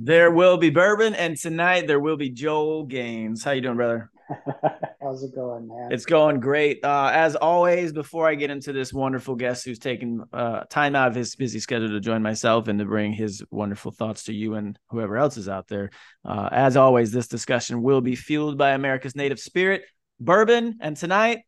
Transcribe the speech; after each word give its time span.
There 0.00 0.30
will 0.30 0.58
be 0.58 0.70
bourbon, 0.70 1.16
and 1.16 1.36
tonight 1.36 1.88
there 1.88 1.98
will 1.98 2.16
be 2.16 2.30
Joel 2.30 2.84
Gaines. 2.84 3.42
How 3.42 3.50
you 3.50 3.60
doing, 3.60 3.74
brother? 3.74 4.12
How's 5.02 5.24
it 5.24 5.34
going, 5.34 5.66
man? 5.66 5.88
It's 5.90 6.04
going 6.04 6.38
great. 6.38 6.84
Uh, 6.84 7.10
as 7.12 7.34
always, 7.34 7.92
before 7.92 8.28
I 8.28 8.36
get 8.36 8.48
into 8.48 8.72
this 8.72 8.92
wonderful 8.92 9.34
guest 9.34 9.64
who's 9.64 9.80
taken 9.80 10.22
uh, 10.32 10.60
time 10.70 10.94
out 10.94 11.08
of 11.08 11.16
his 11.16 11.34
busy 11.34 11.58
schedule 11.58 11.88
to 11.88 11.98
join 11.98 12.22
myself 12.22 12.68
and 12.68 12.78
to 12.78 12.84
bring 12.84 13.12
his 13.12 13.42
wonderful 13.50 13.90
thoughts 13.90 14.24
to 14.24 14.32
you 14.32 14.54
and 14.54 14.78
whoever 14.90 15.16
else 15.16 15.36
is 15.36 15.48
out 15.48 15.66
there, 15.66 15.90
uh, 16.24 16.48
as 16.52 16.76
always, 16.76 17.10
this 17.10 17.26
discussion 17.26 17.82
will 17.82 18.00
be 18.00 18.14
fueled 18.14 18.56
by 18.56 18.70
America's 18.70 19.16
native 19.16 19.40
spirit, 19.40 19.82
bourbon. 20.20 20.78
And 20.80 20.96
tonight 20.96 21.40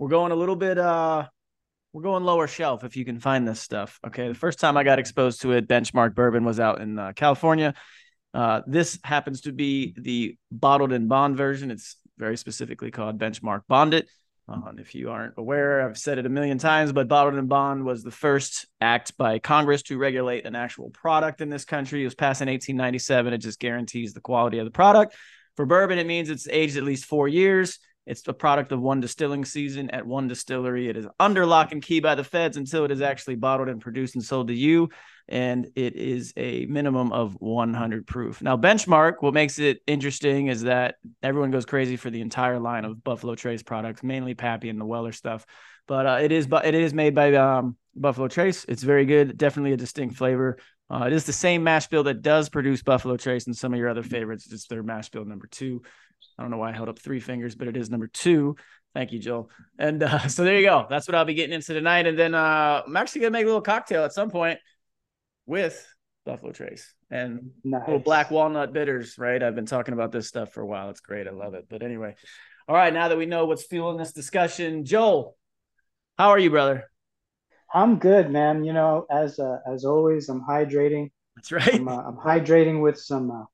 we're 0.00 0.08
going 0.08 0.32
a 0.32 0.36
little 0.36 0.56
bit 0.56 0.76
uh, 0.76 1.28
we're 1.92 2.02
going 2.02 2.24
lower 2.24 2.46
shelf 2.46 2.84
if 2.84 2.96
you 2.96 3.04
can 3.04 3.18
find 3.18 3.46
this 3.46 3.60
stuff. 3.60 4.00
Okay. 4.06 4.28
The 4.28 4.34
first 4.34 4.58
time 4.58 4.76
I 4.76 4.84
got 4.84 4.98
exposed 4.98 5.42
to 5.42 5.52
it, 5.52 5.68
benchmark 5.68 6.14
bourbon 6.14 6.44
was 6.44 6.58
out 6.58 6.80
in 6.80 6.98
uh, 6.98 7.12
California. 7.14 7.74
Uh, 8.32 8.62
this 8.66 8.98
happens 9.04 9.42
to 9.42 9.52
be 9.52 9.94
the 9.98 10.36
bottled 10.50 10.92
in 10.92 11.06
bond 11.06 11.36
version. 11.36 11.70
It's 11.70 11.96
very 12.16 12.36
specifically 12.36 12.90
called 12.90 13.18
benchmark 13.18 13.62
bonded. 13.68 14.08
Uh, 14.48 14.72
if 14.78 14.94
you 14.94 15.10
aren't 15.10 15.34
aware, 15.36 15.86
I've 15.86 15.98
said 15.98 16.18
it 16.18 16.26
a 16.26 16.30
million 16.30 16.58
times, 16.58 16.92
but 16.92 17.08
bottled 17.08 17.36
in 17.36 17.46
bond 17.46 17.84
was 17.84 18.02
the 18.02 18.10
first 18.10 18.66
act 18.80 19.16
by 19.16 19.38
Congress 19.38 19.82
to 19.84 19.98
regulate 19.98 20.46
an 20.46 20.56
actual 20.56 20.90
product 20.90 21.40
in 21.40 21.48
this 21.48 21.64
country. 21.64 22.02
It 22.02 22.04
was 22.04 22.14
passed 22.14 22.42
in 22.42 22.48
1897. 22.48 23.32
It 23.32 23.38
just 23.38 23.60
guarantees 23.60 24.14
the 24.14 24.20
quality 24.20 24.58
of 24.58 24.64
the 24.64 24.70
product. 24.70 25.14
For 25.56 25.66
bourbon, 25.66 25.98
it 25.98 26.06
means 26.06 26.28
it's 26.28 26.48
aged 26.48 26.76
at 26.76 26.82
least 26.82 27.04
four 27.04 27.28
years. 27.28 27.78
It's 28.06 28.22
the 28.22 28.34
product 28.34 28.72
of 28.72 28.80
one 28.80 29.00
distilling 29.00 29.44
season 29.44 29.90
at 29.90 30.06
one 30.06 30.26
distillery. 30.26 30.88
It 30.88 30.96
is 30.96 31.06
under 31.20 31.46
lock 31.46 31.70
and 31.72 31.80
key 31.80 32.00
by 32.00 32.16
the 32.16 32.24
feds 32.24 32.56
until 32.56 32.84
it 32.84 32.90
is 32.90 33.00
actually 33.00 33.36
bottled 33.36 33.68
and 33.68 33.80
produced 33.80 34.16
and 34.16 34.24
sold 34.24 34.48
to 34.48 34.54
you. 34.54 34.90
And 35.28 35.68
it 35.76 35.94
is 35.94 36.32
a 36.36 36.66
minimum 36.66 37.12
of 37.12 37.34
100 37.38 38.06
proof. 38.06 38.42
Now, 38.42 38.56
benchmark, 38.56 39.14
what 39.20 39.34
makes 39.34 39.60
it 39.60 39.80
interesting 39.86 40.48
is 40.48 40.62
that 40.62 40.96
everyone 41.22 41.52
goes 41.52 41.64
crazy 41.64 41.96
for 41.96 42.10
the 42.10 42.20
entire 42.20 42.58
line 42.58 42.84
of 42.84 43.04
Buffalo 43.04 43.36
Trace 43.36 43.62
products, 43.62 44.02
mainly 44.02 44.34
Pappy 44.34 44.68
and 44.68 44.80
the 44.80 44.84
Weller 44.84 45.12
stuff. 45.12 45.46
But 45.86 46.06
uh, 46.06 46.18
it 46.22 46.32
is, 46.32 46.48
but 46.48 46.64
it 46.64 46.74
is 46.74 46.92
made 46.92 47.14
by 47.14 47.34
um, 47.34 47.76
Buffalo 47.94 48.26
Trace. 48.26 48.64
It's 48.68 48.82
very 48.82 49.06
good. 49.06 49.38
Definitely 49.38 49.72
a 49.72 49.76
distinct 49.76 50.16
flavor. 50.16 50.58
Uh, 50.90 51.04
it 51.06 51.12
is 51.12 51.24
the 51.24 51.32
same 51.32 51.62
mash 51.62 51.86
bill 51.86 52.02
that 52.04 52.20
does 52.20 52.48
produce 52.48 52.82
Buffalo 52.82 53.16
Trace 53.16 53.46
and 53.46 53.56
some 53.56 53.72
of 53.72 53.78
your 53.78 53.88
other 53.88 54.02
favorites. 54.02 54.52
It's 54.52 54.66
their 54.66 54.82
mash 54.82 55.08
bill 55.08 55.24
number 55.24 55.46
two. 55.46 55.82
I 56.38 56.42
don't 56.42 56.50
know 56.50 56.58
why 56.58 56.70
I 56.70 56.72
held 56.72 56.88
up 56.88 56.98
three 56.98 57.20
fingers, 57.20 57.54
but 57.54 57.68
it 57.68 57.76
is 57.76 57.90
number 57.90 58.06
two. 58.06 58.56
Thank 58.94 59.12
you, 59.12 59.18
Joel. 59.18 59.50
And 59.78 60.02
uh, 60.02 60.18
so 60.28 60.44
there 60.44 60.56
you 60.58 60.66
go. 60.66 60.86
That's 60.88 61.08
what 61.08 61.14
I'll 61.14 61.24
be 61.24 61.34
getting 61.34 61.54
into 61.54 61.74
tonight. 61.74 62.06
And 62.06 62.18
then 62.18 62.34
uh, 62.34 62.82
I'm 62.86 62.96
actually 62.96 63.22
gonna 63.22 63.32
make 63.32 63.44
a 63.44 63.46
little 63.46 63.60
cocktail 63.60 64.04
at 64.04 64.12
some 64.12 64.30
point 64.30 64.58
with 65.46 65.86
Buffalo 66.24 66.52
Trace 66.52 66.94
and 67.10 67.50
nice. 67.64 67.82
little 67.86 68.00
black 68.00 68.30
walnut 68.30 68.72
bitters. 68.72 69.16
Right? 69.18 69.42
I've 69.42 69.54
been 69.54 69.66
talking 69.66 69.94
about 69.94 70.12
this 70.12 70.28
stuff 70.28 70.52
for 70.52 70.60
a 70.60 70.66
while. 70.66 70.90
It's 70.90 71.00
great. 71.00 71.26
I 71.26 71.32
love 71.32 71.54
it. 71.54 71.66
But 71.68 71.82
anyway, 71.82 72.14
all 72.68 72.76
right. 72.76 72.92
Now 72.92 73.08
that 73.08 73.18
we 73.18 73.26
know 73.26 73.46
what's 73.46 73.64
fueling 73.64 73.96
this 73.96 74.12
discussion, 74.12 74.84
Joel, 74.84 75.36
how 76.18 76.30
are 76.30 76.38
you, 76.38 76.50
brother? 76.50 76.84
I'm 77.74 77.98
good, 77.98 78.30
man. 78.30 78.64
You 78.64 78.72
know, 78.72 79.06
as 79.10 79.38
uh, 79.38 79.58
as 79.66 79.84
always, 79.84 80.28
I'm 80.28 80.42
hydrating. 80.42 81.10
That's 81.36 81.52
right. 81.52 81.74
I'm, 81.74 81.88
uh, 81.88 82.02
I'm 82.02 82.16
hydrating 82.16 82.82
with 82.82 82.98
some 82.98 83.30
uh, 83.30 83.44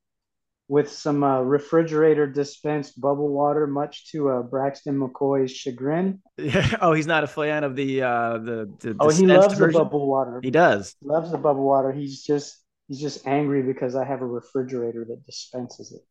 with 0.69 0.92
some 0.92 1.24
uh, 1.24 1.41
refrigerator 1.41 2.27
dispensed 2.27 3.00
bubble 3.00 3.28
water, 3.28 3.66
much 3.66 4.11
to 4.12 4.28
uh, 4.28 4.42
Braxton 4.42 4.98
McCoy's 4.98 5.50
chagrin. 5.50 6.22
Yeah. 6.36 6.77
Oh, 6.80 6.92
he's 6.92 7.06
not 7.06 7.25
a 7.25 7.27
fan 7.27 7.64
of 7.64 7.75
the 7.75 8.02
uh, 8.02 8.38
the, 8.38 8.70
the 8.78 8.97
oh 9.00 9.08
he 9.08 9.27
loves 9.27 9.55
version? 9.55 9.72
the 9.72 9.84
bubble 9.84 10.06
water. 10.06 10.41
He 10.42 10.50
does. 10.50 10.94
Loves 11.02 11.30
the 11.30 11.38
bubble 11.38 11.64
water. 11.64 11.91
He's 11.91 12.22
just 12.22 12.62
he's 12.86 13.00
just 13.00 13.27
angry 13.27 13.62
because 13.62 13.97
I 13.97 14.05
have 14.05 14.20
a 14.20 14.27
refrigerator 14.27 15.05
that 15.08 15.25
dispenses 15.25 15.92
it. 15.92 16.02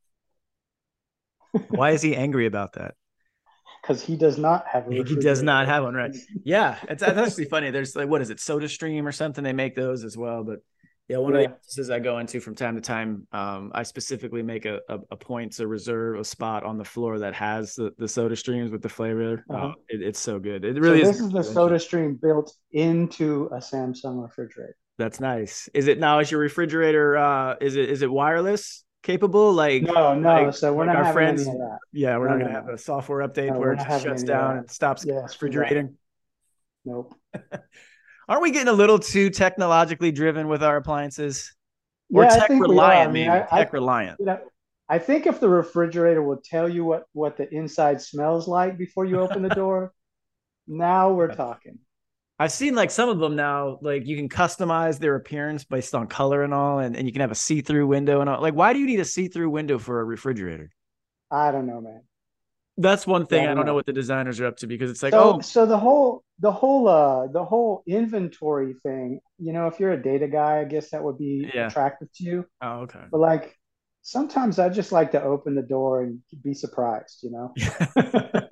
Why 1.69 1.91
is 1.91 2.01
he 2.01 2.15
angry 2.15 2.47
about 2.47 2.73
that? 2.73 2.95
Because 3.81 4.03
he 4.03 4.17
does 4.17 4.37
not 4.37 4.65
have 4.67 4.87
a. 4.91 5.03
He 5.03 5.15
does 5.15 5.43
not 5.43 5.67
have 5.67 5.83
one, 5.83 5.93
right? 5.93 6.15
Yeah, 6.43 6.77
it's, 6.89 7.03
it's 7.03 7.17
actually 7.17 7.45
funny. 7.45 7.69
There's 7.71 7.95
like 7.95 8.09
what 8.09 8.21
is 8.21 8.31
it, 8.31 8.39
Soda 8.39 8.67
Stream 8.67 9.07
or 9.07 9.11
something? 9.11 9.43
They 9.43 9.53
make 9.53 9.75
those 9.75 10.03
as 10.03 10.17
well, 10.17 10.43
but 10.43 10.59
yeah, 11.07 11.17
one 11.17 11.33
yeah. 11.33 11.39
of 11.39 11.45
the 11.51 11.55
offices 11.55 11.89
I 11.89 11.99
go 11.99 12.19
into 12.19 12.41
from 12.41 12.53
time 12.53 12.75
to 12.75 12.81
time, 12.81 13.27
um, 13.31 13.71
I 13.73 13.83
specifically 13.83 14.43
make 14.43 14.65
a, 14.65 14.79
a, 14.89 14.99
a, 15.11 15.15
point 15.15 15.53
to 15.53 15.67
reserve 15.67 16.19
a 16.19 16.23
spot 16.23 16.63
on 16.63 16.77
the 16.77 16.83
floor 16.83 17.19
that 17.19 17.33
has 17.33 17.75
the, 17.75 17.93
the 17.97 18.07
soda 18.09 18.35
streams 18.35 18.71
with 18.71 18.81
the 18.81 18.89
flavor. 18.89 19.45
Uh-huh. 19.49 19.67
Uh, 19.67 19.71
it, 19.87 20.01
it's 20.01 20.19
so 20.19 20.37
good. 20.37 20.65
It 20.65 20.79
really 20.79 21.03
so 21.03 21.09
is. 21.09 21.17
This 21.17 21.25
is 21.27 21.31
the 21.31 21.43
soda 21.43 21.79
stream 21.79 22.19
built 22.21 22.53
into 22.71 23.49
a 23.53 23.57
Samsung 23.57 24.21
refrigerator. 24.21 24.75
That's 24.97 25.19
nice. 25.19 25.69
Is 25.73 25.87
it 25.87 25.99
now? 25.99 26.19
Is 26.19 26.29
your 26.29 26.41
refrigerator? 26.41 27.17
Uh, 27.17 27.55
is 27.61 27.75
it 27.75 27.89
is 27.89 28.01
it 28.01 28.11
wireless 28.11 28.83
capable? 29.03 29.53
Like 29.53 29.83
no, 29.83 30.15
no. 30.15 30.43
Like, 30.43 30.55
so 30.55 30.73
we're 30.73 30.87
like 30.87 30.97
not 30.97 31.05
our 31.05 31.13
friends. 31.13 31.45
that. 31.45 31.77
Yeah, 31.93 32.17
we're 32.17 32.27
no, 32.27 32.37
not 32.37 32.39
gonna 32.39 32.53
no. 32.53 32.59
have 32.59 32.69
a 32.69 32.77
software 32.77 33.25
update 33.25 33.53
no, 33.53 33.59
where 33.59 33.73
it 33.73 34.01
shuts 34.01 34.23
down 34.23 34.57
and 34.57 34.71
stops 34.71 35.05
yeah, 35.05 35.21
refrigerating. 35.21 35.95
Nope. 36.83 37.13
aren't 38.27 38.41
we 38.41 38.51
getting 38.51 38.67
a 38.67 38.73
little 38.73 38.99
too 38.99 39.29
technologically 39.29 40.11
driven 40.11 40.47
with 40.47 40.63
our 40.63 40.77
appliances? 40.77 41.53
Or 42.13 42.23
yeah, 42.23 42.29
tech 42.29 42.49
reliant, 42.49 43.15
I, 43.17 43.39
tech 43.39 43.49
I, 43.51 43.69
reliant. 43.71 44.19
You 44.19 44.27
know, 44.27 44.39
I 44.87 44.99
think 44.99 45.25
if 45.25 45.39
the 45.39 45.49
refrigerator 45.49 46.21
will 46.21 46.41
tell 46.43 46.69
you 46.69 46.85
what 46.85 47.05
what 47.13 47.37
the 47.37 47.53
inside 47.53 48.01
smells 48.01 48.47
like 48.47 48.77
before 48.77 49.05
you 49.05 49.19
open 49.19 49.41
the 49.43 49.49
door, 49.49 49.93
now 50.67 51.11
we're 51.11 51.33
talking. 51.33 51.79
I've 52.39 52.51
seen 52.51 52.75
like 52.75 52.91
some 52.91 53.09
of 53.09 53.17
them 53.17 53.35
now, 53.35 53.79
like 53.81 54.05
you 54.05 54.15
can 54.15 54.29
customize 54.29 54.99
their 54.99 55.15
appearance 55.15 55.63
based 55.63 55.95
on 55.95 56.07
color 56.07 56.43
and 56.43 56.53
all, 56.53 56.79
and, 56.79 56.95
and 56.95 57.07
you 57.07 57.11
can 57.11 57.21
have 57.21 57.31
a 57.31 57.35
see-through 57.35 57.87
window 57.87 58.21
and 58.21 58.29
all. 58.29 58.39
Like, 58.39 58.53
why 58.53 58.73
do 58.73 58.79
you 58.79 58.85
need 58.85 58.99
a 58.99 59.05
see-through 59.05 59.49
window 59.49 59.79
for 59.79 59.99
a 59.99 60.03
refrigerator? 60.03 60.69
I 61.31 61.51
don't 61.51 61.65
know, 61.65 61.81
man 61.81 62.01
that's 62.77 63.07
one 63.07 63.25
thing 63.25 63.43
yeah, 63.43 63.51
I 63.51 63.53
don't 63.55 63.65
know 63.65 63.73
what 63.73 63.85
the 63.85 63.93
designers 63.93 64.39
are 64.39 64.45
up 64.45 64.57
to 64.57 64.67
because 64.67 64.91
it's 64.91 65.01
like 65.01 65.11
so, 65.11 65.35
oh 65.35 65.41
so 65.41 65.65
the 65.65 65.77
whole 65.77 66.23
the 66.39 66.51
whole 66.51 66.87
uh 66.87 67.27
the 67.27 67.43
whole 67.43 67.83
inventory 67.87 68.75
thing 68.83 69.19
you 69.39 69.53
know 69.53 69.67
if 69.67 69.79
you're 69.79 69.93
a 69.93 70.01
data 70.01 70.27
guy 70.27 70.59
I 70.59 70.65
guess 70.65 70.91
that 70.91 71.03
would 71.03 71.17
be 71.17 71.49
yeah. 71.53 71.67
attractive 71.67 72.11
to 72.15 72.23
you 72.23 72.45
oh 72.61 72.81
okay 72.81 73.03
but 73.11 73.19
like 73.19 73.57
sometimes 74.01 74.59
I 74.59 74.69
just 74.69 74.91
like 74.91 75.11
to 75.11 75.21
open 75.21 75.55
the 75.55 75.61
door 75.61 76.03
and 76.03 76.19
be 76.43 76.53
surprised 76.53 77.19
you 77.23 77.31
know 77.31 77.53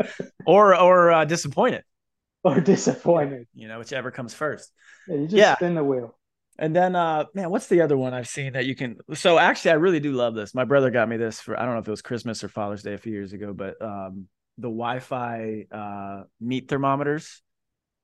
or 0.48 0.76
or 0.76 1.12
uh, 1.12 1.26
disappointed 1.26 1.84
or 2.44 2.60
disappointed 2.60 3.48
you 3.54 3.68
know 3.68 3.80
whichever 3.80 4.12
comes 4.12 4.34
first 4.34 4.72
yeah, 5.08 5.16
you 5.16 5.24
just 5.24 5.36
yeah. 5.36 5.56
spin 5.56 5.76
the 5.76 5.84
wheel 5.84 6.18
and 6.58 6.74
then, 6.74 6.96
uh, 6.96 7.26
man, 7.34 7.50
what's 7.50 7.68
the 7.68 7.82
other 7.82 7.98
one 7.98 8.14
I've 8.14 8.30
seen 8.30 8.54
that 8.54 8.66
you 8.66 8.76
can? 8.76 8.98
So 9.14 9.38
actually, 9.38 9.72
I 9.72 9.76
really 9.76 10.00
do 10.00 10.14
love 10.14 10.36
this. 10.36 10.56
My 10.56 10.64
brother 10.64 10.90
got 10.90 11.10
me 11.10 11.18
this 11.18 11.42
for 11.42 11.60
I 11.60 11.66
don't 11.66 11.74
know 11.74 11.82
if 11.82 11.88
it 11.88 11.92
was 11.92 12.02
Christmas 12.02 12.44
or 12.44 12.48
Father's 12.48 12.82
Day 12.82 12.94
a 12.94 12.98
few 12.98 13.12
years 13.12 13.34
ago, 13.34 13.54
but 13.54 13.82
um, 13.82 14.28
the 14.58 14.70
Wi-Fi 14.70 15.66
uh, 15.70 16.24
meat 16.40 16.70
thermometers. 16.70 17.42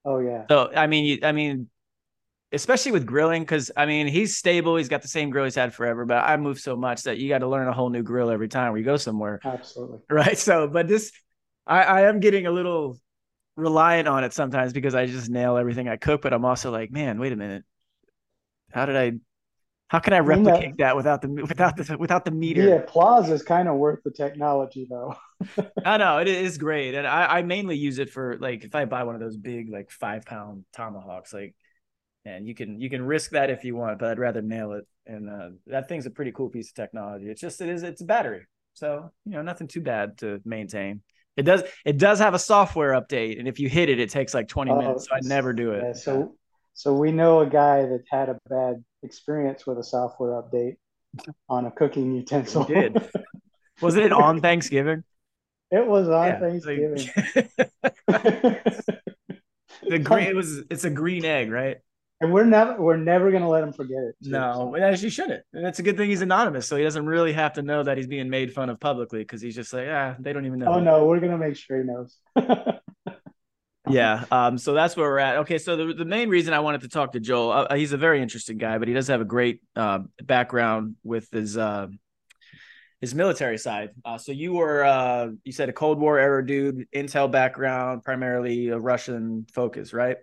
Oh 0.06 0.20
yeah. 0.20 0.46
So 0.50 0.72
I 0.76 0.88
mean, 0.88 1.06
you, 1.06 1.20
I 1.24 1.32
mean, 1.32 1.70
especially 2.52 2.92
with 2.92 3.06
grilling, 3.06 3.44
because 3.44 3.72
I 3.76 3.86
mean, 3.86 4.08
he's 4.08 4.38
stable. 4.38 4.76
He's 4.76 4.90
got 4.90 5.02
the 5.02 5.08
same 5.08 5.30
grill 5.30 5.46
he's 5.46 5.56
had 5.56 5.74
forever. 5.74 6.06
But 6.06 6.24
I 6.24 6.38
move 6.38 6.60
so 6.60 6.76
much 6.76 7.04
that 7.04 7.18
you 7.18 7.30
got 7.30 7.40
to 7.40 7.48
learn 7.48 7.68
a 7.68 7.74
whole 7.74 7.90
new 7.90 8.04
grill 8.04 8.30
every 8.30 8.48
time 8.48 8.74
we 8.74 8.84
go 8.84 8.98
somewhere. 8.98 9.40
Absolutely. 9.44 10.00
Right. 10.10 10.38
So, 10.38 10.68
but 10.68 10.88
this, 10.88 11.12
I, 11.66 11.84
I 11.84 12.02
am 12.02 12.20
getting 12.20 12.48
a 12.48 12.52
little 12.52 12.98
reliant 13.56 14.08
on 14.08 14.24
it 14.24 14.34
sometimes 14.34 14.74
because 14.74 14.96
I 14.96 15.06
just 15.06 15.30
nail 15.30 15.58
everything 15.58 15.88
I 15.88 15.98
cook. 15.98 16.22
But 16.22 16.34
I'm 16.34 16.46
also 16.46 16.72
like, 16.72 16.92
man, 16.92 17.20
wait 17.20 17.32
a 17.32 17.38
minute 17.38 17.64
how 18.72 18.86
did 18.86 18.96
I? 18.96 19.12
How 19.91 20.00
can 20.00 20.13
I 20.13 20.19
replicate 20.19 20.56
I 20.56 20.68
mean, 20.68 20.75
that, 20.78 20.96
without 20.96 21.22
the 21.22 21.28
without 21.28 21.75
the 21.75 21.97
without 21.97 22.24
the 22.24 22.31
meter? 22.31 22.66
The 22.66 22.78
applause 22.78 23.29
is 23.29 23.44
kind 23.44 23.68
of 23.68 23.75
worth 23.75 24.00
the 24.06 24.12
technology, 24.12 24.88
though. 24.90 25.18
I 25.85 25.97
know 25.97 26.19
it 26.19 26.29
is 26.29 26.57
great, 26.57 26.96
and 26.96 27.06
I, 27.06 27.25
I 27.25 27.41
mainly 27.41 27.75
use 27.75 28.00
it 28.00 28.09
for 28.09 28.38
like 28.40 28.63
if 28.63 28.74
I 28.74 28.85
buy 28.85 29.03
one 29.03 29.16
of 29.16 29.22
those 29.22 29.35
big 29.35 29.69
like 29.69 29.91
five 29.91 30.24
pound 30.24 30.63
tomahawks, 30.72 31.34
like, 31.34 31.56
and 32.24 32.47
you 32.47 32.56
can 32.56 32.79
you 32.79 32.90
can 32.90 33.02
risk 33.02 33.31
that 33.31 33.50
if 33.50 33.66
you 33.66 33.75
want, 33.75 34.00
but 34.00 34.12
I'd 34.12 34.18
rather 34.18 34.41
nail 34.41 34.72
it. 34.72 34.88
And 35.07 35.29
uh, 35.29 35.50
that 35.68 35.90
thing's 35.90 36.05
a 36.05 36.09
pretty 36.09 36.32
cool 36.32 36.47
piece 36.47 36.70
of 36.70 36.76
technology. 36.76 37.29
It's 37.29 37.41
just 37.41 37.59
it 37.59 37.67
is 37.67 37.84
it's 37.84 37.99
a 37.99 38.05
battery, 38.05 38.46
so 38.72 39.11
you 39.26 39.34
know 39.34 39.41
nothing 39.41 39.67
too 39.67 39.82
bad 39.82 40.20
to 40.20 40.40
maintain. 40.46 41.02
It 41.35 41.44
does 41.44 41.64
it 41.84 41.97
does 41.97 42.20
have 42.20 42.34
a 42.34 42.40
software 42.40 42.94
update, 42.94 43.40
and 43.40 43.46
if 43.46 43.59
you 43.59 43.67
hit 43.67 43.90
it, 43.90 43.99
it 43.99 44.09
takes 44.09 44.34
like 44.34 44.47
twenty 44.47 44.72
oh, 44.72 44.79
minutes. 44.79 45.09
So 45.09 45.16
I 45.16 45.20
never 45.23 45.52
do 45.52 45.72
it. 45.72 45.84
Yeah, 45.84 45.91
so 45.91 46.35
so 46.76 46.94
we 46.94 47.11
know 47.11 47.41
a 47.41 47.46
guy 47.46 47.82
that 47.82 48.03
had 48.09 48.29
a 48.29 48.40
bad 48.47 48.85
experience 49.03 49.66
with 49.66 49.78
a 49.78 49.84
software 49.84 50.42
update 50.42 50.78
on 51.50 51.66
a 51.66 51.72
cooking 51.72 52.16
utensil. 52.16 52.64
did. 52.64 52.98
Wasn't 53.82 54.06
it 54.06 54.12
on 54.12 54.42
Thanksgiving? 54.42 55.03
It 55.72 55.88
was 55.88 56.08
on 56.09 56.28
yeah, 56.28 56.40
Thanksgiving. 56.40 57.09
the 59.88 60.00
green 60.00 60.28
it 60.28 60.36
was 60.36 60.64
it's 60.70 60.84
a 60.84 60.90
green 60.90 61.26
egg, 61.26 61.50
right? 61.50 61.78
And 62.20 62.32
we're 62.32 62.46
never 62.46 62.80
we're 62.80 62.98
never 62.98 63.32
gonna 63.32 63.50
let 63.50 63.64
him 63.64 63.74
forget 63.74 64.03
it. 64.03 64.16
Too, 64.24 64.32
no, 64.32 64.74
so. 64.76 64.84
as 64.84 65.02
you 65.04 65.09
shouldn't. 65.09 65.44
And 65.54 65.66
it's 65.66 65.80
a 65.80 65.84
good 65.84 65.97
thing 65.97 66.09
he's 66.09 66.22
anonymous, 66.22 66.68
so 66.68 66.76
he 66.76 66.84
doesn't 66.84 67.06
really 67.06 67.34
have 67.34 67.54
to 67.54 67.64
know 67.64 67.82
that 67.82 67.97
he's 67.97 68.08
being 68.08 68.30
made 68.30 68.54
fun 68.54 68.70
of 68.70 68.80
publicly 68.80 69.20
because 69.20 69.42
he's 69.42 69.56
just 69.56 69.74
like, 69.74 69.88
ah, 69.90 70.16
they 70.20 70.34
don't 70.34 70.46
even 70.46 70.59
know. 70.59 70.74
Oh 70.74 70.80
no, 70.80 71.06
we're 71.06 71.20
gonna 71.20 71.38
make 71.38 71.56
sure 71.56 71.78
he 71.80 71.84
knows. 71.84 72.18
yeah. 73.90 74.26
Um, 74.32 74.58
so 74.58 74.74
that's 74.74 74.96
where 74.96 75.10
we're 75.10 75.20
at. 75.20 75.38
Okay. 75.38 75.58
So 75.58 75.76
the, 75.76 75.94
the 75.94 76.06
main 76.06 76.30
reason 76.30 76.54
I 76.54 76.60
wanted 76.60 76.82
to 76.82 76.90
talk 76.90 77.14
to 77.14 77.20
Joel, 77.20 77.52
uh, 77.52 77.76
he's 77.76 77.94
a 77.94 77.98
very 77.98 78.22
interesting 78.22 78.58
guy, 78.58 78.78
but 78.78 78.88
he 78.88 78.94
does 78.94 79.08
have 79.08 79.22
a 79.22 79.26
great 79.26 79.62
uh, 79.76 80.00
background 80.24 80.96
with 81.04 81.30
his 81.32 81.58
uh, 81.58 81.88
his 83.00 83.16
military 83.16 83.58
side. 83.58 83.90
Uh, 84.06 84.18
so 84.18 84.32
you 84.32 84.54
were 84.54 84.84
uh, 84.84 85.30
you 85.44 85.52
said 85.52 85.70
a 85.70 85.74
Cold 85.74 86.00
War 86.00 86.20
era 86.20 86.46
dude, 86.46 86.88
intel 86.96 87.32
background, 87.32 88.04
primarily 88.04 88.70
a 88.70 88.78
Russian 88.78 89.48
focus, 89.52 89.94
right? 89.94 90.18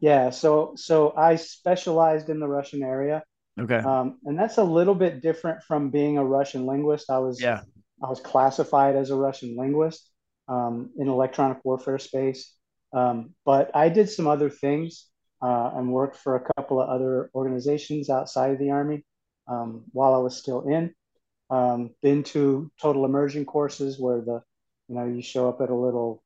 Yeah. 0.00 0.30
So 0.30 0.72
so 0.76 1.14
I 1.16 1.36
specialized 1.36 2.28
in 2.28 2.40
the 2.40 2.48
Russian 2.48 2.82
area. 2.82 3.22
Okay. 3.58 3.78
Um, 3.78 4.18
and 4.24 4.38
that's 4.38 4.58
a 4.58 4.64
little 4.64 4.94
bit 4.94 5.22
different 5.22 5.62
from 5.62 5.90
being 5.90 6.18
a 6.18 6.24
Russian 6.24 6.66
linguist. 6.66 7.10
I 7.10 7.18
was 7.18 7.40
yeah. 7.40 7.60
I 8.02 8.08
was 8.08 8.20
classified 8.20 8.96
as 8.96 9.10
a 9.10 9.16
Russian 9.16 9.56
linguist 9.56 10.10
um, 10.48 10.90
in 10.98 11.08
electronic 11.08 11.58
warfare 11.64 11.98
space. 11.98 12.52
Um, 12.92 13.34
but 13.44 13.70
I 13.74 13.88
did 13.88 14.10
some 14.10 14.26
other 14.26 14.50
things 14.50 15.06
uh, 15.42 15.70
and 15.74 15.92
worked 15.92 16.16
for 16.16 16.36
a 16.36 16.44
couple 16.54 16.80
of 16.80 16.88
other 16.88 17.30
organizations 17.34 18.10
outside 18.10 18.52
of 18.52 18.58
the 18.58 18.70
Army 18.70 19.04
um, 19.48 19.84
while 19.92 20.14
I 20.14 20.18
was 20.18 20.36
still 20.36 20.68
in. 20.68 20.94
Um, 21.50 21.90
been 22.02 22.22
to 22.24 22.70
total 22.80 23.04
immersion 23.04 23.44
courses 23.44 23.98
where 23.98 24.20
the, 24.20 24.42
you 24.88 24.94
know, 24.94 25.06
you 25.06 25.22
show 25.22 25.48
up 25.48 25.60
at 25.60 25.70
a 25.70 25.74
little, 25.74 26.22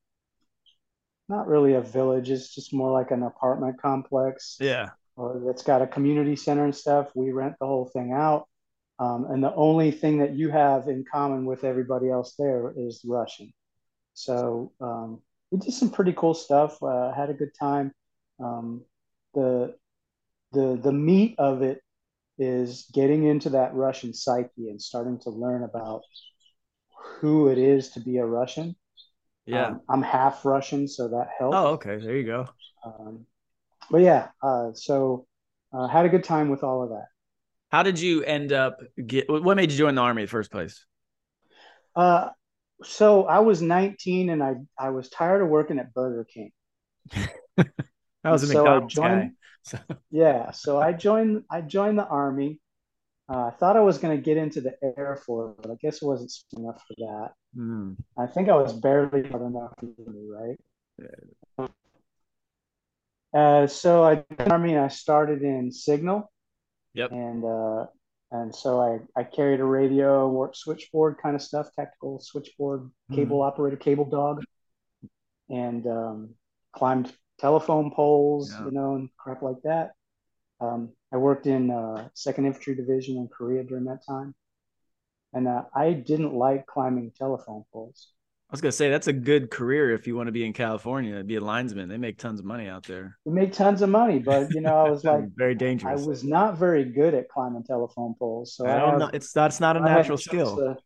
not 1.29 1.47
really 1.47 1.75
a 1.75 1.81
village, 1.81 2.31
it's 2.31 2.55
just 2.55 2.75
more 2.75 2.93
like 2.93 3.11
an 3.11 3.23
apartment 3.23 3.81
complex. 3.81 4.57
Yeah. 4.61 4.91
Or 5.17 5.51
it's 5.51 5.63
got 5.63 5.81
a 5.81 5.87
community 5.87 6.37
center 6.37 6.65
and 6.65 6.75
stuff. 6.75 7.11
We 7.15 7.31
rent 7.31 7.55
the 7.61 7.67
whole 7.67 7.87
thing 7.87 8.13
out. 8.13 8.49
Um, 8.99 9.27
and 9.31 9.43
the 9.43 9.55
only 9.55 9.91
thing 9.91 10.19
that 10.19 10.35
you 10.35 10.51
have 10.51 10.89
in 10.89 11.05
common 11.11 11.47
with 11.47 11.65
everybody 11.65 12.11
else 12.11 12.35
there 12.39 12.73
is 12.77 13.01
Russian. 13.05 13.53
So 14.13 14.73
um, 14.81 15.21
we 15.55 15.61
did 15.61 15.73
some 15.73 15.91
pretty 15.91 16.12
cool 16.12 16.35
stuff. 16.35 16.83
Uh, 16.83 17.12
had 17.12 17.31
a 17.31 17.35
good 17.35 17.53
time. 17.59 17.93
Um, 18.41 18.83
the 19.35 19.77
the 20.53 20.77
the 20.83 20.93
meat 20.93 21.37
of 21.39 21.62
it 21.62 21.81
is 22.39 22.91
getting 22.93 23.23
into 23.25 23.51
that 23.51 23.73
Russian 23.73 24.12
psyche 24.12 24.69
and 24.69 24.83
starting 24.83 25.21
to 25.21 25.31
learn 25.31 25.62
about 25.62 26.03
who 27.21 27.49
it 27.49 27.59
is 27.59 27.91
to 27.91 28.01
be 28.01 28.17
a 28.17 28.27
Russian. 28.27 28.75
Yeah, 29.47 29.67
um, 29.67 29.81
I'm 29.89 30.03
half 30.03 30.45
Russian, 30.45 30.89
so 30.89 31.06
that 31.09 31.29
helps. 31.39 31.56
Oh, 31.56 31.67
okay, 31.75 31.99
there 31.99 32.17
you 32.17 32.25
go. 32.25 32.49
Um, 32.85 33.27
but 33.93 34.01
yeah, 34.01 34.29
uh, 34.43 34.73
so 34.75 35.25
uh, 35.73 35.87
had 35.87 36.05
a 36.05 36.09
good 36.09 36.25
time 36.25 36.49
with 36.49 36.65
all 36.65 36.83
of 36.83 36.89
that. 36.89 37.06
How 37.71 37.85
did 37.85 38.01
you 38.01 38.25
end 38.25 38.53
up 38.53 38.81
get? 39.06 39.31
What 39.31 39.56
made 39.56 39.71
you 39.71 39.79
join 39.79 39.95
the 39.95 40.03
army 40.03 40.23
in 40.23 40.27
the 40.27 40.31
first 40.31 40.51
place? 40.51 40.85
Uh, 41.95 42.31
so 42.85 43.25
I 43.25 43.41
was 43.41 43.63
19 43.63 44.31
and 44.31 44.43
I 44.43 44.55
I 44.79 44.91
was 44.91 45.09
tired 45.09 45.43
of 45.43 45.49
working 45.49 45.79
at 45.79 45.93
Burger 45.95 46.25
King. 46.25 46.53
I 48.25 48.31
was 48.31 48.43
a 48.43 48.47
so 48.47 48.55
McDonald's 48.55 48.95
joined, 48.95 49.23
guy. 49.23 49.31
So. 49.63 49.79
Yeah, 50.11 50.51
so 50.53 50.81
I 50.81 50.93
joined 50.93 51.45
I 51.51 51.61
joined 51.61 51.99
the 51.99 52.07
army. 52.07 52.61
Uh, 53.29 53.47
I 53.47 53.51
thought 53.53 53.77
I 53.77 53.81
was 53.81 53.99
going 53.99 54.17
to 54.17 54.23
get 54.23 54.37
into 54.37 54.61
the 54.61 54.75
Air 54.83 55.19
Force, 55.25 55.57
but 55.63 55.71
I 55.71 55.77
guess 55.81 56.03
it 56.03 56.07
wasn't 56.07 56.31
smart 56.31 56.63
enough 56.63 56.83
for 56.87 56.95
that. 56.99 57.31
Mm. 57.57 57.97
I 58.19 58.27
think 58.27 58.51
I 58.51 58.57
was 58.57 58.75
barely 58.75 59.25
enough 59.25 59.73
for 59.79 59.87
me, 59.87 60.29
right? 60.29 60.61
Yeah. 60.99 61.69
Uh, 63.35 63.67
so 63.67 64.05
I 64.05 64.17
joined 64.17 64.37
the 64.39 64.51
army. 64.51 64.77
I 64.77 64.89
started 64.89 65.43
in 65.43 65.73
Signal. 65.73 66.31
Yep. 66.93 67.13
And 67.13 67.45
uh, 67.45 67.87
and 68.35 68.53
so 68.53 68.81
I, 68.81 69.21
I 69.21 69.23
carried 69.23 69.61
a 69.61 69.65
radio, 69.65 70.29
work 70.29 70.57
switchboard 70.57 71.19
kind 71.23 71.37
of 71.37 71.43
stuff, 71.43 71.69
tactical 71.77 72.19
switchboard, 72.19 72.81
mm-hmm. 72.81 73.15
cable 73.15 73.39
mm. 73.39 73.47
operator, 73.47 73.77
cable 73.77 74.07
dog, 74.07 74.43
and 75.49 75.87
um, 75.87 76.35
climbed 76.73 77.13
telephone 77.39 77.93
poles, 77.93 78.51
yeah. 78.51 78.65
you 78.65 78.73
know, 78.73 78.97
and 78.97 79.09
crap 79.17 79.43
like 79.43 79.63
that. 79.63 79.93
Um, 80.61 80.91
I 81.13 81.17
worked 81.19 81.47
in 81.47 81.71
uh, 81.71 82.09
Second 82.15 82.47
Infantry 82.47 82.75
Division 82.75 83.19
in 83.19 83.29
Korea 83.29 83.63
during 83.63 83.85
that 83.85 84.05
time, 84.05 84.35
and 85.33 85.47
uh, 85.47 85.63
I 85.73 85.93
didn't 85.93 86.35
like 86.35 86.67
climbing 86.67 87.13
telephone 87.17 87.65
poles 87.73 88.09
was 88.55 88.61
gonna 88.61 88.71
say 88.71 88.89
that's 88.89 89.09
a 89.09 89.12
good 89.12 89.51
career 89.51 89.91
if 89.91 90.06
you 90.06 90.15
want 90.15 90.29
to 90.29 90.33
be 90.33 90.47
in 90.47 90.53
California, 90.53 91.25
be 91.25 91.35
a 91.35 91.41
linesman. 91.41 91.89
They 91.89 91.97
make 91.97 92.19
tons 92.19 92.39
of 92.39 92.47
money 92.47 92.69
out 92.69 92.85
there. 92.85 93.19
They 93.27 93.33
make 93.33 93.53
tons 93.53 93.83
of 93.83 93.89
money, 93.89 94.21
but 94.21 94.49
you 94.55 94.61
know, 94.61 94.77
I 94.77 94.89
was 94.89 95.03
like 95.05 95.25
very 95.35 95.56
dangerous. 95.56 96.03
I 96.03 96.06
was 96.06 96.23
not 96.23 96.56
very 96.56 96.85
good 96.85 97.15
at 97.15 97.29
climbing 97.29 97.65
telephone 97.65 98.15
poles, 98.17 98.55
so 98.55 98.65
I 98.65 98.79
don't 98.79 99.01
know. 99.01 99.11
It's 99.12 99.33
that's 99.33 99.59
not 99.59 99.77
a 99.77 99.81
I 99.81 99.97
natural 99.97 100.19
skill. 100.19 100.56
Chunks 100.56 100.81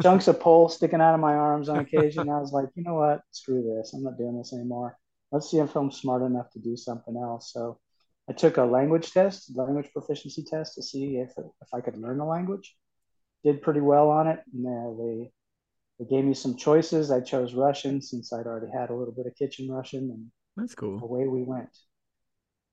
of, 0.00 0.02
chunks 0.02 0.28
of 0.28 0.40
pole 0.40 0.68
sticking 0.68 1.00
out 1.00 1.14
of 1.14 1.20
my 1.20 1.34
arms 1.34 1.68
on 1.68 1.78
occasion. 1.86 2.28
I 2.28 2.40
was 2.40 2.50
like, 2.50 2.66
you 2.74 2.82
know 2.82 2.94
what? 2.94 3.20
Screw 3.30 3.62
this. 3.62 3.94
I'm 3.94 4.02
not 4.02 4.18
doing 4.18 4.36
this 4.36 4.52
anymore. 4.52 4.98
Let's 5.30 5.48
see 5.48 5.58
if 5.58 5.76
I'm 5.76 5.92
smart 5.92 6.22
enough 6.22 6.50
to 6.50 6.58
do 6.58 6.76
something 6.76 7.16
else. 7.16 7.52
So 7.52 7.78
I 8.28 8.32
took 8.32 8.56
a 8.56 8.64
language 8.64 9.12
test, 9.12 9.56
language 9.56 9.90
proficiency 9.92 10.42
test, 10.42 10.74
to 10.74 10.82
see 10.82 11.18
if 11.18 11.30
if 11.38 11.68
I 11.72 11.80
could 11.80 11.96
learn 11.96 12.18
the 12.18 12.24
language. 12.24 12.76
Did 13.44 13.62
pretty 13.62 13.80
well 13.80 14.10
on 14.10 14.26
it, 14.26 14.40
and 14.52 14.66
they 14.98 15.30
they 16.04 16.16
gave 16.16 16.24
me 16.24 16.34
some 16.34 16.56
choices. 16.56 17.10
I 17.10 17.20
chose 17.20 17.54
Russian 17.54 18.00
since 18.00 18.32
I'd 18.32 18.46
already 18.46 18.72
had 18.72 18.90
a 18.90 18.94
little 18.94 19.14
bit 19.14 19.26
of 19.26 19.34
kitchen 19.36 19.70
Russian, 19.70 20.10
and 20.10 20.30
that's 20.56 20.74
cool. 20.74 21.00
Away 21.02 21.26
we 21.26 21.42
went. 21.42 21.70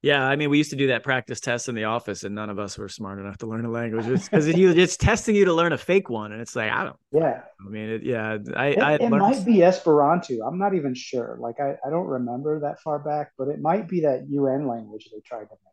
Yeah, 0.03 0.23
I 0.25 0.35
mean, 0.35 0.49
we 0.49 0.57
used 0.57 0.71
to 0.71 0.75
do 0.75 0.87
that 0.87 1.03
practice 1.03 1.39
test 1.39 1.69
in 1.69 1.75
the 1.75 1.83
office, 1.83 2.23
and 2.23 2.33
none 2.33 2.49
of 2.49 2.57
us 2.57 2.75
were 2.75 2.89
smart 2.89 3.19
enough 3.19 3.37
to 3.37 3.45
learn 3.45 3.65
a 3.65 3.69
language 3.69 4.07
because 4.07 4.47
it, 4.47 4.57
it's 4.57 4.97
testing 4.97 5.35
you 5.35 5.45
to 5.45 5.53
learn 5.53 5.73
a 5.73 5.77
fake 5.77 6.09
one, 6.09 6.31
and 6.31 6.41
it's 6.41 6.55
like 6.55 6.71
I 6.71 6.83
don't. 6.83 6.95
Yeah. 7.11 7.41
I 7.59 7.69
mean, 7.69 7.89
it, 7.89 8.03
yeah, 8.03 8.37
I. 8.55 8.67
It, 8.67 8.79
I 8.79 8.93
it 8.95 9.09
might 9.09 9.45
be 9.45 9.61
Esperanto. 9.61 10.39
I'm 10.45 10.57
not 10.57 10.73
even 10.73 10.95
sure. 10.95 11.37
Like, 11.39 11.59
I, 11.59 11.75
I 11.85 11.89
don't 11.91 12.07
remember 12.07 12.59
that 12.61 12.79
far 12.81 12.97
back, 12.99 13.33
but 13.37 13.47
it 13.47 13.61
might 13.61 13.87
be 13.87 14.01
that 14.01 14.25
UN 14.29 14.65
language 14.65 15.09
they 15.13 15.19
tried 15.19 15.43
to 15.43 15.51
make. 15.51 15.70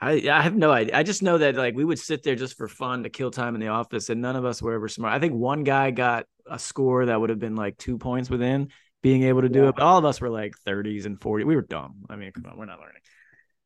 I 0.00 0.28
I 0.30 0.42
have 0.42 0.56
no 0.56 0.70
idea. 0.70 0.96
I 0.96 1.02
just 1.02 1.22
know 1.22 1.38
that 1.38 1.56
like 1.56 1.74
we 1.74 1.84
would 1.84 1.98
sit 1.98 2.22
there 2.22 2.36
just 2.36 2.56
for 2.56 2.68
fun 2.68 3.02
to 3.02 3.10
kill 3.10 3.30
time 3.30 3.54
in 3.54 3.60
the 3.60 3.68
office, 3.68 4.10
and 4.10 4.20
none 4.20 4.36
of 4.36 4.44
us 4.44 4.62
were 4.62 4.74
ever 4.74 4.88
smart. 4.88 5.12
I 5.12 5.18
think 5.18 5.34
one 5.34 5.64
guy 5.64 5.90
got 5.90 6.26
a 6.48 6.58
score 6.58 7.06
that 7.06 7.20
would 7.20 7.30
have 7.30 7.38
been 7.38 7.56
like 7.56 7.76
two 7.78 7.98
points 7.98 8.30
within 8.30 8.68
being 9.02 9.24
able 9.24 9.42
to 9.42 9.48
do 9.48 9.62
yeah. 9.62 9.68
it, 9.68 9.76
but 9.76 9.84
all 9.84 9.98
of 9.98 10.04
us 10.04 10.20
were 10.20 10.30
like 10.30 10.54
30s 10.66 11.06
and 11.06 11.20
40. 11.20 11.44
We 11.44 11.56
were 11.56 11.62
dumb. 11.62 12.04
I 12.08 12.16
mean, 12.16 12.32
come 12.32 12.46
on, 12.46 12.58
we're 12.58 12.66
not 12.66 12.80
learning 12.80 13.02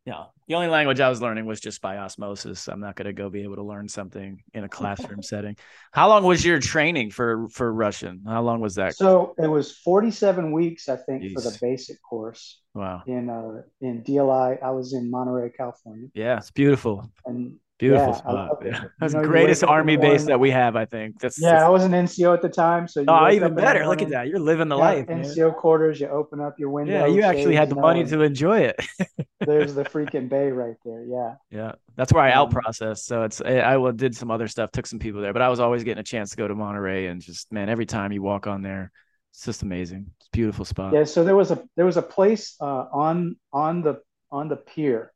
yeah, 0.05 0.25
the 0.49 0.55
only 0.55 0.67
language 0.67 0.99
I 0.99 1.09
was 1.09 1.23
learning 1.23 1.47
was 1.47 1.61
just 1.61 1.81
by 1.81 1.97
osmosis. 1.99 2.67
I'm 2.67 2.81
not 2.81 2.97
going 2.97 3.07
to 3.07 3.13
go 3.13 3.31
be 3.31 3.45
able 3.45 3.57
to 3.57 3.63
learn 3.63 3.89
something 3.89 4.43
in 4.53 4.65
a 4.65 4.69
classroom 4.69 5.23
setting. 5.23 5.57
How 5.93 6.09
long 6.09 6.25
was 6.25 6.45
your 6.45 6.59
training 6.59 7.11
for 7.11 7.49
for 7.51 7.73
Russian? 7.73 8.23
How 8.27 8.43
long 8.43 8.61
was 8.61 8.75
that? 8.75 8.97
So 8.97 9.35
it 9.39 9.47
was 9.47 9.77
47 9.79 10.51
weeks, 10.51 10.89
I 10.89 10.97
think, 10.97 11.23
Jeez. 11.23 11.35
for 11.35 11.41
the 11.41 11.57
basic 11.61 12.03
course. 12.03 12.61
Wow. 12.75 13.03
In 13.07 13.31
uh 13.31 13.63
in 13.81 14.03
DLI, 14.03 14.61
I 14.61 14.71
was 14.71 14.93
in 14.93 15.09
Monterey, 15.09 15.51
California. 15.51 16.09
Yeah, 16.15 16.39
it's 16.39 16.51
beautiful. 16.51 17.09
And 17.25 17.59
Beautiful 17.79 18.09
yeah, 18.09 18.17
spot. 18.17 18.63
Yeah. 18.65 18.85
That's 19.01 19.13
the 19.13 19.23
greatest 19.23 19.65
army 19.65 19.97
base 19.97 20.25
that 20.27 20.39
we 20.39 20.51
have, 20.51 20.77
I 20.77 20.85
think. 20.85 21.19
That's 21.19 21.41
yeah. 21.41 21.53
That's... 21.53 21.65
I 21.65 21.69
was 21.69 21.85
an 21.85 21.93
NCO 21.93 22.33
at 22.33 22.41
the 22.41 22.49
time, 22.49 22.87
so 22.87 23.05
oh, 23.09 23.31
even 23.31 23.55
better. 23.55 23.87
Look 23.87 24.03
at 24.03 24.11
that. 24.11 24.29
You're 24.29 24.39
living 24.39 24.69
the 24.69 24.77
life. 24.77 25.07
NCO 25.07 25.37
man. 25.37 25.53
quarters. 25.55 26.01
You 26.01 26.09
open 26.09 26.41
up 26.41 26.59
your 26.59 26.71
window. 26.71 26.93
Yeah, 26.93 27.07
you 27.07 27.23
actually 27.23 27.57
had 27.57 27.71
the 27.71 27.75
money 27.75 28.05
to 28.05 28.21
enjoy 28.23 28.61
it. 28.61 28.77
there's 29.41 29.75
the 29.75 29.85
freaking 29.85 30.29
bay 30.29 30.51
right 30.51 30.77
there. 30.85 31.05
Yeah. 31.05 31.35
Yeah, 31.51 31.73
that's 31.97 32.13
where 32.13 32.23
I 32.23 32.33
um, 32.33 32.39
out 32.39 32.51
processed. 32.53 33.07
So 33.07 33.25
it's 33.25 33.41
I, 33.41 33.75
I 33.75 33.91
did 33.91 34.15
some 34.17 34.31
other 34.31 34.49
stuff, 34.49 34.71
took 34.71 34.87
some 34.87 34.99
people 34.99 35.21
there, 35.21 35.33
but 35.33 35.43
I 35.43 35.49
was 35.49 35.61
always 35.61 35.83
getting 35.83 36.01
a 36.01 36.05
chance 36.05 36.31
to 36.31 36.37
go 36.37 36.47
to 36.47 36.55
Monterey 36.55 37.07
and 37.07 37.21
just 37.21 37.53
man, 37.53 37.69
every 37.69 37.87
time 37.87 38.13
you 38.13 38.23
walk 38.23 38.47
on 38.47 38.63
there, 38.63 38.93
it's 39.33 39.45
just 39.45 39.63
amazing. 39.63 40.07
It's 40.21 40.29
beautiful 40.29 40.65
spot. 40.65 40.93
Yeah. 40.93 41.05
So 41.05 41.25
there 41.25 41.37
was 41.37 41.51
a 41.51 41.63
there 41.77 41.87
was 41.87 41.97
a 41.97 42.03
place 42.03 42.55
uh, 42.61 42.87
on 42.93 43.37
on 43.53 43.83
the 43.83 44.01
on 44.31 44.49
the 44.49 44.57
pier. 44.57 45.13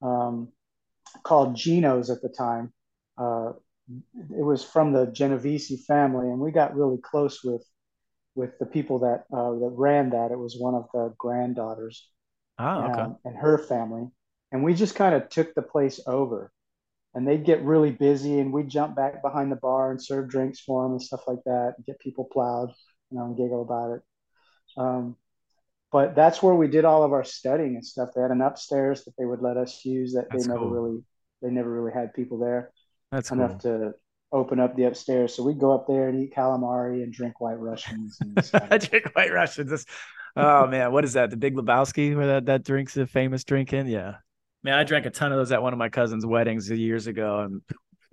Um, 0.00 0.48
called 1.22 1.56
Geno's 1.56 2.10
at 2.10 2.22
the 2.22 2.28
time. 2.28 2.72
Uh, 3.16 3.52
it 4.36 4.44
was 4.44 4.64
from 4.64 4.92
the 4.92 5.06
Genovese 5.06 5.84
family, 5.86 6.28
and 6.28 6.40
we 6.40 6.50
got 6.50 6.74
really 6.74 6.98
close 6.98 7.44
with 7.44 7.64
with 8.34 8.58
the 8.58 8.66
people 8.66 9.00
that 9.00 9.24
uh, 9.32 9.52
that 9.52 9.72
ran 9.76 10.10
that. 10.10 10.32
It 10.32 10.38
was 10.38 10.56
one 10.58 10.74
of 10.74 10.88
the 10.92 11.14
granddaughters, 11.18 12.08
oh, 12.58 12.82
okay. 12.84 13.00
and, 13.00 13.16
and 13.24 13.36
her 13.36 13.58
family, 13.58 14.08
and 14.52 14.64
we 14.64 14.74
just 14.74 14.94
kind 14.94 15.14
of 15.14 15.28
took 15.28 15.54
the 15.54 15.62
place 15.62 16.00
over. 16.06 16.50
And 17.16 17.28
they'd 17.28 17.44
get 17.44 17.62
really 17.62 17.92
busy, 17.92 18.40
and 18.40 18.52
we'd 18.52 18.68
jump 18.68 18.96
back 18.96 19.22
behind 19.22 19.52
the 19.52 19.56
bar 19.56 19.92
and 19.92 20.02
serve 20.02 20.28
drinks 20.28 20.58
for 20.58 20.82
them 20.82 20.92
and 20.92 21.02
stuff 21.02 21.22
like 21.28 21.44
that, 21.44 21.74
and 21.76 21.86
get 21.86 22.00
people 22.00 22.24
plowed, 22.32 22.70
you 23.10 23.18
know, 23.18 23.26
and 23.26 23.36
giggle 23.36 23.62
about 23.62 23.92
it. 23.92 24.02
Um, 24.76 25.16
but 25.94 26.16
that's 26.16 26.42
where 26.42 26.56
we 26.56 26.66
did 26.66 26.84
all 26.84 27.04
of 27.04 27.12
our 27.12 27.22
studying 27.22 27.76
and 27.76 27.86
stuff. 27.86 28.08
They 28.12 28.20
had 28.20 28.32
an 28.32 28.40
upstairs 28.40 29.04
that 29.04 29.12
they 29.16 29.24
would 29.24 29.40
let 29.40 29.56
us 29.56 29.84
use 29.84 30.14
that 30.14 30.26
that's 30.28 30.48
they 30.48 30.52
never 30.52 30.64
cool. 30.64 30.70
really 30.70 31.04
they 31.40 31.50
never 31.50 31.70
really 31.70 31.92
had 31.92 32.12
people 32.12 32.36
there. 32.36 32.72
That's 33.12 33.30
enough 33.30 33.62
cool. 33.62 33.78
to 33.78 33.94
open 34.32 34.58
up 34.58 34.74
the 34.74 34.86
upstairs. 34.86 35.36
So 35.36 35.44
we'd 35.44 35.60
go 35.60 35.72
up 35.72 35.86
there 35.86 36.08
and 36.08 36.20
eat 36.20 36.34
calamari 36.34 37.04
and 37.04 37.12
drink 37.12 37.40
white 37.40 37.60
Russians. 37.60 38.18
I 38.52 38.78
drink 38.78 39.14
white 39.14 39.32
Russians. 39.32 39.86
oh 40.34 40.66
man, 40.66 40.90
what 40.90 41.04
is 41.04 41.12
that? 41.12 41.30
The 41.30 41.36
Big 41.36 41.54
Lebowski, 41.54 42.16
where 42.16 42.26
that 42.26 42.46
that 42.46 42.64
drink's 42.64 42.96
a 42.96 43.06
famous 43.06 43.44
drink 43.44 43.72
in? 43.72 43.86
Yeah, 43.86 44.14
man, 44.64 44.74
I 44.74 44.82
drank 44.82 45.06
a 45.06 45.10
ton 45.10 45.30
of 45.30 45.38
those 45.38 45.52
at 45.52 45.62
one 45.62 45.72
of 45.72 45.78
my 45.78 45.90
cousin's 45.90 46.26
weddings 46.26 46.68
years 46.68 47.06
ago, 47.06 47.38
and 47.38 47.62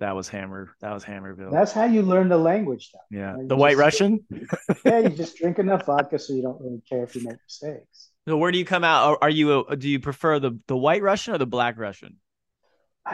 that 0.02 0.16
was 0.16 0.28
Hammer. 0.28 0.74
That 0.80 0.92
was 0.92 1.04
Hammerville. 1.04 1.52
That's 1.52 1.70
how 1.70 1.84
you 1.84 2.02
learn 2.02 2.28
the 2.28 2.36
language, 2.36 2.90
though. 2.92 3.16
Yeah, 3.16 3.36
you 3.36 3.46
the 3.46 3.56
White 3.56 3.76
Russian. 3.76 4.24
yeah, 4.84 4.98
you 4.98 5.10
just 5.10 5.36
drink 5.36 5.60
enough 5.60 5.86
vodka 5.86 6.18
so 6.18 6.32
you 6.32 6.42
don't 6.42 6.60
really 6.60 6.82
care 6.88 7.04
if 7.04 7.14
you 7.14 7.22
make 7.22 7.36
mistakes. 7.46 8.10
So 8.26 8.36
where 8.36 8.50
do 8.50 8.58
you 8.58 8.64
come 8.64 8.82
out? 8.82 9.18
Are 9.22 9.30
you 9.30 9.64
a, 9.64 9.76
do 9.76 9.88
you 9.88 10.00
prefer 10.00 10.40
the 10.40 10.58
the 10.66 10.76
white 10.76 11.02
Russian 11.02 11.34
or 11.34 11.38
the 11.38 11.46
black 11.46 11.78
Russian? 11.78 12.16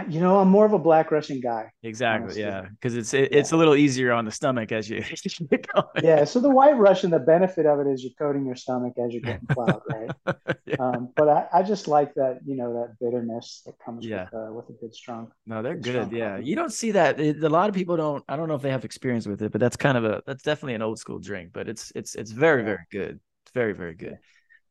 You 0.08 0.20
know, 0.20 0.38
I'm 0.38 0.48
more 0.48 0.66
of 0.66 0.74
a 0.74 0.78
black 0.78 1.10
Russian 1.10 1.40
guy. 1.40 1.70
Exactly. 1.82 2.24
Honestly. 2.24 2.42
Yeah, 2.42 2.66
because 2.70 2.94
it's 2.94 3.14
it, 3.14 3.32
yeah. 3.32 3.38
it's 3.38 3.52
a 3.52 3.56
little 3.56 3.74
easier 3.74 4.12
on 4.12 4.26
the 4.26 4.30
stomach 4.30 4.70
as 4.70 4.88
you. 4.88 5.02
yeah. 6.02 6.24
So 6.24 6.40
the 6.40 6.50
white 6.50 6.76
Russian, 6.76 7.10
the 7.10 7.18
benefit 7.18 7.64
of 7.64 7.80
it 7.80 7.86
is 7.86 8.04
you're 8.04 8.12
coating 8.18 8.44
your 8.44 8.54
stomach 8.54 8.92
as 9.02 9.14
you're 9.14 9.22
getting 9.22 9.46
plowed, 9.50 9.80
right? 9.90 10.36
yeah. 10.66 10.76
um, 10.78 11.08
but 11.16 11.28
I, 11.28 11.46
I 11.54 11.62
just 11.62 11.88
like 11.88 12.12
that, 12.14 12.40
you 12.44 12.54
know, 12.54 12.74
that 12.74 12.96
bitterness 13.00 13.62
that 13.64 13.76
comes 13.82 14.04
yeah. 14.04 14.24
with 14.30 14.34
uh, 14.34 14.52
with 14.52 14.68
a 14.68 14.72
good 14.72 14.94
strong. 14.94 15.32
No, 15.46 15.62
they're 15.62 15.74
good. 15.74 16.12
Yeah, 16.12 16.36
coffee. 16.36 16.44
you 16.44 16.54
don't 16.54 16.72
see 16.72 16.90
that. 16.90 17.18
It, 17.18 17.42
a 17.42 17.48
lot 17.48 17.70
of 17.70 17.74
people 17.74 17.96
don't. 17.96 18.22
I 18.28 18.36
don't 18.36 18.48
know 18.48 18.56
if 18.56 18.62
they 18.62 18.70
have 18.70 18.84
experience 18.84 19.26
with 19.26 19.40
it, 19.40 19.52
but 19.52 19.60
that's 19.60 19.76
kind 19.76 19.96
of 19.96 20.04
a 20.04 20.22
that's 20.26 20.42
definitely 20.42 20.74
an 20.74 20.82
old 20.82 20.98
school 20.98 21.18
drink. 21.18 21.50
But 21.54 21.66
it's 21.66 21.92
it's 21.94 22.14
it's 22.14 22.30
very 22.30 22.62
very 22.62 22.86
good. 22.90 23.20
It's 23.46 23.54
very 23.54 23.72
very 23.72 23.94
good. 23.94 24.18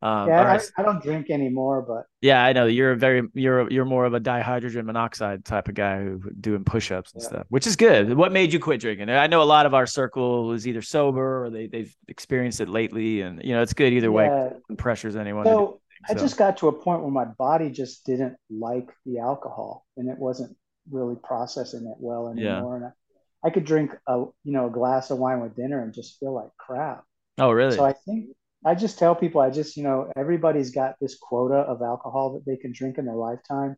Um, 0.01 0.27
yeah, 0.27 0.43
right. 0.43 0.61
I, 0.77 0.81
I, 0.81 0.85
don't 0.85 1.01
drink 1.01 1.31
anymore, 1.31 1.81
but 1.81 2.03
yeah, 2.21 2.43
I 2.43 2.53
know 2.53 2.67
you're 2.67 2.91
a 2.91 2.95
very 2.95 3.23
you're 3.33 3.69
you're 3.71 3.85
more 3.85 4.05
of 4.05 4.13
a 4.13 4.19
dihydrogen 4.19 4.85
monoxide 4.85 5.43
type 5.43 5.67
of 5.69 5.73
guy 5.73 6.03
who 6.03 6.21
doing 6.39 6.63
push-ups 6.63 7.13
and 7.13 7.23
yeah. 7.23 7.27
stuff, 7.29 7.45
which 7.49 7.65
is 7.65 7.75
good. 7.75 8.13
What 8.13 8.31
made 8.31 8.53
you 8.53 8.59
quit 8.59 8.79
drinking? 8.79 9.09
I 9.09 9.25
know 9.25 9.41
a 9.41 9.43
lot 9.43 9.65
of 9.65 9.73
our 9.73 9.87
circle 9.87 10.51
is 10.51 10.67
either 10.67 10.83
sober 10.83 11.45
or 11.45 11.49
they 11.49 11.65
they've 11.65 11.95
experienced 12.07 12.61
it 12.61 12.69
lately, 12.69 13.21
and 13.21 13.41
you 13.43 13.55
know 13.55 13.63
it's 13.63 13.73
good 13.73 13.91
either 13.91 14.11
way. 14.11 14.25
Yeah. 14.25 14.75
Pressures 14.77 15.15
anyone. 15.15 15.45
So, 15.45 15.81
so 16.07 16.13
I 16.13 16.19
just 16.19 16.37
got 16.37 16.57
to 16.57 16.67
a 16.67 16.73
point 16.73 17.01
where 17.01 17.09
my 17.09 17.25
body 17.25 17.71
just 17.71 18.05
didn't 18.05 18.35
like 18.51 18.89
the 19.07 19.17
alcohol, 19.17 19.87
and 19.97 20.09
it 20.09 20.17
wasn't 20.19 20.55
really 20.91 21.15
processing 21.23 21.87
it 21.87 21.97
well 21.99 22.29
anymore. 22.29 22.77
Yeah. 22.79 22.85
And 22.85 22.85
I, 22.85 23.47
I 23.47 23.49
could 23.49 23.65
drink 23.65 23.91
a 24.07 24.25
you 24.43 24.53
know 24.53 24.67
a 24.67 24.69
glass 24.69 25.09
of 25.09 25.17
wine 25.17 25.41
with 25.41 25.55
dinner 25.55 25.81
and 25.81 25.91
just 25.91 26.19
feel 26.19 26.35
like 26.35 26.49
crap. 26.55 27.03
Oh, 27.39 27.51
really? 27.51 27.75
So 27.75 27.83
I 27.83 27.93
think 27.93 28.27
I 28.65 28.75
just 28.75 28.97
tell 28.97 29.15
people, 29.15 29.41
I 29.41 29.49
just, 29.49 29.77
you 29.77 29.83
know, 29.83 30.11
everybody's 30.15 30.71
got 30.71 30.95
this 30.99 31.15
quota 31.15 31.55
of 31.55 31.81
alcohol 31.81 32.33
that 32.33 32.45
they 32.45 32.57
can 32.57 32.73
drink 32.73 32.97
in 32.97 33.05
their 33.05 33.15
lifetime. 33.15 33.75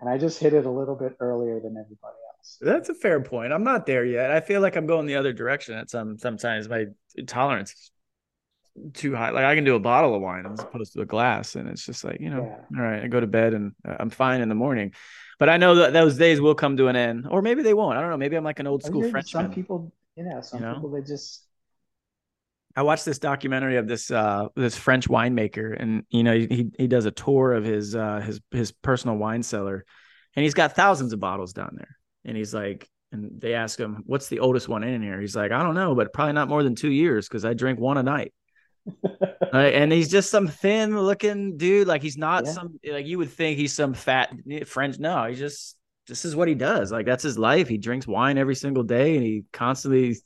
And 0.00 0.08
I 0.08 0.18
just 0.18 0.38
hit 0.38 0.54
it 0.54 0.66
a 0.66 0.70
little 0.70 0.96
bit 0.96 1.16
earlier 1.20 1.60
than 1.60 1.72
everybody 1.72 2.16
else. 2.36 2.58
That's 2.60 2.88
a 2.88 2.94
fair 2.94 3.20
point. 3.20 3.52
I'm 3.52 3.64
not 3.64 3.86
there 3.86 4.04
yet. 4.04 4.30
I 4.30 4.40
feel 4.40 4.60
like 4.60 4.76
I'm 4.76 4.86
going 4.86 5.06
the 5.06 5.16
other 5.16 5.32
direction 5.32 5.74
at 5.74 5.90
some 5.90 6.16
sometimes 6.16 6.68
my 6.68 6.86
tolerance 7.26 7.72
is 7.72 7.90
too 8.94 9.14
high. 9.14 9.30
Like 9.30 9.44
I 9.44 9.54
can 9.54 9.64
do 9.64 9.74
a 9.74 9.80
bottle 9.80 10.14
of 10.14 10.22
wine 10.22 10.46
as 10.46 10.60
opposed 10.60 10.94
to 10.94 11.02
a 11.02 11.06
glass. 11.06 11.54
And 11.54 11.68
it's 11.68 11.84
just 11.84 12.02
like, 12.02 12.20
you 12.20 12.30
know, 12.30 12.44
yeah. 12.44 12.78
all 12.78 12.84
right, 12.84 13.02
I 13.02 13.08
go 13.08 13.20
to 13.20 13.26
bed 13.26 13.52
and 13.52 13.72
uh, 13.86 13.96
I'm 14.00 14.10
fine 14.10 14.40
in 14.40 14.48
the 14.48 14.54
morning. 14.54 14.94
But 15.38 15.48
I 15.48 15.56
know 15.56 15.74
that 15.76 15.92
those 15.92 16.16
days 16.18 16.40
will 16.40 16.54
come 16.54 16.76
to 16.76 16.88
an 16.88 16.96
end, 16.96 17.26
or 17.28 17.40
maybe 17.40 17.62
they 17.62 17.72
won't. 17.72 17.96
I 17.96 18.02
don't 18.02 18.10
know. 18.10 18.18
Maybe 18.18 18.36
I'm 18.36 18.44
like 18.44 18.58
an 18.58 18.66
old 18.66 18.82
school 18.82 19.00
Frenchman. 19.00 19.44
Some 19.44 19.52
people, 19.54 19.90
yeah, 20.14 20.42
some 20.42 20.60
you 20.60 20.66
know? 20.66 20.74
people 20.74 20.90
they 20.90 21.00
just 21.00 21.46
I 22.76 22.82
watched 22.82 23.04
this 23.04 23.18
documentary 23.18 23.76
of 23.76 23.88
this 23.88 24.10
uh 24.10 24.48
this 24.56 24.76
French 24.76 25.08
winemaker, 25.08 25.76
and 25.78 26.04
you 26.10 26.22
know 26.22 26.34
he 26.34 26.70
he 26.78 26.86
does 26.86 27.04
a 27.04 27.10
tour 27.10 27.52
of 27.52 27.64
his 27.64 27.96
uh 27.96 28.20
his 28.20 28.40
his 28.50 28.72
personal 28.72 29.16
wine 29.16 29.42
cellar, 29.42 29.84
and 30.36 30.44
he's 30.44 30.54
got 30.54 30.76
thousands 30.76 31.12
of 31.12 31.20
bottles 31.20 31.52
down 31.52 31.74
there. 31.76 31.96
And 32.24 32.36
he's 32.36 32.54
like, 32.54 32.88
and 33.12 33.40
they 33.40 33.54
ask 33.54 33.78
him, 33.78 34.02
"What's 34.06 34.28
the 34.28 34.40
oldest 34.40 34.68
one 34.68 34.84
in 34.84 35.02
here?" 35.02 35.20
He's 35.20 35.34
like, 35.34 35.52
"I 35.52 35.62
don't 35.62 35.74
know, 35.74 35.94
but 35.94 36.12
probably 36.12 36.34
not 36.34 36.48
more 36.48 36.62
than 36.62 36.74
two 36.74 36.90
years 36.90 37.28
because 37.28 37.44
I 37.44 37.54
drink 37.54 37.80
one 37.80 37.98
a 37.98 38.02
night." 38.02 38.32
right? 39.52 39.74
And 39.74 39.92
he's 39.92 40.10
just 40.10 40.30
some 40.30 40.48
thin 40.48 40.98
looking 40.98 41.56
dude. 41.56 41.88
Like 41.88 42.02
he's 42.02 42.18
not 42.18 42.46
yeah. 42.46 42.52
some 42.52 42.80
like 42.88 43.06
you 43.06 43.18
would 43.18 43.30
think 43.30 43.58
he's 43.58 43.72
some 43.72 43.94
fat 43.94 44.32
French. 44.66 44.98
No, 44.98 45.24
he 45.26 45.34
just 45.34 45.76
this 46.06 46.24
is 46.24 46.36
what 46.36 46.48
he 46.48 46.54
does. 46.54 46.92
Like 46.92 47.06
that's 47.06 47.22
his 47.22 47.38
life. 47.38 47.68
He 47.68 47.78
drinks 47.78 48.06
wine 48.06 48.38
every 48.38 48.54
single 48.54 48.84
day, 48.84 49.16
and 49.16 49.24
he 49.24 49.44
constantly 49.52 50.16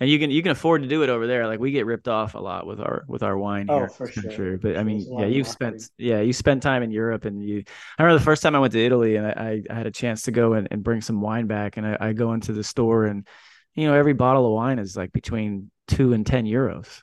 and 0.00 0.08
you 0.08 0.18
can 0.18 0.30
you 0.30 0.42
can 0.42 0.50
afford 0.50 0.82
to 0.82 0.88
do 0.88 1.02
it 1.02 1.10
over 1.10 1.26
there. 1.26 1.46
Like 1.46 1.60
we 1.60 1.72
get 1.72 1.84
ripped 1.84 2.08
off 2.08 2.34
a 2.34 2.38
lot 2.38 2.66
with 2.66 2.80
our 2.80 3.04
with 3.06 3.22
our 3.22 3.36
wine 3.36 3.68
here. 3.68 3.76
oh, 3.76 4.04
here. 4.04 4.22
for 4.22 4.30
sure. 4.30 4.56
But 4.56 4.78
I 4.78 4.82
mean, 4.82 5.06
yeah, 5.18 5.26
you've 5.26 5.46
spent 5.46 5.82
yeah 5.98 6.20
you 6.20 6.32
spent 6.32 6.62
time 6.62 6.82
in 6.82 6.90
Europe, 6.90 7.26
and 7.26 7.46
you. 7.46 7.62
I 7.98 8.02
remember 8.02 8.18
the 8.18 8.24
first 8.24 8.42
time 8.42 8.54
I 8.54 8.60
went 8.60 8.72
to 8.72 8.84
Italy, 8.84 9.16
and 9.16 9.26
I, 9.26 9.62
I 9.68 9.74
had 9.74 9.86
a 9.86 9.90
chance 9.90 10.22
to 10.22 10.32
go 10.32 10.54
and, 10.54 10.68
and 10.70 10.82
bring 10.82 11.02
some 11.02 11.20
wine 11.20 11.46
back, 11.46 11.76
and 11.76 11.86
I, 11.86 11.96
I 12.00 12.12
go 12.14 12.32
into 12.32 12.54
the 12.54 12.64
store, 12.64 13.04
and 13.04 13.28
you 13.74 13.86
know 13.86 13.94
every 13.94 14.14
bottle 14.14 14.46
of 14.46 14.52
wine 14.52 14.78
is 14.78 14.96
like 14.96 15.12
between 15.12 15.70
two 15.86 16.14
and 16.14 16.26
ten 16.26 16.46
euros. 16.46 17.02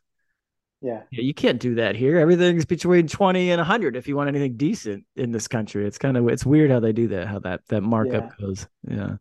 Yeah. 0.82 1.02
yeah. 1.12 1.22
You 1.22 1.34
can't 1.34 1.60
do 1.60 1.76
that 1.76 1.96
here. 1.96 2.20
Everything's 2.20 2.66
between 2.66 3.08
20 3.08 3.50
and 3.50 3.60
100 3.60 3.96
if 3.96 4.08
you 4.08 4.16
want 4.16 4.28
anything 4.28 4.58
decent 4.58 5.06
in 5.16 5.32
this 5.32 5.48
country. 5.48 5.88
It's 5.88 5.98
kind 5.98 6.16
of 6.16 6.28
it's 6.30 6.46
weird 6.46 6.70
how 6.70 6.80
they 6.80 6.94
do 6.94 7.08
that, 7.10 7.28
how 7.28 7.40
that 7.40 7.62
that 7.70 7.82
markup 7.82 8.32
yeah. 8.40 8.46
goes. 8.46 8.68
Yeah. 8.88 9.16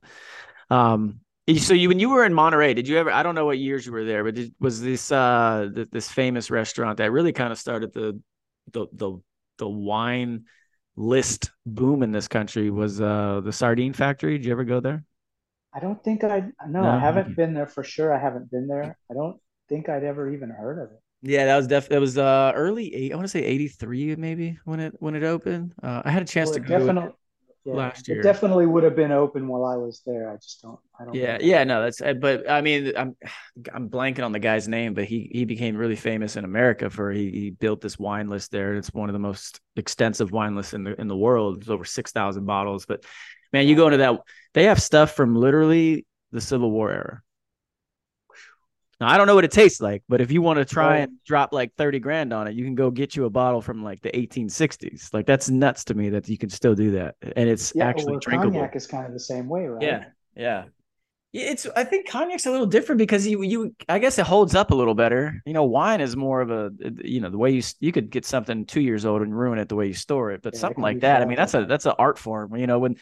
Um 0.68 1.21
so 1.58 1.74
you 1.74 1.88
when 1.88 2.00
you 2.00 2.10
were 2.10 2.24
in 2.24 2.34
Monterey, 2.34 2.74
did 2.74 2.88
you 2.88 2.98
ever? 2.98 3.10
I 3.10 3.22
don't 3.22 3.34
know 3.34 3.46
what 3.46 3.58
years 3.58 3.86
you 3.86 3.92
were 3.92 4.04
there, 4.04 4.24
but 4.24 4.34
did, 4.34 4.54
was 4.58 4.82
this 4.82 5.12
uh 5.12 5.68
this 5.92 6.10
famous 6.10 6.50
restaurant 6.50 6.98
that 6.98 7.12
really 7.12 7.32
kind 7.32 7.52
of 7.52 7.58
started 7.58 7.92
the 7.92 8.20
the 8.72 8.86
the 8.92 9.20
the 9.58 9.68
wine 9.68 10.44
list 10.96 11.52
boom 11.64 12.02
in 12.02 12.10
this 12.10 12.26
country 12.26 12.70
was 12.70 13.00
uh 13.00 13.40
the 13.44 13.52
Sardine 13.52 13.92
Factory. 13.92 14.38
Did 14.38 14.46
you 14.46 14.52
ever 14.52 14.64
go 14.64 14.80
there? 14.80 15.04
I 15.72 15.80
don't 15.80 16.02
think 16.02 16.24
I 16.24 16.40
no, 16.68 16.82
no? 16.82 16.88
I 16.88 16.98
haven't 16.98 17.36
been 17.36 17.54
there 17.54 17.66
for 17.66 17.84
sure. 17.84 18.12
I 18.12 18.18
haven't 18.18 18.50
been 18.50 18.66
there. 18.66 18.96
I 19.10 19.14
don't 19.14 19.38
think 19.68 19.88
I'd 19.88 20.04
ever 20.04 20.32
even 20.32 20.50
heard 20.50 20.78
of 20.82 20.90
it. 20.90 21.00
Yeah, 21.22 21.44
that 21.46 21.56
was 21.56 21.66
definitely 21.66 21.96
it 21.96 22.00
was 22.00 22.18
uh 22.18 22.52
early 22.56 22.94
eight. 22.94 23.12
I 23.12 23.14
want 23.14 23.26
to 23.26 23.30
say 23.30 23.44
eighty 23.44 23.68
three 23.68 24.16
maybe 24.16 24.58
when 24.64 24.80
it 24.80 24.94
when 24.98 25.14
it 25.14 25.22
opened. 25.22 25.74
Uh, 25.82 26.02
I 26.04 26.10
had 26.10 26.22
a 26.22 26.26
chance 26.26 26.48
well, 26.50 26.54
to 26.54 26.60
go. 26.60 26.78
Definitely, 26.78 27.10
yeah, 27.66 27.75
last 27.75 28.08
year. 28.08 28.20
It 28.20 28.23
definitely 28.23 28.66
would 28.66 28.85
have 28.85 28.94
been 28.94 29.12
open 29.12 29.49
while 29.49 29.64
I 29.64 29.76
was 29.76 30.02
there. 30.06 30.30
I 30.30 30.37
just 30.37 30.62
don't. 30.62 30.78
I 30.99 31.04
don't. 31.04 31.14
Yeah, 31.14 31.38
yeah, 31.40 31.64
no, 31.64 31.82
that's. 31.82 32.00
Uh, 32.00 32.14
but 32.14 32.49
I 32.49 32.61
mean, 32.61 32.92
I'm 32.96 33.16
I'm 33.75 33.88
blanking 33.88 34.25
on 34.25 34.32
the 34.32 34.38
guy's 34.38 34.68
name, 34.68 34.94
but 34.94 35.04
he 35.04 35.28
he 35.32 35.44
became 35.44 35.76
really 35.76 35.96
famous 35.96 36.37
in 36.37 36.44
America 36.44 36.88
for 36.90 37.11
he, 37.11 37.30
he 37.30 37.50
built 37.50 37.80
this 37.80 37.99
wine 37.99 38.28
list 38.28 38.52
there. 38.52 38.75
It's 38.75 38.92
one 38.94 39.08
of 39.08 39.12
the 39.14 39.18
most 39.18 39.61
extensive 39.75 40.30
wine 40.30 40.54
lists 40.54 40.75
in 40.75 40.85
the 40.85 40.99
in 41.00 41.08
the 41.08 41.16
world. 41.16 41.58
It's 41.58 41.68
over 41.68 41.85
six 41.85 42.12
thousand 42.12 42.44
bottles. 42.46 42.87
But 42.87 43.04
man, 43.52 43.66
you 43.66 43.76
go 43.76 43.87
into 43.87 43.99
that, 43.99 44.20
they 44.54 44.64
have 44.64 44.80
stuff 44.80 45.14
from 45.16 45.35
literally 45.35 46.06
the 46.32 46.40
Civil 46.40 46.70
War 46.70 46.92
era. 46.92 47.23
Now 49.00 49.08
I 49.08 49.18
don't 49.18 49.26
know 49.26 49.34
what 49.34 49.44
it 49.44 49.50
tastes 49.50 49.80
like, 49.80 50.02
but 50.08 50.20
if 50.20 50.30
you 50.30 50.40
want 50.40 50.58
to 50.58 50.64
try 50.64 51.00
oh. 51.00 51.02
and 51.02 51.12
drop 51.24 51.52
like 51.52 51.74
30 51.74 51.98
grand 51.98 52.32
on 52.32 52.48
it, 52.48 52.54
you 52.54 52.64
can 52.64 52.74
go 52.74 52.90
get 52.90 53.14
you 53.14 53.26
a 53.26 53.30
bottle 53.30 53.60
from 53.60 53.84
like 53.84 54.00
the 54.00 54.10
1860s. 54.10 55.12
Like 55.12 55.26
that's 55.26 55.50
nuts 55.50 55.84
to 55.84 55.94
me 55.94 56.10
that 56.10 56.28
you 56.28 56.38
can 56.38 56.48
still 56.48 56.74
do 56.74 56.92
that. 56.92 57.16
And 57.36 57.48
it's 57.48 57.72
yeah, 57.74 57.86
actually 57.86 58.12
well, 58.12 58.20
drinkable. 58.20 58.52
Cognac 58.52 58.76
is 58.76 58.86
kind 58.86 59.06
of 59.06 59.12
the 59.12 59.20
same 59.20 59.48
way, 59.48 59.66
right? 59.66 59.82
Yeah. 59.82 60.04
Yeah. 60.34 60.64
It's 61.32 61.66
I 61.76 61.84
think 61.84 62.08
cognac's 62.08 62.46
a 62.46 62.50
little 62.50 62.66
different 62.66 62.98
because 62.98 63.26
you 63.26 63.42
you 63.42 63.74
I 63.90 63.98
guess 63.98 64.18
it 64.18 64.24
holds 64.24 64.54
up 64.54 64.70
a 64.70 64.74
little 64.74 64.94
better. 64.94 65.42
You 65.44 65.52
know, 65.52 65.64
wine 65.64 66.00
is 66.00 66.16
more 66.16 66.40
of 66.40 66.50
a 66.50 66.66
uh, 66.66 66.90
you 67.04 67.20
know 67.20 67.28
the 67.28 67.36
way 67.36 67.50
you 67.50 67.62
you 67.80 67.92
could 67.92 68.10
get 68.10 68.24
something 68.24 68.64
two 68.64 68.80
years 68.80 69.04
old 69.04 69.20
and 69.20 69.36
ruin 69.36 69.58
it 69.58 69.68
the 69.68 69.74
way 69.74 69.86
you 69.86 69.92
store 69.92 70.30
it, 70.30 70.40
but 70.40 70.54
yeah, 70.54 70.60
something 70.60 70.82
like 70.82 71.00
that. 71.00 71.20
I 71.20 71.26
mean, 71.26 71.36
that's 71.36 71.52
a 71.52 71.66
that's 71.66 71.84
an 71.84 71.92
art 71.98 72.18
form. 72.18 72.56
You 72.56 72.66
know, 72.66 72.78
when 72.78 72.96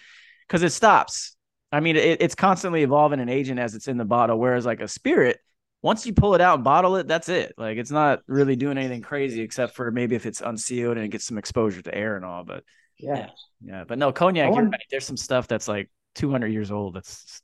because 0.49 0.63
it 0.65 0.73
stops. 0.73 1.37
I 1.71 1.81
mean, 1.81 1.97
it, 1.97 2.23
it's 2.23 2.35
constantly 2.35 2.83
evolving 2.83 3.21
and 3.21 3.29
aging 3.29 3.59
as 3.59 3.75
it's 3.75 3.89
in 3.89 3.99
the 3.99 4.05
bottle. 4.05 4.39
Whereas 4.39 4.65
like 4.65 4.81
a 4.81 4.89
spirit, 4.89 5.39
once 5.85 6.07
you 6.07 6.15
pull 6.15 6.35
it 6.35 6.41
out 6.41 6.55
and 6.55 6.65
bottle 6.65 6.97
it, 6.97 7.07
that's 7.07 7.29
it. 7.29 7.53
Like 7.59 7.77
it's 7.77 7.91
not 7.91 8.21
really 8.27 8.57
doing 8.57 8.79
anything 8.79 9.03
crazy 9.03 9.43
except 9.43 9.75
for 9.75 9.91
maybe 9.91 10.17
if 10.17 10.25
it's 10.25 10.41
unsealed 10.41 10.97
and 10.97 11.05
it 11.05 11.11
gets 11.11 11.27
some 11.27 11.37
exposure 11.37 11.83
to 11.83 11.95
air 11.95 12.17
and 12.17 12.25
all. 12.25 12.43
But 12.43 12.65
yeah, 12.99 13.17
yeah. 13.17 13.27
yeah. 13.63 13.85
But 13.87 13.99
no, 13.99 14.11
cognac. 14.11 14.51
Want... 14.51 14.71
Right. 14.73 14.81
There's 14.91 15.05
some 15.05 15.19
stuff 15.19 15.47
that's 15.47 15.69
like 15.69 15.91
200 16.15 16.47
years 16.47 16.71
old. 16.71 16.95
That's 16.95 17.43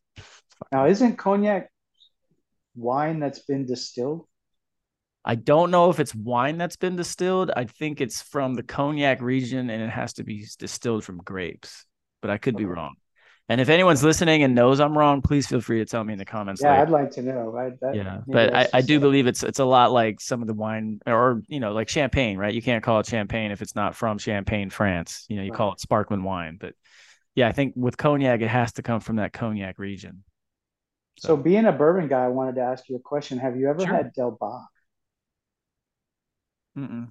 now 0.73 0.87
isn't 0.87 1.17
cognac 1.17 1.71
wine 2.75 3.21
that's 3.21 3.41
been 3.41 3.67
distilled? 3.67 4.27
I 5.23 5.35
don't 5.35 5.71
know 5.71 5.91
if 5.91 6.01
it's 6.01 6.15
wine 6.15 6.57
that's 6.57 6.77
been 6.77 6.97
distilled. 6.97 7.51
I 7.55 7.65
think 7.65 8.01
it's 8.01 8.23
from 8.23 8.55
the 8.55 8.63
cognac 8.63 9.21
region 9.21 9.69
and 9.69 9.83
it 9.83 9.91
has 9.91 10.15
to 10.15 10.25
be 10.25 10.47
distilled 10.59 11.05
from 11.05 11.19
grapes, 11.19 11.85
but 12.23 12.31
I 12.31 12.39
could 12.39 12.55
okay. 12.55 12.65
be 12.65 12.71
wrong. 12.71 12.95
And 13.51 13.61
if 13.61 13.69
anyone's 13.69 14.05
listening 14.05 14.45
and 14.45 14.55
knows 14.55 14.79
I'm 14.79 14.97
wrong, 14.97 15.23
please 15.23 15.49
feel 15.49 15.61
free 15.61 15.81
to 15.81 15.85
tell 15.85 16.05
me 16.05 16.13
in 16.13 16.21
the 16.21 16.25
comments. 16.25 16.63
Yeah, 16.63 16.81
I'd 16.81 16.89
like 16.89 17.11
to 17.13 17.23
know. 17.23 17.49
Right? 17.49 17.73
That, 17.81 17.97
yeah, 17.97 18.21
but 18.29 18.55
I, 18.55 18.69
I 18.75 18.81
do 18.81 19.01
believe 19.01 19.27
it's 19.27 19.43
it's 19.43 19.59
a 19.59 19.65
lot 19.65 19.91
like 19.91 20.21
some 20.21 20.41
of 20.41 20.47
the 20.47 20.55
wine 20.55 21.01
or 21.05 21.43
you 21.49 21.59
know 21.59 21.73
like 21.73 21.89
champagne, 21.89 22.39
right? 22.39 22.55
You 22.55 22.63
can't 22.63 22.85
call 22.85 23.01
it 23.01 23.07
champagne 23.07 23.51
if 23.51 23.61
it's 23.61 23.75
not 23.75 23.97
from 23.97 24.19
Champagne, 24.19 24.71
France. 24.71 25.27
You 25.29 25.35
know, 25.35 25.43
you 25.43 25.51
right. 25.51 25.57
call 25.57 25.73
it 25.73 25.81
sparkling 25.81 26.23
wine. 26.23 26.59
But 26.61 26.75
yeah, 27.35 27.49
I 27.49 27.53
think 27.53 27.75
with 27.75 27.97
cognac, 27.97 28.41
it 28.41 28.47
has 28.47 28.75
to 28.75 28.83
come 28.83 29.01
from 29.01 29.17
that 29.17 29.33
cognac 29.33 29.81
region. 29.81 30.23
So, 31.19 31.31
so 31.31 31.37
being 31.37 31.65
a 31.65 31.73
bourbon 31.73 32.07
guy, 32.07 32.27
I 32.27 32.29
wanted 32.29 32.55
to 32.55 32.61
ask 32.61 32.89
you 32.89 32.95
a 32.95 33.01
question. 33.01 33.37
Have 33.39 33.57
you 33.57 33.69
ever 33.69 33.81
sure. 33.81 33.93
had 33.93 34.13
Del? 34.13 34.39
Mm-mm. 36.79 37.09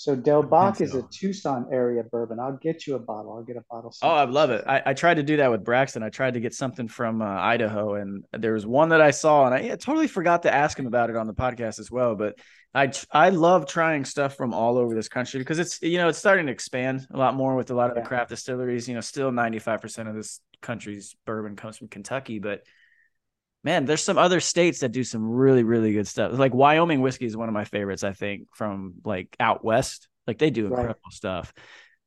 So 0.00 0.16
Del 0.16 0.42
Bac 0.42 0.80
is 0.80 0.94
a 0.94 1.02
Tucson 1.12 1.66
area 1.70 2.02
bourbon. 2.02 2.40
I'll 2.40 2.56
get 2.56 2.86
you 2.86 2.94
a 2.94 2.98
bottle. 2.98 3.34
I'll 3.34 3.42
get 3.42 3.58
a 3.58 3.64
bottle. 3.70 3.94
Oh, 4.00 4.08
I 4.08 4.24
love 4.24 4.48
it. 4.48 4.64
I, 4.66 4.82
I, 4.86 4.94
tried 4.94 5.18
to 5.18 5.22
do 5.22 5.36
that 5.36 5.50
with 5.50 5.62
Braxton. 5.62 6.02
I 6.02 6.08
tried 6.08 6.32
to 6.32 6.40
get 6.40 6.54
something 6.54 6.88
from 6.88 7.20
uh, 7.20 7.26
Idaho, 7.26 7.96
and 7.96 8.24
there 8.32 8.54
was 8.54 8.64
one 8.64 8.88
that 8.88 9.02
I 9.02 9.10
saw, 9.10 9.44
and 9.44 9.54
I, 9.54 9.74
I, 9.74 9.76
totally 9.76 10.06
forgot 10.06 10.44
to 10.44 10.54
ask 10.54 10.78
him 10.78 10.86
about 10.86 11.10
it 11.10 11.16
on 11.16 11.26
the 11.26 11.34
podcast 11.34 11.78
as 11.78 11.90
well. 11.90 12.14
But 12.14 12.38
I 12.74 12.90
I 13.12 13.28
love 13.28 13.66
trying 13.66 14.06
stuff 14.06 14.36
from 14.36 14.54
all 14.54 14.78
over 14.78 14.94
this 14.94 15.10
country 15.10 15.38
because 15.38 15.58
it's 15.58 15.82
you 15.82 15.98
know 15.98 16.08
it's 16.08 16.18
starting 16.18 16.46
to 16.46 16.52
expand 16.52 17.06
a 17.12 17.18
lot 17.18 17.34
more 17.34 17.54
with 17.54 17.70
a 17.70 17.74
lot 17.74 17.90
of 17.90 17.96
yeah. 17.98 18.02
the 18.02 18.08
craft 18.08 18.30
distilleries. 18.30 18.88
You 18.88 18.94
know, 18.94 19.02
still 19.02 19.30
ninety 19.30 19.58
five 19.58 19.82
percent 19.82 20.08
of 20.08 20.14
this 20.14 20.40
country's 20.62 21.14
bourbon 21.26 21.56
comes 21.56 21.76
from 21.76 21.88
Kentucky, 21.88 22.38
but 22.38 22.62
man, 23.64 23.84
there's 23.84 24.02
some 24.02 24.18
other 24.18 24.40
states 24.40 24.80
that 24.80 24.92
do 24.92 25.04
some 25.04 25.28
really, 25.28 25.64
really 25.64 25.92
good 25.92 26.06
stuff. 26.06 26.38
Like 26.38 26.54
Wyoming 26.54 27.00
whiskey 27.00 27.26
is 27.26 27.36
one 27.36 27.48
of 27.48 27.54
my 27.54 27.64
favorites, 27.64 28.04
I 28.04 28.12
think, 28.12 28.48
from 28.54 28.94
like 29.04 29.36
out 29.38 29.64
west. 29.64 30.08
Like 30.26 30.38
they 30.38 30.50
do 30.50 30.66
incredible 30.66 31.00
right. 31.04 31.12
stuff. 31.12 31.52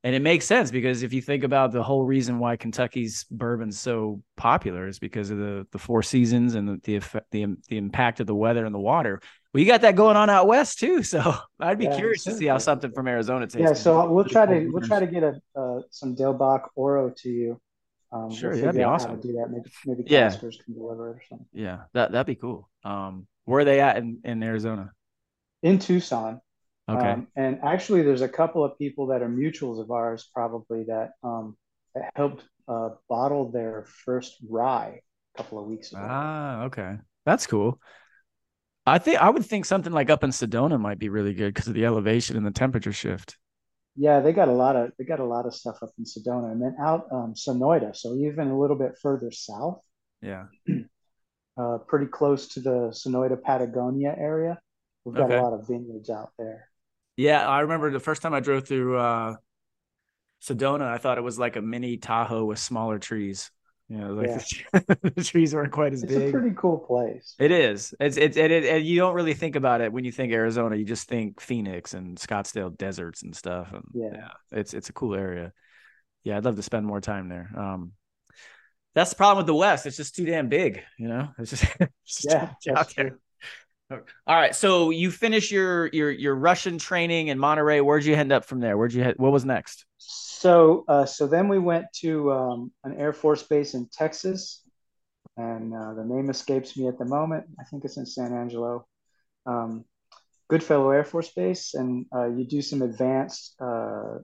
And 0.02 0.14
it 0.14 0.20
makes 0.20 0.44
sense 0.44 0.70
because 0.70 1.02
if 1.02 1.14
you 1.14 1.22
think 1.22 1.44
about 1.44 1.72
the 1.72 1.82
whole 1.82 2.04
reason 2.04 2.38
why 2.38 2.56
Kentucky's 2.56 3.24
bourbon's 3.30 3.78
so 3.78 4.20
popular 4.36 4.86
is 4.86 4.98
because 4.98 5.30
of 5.30 5.38
the 5.38 5.66
the 5.72 5.78
four 5.78 6.02
seasons 6.02 6.56
and 6.56 6.68
the 6.68 6.80
the 6.84 6.96
effect, 6.96 7.26
the, 7.30 7.46
the 7.68 7.78
impact 7.78 8.20
of 8.20 8.26
the 8.26 8.34
weather 8.34 8.66
and 8.66 8.74
the 8.74 8.78
water. 8.78 9.18
Well, 9.54 9.62
you 9.62 9.66
got 9.66 9.80
that 9.80 9.96
going 9.96 10.16
on 10.16 10.28
out 10.28 10.46
west 10.46 10.78
too. 10.78 11.02
So 11.02 11.34
I'd 11.58 11.78
be 11.78 11.84
yeah, 11.84 11.96
curious 11.96 12.24
to 12.24 12.34
see 12.34 12.46
how 12.46 12.58
something 12.58 12.92
from 12.92 13.08
Arizona 13.08 13.46
tastes. 13.46 13.60
Yeah, 13.60 13.72
so 13.72 14.10
we'll 14.10 14.26
try 14.26 14.44
to 14.44 14.68
we'll 14.68 14.86
try 14.86 15.00
to 15.00 15.06
get 15.06 15.22
a 15.22 15.40
uh, 15.56 15.80
some 15.90 16.14
Del 16.14 16.34
Bac 16.34 16.64
Oro 16.76 17.10
to 17.22 17.28
you. 17.30 17.60
Um, 18.14 18.30
sure, 18.30 18.50
we'll 18.50 18.60
that'd 18.60 18.76
be 18.76 18.84
awesome. 18.84 19.20
do 19.20 19.32
that. 19.32 19.48
Maybe 19.50 19.70
maybe 19.86 20.04
yeah. 20.06 20.30
can 20.30 20.50
deliver 20.72 21.10
it 21.10 21.16
or 21.16 21.22
something. 21.28 21.46
Yeah, 21.52 21.80
that 21.94 22.12
that'd 22.12 22.26
be 22.26 22.36
cool. 22.36 22.70
Um, 22.84 23.26
where 23.44 23.60
are 23.60 23.64
they 23.64 23.80
at 23.80 23.96
in, 23.96 24.20
in 24.24 24.42
Arizona? 24.42 24.92
In 25.62 25.80
Tucson. 25.80 26.40
Okay. 26.88 27.10
Um, 27.10 27.28
and 27.34 27.58
actually, 27.64 28.02
there's 28.02 28.20
a 28.20 28.28
couple 28.28 28.62
of 28.62 28.78
people 28.78 29.08
that 29.08 29.20
are 29.22 29.28
mutuals 29.28 29.80
of 29.80 29.90
ours, 29.90 30.30
probably 30.32 30.84
that 30.84 31.12
um, 31.24 31.56
that 31.94 32.10
helped 32.14 32.44
uh, 32.68 32.90
bottle 33.08 33.50
their 33.50 33.86
first 34.04 34.36
rye 34.48 35.00
a 35.34 35.38
couple 35.38 35.58
of 35.58 35.66
weeks 35.66 35.90
ago. 35.90 36.06
Ah, 36.06 36.64
okay, 36.64 36.96
that's 37.26 37.48
cool. 37.48 37.80
I 38.86 38.98
think 38.98 39.20
I 39.20 39.30
would 39.30 39.44
think 39.44 39.64
something 39.64 39.92
like 39.92 40.10
up 40.10 40.22
in 40.22 40.30
Sedona 40.30 40.78
might 40.78 40.98
be 40.98 41.08
really 41.08 41.34
good 41.34 41.52
because 41.52 41.66
of 41.66 41.74
the 41.74 41.86
elevation 41.86 42.36
and 42.36 42.46
the 42.46 42.52
temperature 42.52 42.92
shift. 42.92 43.38
Yeah, 43.96 44.20
they 44.20 44.32
got 44.32 44.48
a 44.48 44.52
lot 44.52 44.76
of 44.76 44.92
they 44.98 45.04
got 45.04 45.20
a 45.20 45.24
lot 45.24 45.46
of 45.46 45.54
stuff 45.54 45.76
up 45.82 45.90
in 45.98 46.04
Sedona, 46.04 46.50
and 46.50 46.60
then 46.60 46.76
out 46.80 47.06
um, 47.12 47.34
Sonoita, 47.34 47.94
so 47.94 48.14
even 48.16 48.48
a 48.48 48.58
little 48.58 48.76
bit 48.76 48.98
further 49.00 49.30
south. 49.30 49.80
Yeah. 50.22 50.46
Uh, 51.56 51.78
pretty 51.86 52.06
close 52.06 52.48
to 52.48 52.58
the 52.58 52.90
Sonoita 52.90 53.40
Patagonia 53.40 54.12
area. 54.18 54.58
We've 55.04 55.14
got 55.14 55.26
okay. 55.26 55.36
a 55.36 55.40
lot 55.40 55.52
of 55.52 55.68
vineyards 55.68 56.10
out 56.10 56.32
there. 56.36 56.68
Yeah, 57.16 57.48
I 57.48 57.60
remember 57.60 57.92
the 57.92 58.00
first 58.00 58.22
time 58.22 58.34
I 58.34 58.40
drove 58.40 58.66
through 58.66 58.98
uh, 58.98 59.36
Sedona, 60.42 60.82
I 60.82 60.98
thought 60.98 61.16
it 61.16 61.22
was 61.22 61.38
like 61.38 61.54
a 61.54 61.62
mini 61.62 61.96
Tahoe 61.96 62.44
with 62.44 62.58
smaller 62.58 62.98
trees. 62.98 63.52
You 63.94 64.00
know, 64.00 64.14
like 64.14 64.26
yeah. 64.26 64.38
the, 64.72 65.12
the, 65.14 65.22
trees 65.22 65.54
weren't 65.54 65.70
quite 65.70 65.92
as 65.92 66.02
it's 66.02 66.12
big. 66.12 66.22
It's 66.22 66.30
a 66.30 66.32
pretty 66.32 66.56
cool 66.56 66.78
place. 66.78 67.36
It 67.38 67.52
is. 67.52 67.94
It's 68.00 68.16
it's 68.16 68.36
it, 68.36 68.50
it, 68.50 68.64
it, 68.64 68.82
you 68.82 68.98
don't 68.98 69.14
really 69.14 69.34
think 69.34 69.54
about 69.54 69.80
it 69.80 69.92
when 69.92 70.04
you 70.04 70.10
think 70.10 70.32
Arizona. 70.32 70.74
You 70.74 70.84
just 70.84 71.06
think 71.08 71.40
Phoenix 71.40 71.94
and 71.94 72.18
Scottsdale 72.18 72.76
deserts 72.76 73.22
and 73.22 73.36
stuff. 73.36 73.72
And 73.72 73.84
yeah. 73.94 74.08
yeah, 74.12 74.30
it's 74.50 74.74
it's 74.74 74.88
a 74.88 74.92
cool 74.92 75.14
area. 75.14 75.52
Yeah, 76.24 76.36
I'd 76.36 76.44
love 76.44 76.56
to 76.56 76.62
spend 76.62 76.86
more 76.86 77.00
time 77.00 77.28
there. 77.28 77.48
Um, 77.56 77.92
that's 78.96 79.10
the 79.10 79.16
problem 79.16 79.38
with 79.38 79.46
the 79.46 79.54
West. 79.54 79.86
It's 79.86 79.96
just 79.96 80.16
too 80.16 80.24
damn 80.24 80.48
big. 80.48 80.82
You 80.98 81.06
know, 81.06 81.28
it's 81.38 81.50
just, 81.50 81.64
it's 81.80 82.22
just 82.22 82.34
yeah, 82.66 82.74
out 82.76 82.92
there. 82.96 83.18
All 84.26 84.36
right. 84.36 84.54
So 84.54 84.90
you 84.90 85.10
finish 85.10 85.50
your 85.50 85.88
your 85.88 86.10
your 86.10 86.34
Russian 86.34 86.78
training 86.78 87.28
in 87.28 87.38
Monterey. 87.38 87.80
Where'd 87.80 88.04
you 88.04 88.14
end 88.14 88.32
up 88.32 88.44
from 88.44 88.60
there? 88.60 88.76
Where'd 88.76 88.92
you 88.92 89.02
head? 89.02 89.14
What 89.18 89.32
was 89.32 89.44
next? 89.44 89.84
So 89.98 90.84
uh, 90.88 91.06
so 91.06 91.26
then 91.26 91.48
we 91.48 91.58
went 91.58 91.86
to 92.00 92.32
um, 92.32 92.72
an 92.84 92.96
Air 92.98 93.12
Force 93.12 93.42
base 93.42 93.74
in 93.74 93.88
Texas, 93.92 94.62
and 95.36 95.74
uh, 95.74 95.94
the 95.94 96.04
name 96.04 96.30
escapes 96.30 96.76
me 96.76 96.88
at 96.88 96.98
the 96.98 97.04
moment. 97.04 97.46
I 97.60 97.64
think 97.64 97.84
it's 97.84 97.96
in 97.96 98.06
San 98.06 98.32
Angelo. 98.32 98.86
Um, 99.46 99.84
Goodfellow 100.48 100.90
Air 100.90 101.04
Force 101.04 101.32
Base, 101.32 101.74
and 101.74 102.06
uh, 102.14 102.26
you 102.26 102.44
do 102.46 102.60
some 102.60 102.82
advanced 102.82 103.54
uh, 103.60 104.18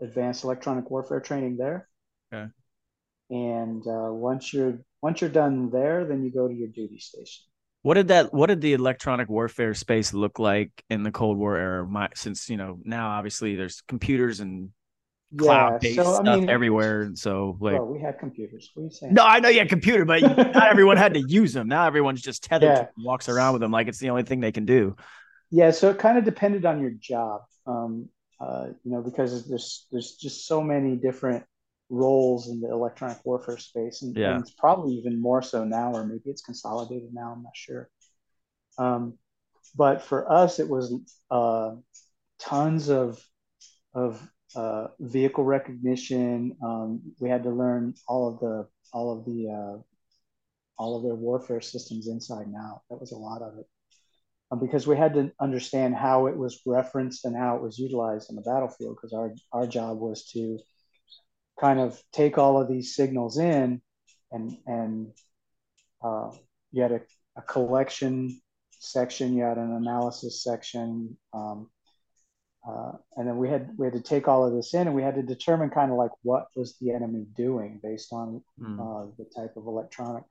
advanced 0.00 0.44
electronic 0.44 0.90
warfare 0.90 1.20
training 1.20 1.56
there. 1.56 1.88
Okay. 2.32 2.50
And 3.30 3.86
uh, 3.86 4.12
once 4.12 4.52
you're 4.52 4.78
once 5.02 5.20
you're 5.20 5.30
done 5.30 5.70
there, 5.70 6.04
then 6.04 6.24
you 6.24 6.32
go 6.32 6.48
to 6.48 6.54
your 6.54 6.68
duty 6.68 6.98
station. 6.98 7.44
What 7.86 7.94
did 7.94 8.08
that? 8.08 8.34
What 8.34 8.48
did 8.48 8.60
the 8.60 8.72
electronic 8.72 9.28
warfare 9.28 9.72
space 9.72 10.12
look 10.12 10.40
like 10.40 10.72
in 10.90 11.04
the 11.04 11.12
Cold 11.12 11.38
War 11.38 11.56
era? 11.56 11.86
My, 11.86 12.08
since 12.16 12.50
you 12.50 12.56
know 12.56 12.80
now, 12.82 13.10
obviously 13.10 13.54
there's 13.54 13.80
computers 13.82 14.40
and 14.40 14.70
cloud-based 15.38 15.94
so, 15.94 16.14
stuff 16.14 16.26
I 16.26 16.34
mean, 16.34 16.50
everywhere, 16.50 17.02
and 17.02 17.16
so 17.16 17.56
like 17.60 17.74
well, 17.74 17.86
we 17.86 18.00
had 18.00 18.18
computers. 18.18 18.72
What 18.74 18.82
are 18.82 18.84
you 18.86 18.90
saying? 18.90 19.14
No, 19.14 19.22
I 19.22 19.38
know 19.38 19.50
you 19.50 19.60
had 19.60 19.68
computer, 19.68 20.04
but 20.04 20.20
not 20.20 20.66
everyone 20.66 20.96
had 20.96 21.14
to 21.14 21.20
use 21.20 21.52
them. 21.52 21.68
Now 21.68 21.86
everyone's 21.86 22.22
just 22.22 22.42
tethered, 22.42 22.76
yeah. 22.76 22.86
walks 22.98 23.28
around 23.28 23.52
with 23.52 23.60
them 23.60 23.70
like 23.70 23.86
it's 23.86 24.00
the 24.00 24.10
only 24.10 24.24
thing 24.24 24.40
they 24.40 24.50
can 24.50 24.64
do. 24.64 24.96
Yeah, 25.52 25.70
so 25.70 25.88
it 25.88 26.00
kind 26.00 26.18
of 26.18 26.24
depended 26.24 26.66
on 26.66 26.80
your 26.80 26.90
job, 26.90 27.42
um, 27.68 28.08
uh, 28.40 28.70
you 28.82 28.90
know, 28.90 29.00
because 29.00 29.46
there's 29.48 29.86
there's 29.92 30.16
just 30.16 30.48
so 30.48 30.60
many 30.60 30.96
different 30.96 31.44
roles 31.88 32.48
in 32.48 32.60
the 32.60 32.70
electronic 32.70 33.18
warfare 33.24 33.58
space, 33.58 34.02
and, 34.02 34.16
yeah. 34.16 34.34
and 34.34 34.42
it's 34.42 34.52
probably 34.52 34.94
even 34.94 35.20
more 35.20 35.42
so 35.42 35.64
now, 35.64 35.92
or 35.92 36.04
maybe 36.04 36.22
it's 36.30 36.42
consolidated 36.42 37.10
now. 37.12 37.32
I'm 37.34 37.42
not 37.42 37.56
sure. 37.56 37.88
Um, 38.78 39.18
but 39.74 40.02
for 40.02 40.30
us, 40.30 40.58
it 40.58 40.68
was 40.68 40.94
uh, 41.30 41.72
tons 42.38 42.88
of 42.88 43.22
of 43.94 44.20
uh, 44.54 44.88
vehicle 45.00 45.44
recognition. 45.44 46.56
Um, 46.62 47.00
we 47.20 47.28
had 47.28 47.42
to 47.44 47.50
learn 47.50 47.94
all 48.06 48.28
of 48.28 48.40
the 48.40 48.66
all 48.92 49.18
of 49.18 49.24
the 49.24 49.48
uh, 49.48 49.82
all 50.78 50.96
of 50.96 51.02
their 51.02 51.14
warfare 51.14 51.60
systems 51.60 52.08
inside 52.08 52.46
and 52.46 52.56
out. 52.56 52.82
That 52.90 53.00
was 53.00 53.12
a 53.12 53.16
lot 53.16 53.42
of 53.42 53.58
it. 53.58 53.66
Um, 54.50 54.60
because 54.60 54.86
we 54.86 54.96
had 54.96 55.14
to 55.14 55.32
understand 55.40 55.96
how 55.96 56.26
it 56.26 56.36
was 56.36 56.60
referenced 56.64 57.24
and 57.24 57.36
how 57.36 57.56
it 57.56 57.62
was 57.62 57.78
utilized 57.78 58.30
on 58.30 58.36
the 58.36 58.42
battlefield. 58.42 58.96
Because 58.96 59.12
our 59.12 59.32
our 59.52 59.66
job 59.66 59.98
was 59.98 60.26
to 60.32 60.58
kind 61.58 61.80
of 61.80 62.00
take 62.12 62.38
all 62.38 62.60
of 62.60 62.68
these 62.68 62.94
signals 62.94 63.38
in 63.38 63.80
and 64.32 64.56
and 64.66 65.12
uh, 66.02 66.30
you 66.72 66.82
had 66.82 66.92
a, 66.92 67.00
a, 67.36 67.42
collection 67.42 68.40
section 68.70 69.34
you 69.34 69.42
had 69.42 69.56
an 69.56 69.72
analysis 69.72 70.42
section 70.42 71.16
um, 71.32 71.70
uh, 72.68 72.92
and 73.16 73.26
then 73.26 73.36
we 73.36 73.48
had 73.48 73.70
we 73.78 73.86
had 73.86 73.94
to 73.94 74.02
take 74.02 74.28
all 74.28 74.46
of 74.46 74.52
this 74.54 74.74
in 74.74 74.86
and 74.86 74.94
we 74.94 75.02
had 75.02 75.14
to 75.14 75.22
determine 75.22 75.70
kind 75.70 75.90
of 75.90 75.96
like 75.96 76.10
what 76.22 76.46
was 76.54 76.76
the 76.80 76.92
enemy 76.92 77.26
doing 77.36 77.80
based 77.82 78.12
on 78.12 78.42
mm. 78.60 78.78
uh, 78.78 79.10
the 79.18 79.24
type 79.34 79.56
of 79.56 79.66
electronic 79.66 80.24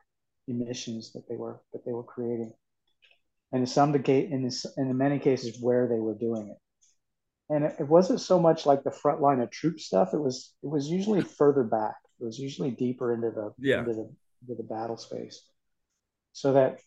emissions 0.48 1.12
that 1.14 1.28
they 1.28 1.36
were 1.36 1.60
that 1.74 1.84
they 1.86 1.92
were 1.92 2.04
creating 2.04 2.54
and 3.52 3.62
in 3.62 3.68
some 3.68 3.96
in, 3.96 4.44
this, 4.44 4.66
in 4.78 4.98
many 4.98 5.18
cases 5.18 5.62
where 5.62 5.88
they 5.88 6.00
were 6.00 6.14
doing 6.14 6.50
it 6.50 6.58
and 7.49 7.63
it, 7.65 7.75
it 7.79 7.88
wasn't 7.88 8.21
so 8.21 8.39
much 8.39 8.65
like 8.65 8.84
the 8.84 8.91
front 8.91 9.21
line 9.21 9.39
of 9.39 9.51
troop 9.51 9.79
stuff. 9.79 10.13
It 10.13 10.21
was 10.21 10.53
it 10.63 10.69
was 10.69 10.88
usually 10.88 11.21
further 11.21 11.63
back. 11.63 11.95
It 12.19 12.25
was 12.25 12.39
usually 12.39 12.71
deeper 12.71 13.13
into 13.13 13.31
the 13.31 13.53
yeah. 13.60 13.79
into 13.79 13.93
the 13.93 14.10
into 14.41 14.55
the 14.62 14.67
battle 14.67 14.97
space, 14.97 15.41
so 16.34 16.53
that 16.53 16.79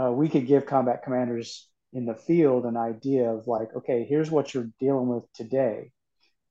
uh, 0.00 0.10
we 0.12 0.28
could 0.28 0.46
give 0.46 0.66
combat 0.66 1.02
commanders 1.02 1.68
in 1.92 2.06
the 2.06 2.14
field 2.14 2.64
an 2.64 2.76
idea 2.76 3.30
of 3.30 3.46
like, 3.46 3.68
okay, 3.76 4.06
here's 4.08 4.30
what 4.30 4.54
you're 4.54 4.70
dealing 4.80 5.08
with 5.08 5.30
today, 5.34 5.90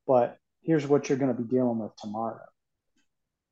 but 0.05 0.37
here's 0.61 0.85
what 0.85 1.09
you're 1.09 1.17
going 1.17 1.35
to 1.35 1.41
be 1.41 1.49
dealing 1.49 1.79
with 1.79 1.95
tomorrow, 1.97 2.45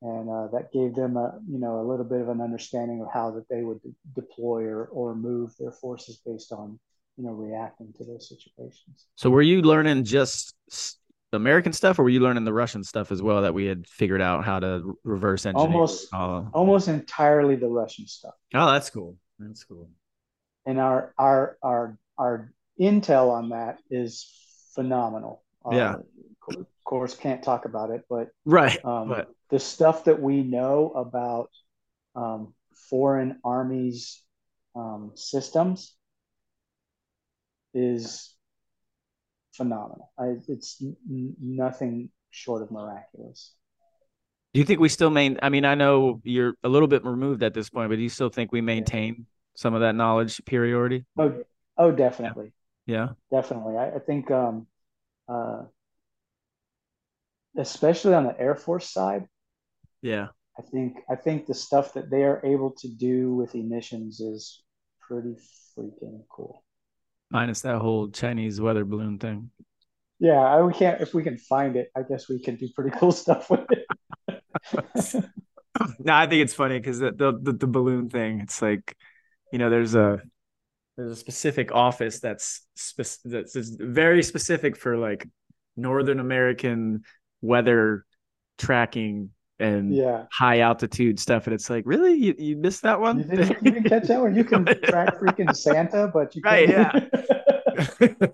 and 0.02 0.30
uh, 0.30 0.48
that 0.48 0.72
gave 0.72 0.96
them 0.96 1.18
a 1.18 1.40
you 1.50 1.60
know 1.60 1.82
a 1.82 1.88
little 1.90 2.06
bit 2.06 2.22
of 2.22 2.30
an 2.30 2.42
understanding 2.42 3.02
of 3.02 3.08
how 3.12 3.32
that 3.32 3.50
they 3.50 3.64
would 3.64 3.82
de- 3.82 3.96
deploy 4.16 4.64
or, 4.64 4.86
or 4.86 5.16
move 5.16 5.54
their 5.60 5.72
forces 5.72 6.22
based 6.26 6.54
on 6.54 6.80
you 7.20 7.26
know 7.26 7.34
reacting 7.34 7.94
to 7.98 8.06
those 8.06 8.30
situations. 8.30 9.08
So 9.16 9.30
were 9.30 9.42
you 9.42 9.62
learning 9.62 10.06
just 10.06 10.56
American 11.34 11.74
stuff, 11.74 12.00
or 12.00 12.04
were 12.04 12.10
you 12.10 12.22
learning 12.22 12.46
the 12.46 12.54
Russian 12.54 12.84
stuff 12.84 13.12
as 13.12 13.22
well 13.22 13.42
that 13.42 13.54
we 13.54 13.66
had 13.66 13.86
figured 13.86 14.22
out 14.22 14.46
how 14.46 14.60
to 14.60 14.98
reverse 15.04 15.46
engineer? 15.46 15.68
Almost, 15.68 16.14
uh, 16.14 16.44
almost 16.54 16.88
entirely 16.88 17.58
the 17.58 17.68
Russian 17.68 18.08
stuff. 18.08 18.36
Oh, 18.54 18.72
that's 18.72 18.90
cool. 18.90 19.18
That's 19.38 19.66
cool. 19.66 19.90
And 20.66 20.80
our 20.80 21.14
our 21.18 21.58
our 21.62 21.98
our 22.18 22.54
intel 22.80 23.32
on 23.32 23.50
that 23.50 23.80
is 23.92 24.32
phenomenal. 24.74 25.44
Yeah. 25.70 25.96
Uh, 26.48 26.60
of 26.62 26.66
course, 26.86 27.16
can't 27.16 27.44
talk 27.44 27.66
about 27.66 27.92
it, 27.92 28.06
but 28.10 28.30
right. 28.46 28.84
Um, 28.84 29.10
but. 29.10 29.30
The 29.50 29.60
stuff 29.60 30.06
that 30.06 30.22
we 30.22 30.44
know 30.44 30.92
about 30.96 31.50
um, 32.16 32.54
foreign 32.90 33.40
armies 33.44 34.22
um, 34.76 35.12
systems 35.16 35.96
is 37.74 38.36
phenomenal. 39.54 40.12
I, 40.18 40.36
it's 40.48 40.82
n- 40.82 41.36
nothing 41.40 42.10
short 42.30 42.62
of 42.62 42.72
miraculous. 42.72 43.54
Do 44.54 44.60
you 44.60 44.66
think 44.66 44.80
we 44.80 44.90
still 44.90 45.10
maintain? 45.10 45.40
I 45.44 45.50
mean, 45.50 45.66
I 45.66 45.76
know 45.76 46.22
you're 46.24 46.54
a 46.64 46.70
little 46.70 46.88
bit 46.88 47.06
removed 47.06 47.44
at 47.44 47.54
this 47.54 47.70
point, 47.70 47.90
but 47.90 47.98
do 47.98 48.02
you 48.02 48.10
still 48.10 48.30
think 48.30 48.52
we 48.52 48.62
maintain 48.62 49.16
yeah. 49.18 49.24
some 49.56 49.74
of 49.74 49.82
that 49.82 49.96
knowledge 49.96 50.36
superiority? 50.36 51.06
Oh, 51.18 51.44
oh, 51.78 51.92
definitely. 51.92 52.54
Yeah, 52.88 53.10
definitely. 53.32 53.78
I, 53.78 53.96
I 53.96 54.00
think, 54.00 54.32
um, 54.32 54.66
uh, 55.28 55.64
especially 57.58 58.16
on 58.16 58.24
the 58.24 58.40
Air 58.40 58.56
Force 58.56 58.90
side. 58.90 59.28
Yeah, 60.02 60.30
I 60.58 60.64
think 60.64 60.98
I 61.10 61.16
think 61.16 61.46
the 61.46 61.54
stuff 61.54 61.94
that 61.94 62.10
they 62.10 62.24
are 62.24 62.42
able 62.44 62.72
to 62.80 62.88
do 62.88 63.36
with 63.36 63.54
emissions 63.54 64.20
is 64.20 64.64
pretty 65.00 65.36
freaking 65.78 66.24
cool 66.30 66.64
minus 67.30 67.62
that 67.62 67.78
whole 67.78 68.10
Chinese 68.10 68.60
weather 68.60 68.86
balloon 68.86 69.20
thing. 69.20 69.52
Yeah, 70.20 70.62
we 70.64 70.74
can't. 70.74 71.02
If 71.02 71.14
we 71.14 71.24
can 71.24 71.38
find 71.38 71.76
it, 71.76 71.92
I 71.96 72.02
guess 72.04 72.28
we 72.28 72.40
can 72.40 72.56
do 72.56 72.68
pretty 72.76 72.92
cool 72.98 73.12
stuff 73.14 73.50
with 73.50 73.68
it. 73.72 73.86
no, 76.00 76.14
I 76.14 76.28
think 76.28 76.44
it's 76.44 76.54
funny 76.54 76.80
because 76.80 77.00
the, 77.00 77.12
the 77.12 77.54
the 77.54 77.68
balloon 77.68 78.10
thing. 78.10 78.42
It's 78.42 78.62
like, 78.62 78.96
you 79.52 79.60
know, 79.60 79.70
there's 79.70 79.96
a 79.96 80.22
there's 80.98 81.12
a 81.12 81.16
specific 81.16 81.72
office 81.72 82.20
that's 82.20 82.66
spe- 82.76 83.24
that's 83.24 83.56
very 83.56 84.22
specific 84.24 84.76
for 84.76 84.98
like 84.98 85.26
Northern 85.78 86.20
American 86.20 87.04
weather 87.42 88.06
tracking 88.58 89.30
and 89.60 89.94
Yeah. 89.94 90.26
high 90.32 90.60
altitude 90.60 91.20
stuff. 91.20 91.48
And 91.48 91.54
it's 91.54 91.70
like, 91.70 91.84
really? 91.86 92.14
You, 92.14 92.36
you 92.38 92.58
missed 92.58 92.84
that 92.84 93.00
one? 93.00 93.20
You 93.20 93.24
didn't, 93.26 93.50
you 93.64 93.72
didn't 93.72 93.90
catch 93.90 94.08
that 94.08 94.22
one? 94.22 94.36
You 94.36 94.44
can 94.44 94.66
track 94.84 95.20
freaking 95.20 95.56
Santa, 95.56 96.10
but 96.14 96.36
you 96.36 96.42
Right, 96.44 96.68
can't. 96.70 97.10
yeah. 97.78 98.28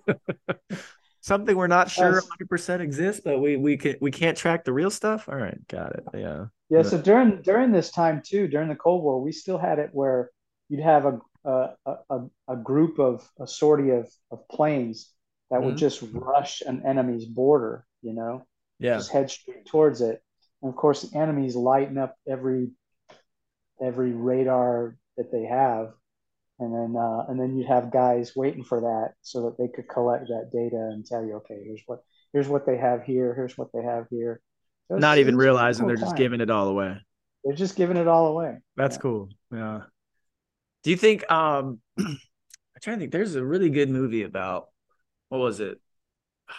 Something 1.21 1.57
we're 1.57 1.65
not 1.67 1.89
sure 1.89 2.21
100% 2.21 2.81
exists, 2.81 3.21
but 3.25 3.39
we 3.39 3.57
we 3.57 3.77
can 3.77 3.95
we 3.99 4.11
can't 4.11 4.37
track 4.37 4.63
the 4.63 4.71
real 4.71 4.91
stuff. 4.91 5.27
All 5.27 5.35
right, 5.35 5.57
got 5.67 5.95
it. 5.95 6.03
Yeah. 6.13 6.45
Yeah, 6.69 6.83
so 6.83 6.99
during 7.01 7.41
during 7.41 7.71
this 7.71 7.89
time 7.91 8.21
too, 8.23 8.47
during 8.47 8.69
the 8.69 8.75
Cold 8.75 9.03
War, 9.03 9.19
we 9.19 9.31
still 9.31 9.57
had 9.57 9.79
it 9.79 9.89
where 9.91 10.29
you'd 10.69 10.81
have 10.83 11.05
a 11.05 11.19
a 11.43 11.69
a, 12.11 12.19
a 12.47 12.55
group 12.55 12.99
of 12.99 13.27
a 13.39 13.47
sortie 13.47 13.89
of 13.89 14.07
of 14.29 14.47
planes 14.49 15.11
that 15.49 15.63
would 15.63 15.75
Mhm. 15.75 15.79
just 15.79 16.03
rush 16.13 16.61
an 16.61 16.83
enemy's 16.85 17.25
border, 17.25 17.85
you 18.03 18.13
know, 18.13 18.45
Yeah. 18.79 18.97
just 18.97 19.11
head 19.11 19.31
straight 19.31 19.65
towards 19.65 20.01
it. 20.01 20.21
And 20.61 20.69
of 20.69 20.75
course, 20.75 21.03
the 21.03 21.17
enemies 21.17 21.55
lighten 21.55 21.97
up 21.97 22.15
every 22.27 22.71
every 23.81 24.13
radar 24.13 24.97
that 25.17 25.31
they 25.31 25.45
have, 25.45 25.93
and 26.59 26.73
then 26.73 26.95
uh, 27.01 27.25
and 27.29 27.39
then 27.39 27.57
you'd 27.57 27.67
have 27.67 27.91
guys 27.91 28.35
waiting 28.35 28.63
for 28.63 28.81
that 28.81 29.13
so 29.21 29.43
that 29.43 29.57
they 29.57 29.67
could 29.67 29.87
collect 29.89 30.27
that 30.27 30.49
data 30.53 30.77
and 30.77 31.05
tell 31.05 31.25
you, 31.25 31.35
okay, 31.35 31.61
here's 31.63 31.81
what 31.85 31.99
here's 32.33 32.47
what 32.47 32.65
they 32.65 32.77
have 32.77 33.03
here, 33.03 33.33
here's 33.35 33.57
what 33.57 33.69
they 33.73 33.83
have 33.83 34.05
here. 34.09 34.41
So 34.87 34.97
Not 34.97 35.17
even 35.17 35.35
it's 35.35 35.35
a 35.35 35.37
pretty 35.37 35.47
realizing 35.47 35.87
they're 35.87 35.97
just 35.97 36.15
giving 36.15 36.41
it 36.41 36.49
all 36.49 36.67
away. 36.67 36.97
They're 37.43 37.55
just 37.55 37.75
giving 37.75 37.97
it 37.97 38.07
all 38.07 38.27
away. 38.27 38.57
That's 38.75 38.95
Yeah. 38.95 39.01
cool. 39.01 39.29
Yeah. 39.51 39.81
Do 40.83 40.91
you 40.91 40.97
think 40.97 41.29
um 41.31 41.79
I'm 41.99 42.17
trying 42.81 42.97
to 42.97 43.01
think 43.01 43.11
there's 43.11 43.35
a 43.35 43.45
really 43.45 43.69
good 43.69 43.89
movie 43.89 44.23
about 44.23 44.67
what 45.29 45.39
was 45.39 45.59
it? 45.59 45.79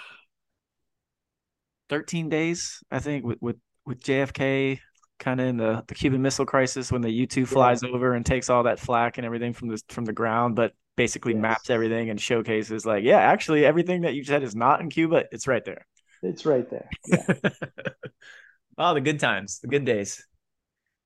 13 1.88 2.28
days, 2.28 2.82
I 2.90 2.98
think, 2.98 3.24
with 3.24 3.38
with, 3.40 3.56
with 3.86 4.02
JFK 4.02 4.80
kind 5.18 5.40
of 5.40 5.46
in 5.46 5.56
the, 5.56 5.82
the 5.86 5.94
Cuban 5.94 6.20
Missile 6.22 6.46
Crisis 6.46 6.92
when 6.92 7.02
the 7.02 7.10
U2 7.10 7.46
flies 7.46 7.82
over 7.82 8.14
and 8.14 8.26
takes 8.26 8.50
all 8.50 8.64
that 8.64 8.78
flak 8.78 9.18
and 9.18 9.24
everything 9.26 9.52
from 9.52 9.68
the 9.68 9.80
from 9.88 10.04
the 10.04 10.12
ground, 10.12 10.56
but 10.56 10.72
basically 10.96 11.32
Yes. 11.32 11.40
maps 11.42 11.70
everything 11.70 12.10
and 12.10 12.20
showcases 12.20 12.86
like, 12.86 13.04
yeah, 13.04 13.18
actually 13.18 13.64
everything 13.64 14.02
that 14.02 14.14
you 14.14 14.24
said 14.24 14.42
is 14.42 14.54
not 14.54 14.80
in 14.80 14.90
Cuba, 14.90 15.24
it's 15.32 15.46
right 15.46 15.64
there. 15.64 15.86
It's 16.22 16.44
right 16.46 16.68
there. 16.70 16.88
Yeah. 17.06 17.22
oh, 18.78 18.94
the 18.94 19.00
good 19.00 19.20
times, 19.20 19.60
the 19.60 19.68
good 19.68 19.84
days. 19.84 20.24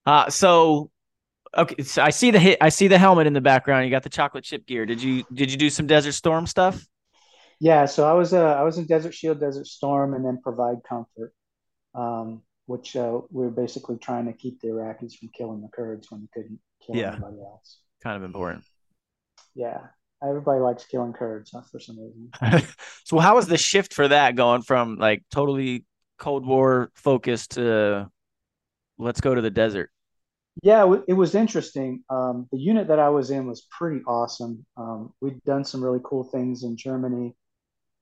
Uh 0.06 0.30
so 0.30 0.90
okay, 1.56 1.82
so 1.82 2.02
I 2.02 2.10
see 2.10 2.30
the 2.30 2.38
hit 2.40 2.58
I 2.60 2.68
see 2.70 2.88
the 2.88 2.98
helmet 2.98 3.26
in 3.26 3.32
the 3.32 3.40
background. 3.40 3.84
You 3.84 3.90
got 3.90 4.02
the 4.02 4.08
chocolate 4.10 4.44
chip 4.44 4.66
gear. 4.66 4.86
Did 4.86 5.02
you 5.02 5.24
did 5.32 5.50
you 5.50 5.58
do 5.58 5.70
some 5.70 5.86
Desert 5.86 6.12
Storm 6.12 6.46
stuff? 6.46 6.84
Yeah, 7.60 7.84
so 7.86 8.06
I 8.08 8.14
was 8.14 8.32
uh, 8.32 8.54
I 8.54 8.62
was 8.62 8.78
in 8.78 8.86
Desert 8.86 9.12
Shield, 9.14 9.40
Desert 9.40 9.66
Storm, 9.66 10.14
and 10.14 10.24
then 10.24 10.40
Provide 10.42 10.78
Comfort, 10.88 11.34
um, 11.94 12.42
which 12.70 12.94
uh, 12.94 13.18
we 13.30 13.44
are 13.44 13.50
basically 13.50 13.98
trying 13.98 14.26
to 14.26 14.32
keep 14.32 14.60
the 14.60 14.68
Iraqis 14.68 15.16
from 15.18 15.28
killing 15.36 15.60
the 15.60 15.68
Kurds 15.68 16.08
when 16.08 16.20
they 16.20 16.28
couldn't 16.32 16.60
kill 16.86 16.94
Yeah. 16.94 17.12
anybody 17.14 17.38
else. 17.38 17.80
Kind 18.00 18.16
of 18.16 18.22
important. 18.22 18.62
Yeah, 19.56 19.80
everybody 20.22 20.60
likes 20.60 20.84
killing 20.86 21.12
Kurds 21.12 21.52
uh, 21.52 21.62
for 21.62 21.80
some 21.80 21.98
reason. 21.98 22.30
so 23.04 23.18
how 23.18 23.34
was 23.34 23.48
the 23.48 23.58
shift 23.58 23.92
for 23.92 24.06
that 24.06 24.36
going 24.36 24.62
from 24.62 24.98
like 24.98 25.24
totally 25.32 25.84
Cold 26.16 26.46
War 26.46 26.92
focused 26.94 27.52
to 27.52 28.08
let's 28.98 29.20
go 29.20 29.34
to 29.34 29.40
the 29.42 29.50
desert? 29.50 29.90
Yeah, 30.62 30.92
it 30.92 31.04
it 31.08 31.14
was 31.14 31.34
interesting. 31.34 32.04
Um, 32.08 32.46
the 32.52 32.58
unit 32.58 32.86
that 32.88 33.00
I 33.00 33.08
was 33.08 33.32
in 33.32 33.48
was 33.48 33.66
pretty 33.76 34.02
awesome. 34.06 34.64
Um, 34.76 35.12
we'd 35.20 35.42
done 35.44 35.64
some 35.64 35.82
really 35.82 36.00
cool 36.04 36.22
things 36.22 36.62
in 36.62 36.76
Germany, 36.76 37.34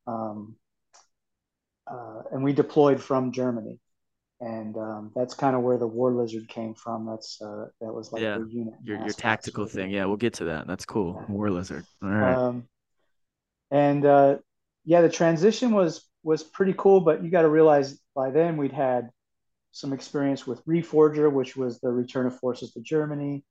um, 0.07 0.57
uh, 1.91 2.23
and 2.33 2.45
we 2.45 2.53
deployed 2.53 3.01
from 3.03 3.33
Germany, 3.33 3.79
and 4.41 4.77
um, 4.77 5.11
that's 5.15 5.35
kind 5.35 5.57
of 5.57 5.63
where 5.63 5.79
the 5.79 5.87
War 5.87 6.13
Lizard 6.13 6.49
came 6.49 6.75
from. 6.75 7.07
That's 7.07 7.41
uh, 7.43 7.67
that 7.81 7.93
was 7.93 8.13
like 8.13 8.23
Yeah, 8.23 8.39
the 8.39 8.49
unit 8.49 8.75
Your 8.85 8.99
your 8.99 9.13
tactical 9.13 9.67
thing. 9.67 9.91
Yeah, 9.91 10.05
we'll 10.05 10.17
get 10.17 10.35
to 10.35 10.45
that. 10.47 10.67
That's 10.67 10.85
cool. 10.85 11.17
Yeah. 11.29 11.35
War 11.35 11.51
lizard. 11.51 11.85
All 12.03 12.09
right. 12.09 12.37
Um, 12.37 12.69
and 13.71 14.05
uh, 14.07 14.39
yeah, 14.85 15.01
the 15.01 15.09
transition 15.09 15.73
was 15.73 16.09
was 16.23 16.43
pretty 16.43 16.75
cool, 16.77 17.01
but 17.01 17.23
you 17.23 17.31
got 17.31 17.43
to 17.43 17.49
realize 17.49 17.99
by 18.15 18.31
then 18.31 18.57
we'd 18.57 18.73
had 18.73 19.11
some 19.73 19.93
experience 19.93 20.47
with 20.47 20.65
Reforger, 20.67 21.31
which 21.33 21.57
was 21.57 21.81
the 21.81 21.91
return 21.91 22.27
of 22.27 22.39
forces 22.39 22.73
to 22.73 22.81
Germany. 22.81 23.45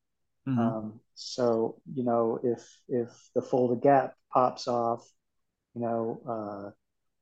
Mhm. 0.48 0.58
Um, 0.58 1.00
so 1.16 1.82
you 1.94 2.04
know, 2.04 2.40
if 2.44 2.80
if 2.88 3.10
the 3.36 3.42
Fulda 3.42 3.76
Gap 3.76 4.16
pops 4.32 4.68
off, 4.68 5.06
you 5.76 5.82
know, 5.82 6.22
uh, 6.28 6.72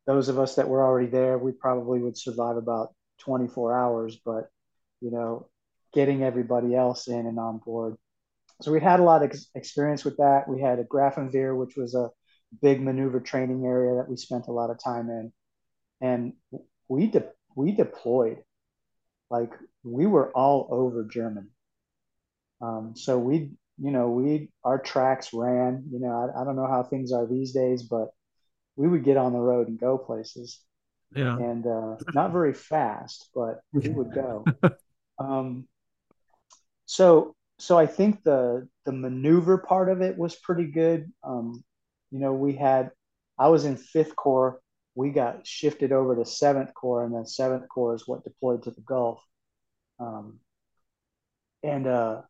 those 0.05 0.29
of 0.29 0.37
us 0.37 0.55
that 0.55 0.69
were 0.69 0.83
already 0.83 1.07
there, 1.07 1.37
we 1.39 1.51
probably 1.51 1.99
would 1.99 2.17
survive 2.17 2.57
about 2.57 2.93
24 3.19 3.77
hours. 3.77 4.17
But 4.23 4.49
you 5.01 5.11
know, 5.11 5.47
getting 5.93 6.23
everybody 6.23 6.75
else 6.75 7.07
in 7.07 7.25
and 7.25 7.39
on 7.39 7.59
board. 7.59 7.95
So 8.61 8.71
we 8.71 8.79
had 8.79 8.99
a 8.99 9.03
lot 9.03 9.23
of 9.23 9.31
ex- 9.31 9.49
experience 9.55 10.05
with 10.05 10.17
that. 10.17 10.47
We 10.47 10.61
had 10.61 10.79
a 10.79 10.83
Grafenwehr, 10.83 11.57
which 11.57 11.75
was 11.75 11.93
a 11.95 12.09
big 12.61 12.81
maneuver 12.81 13.19
training 13.19 13.65
area 13.65 13.95
that 13.95 14.09
we 14.09 14.15
spent 14.15 14.47
a 14.47 14.53
lot 14.53 14.69
of 14.69 14.81
time 14.81 15.09
in, 15.09 15.33
and 16.01 16.33
we 16.87 17.07
de- 17.07 17.31
we 17.55 17.71
deployed 17.71 18.43
like 19.29 19.51
we 19.83 20.05
were 20.05 20.31
all 20.31 20.67
over 20.71 21.03
Germany. 21.03 21.47
Um, 22.61 22.93
so 22.95 23.19
we, 23.19 23.51
you 23.77 23.91
know, 23.91 24.09
we 24.09 24.49
our 24.63 24.79
tracks 24.79 25.33
ran. 25.33 25.85
You 25.91 25.99
know, 25.99 26.31
I, 26.35 26.41
I 26.41 26.45
don't 26.45 26.55
know 26.55 26.67
how 26.67 26.83
things 26.83 27.11
are 27.11 27.27
these 27.27 27.53
days, 27.53 27.83
but 27.83 28.09
we 28.75 28.87
would 28.87 29.03
get 29.03 29.17
on 29.17 29.33
the 29.33 29.39
road 29.39 29.67
and 29.67 29.79
go 29.79 29.97
places, 29.97 30.59
Yeah. 31.15 31.37
and 31.37 31.65
uh, 31.65 31.95
not 32.13 32.31
very 32.31 32.53
fast, 32.53 33.29
but 33.33 33.61
we 33.73 33.89
would 33.89 34.13
go. 34.13 34.45
Um, 35.17 35.65
so 36.85 37.35
so 37.57 37.77
I 37.77 37.85
think 37.85 38.23
the 38.23 38.67
the 38.85 38.91
maneuver 38.91 39.57
part 39.57 39.89
of 39.89 40.01
it 40.01 40.17
was 40.17 40.35
pretty 40.35 40.65
good. 40.65 41.11
Um, 41.23 41.63
you 42.11 42.19
know, 42.19 42.33
we 42.33 42.53
had 42.53 42.91
I 43.37 43.47
was 43.47 43.65
in 43.65 43.77
Fifth 43.77 44.15
Corps. 44.15 44.59
We 44.93 45.09
got 45.11 45.45
shifted 45.45 45.91
over 45.91 46.15
to 46.15 46.25
Seventh 46.25 46.73
Corps, 46.73 47.03
and 47.05 47.13
then 47.13 47.25
Seventh 47.25 47.67
Corps 47.69 47.95
is 47.95 48.07
what 48.07 48.23
deployed 48.23 48.63
to 48.63 48.71
the 48.71 48.81
Gulf. 48.81 49.21
Um, 49.99 50.39
and 51.63 51.87
uh, 51.87 52.21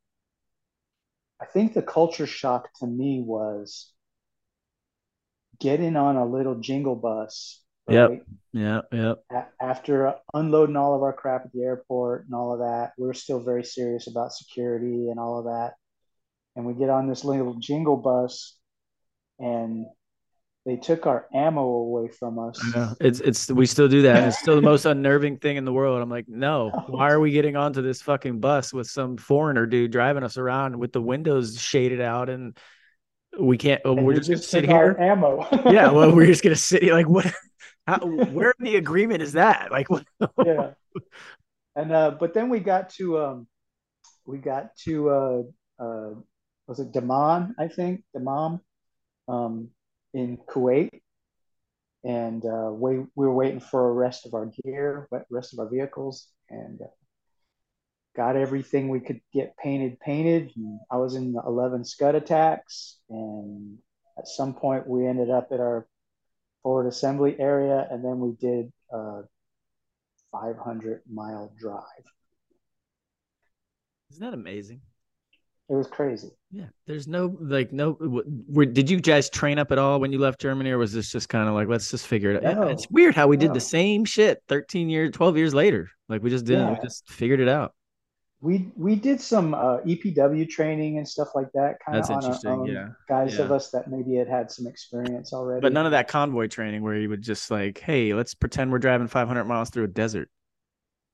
I 1.41 1.45
think 1.45 1.74
the 1.74 1.82
culture 1.82 2.28
shock 2.28 2.69
to 2.80 2.88
me 2.88 3.21
was 3.21 3.91
getting 5.60 5.95
on 5.95 6.15
a 6.15 6.26
little 6.26 6.56
jingle 6.56 6.95
bus, 6.95 7.62
Yep. 7.89 8.10
right? 8.10 8.24
Yeah. 8.54 8.82
Yeah. 8.91 9.13
a- 9.32 9.45
after 9.62 10.15
unloading 10.34 10.76
all 10.78 10.95
of 10.95 11.04
our 11.04 11.13
crap 11.13 11.45
at 11.45 11.52
the 11.54 11.63
airport 11.63 12.26
and 12.26 12.34
all 12.34 12.54
of 12.54 12.60
that, 12.60 12.93
we 12.98 13.08
are 13.10 13.13
still 13.13 13.39
very 13.39 13.63
serious 13.63 14.08
about 14.08 14.32
security 14.32 15.10
and 15.10 15.19
all 15.19 15.39
of 15.39 15.45
that. 15.45 15.74
And 16.56 16.65
we 16.65 16.74
get 16.74 16.89
on 16.89 17.08
this 17.08 17.26
little 17.26 17.56
jingle 17.56 17.98
bus, 17.98 18.58
and 19.39 19.86
they 20.65 20.78
took 20.78 21.06
our 21.06 21.28
ammo 21.34 21.62
away 21.62 22.08
from 22.08 22.39
us. 22.39 22.60
It's 23.02 23.19
it's 23.19 23.52
we 23.52 23.65
still 23.65 23.89
do 23.89 24.04
that. 24.04 24.28
It's 24.30 24.39
still 24.39 24.56
the 24.56 24.62
most 24.62 24.86
unnerving 24.86 25.38
thing 25.38 25.58
in 25.58 25.65
the 25.65 25.74
world. 25.74 26.02
I'm 26.02 26.10
like, 26.10 26.30
no, 26.30 26.71
why 26.88 27.12
are 27.12 27.19
we 27.19 27.32
getting 27.32 27.58
onto 27.58 27.82
this 27.82 28.02
fucking 28.02 28.39
bus 28.39 28.74
with 28.74 28.88
some 28.88 29.17
foreigner 29.17 29.65
dude 29.65 29.91
driving 29.91 30.24
us 30.24 30.38
around 30.38 30.80
with 30.80 30.93
the 30.93 31.02
windows 31.02 31.60
shaded 31.60 32.00
out 32.00 32.30
and 32.30 32.58
we 33.38 33.58
can't 33.58 33.82
oh, 33.84 33.98
And 33.98 34.06
we're 34.08 34.13
they 34.13 34.19
just 34.21 34.30
gonna 34.30 34.41
sit 34.41 34.63
here? 34.65 34.95
ammo. 34.98 35.45
Yeah, 35.69 35.91
well, 35.91 36.12
we're 36.15 36.26
just 36.26 36.41
gonna 36.41 36.56
sit 36.56 36.82
here 36.84 36.93
like 36.93 37.10
what 37.10 37.32
how, 37.88 38.00
where 38.00 38.54
in 38.60 38.65
the 38.65 38.76
agreement 38.78 39.21
is 39.21 39.34
that? 39.34 39.71
Like 39.71 39.89
what 39.89 40.06
yeah. 40.43 40.71
And 41.76 41.91
uh, 41.91 42.12
but 42.12 42.34
then 42.34 42.50
we 42.50 42.60
got 42.60 42.89
to 42.91 43.19
um, 43.19 43.48
we 44.26 44.38
got 44.38 44.76
to 44.86 45.10
uh, 45.10 45.41
uh, 45.80 46.10
was 46.67 46.80
it 46.80 46.91
Dammam? 46.91 47.54
I 47.60 47.67
think 47.67 48.04
Dammam, 48.13 48.62
um, 49.28 49.69
in 50.13 50.38
Kuwait, 50.38 50.89
and 52.04 52.43
uh, 52.45 52.71
we 52.71 53.00
we 53.00 53.28
were 53.28 53.34
waiting 53.34 53.60
for 53.60 53.89
a 53.89 53.93
rest 53.93 54.26
of 54.26 54.34
our 54.34 54.52
gear, 54.63 55.08
rest 55.30 55.54
of 55.54 55.60
our 55.60 55.69
vehicles, 55.69 56.28
and 56.50 56.82
uh, 56.82 56.88
got 58.15 58.36
everything 58.38 58.88
we 58.89 59.02
could 59.02 59.19
get 59.34 59.58
painted 59.58 60.00
painted. 60.00 60.54
And 60.56 60.80
I 60.89 60.98
was 60.98 61.15
in 61.15 61.34
the 61.34 61.41
eleven 61.45 61.84
Scud 61.84 62.15
attacks, 62.15 63.00
and 63.10 63.78
at 64.17 64.28
some 64.28 64.54
point 64.54 64.88
we 64.88 65.06
ended 65.06 65.30
up 65.30 65.50
at 65.52 65.60
our 65.60 65.88
forward 66.65 66.88
assembly 66.88 67.36
area, 67.39 67.88
and 67.91 68.04
then 68.04 68.19
we 68.19 68.32
did. 68.41 68.73
a 68.91 69.21
500 70.36 71.01
mile 71.12 71.54
drive. 71.58 71.82
Isn't 74.12 74.23
that 74.23 74.34
amazing? 74.34 74.82
It 75.69 75.73
was 75.73 75.88
crazy. 75.88 76.30
Yeah, 76.51 76.65
there's 76.86 77.08
no 77.08 77.36
like 77.41 77.73
no. 77.73 77.97
Were, 78.47 78.65
did 78.65 78.89
you 78.89 78.99
guys 78.99 79.30
train 79.30 79.58
up 79.58 79.71
at 79.71 79.80
all 79.80 79.99
when 79.99 80.12
you 80.12 80.19
left 80.19 80.39
Germany, 80.39 80.69
or 80.69 80.78
was 80.78 80.93
this 80.93 81.12
just 81.12 81.28
kind 81.28 81.49
of 81.49 81.56
like 81.56 81.67
let's 81.67 81.89
just 81.89 82.06
figure 82.06 82.32
it 82.32 82.45
out? 82.45 82.56
No, 82.56 82.67
it's 82.67 82.88
weird 82.91 83.15
how 83.15 83.28
we 83.28 83.36
did 83.36 83.54
the 83.54 83.60
same 83.60 84.06
shit 84.06 84.43
13 84.47 84.89
years, 84.89 85.12
12 85.12 85.38
years 85.38 85.54
later. 85.56 85.89
Like 86.08 86.21
we 86.21 86.30
just 86.30 86.45
did, 86.45 86.60
it. 86.60 86.69
we 86.69 86.75
just 86.84 87.10
figured 87.10 87.39
it 87.39 87.47
out. 87.47 87.73
We 88.45 88.71
we 88.77 88.95
did 88.95 89.19
some 89.19 89.55
uh, 89.55 89.77
EPW 89.79 90.47
training 90.47 90.99
and 90.99 91.08
stuff 91.08 91.29
like 91.34 91.51
that, 91.55 91.79
kind 91.84 91.97
of 91.97 92.10
on 92.12 92.23
our 92.23 92.39
own. 92.45 92.67
yeah. 92.67 92.89
Guys 93.10 93.39
of 93.39 93.51
us 93.51 93.71
that 93.71 93.89
maybe 93.89 94.15
had 94.15 94.27
had 94.27 94.51
some 94.51 94.67
experience 94.67 95.34
already. 95.34 95.62
But 95.62 95.73
none 95.73 95.88
of 95.88 95.93
that 95.93 96.08
convoy 96.08 96.47
training 96.47 96.84
where 96.84 96.95
you 96.95 97.10
would 97.10 97.23
just 97.23 97.49
like, 97.49 97.79
hey, 97.79 98.13
let's 98.13 98.36
pretend 98.36 98.71
we're 98.71 98.77
driving 98.77 99.08
500 99.08 99.45
miles 99.45 99.71
through 99.71 99.86
a 99.86 99.88
desert. 99.88 100.29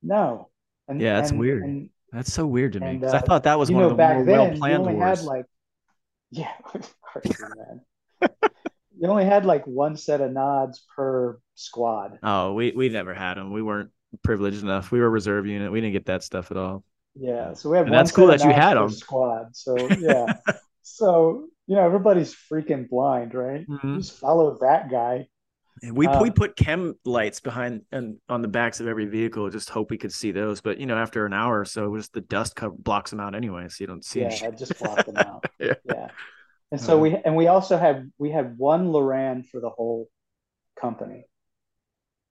no. 0.03 0.49
And, 0.89 0.99
Yeah, 0.99 1.15
that's 1.15 1.29
and- 1.31 1.39
weird. 1.39 1.63
And 1.63 1.89
That's 2.11 2.33
so 2.33 2.45
weird 2.45 2.73
to 2.73 2.81
me 2.81 2.97
because 2.97 3.13
I 3.13 3.19
uh, 3.19 3.21
thought 3.21 3.43
that 3.43 3.57
was 3.57 3.71
one 3.71 3.83
know, 3.83 3.89
of 3.91 3.97
the 3.97 4.03
more 4.03 4.25
well 4.25 4.51
planned 4.57 4.81
only 4.81 4.95
wars. 4.95 5.19
had 5.19 5.25
like, 5.25 5.45
yeah, 6.31 6.51
crazy, 7.01 7.33
man. 7.39 8.29
you 8.99 9.07
only 9.07 9.23
had 9.23 9.45
like 9.45 9.65
one 9.65 9.95
set 9.95 10.19
of 10.19 10.33
nods 10.33 10.83
per 10.93 11.39
squad. 11.55 12.19
oh, 12.23 12.51
we 12.53 12.71
we 12.71 12.89
never 12.89 13.13
had 13.13 13.35
them. 13.35 13.53
We 13.53 13.61
weren't 13.61 13.91
privileged 14.21 14.63
enough. 14.63 14.91
We 14.91 14.99
were 14.99 15.05
a 15.05 15.09
reserve 15.09 15.45
unit. 15.45 15.71
We 15.71 15.79
didn't 15.79 15.93
get 15.93 16.07
that 16.07 16.23
stuff 16.23 16.51
at 16.51 16.57
all. 16.57 16.83
Yeah, 17.15 17.53
so 17.53 17.69
we 17.69 17.77
had 17.77 17.87
And 17.87 17.93
one 17.93 17.99
that's 17.99 18.11
cool 18.11 18.27
that 18.27 18.43
you 18.43 18.51
had 18.51 18.75
per 18.75 18.83
'em. 18.83 18.89
squad. 18.89 19.55
So 19.55 19.75
yeah, 19.99 20.27
so 20.81 21.47
you 21.67 21.75
know 21.75 21.83
everybody's 21.85 22.33
freaking 22.33 22.89
blind, 22.89 23.33
right? 23.33 23.67
Mhm. 23.67 23.95
Just 23.97 24.13
follow 24.19 24.57
that 24.61 24.89
guy. 24.89 25.27
And 25.83 25.95
we 25.97 26.07
Uh, 26.07 26.21
we 26.21 26.31
put 26.31 26.55
chem 26.55 26.95
lights 27.05 27.39
behind 27.39 27.81
and 27.91 28.17
on 28.29 28.41
the 28.41 28.47
backs 28.47 28.79
of 28.79 28.87
every 28.87 29.05
vehicle. 29.05 29.49
Just 29.49 29.69
hope 29.69 29.89
we 29.89 29.97
could 29.97 30.13
see 30.13 30.31
those. 30.31 30.61
But 30.61 30.77
you 30.79 30.85
know, 30.85 30.95
after 30.97 31.25
an 31.25 31.33
hour 31.33 31.59
or 31.59 31.65
so, 31.65 31.95
just 31.97 32.13
the 32.13 32.21
dust 32.21 32.55
cover 32.55 32.75
blocks 32.77 33.09
them 33.11 33.19
out 33.19 33.35
anyway, 33.35 33.67
so 33.67 33.77
you 33.83 33.87
don't 33.87 34.05
see. 34.05 34.21
Yeah, 34.21 34.29
shit. 34.29 34.53
I 34.53 34.55
just 34.55 34.77
blocked 34.79 35.07
them 35.07 35.17
out. 35.17 35.43
Yeah. 35.59 35.73
yeah. 35.83 36.09
And 36.71 36.79
so 36.79 36.93
Uh-huh. 36.93 37.01
we 37.03 37.15
and 37.17 37.35
we 37.35 37.47
also 37.47 37.77
had 37.77 38.11
we 38.17 38.31
had 38.31 38.57
one 38.57 38.87
Loran 38.89 39.45
for 39.45 39.59
the 39.59 39.69
whole 39.69 40.07
company. 40.79 41.25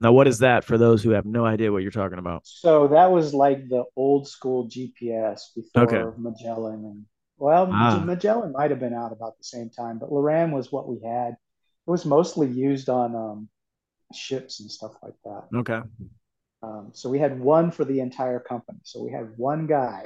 Now, 0.00 0.12
what 0.12 0.26
is 0.26 0.38
that 0.38 0.64
for 0.64 0.78
those 0.78 1.02
who 1.02 1.10
have 1.10 1.26
no 1.26 1.44
idea 1.44 1.70
what 1.70 1.82
you're 1.82 1.90
talking 1.90 2.18
about? 2.18 2.42
So 2.46 2.88
that 2.88 3.10
was 3.12 3.34
like 3.34 3.68
the 3.68 3.84
old 3.96 4.26
school 4.26 4.66
GPS 4.68 5.54
before 5.54 5.82
Okay. 5.82 6.16
Magellan 6.18 6.84
and 6.84 7.04
well, 7.36 7.70
Ah. 7.72 8.02
Magellan 8.04 8.52
might 8.52 8.70
have 8.70 8.80
been 8.80 8.92
out 8.94 9.12
about 9.12 9.38
the 9.38 9.44
same 9.44 9.70
time, 9.70 9.98
but 9.98 10.10
Loran 10.10 10.52
was 10.52 10.70
what 10.70 10.86
we 10.88 11.00
had. 11.00 11.32
It 11.86 11.90
was 11.90 12.04
mostly 12.04 12.46
used 12.46 12.88
on 12.90 13.14
um, 13.16 13.48
ships 14.14 14.60
and 14.60 14.70
stuff 14.70 14.92
like 15.02 15.14
that. 15.24 15.44
Okay. 15.54 15.80
Um, 16.62 16.90
so 16.92 17.08
we 17.08 17.18
had 17.18 17.40
one 17.40 17.70
for 17.70 17.84
the 17.86 18.00
entire 18.00 18.40
company. 18.40 18.78
So 18.84 19.02
we 19.02 19.10
had 19.10 19.32
one 19.38 19.66
guy. 19.66 20.04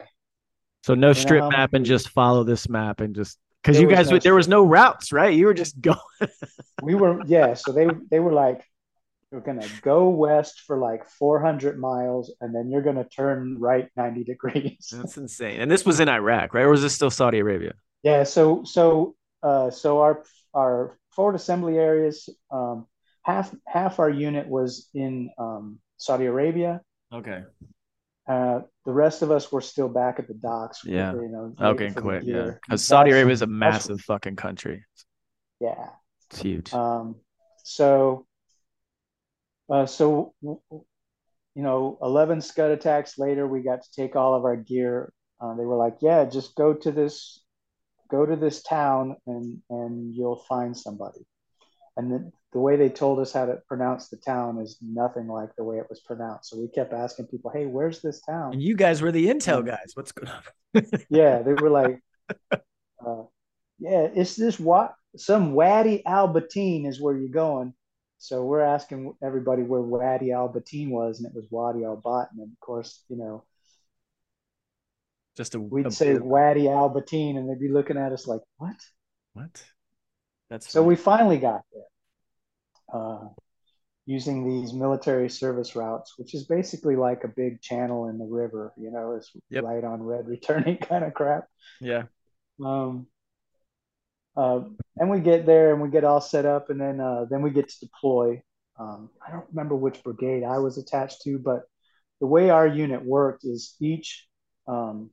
So 0.85 0.95
no 0.95 1.13
strip 1.13 1.43
how 1.43 1.51
map 1.51 1.75
and 1.75 1.85
just 1.85 2.11
follow 2.11 2.45
this 2.45 2.69
map 2.69 3.01
and 3.01 3.15
just 3.15 3.39
because 3.63 3.81
you 3.81 3.89
guys 3.89 4.11
no 4.11 4.19
there 4.19 4.35
was 4.35 4.47
no 4.49 4.63
routes, 4.65 5.13
right? 5.13 5.35
You 5.35 5.47
were 5.47 5.55
just 5.55 5.81
going. 5.81 5.99
We 6.83 6.95
were 6.95 7.23
yeah. 7.27 7.55
So 7.55 7.73
they 7.73 7.89
they 8.11 8.21
were 8.21 8.33
like, 8.33 8.63
you're 9.35 9.43
gonna 9.43 9.67
go 9.83 10.11
west 10.11 10.61
for 10.65 10.79
like 10.79 11.09
400 11.09 11.77
miles, 11.77 12.33
and 12.41 12.55
then 12.55 12.71
you're 12.71 12.83
gonna 12.83 13.05
turn 13.05 13.59
right 13.59 13.89
90 13.97 14.23
degrees. 14.23 14.93
That's 14.97 15.17
insane. 15.17 15.61
And 15.61 15.69
this 15.69 15.85
was 15.85 15.99
in 15.99 16.09
Iraq, 16.09 16.55
right? 16.55 16.63
Or 16.63 16.71
was 16.71 16.83
this 16.83 16.95
still 16.95 17.11
Saudi 17.11 17.41
Arabia? 17.41 17.73
Yeah, 18.05 18.23
so 18.23 18.63
so 18.63 19.17
uh, 19.43 19.71
so 19.71 20.03
our 20.03 20.23
our 20.55 20.97
forward 21.11 21.35
assembly 21.35 21.79
areas, 21.79 22.29
um, 22.53 22.87
half 23.23 23.53
half 23.67 23.99
our 23.99 24.09
unit 24.09 24.47
was 24.47 24.89
in 24.95 25.31
um, 25.37 25.81
Saudi 25.97 26.27
Arabia. 26.27 26.81
Okay. 27.13 27.43
Uh, 28.29 28.61
the 28.87 28.93
rest 28.93 29.23
of 29.23 29.33
us 29.33 29.51
were 29.51 29.61
still 29.61 29.89
back 29.89 30.21
at 30.21 30.29
the 30.29 30.35
docks. 30.35 30.83
Yeah. 30.85 31.13
You 31.13 31.29
know, 31.29 31.55
Okay, 31.61 31.91
quick. 31.91 32.23
Yeah. 32.25 32.53
Because 32.63 32.85
Saudi 32.85 33.11
Arabia 33.11 33.33
is 33.33 33.43
a 33.43 33.49
massive 33.49 34.01
fucking 34.01 34.37
country. 34.37 34.85
Yeah. 35.61 35.89
It's 36.31 36.41
huge. 36.41 36.73
Um, 36.73 37.17
so, 37.65 38.27
uh, 39.71 39.87
so 39.87 40.35
you 40.43 41.63
know, 41.63 41.99
eleven 42.03 42.41
Scud 42.41 42.71
attacks 42.71 43.19
later, 43.19 43.47
we 43.47 43.63
got 43.63 43.83
to 43.83 43.93
take 43.95 44.17
all 44.17 44.35
of 44.35 44.45
our 44.45 44.57
gear. 44.57 45.13
Uh, 45.41 45.55
they 45.55 45.65
were 45.65 45.77
like, 45.77 45.97
"Yeah, 46.01 46.25
just 46.25 46.55
go 46.57 46.75
to 46.75 46.91
this, 46.91 47.43
go 48.11 48.27
to 48.27 48.37
this 48.37 48.63
town, 48.63 49.17
and 49.27 49.61
and 49.71 50.15
you'll 50.15 50.45
find 50.49 50.77
somebody." 50.77 51.21
And 51.97 52.11
the, 52.11 52.33
the 52.53 52.59
way 52.59 52.75
they 52.75 52.89
told 52.89 53.21
us 53.21 53.33
how 53.33 53.47
to 53.47 53.59
pronounce 53.69 54.09
the 54.09 54.17
town 54.17 54.59
is 54.59 54.79
nothing 54.83 55.29
like 55.29 55.51
the 55.57 55.63
way 55.63 55.77
it 55.77 55.87
was 55.89 56.01
pronounced. 56.01 56.51
So 56.51 56.59
we 56.59 56.69
kept 56.69 56.93
asking 56.93 57.29
people, 57.29 57.53
"Hey, 57.53 57.67
where's 57.67 58.01
this 58.01 58.21
town?" 58.21 58.53
and 58.53 58.63
you 58.63 58.77
guys 58.77 59.01
were 59.01 59.13
the 59.13 59.27
intel 59.27 59.65
guys. 59.65 59.93
What's 59.95 60.13
going 60.13 60.33
on? 60.33 60.43
Yeah, 61.09 61.43
they 61.43 61.53
were 61.53 61.71
like, 61.71 62.01
uh, 62.51 63.23
yeah, 63.79 64.09
it's 64.13 64.35
this 64.35 64.59
what 64.59 64.95
some 65.17 65.53
Wadi 65.53 66.05
Al 66.05 66.27
Bateen 66.27 66.85
is 66.85 67.01
where 67.01 67.17
you're 67.17 67.29
going. 67.29 67.75
So 68.19 68.45
we're 68.45 68.61
asking 68.63 69.15
everybody 69.23 69.63
where 69.63 69.81
Wadi 69.83 70.33
Al 70.33 70.49
Bateen 70.49 70.91
was, 70.91 71.19
and 71.19 71.27
it 71.29 71.35
was 71.35 71.47
Wadi 71.51 71.85
Al 71.85 71.97
Batin. 71.97 72.41
And 72.41 72.53
of 72.53 72.61
course, 72.61 73.05
you 73.09 73.17
know, 73.17 73.45
Just 75.37 75.55
a 75.55 75.61
we'd 75.61 75.87
a- 75.87 75.91
say 75.91 76.17
Wadi 76.17 76.69
Al 76.69 76.89
Bateen, 76.89 77.37
and 77.37 77.49
they'd 77.49 77.61
be 77.61 77.69
looking 77.69 77.99
at 77.99 78.13
us 78.13 78.27
like, 78.27 78.41
what? 78.57 78.77
what? 79.35 79.63
That's 80.49 80.69
So 80.71 80.81
funny. 80.81 80.89
we 80.89 80.97
finally 80.97 81.39
got 81.39 81.63
there 81.73 83.01
uh, 83.01 83.29
using 84.07 84.49
these 84.49 84.73
military 84.73 85.29
service 85.29 85.75
routes, 85.75 86.15
which 86.19 86.35
is 86.35 86.45
basically 86.47 86.97
like 86.97 87.25
a 87.25 87.29
big 87.29 87.61
channel 87.61 88.09
in 88.09 88.19
the 88.19 88.25
river, 88.27 88.73
you 88.77 88.91
know, 88.91 89.13
it's 89.17 89.31
Yep. 89.51 89.65
right 89.65 89.85
on 89.85 90.03
red 90.03 90.29
returning 90.29 90.77
kind 90.91 91.05
of 91.05 91.13
crap. 91.15 91.45
yeah. 91.81 92.05
Um, 92.65 93.07
uh, 94.37 94.61
and 94.97 95.11
we 95.11 95.21
get 95.21 95.47
there 95.47 95.73
and 95.73 95.83
we 95.83 95.89
get 95.89 96.05
all 96.05 96.21
set 96.21 96.45
up, 96.47 96.71
and 96.71 96.81
then 96.81 97.01
uh, 97.01 97.27
then 97.31 97.43
we 97.43 97.51
get 97.51 97.69
to 97.69 97.81
deploy. 97.81 98.43
Um, 98.79 99.11
I 99.27 99.31
don't 99.31 99.47
remember 99.51 99.77
which 99.77 100.03
brigade 100.03 100.43
I 100.43 100.59
was 100.59 100.79
attached 100.79 101.23
to, 101.23 101.39
but 101.39 101.63
the 102.21 102.27
way 102.27 102.51
our 102.51 102.67
unit 102.67 103.05
worked 103.05 103.45
is 103.45 103.77
each 103.81 104.27
um, 104.67 105.11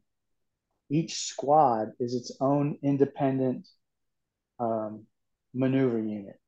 each 0.90 1.16
squad 1.16 1.92
is 2.00 2.16
its 2.16 2.32
own 2.42 2.78
independent 2.82 3.68
um, 4.60 5.06
maneuver 5.54 6.00
unit. 6.00 6.40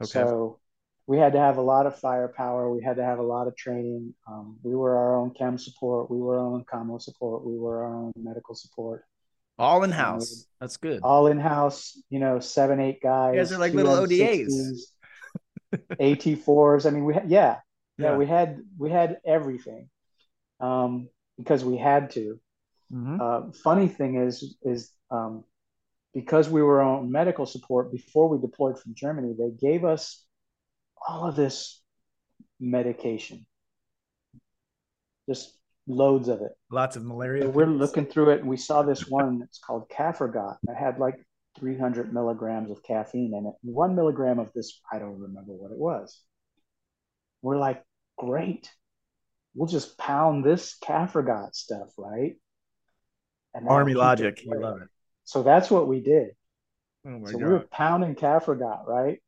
Okay. 0.00 0.10
So 0.12 0.60
we 1.08 1.18
had 1.18 1.32
to 1.32 1.38
have 1.38 1.56
a 1.56 1.62
lot 1.62 1.86
of 1.86 1.98
firepower. 1.98 2.70
We 2.70 2.82
had 2.82 2.96
to 2.96 3.04
have 3.04 3.18
a 3.18 3.22
lot 3.22 3.48
of 3.48 3.56
training. 3.56 4.14
Um, 4.28 4.58
we 4.62 4.74
were 4.74 4.96
our 4.96 5.16
own 5.16 5.30
chem 5.30 5.58
support. 5.58 6.10
We 6.10 6.18
were 6.18 6.38
our 6.38 6.46
own 6.46 6.64
commo 6.64 7.00
support. 7.00 7.44
We 7.44 7.58
were 7.58 7.84
our 7.84 7.94
own 7.94 8.12
medical 8.16 8.54
support 8.54 9.04
All 9.58 9.82
in 9.84 9.90
house. 9.90 10.46
That's 10.60 10.76
good. 10.76 11.00
all 11.02 11.26
in 11.28 11.38
house, 11.38 11.98
you 12.10 12.18
know, 12.18 12.40
seven, 12.40 12.78
eight 12.80 13.00
guys. 13.02 13.34
You 13.34 13.40
guys 13.40 13.52
are 13.52 13.58
like 13.58 13.72
little 13.72 13.94
M60s, 14.06 14.80
AT4s. 16.00 16.86
I 16.86 16.90
mean, 16.90 17.04
we 17.04 17.14
had, 17.14 17.30
yeah, 17.30 17.58
yeah, 17.98 18.10
Yeah. 18.10 18.16
we 18.16 18.26
had, 18.26 18.60
we 18.78 18.90
had 18.90 19.18
everything, 19.24 19.88
um, 20.60 21.08
because 21.38 21.64
we 21.64 21.76
had 21.76 22.10
to. 22.12 22.38
Mhm. 22.92 23.20
Uh, 23.20 23.52
funny 23.52 23.88
thing 23.88 24.16
is, 24.16 24.56
is, 24.62 24.92
um, 25.10 25.44
because 26.14 26.48
we 26.48 26.62
were 26.62 26.80
on 26.80 27.10
medical 27.10 27.44
support 27.46 27.92
before 27.92 28.28
we 28.28 28.38
deployed 28.38 28.78
from 28.78 28.94
Germany, 28.94 29.34
they 29.38 29.50
gave 29.50 29.84
us 29.84 30.24
all 31.06 31.26
of 31.28 31.36
this 31.36 31.82
medication, 32.60 33.46
just 35.28 35.54
loads 35.86 36.28
of 36.28 36.40
it. 36.40 36.52
Lots 36.70 36.96
of 36.96 37.04
malaria. 37.04 37.42
So 37.44 37.50
we're 37.50 37.66
looking 37.66 38.06
through 38.06 38.30
it 38.30 38.40
and 38.40 38.48
we 38.48 38.56
saw 38.56 38.82
this 38.82 39.06
one 39.06 39.38
that's 39.38 39.58
called 39.58 39.88
Cafergot. 39.88 40.56
It 40.68 40.74
had 40.74 40.98
like 40.98 41.16
300 41.58 42.12
milligrams 42.12 42.70
of 42.70 42.82
caffeine 42.82 43.34
in 43.34 43.46
it. 43.46 43.54
One 43.62 43.94
milligram 43.94 44.38
of 44.38 44.52
this, 44.52 44.80
I 44.92 44.98
don't 44.98 45.18
remember 45.18 45.52
what 45.52 45.72
it 45.72 45.78
was. 45.78 46.20
We're 47.42 47.58
like, 47.58 47.82
great. 48.18 48.70
We'll 49.54 49.68
just 49.68 49.96
pound 49.96 50.44
this 50.44 50.76
Cafergot 50.82 51.54
stuff, 51.54 51.88
right? 51.96 52.36
And 53.54 53.68
Army 53.68 53.94
logic. 53.94 54.42
away. 54.46 54.58
love 54.58 54.82
it. 54.82 54.88
So 55.24 55.42
that's 55.42 55.70
what 55.70 55.88
we 55.88 56.00
did. 56.00 56.30
Oh 57.06 57.24
So 57.24 57.38
we 57.38 57.44
were 57.44 57.66
pounding 57.70 58.16
Cafergot, 58.16 58.86
right? 58.86 59.18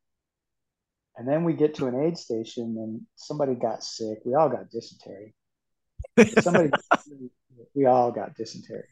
And 1.16 1.26
then 1.26 1.44
we 1.44 1.54
get 1.54 1.74
to 1.76 1.86
an 1.86 2.00
aid 2.00 2.18
station 2.18 2.76
and 2.78 3.00
somebody 3.16 3.54
got 3.54 3.82
sick. 3.82 4.18
We 4.24 4.34
all 4.34 4.48
got 4.48 4.70
dysentery. 4.70 5.34
Somebody, 6.40 6.70
we 7.74 7.86
all 7.86 8.10
got 8.10 8.34
dysentery. 8.34 8.84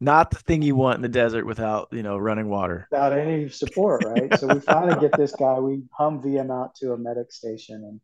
Not 0.00 0.30
the 0.30 0.38
thing 0.38 0.62
you 0.62 0.76
want 0.76 0.96
in 0.96 1.02
the 1.02 1.08
desert 1.08 1.46
without, 1.46 1.88
you 1.92 2.02
know, 2.02 2.18
running 2.18 2.48
water. 2.48 2.88
without 2.90 3.12
any 3.12 3.48
support, 3.48 4.04
right? 4.04 4.38
so 4.38 4.48
we 4.48 4.60
finally 4.60 5.00
get 5.00 5.16
this 5.16 5.32
guy. 5.32 5.58
We 5.60 5.84
Humvee 5.98 6.34
him 6.34 6.50
out 6.50 6.74
to 6.76 6.92
a 6.92 6.98
medic 6.98 7.32
station, 7.32 7.76
and 7.76 8.00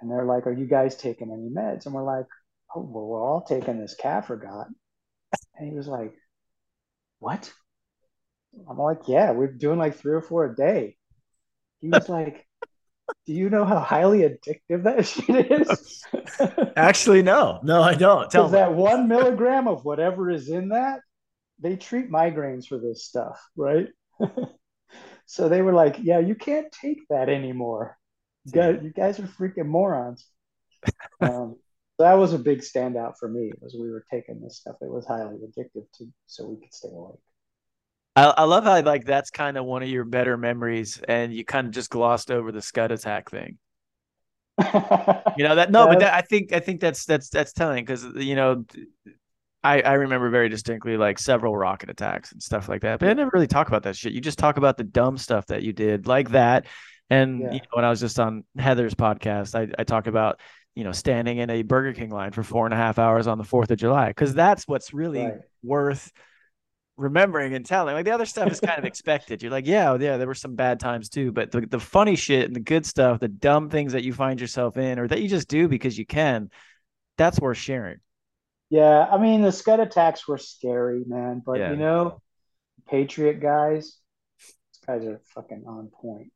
and 0.00 0.10
they're 0.10 0.24
like, 0.24 0.46
"Are 0.46 0.52
you 0.52 0.66
guys 0.66 0.96
taking 0.96 1.30
any 1.30 1.50
meds?" 1.50 1.86
And 1.86 1.94
we're 1.94 2.02
like, 2.02 2.26
"Oh, 2.74 2.80
well, 2.80 3.06
we're 3.06 3.22
all 3.22 3.42
taking 3.42 3.78
this 3.78 3.96
Cafergot." 4.00 4.66
And 5.56 5.68
he 5.68 5.76
was 5.76 5.86
like, 5.86 6.14
"What?" 7.18 7.52
I'm 8.68 8.78
like, 8.78 9.06
"Yeah, 9.06 9.32
we're 9.32 9.52
doing 9.52 9.78
like 9.78 9.96
three 9.96 10.14
or 10.14 10.22
four 10.22 10.46
a 10.46 10.56
day." 10.56 10.96
He 11.80 11.90
was 11.90 12.08
like, 12.08 12.46
"Do 13.26 13.32
you 13.32 13.50
know 13.50 13.64
how 13.64 13.80
highly 13.80 14.20
addictive 14.20 14.84
that 14.84 15.06
shit 15.06 15.50
is?" 15.50 16.04
Actually, 16.76 17.22
no. 17.22 17.60
No, 17.62 17.82
I 17.82 17.94
don't. 17.94 18.30
Tell 18.30 18.46
me. 18.46 18.52
that 18.52 18.74
one 18.74 19.08
milligram 19.08 19.68
of 19.68 19.84
whatever 19.84 20.30
is 20.30 20.48
in 20.48 20.68
that, 20.70 21.00
they 21.58 21.76
treat 21.76 22.10
migraines 22.10 22.66
for 22.66 22.78
this 22.78 23.04
stuff, 23.04 23.40
right? 23.56 23.88
so 25.26 25.48
they 25.48 25.62
were 25.62 25.72
like, 25.74 25.96
"Yeah, 26.00 26.18
you 26.18 26.34
can't 26.34 26.70
take 26.72 27.00
that 27.10 27.28
anymore. 27.28 27.96
You 28.44 28.52
guys, 28.52 28.80
you 28.82 28.90
guys 28.90 29.18
are 29.18 29.24
freaking 29.24 29.66
morons." 29.66 30.26
Um, 31.20 31.56
that 31.98 32.14
was 32.14 32.34
a 32.34 32.38
big 32.38 32.60
standout 32.60 33.14
for 33.18 33.28
me 33.28 33.52
was 33.60 33.74
we 33.74 33.90
were 33.90 34.04
taking 34.10 34.40
this 34.40 34.58
stuff. 34.58 34.76
It 34.82 34.90
was 34.90 35.06
highly 35.06 35.36
addictive 35.36 35.86
to 35.94 36.06
so 36.26 36.46
we 36.46 36.56
could 36.56 36.74
stay 36.74 36.88
awake. 36.92 37.18
I, 38.16 38.26
I 38.26 38.44
love 38.44 38.64
how 38.64 38.80
like 38.82 39.04
that's 39.04 39.30
kind 39.30 39.56
of 39.56 39.64
one 39.64 39.82
of 39.82 39.88
your 39.88 40.04
better 40.04 40.36
memories, 40.36 41.00
and 41.06 41.32
you 41.32 41.44
kind 41.44 41.66
of 41.66 41.72
just 41.72 41.90
glossed 41.90 42.30
over 42.30 42.52
the 42.52 42.62
Scud 42.62 42.92
attack 42.92 43.30
thing. 43.30 43.58
you 44.62 45.44
know 45.44 45.56
that 45.56 45.68
no, 45.70 45.88
but 45.88 46.00
that, 46.00 46.14
I 46.14 46.20
think 46.20 46.52
I 46.52 46.60
think 46.60 46.80
that's 46.80 47.04
that's 47.06 47.28
that's 47.28 47.52
telling 47.52 47.84
because 47.84 48.04
uh, 48.04 48.12
you 48.14 48.36
know 48.36 48.64
I 49.64 49.80
I 49.80 49.92
remember 49.94 50.30
very 50.30 50.48
distinctly 50.48 50.96
like 50.96 51.18
several 51.18 51.56
rocket 51.56 51.90
attacks 51.90 52.30
and 52.30 52.40
stuff 52.40 52.68
like 52.68 52.82
that, 52.82 53.00
but 53.00 53.08
I 53.08 53.14
never 53.14 53.30
really 53.34 53.48
talk 53.48 53.66
about 53.66 53.82
that 53.82 53.96
shit. 53.96 54.12
You 54.12 54.20
just 54.20 54.38
talk 54.38 54.58
about 54.58 54.76
the 54.76 54.84
dumb 54.84 55.18
stuff 55.18 55.46
that 55.46 55.62
you 55.62 55.72
did 55.72 56.06
like 56.06 56.30
that. 56.30 56.66
And 57.10 57.40
yeah. 57.40 57.52
you 57.52 57.58
know, 57.58 57.66
when 57.72 57.84
I 57.84 57.90
was 57.90 58.00
just 58.00 58.20
on 58.20 58.44
Heather's 58.56 58.94
podcast, 58.94 59.56
I, 59.56 59.72
I 59.76 59.82
talk 59.82 60.06
about 60.06 60.38
you 60.76 60.84
know 60.84 60.92
standing 60.92 61.38
in 61.38 61.50
a 61.50 61.62
Burger 61.62 61.92
King 61.92 62.10
line 62.10 62.30
for 62.30 62.44
four 62.44 62.64
and 62.64 62.74
a 62.74 62.76
half 62.76 63.00
hours 63.00 63.26
on 63.26 63.38
the 63.38 63.44
Fourth 63.44 63.72
of 63.72 63.78
July 63.78 64.08
because 64.08 64.34
that's 64.34 64.68
what's 64.68 64.94
really 64.94 65.24
right. 65.24 65.38
worth 65.64 66.12
remembering 66.96 67.54
and 67.54 67.64
telling. 67.66 67.94
Like 67.94 68.04
the 68.04 68.12
other 68.12 68.26
stuff 68.26 68.50
is 68.50 68.60
kind 68.60 68.78
of 68.78 68.84
expected. 68.84 69.42
You're 69.42 69.52
like, 69.52 69.66
yeah, 69.66 69.96
yeah, 69.98 70.16
there 70.16 70.26
were 70.26 70.34
some 70.34 70.54
bad 70.54 70.80
times 70.80 71.08
too, 71.08 71.32
but 71.32 71.50
the, 71.50 71.62
the 71.62 71.80
funny 71.80 72.16
shit 72.16 72.44
and 72.44 72.54
the 72.54 72.60
good 72.60 72.86
stuff, 72.86 73.20
the 73.20 73.28
dumb 73.28 73.70
things 73.70 73.92
that 73.92 74.04
you 74.04 74.12
find 74.12 74.40
yourself 74.40 74.76
in 74.76 74.98
or 74.98 75.08
that 75.08 75.20
you 75.20 75.28
just 75.28 75.48
do 75.48 75.68
because 75.68 75.98
you 75.98 76.06
can, 76.06 76.50
that's 77.16 77.40
worth 77.40 77.58
sharing. 77.58 77.98
Yeah, 78.70 79.06
I 79.10 79.18
mean 79.18 79.42
the 79.42 79.52
Scud 79.52 79.80
attacks 79.80 80.26
were 80.26 80.38
scary, 80.38 81.04
man, 81.06 81.42
but 81.44 81.58
yeah. 81.58 81.70
you 81.70 81.76
know, 81.76 82.20
Patriot 82.88 83.40
guys, 83.40 83.98
these 84.38 84.80
guys 84.86 85.04
are 85.04 85.20
fucking 85.34 85.64
on 85.66 85.88
point. 85.88 86.32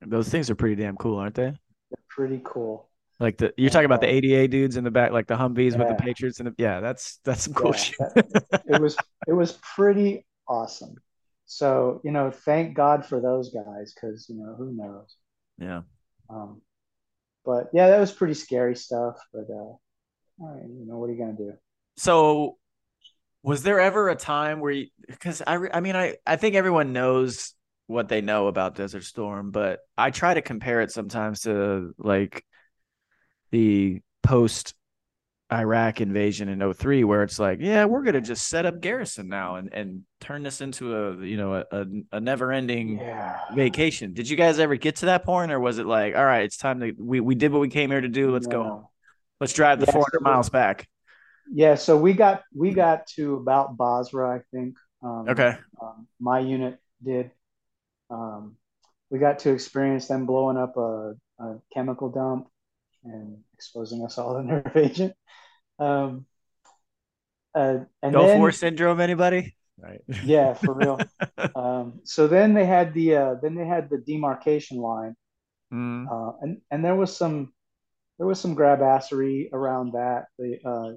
Those 0.00 0.28
things 0.28 0.50
are 0.50 0.54
pretty 0.54 0.76
damn 0.76 0.96
cool, 0.96 1.18
aren't 1.18 1.34
they? 1.34 1.50
They're 1.50 2.04
pretty 2.08 2.40
cool. 2.44 2.88
Like 3.22 3.38
the 3.38 3.54
you're 3.56 3.70
talking 3.70 3.86
about 3.86 4.00
the 4.00 4.08
ADA 4.08 4.48
dudes 4.48 4.76
in 4.76 4.82
the 4.82 4.90
back, 4.90 5.12
like 5.12 5.28
the 5.28 5.36
Humvees 5.36 5.72
yeah. 5.72 5.78
with 5.78 5.88
the 5.88 5.94
Patriots 5.94 6.40
and 6.40 6.48
the 6.48 6.54
yeah, 6.58 6.80
that's 6.80 7.20
that's 7.24 7.42
some 7.44 7.54
cool 7.54 7.70
yeah, 7.70 7.76
shit. 7.76 7.98
that, 7.98 8.62
it 8.66 8.82
was 8.82 8.96
it 9.28 9.32
was 9.32 9.52
pretty 9.76 10.26
awesome. 10.48 10.96
So 11.46 12.00
you 12.02 12.10
know, 12.10 12.32
thank 12.32 12.74
God 12.74 13.06
for 13.06 13.20
those 13.20 13.50
guys 13.50 13.94
because 13.94 14.26
you 14.28 14.36
know 14.36 14.54
who 14.58 14.72
knows. 14.72 15.16
Yeah. 15.56 15.82
Um, 16.28 16.62
but 17.44 17.70
yeah, 17.72 17.88
that 17.88 18.00
was 18.00 18.10
pretty 18.10 18.34
scary 18.34 18.74
stuff. 18.74 19.16
But 19.32 19.46
uh, 19.48 19.54
all 19.54 19.80
right, 20.40 20.64
you 20.64 20.84
know, 20.84 20.98
what 20.98 21.08
are 21.08 21.12
you 21.12 21.18
gonna 21.18 21.36
do? 21.36 21.52
So, 21.96 22.58
was 23.44 23.62
there 23.62 23.78
ever 23.78 24.08
a 24.08 24.16
time 24.16 24.58
where 24.58 24.72
you? 24.72 24.88
Because 25.06 25.42
I, 25.46 25.58
I 25.72 25.80
mean, 25.80 25.94
I 25.94 26.16
I 26.26 26.34
think 26.34 26.56
everyone 26.56 26.92
knows 26.92 27.54
what 27.86 28.08
they 28.08 28.20
know 28.20 28.48
about 28.48 28.74
Desert 28.74 29.04
Storm, 29.04 29.52
but 29.52 29.80
I 29.96 30.10
try 30.10 30.34
to 30.34 30.42
compare 30.42 30.80
it 30.80 30.90
sometimes 30.90 31.42
to 31.42 31.94
like 31.98 32.44
the 33.52 34.00
post 34.22 34.74
Iraq 35.52 36.00
invasion 36.00 36.48
in 36.48 36.72
03 36.72 37.04
where 37.04 37.22
it's 37.22 37.38
like, 37.38 37.58
yeah, 37.60 37.84
we're 37.84 38.02
going 38.02 38.14
to 38.14 38.20
just 38.20 38.48
set 38.48 38.64
up 38.64 38.80
garrison 38.80 39.28
now 39.28 39.56
and, 39.56 39.72
and 39.72 40.02
turn 40.20 40.42
this 40.42 40.60
into 40.60 40.96
a, 40.96 41.24
you 41.24 41.36
know, 41.36 41.62
a, 41.70 41.86
a 42.12 42.20
never 42.20 42.50
ending 42.50 42.98
yeah. 42.98 43.38
vacation. 43.54 44.14
Did 44.14 44.28
you 44.28 44.36
guys 44.36 44.58
ever 44.58 44.76
get 44.76 44.96
to 44.96 45.06
that 45.06 45.24
point 45.24 45.52
or 45.52 45.60
was 45.60 45.78
it 45.78 45.86
like, 45.86 46.16
all 46.16 46.24
right, 46.24 46.44
it's 46.44 46.56
time 46.56 46.80
to, 46.80 46.92
we, 46.98 47.20
we 47.20 47.34
did 47.34 47.52
what 47.52 47.60
we 47.60 47.68
came 47.68 47.90
here 47.90 48.00
to 48.00 48.08
do. 48.08 48.32
Let's 48.32 48.46
no. 48.46 48.52
go 48.52 48.62
home. 48.64 48.86
Let's 49.40 49.52
drive 49.52 49.78
the 49.78 49.86
yeah, 49.86 49.92
400 49.92 50.10
so 50.12 50.22
miles 50.22 50.48
back. 50.48 50.88
Yeah. 51.52 51.74
So 51.74 51.98
we 51.98 52.14
got, 52.14 52.42
we 52.54 52.72
got 52.72 53.06
to 53.16 53.34
about 53.34 53.76
Basra, 53.76 54.36
I 54.36 54.40
think. 54.56 54.76
Um, 55.02 55.26
okay. 55.28 55.58
Um, 55.80 56.06
my 56.18 56.38
unit 56.38 56.78
did. 57.04 57.30
Um, 58.08 58.56
we 59.10 59.18
got 59.18 59.40
to 59.40 59.50
experience 59.50 60.08
them 60.08 60.24
blowing 60.24 60.56
up 60.56 60.76
a, 60.78 61.14
a 61.38 61.56
chemical 61.74 62.08
dump 62.08 62.48
and 63.04 63.38
exposing 63.54 64.04
us 64.04 64.18
all 64.18 64.34
to 64.34 64.42
nerve 64.46 64.76
agent. 64.76 65.14
Um, 65.78 66.26
uh, 67.54 67.78
and 68.02 68.12
Gulf 68.12 68.38
War 68.38 68.52
syndrome, 68.52 69.00
anybody? 69.00 69.54
Right. 69.78 70.00
yeah, 70.24 70.54
for 70.54 70.74
real. 70.74 71.00
um, 71.54 72.00
so 72.04 72.26
then 72.28 72.54
they 72.54 72.64
had 72.64 72.94
the 72.94 73.16
uh, 73.16 73.34
then 73.42 73.54
they 73.54 73.66
had 73.66 73.90
the 73.90 73.98
demarcation 73.98 74.78
line, 74.78 75.16
mm. 75.72 76.06
uh, 76.10 76.36
and 76.40 76.60
and 76.70 76.84
there 76.84 76.94
was 76.94 77.14
some 77.16 77.52
there 78.18 78.26
was 78.26 78.40
some 78.40 78.56
grabassery 78.56 79.52
around 79.52 79.92
that. 79.92 80.26
The 80.38 80.58
uh, 80.64 80.92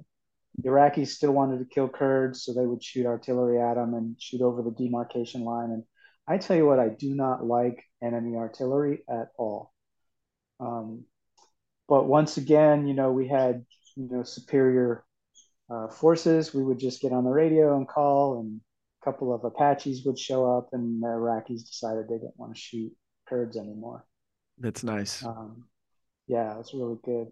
Iraqis 0.64 1.08
still 1.08 1.32
wanted 1.32 1.58
to 1.58 1.64
kill 1.66 1.88
Kurds, 1.88 2.44
so 2.44 2.54
they 2.54 2.66
would 2.66 2.82
shoot 2.82 3.06
artillery 3.06 3.60
at 3.60 3.74
them 3.74 3.94
and 3.94 4.16
shoot 4.18 4.40
over 4.40 4.62
the 4.62 4.70
demarcation 4.70 5.42
line. 5.42 5.70
And 5.70 5.82
I 6.28 6.38
tell 6.38 6.56
you 6.56 6.66
what, 6.66 6.78
I 6.78 6.88
do 6.88 7.14
not 7.14 7.44
like 7.44 7.84
enemy 8.02 8.36
artillery 8.36 9.02
at 9.08 9.28
all. 9.36 9.72
Um, 10.60 11.04
but 11.88 12.06
once 12.06 12.36
again, 12.36 12.86
you 12.86 12.94
know, 12.94 13.12
we 13.12 13.28
had 13.28 13.64
you 13.96 14.08
know 14.10 14.22
superior 14.22 15.04
uh, 15.70 15.88
forces. 15.88 16.54
We 16.54 16.62
would 16.62 16.78
just 16.78 17.00
get 17.00 17.12
on 17.12 17.24
the 17.24 17.30
radio 17.30 17.76
and 17.76 17.88
call, 17.88 18.40
and 18.40 18.60
a 19.02 19.04
couple 19.04 19.34
of 19.34 19.44
Apaches 19.44 20.04
would 20.04 20.18
show 20.18 20.56
up, 20.56 20.70
and 20.72 21.02
the 21.02 21.08
Iraqis 21.08 21.66
decided 21.66 22.08
they 22.08 22.18
didn't 22.18 22.38
want 22.38 22.54
to 22.54 22.60
shoot 22.60 22.92
Kurds 23.28 23.56
anymore. 23.56 24.04
That's 24.58 24.82
nice. 24.82 25.24
Um, 25.24 25.64
yeah, 26.26 26.58
it's 26.58 26.74
really 26.74 26.98
good. 27.04 27.28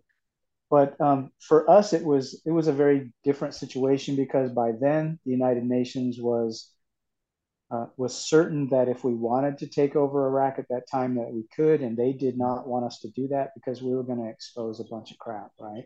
But 0.71 1.01
um, 1.01 1.31
for 1.41 1.69
us, 1.71 1.93
it 1.93 2.05
was 2.05 2.41
it 2.45 2.51
was 2.51 2.69
a 2.69 2.73
very 2.73 3.13
different 3.23 3.55
situation 3.55 4.17
because 4.17 4.51
by 4.51 4.73
then 4.73 5.19
the 5.25 5.33
United 5.33 5.65
Nations 5.65 6.19
was 6.19 6.71
uh, 7.75 7.87
was 7.97 8.15
certain 8.15 8.69
that 8.69 8.89
if 8.89 9.05
we 9.05 9.15
wanted 9.15 9.59
to 9.59 9.67
take 9.67 9.97
over 9.97 10.27
Iraq 10.27 10.59
at 10.59 10.69
that 10.69 10.89
time 10.91 11.17
that 11.17 11.33
we 11.33 11.45
could, 11.55 11.81
and 11.81 11.97
they 11.97 12.13
did 12.13 12.39
not 12.39 12.69
want 12.69 12.85
us 12.85 13.01
to 13.01 13.09
do 13.11 13.27
that 13.29 13.51
because 13.55 13.83
we 13.83 13.95
were 13.95 14.03
going 14.03 14.23
to 14.23 14.29
expose 14.29 14.81
a 14.81 14.85
bunch 14.85 15.11
of 15.11 15.19
crap, 15.19 15.51
right? 15.59 15.85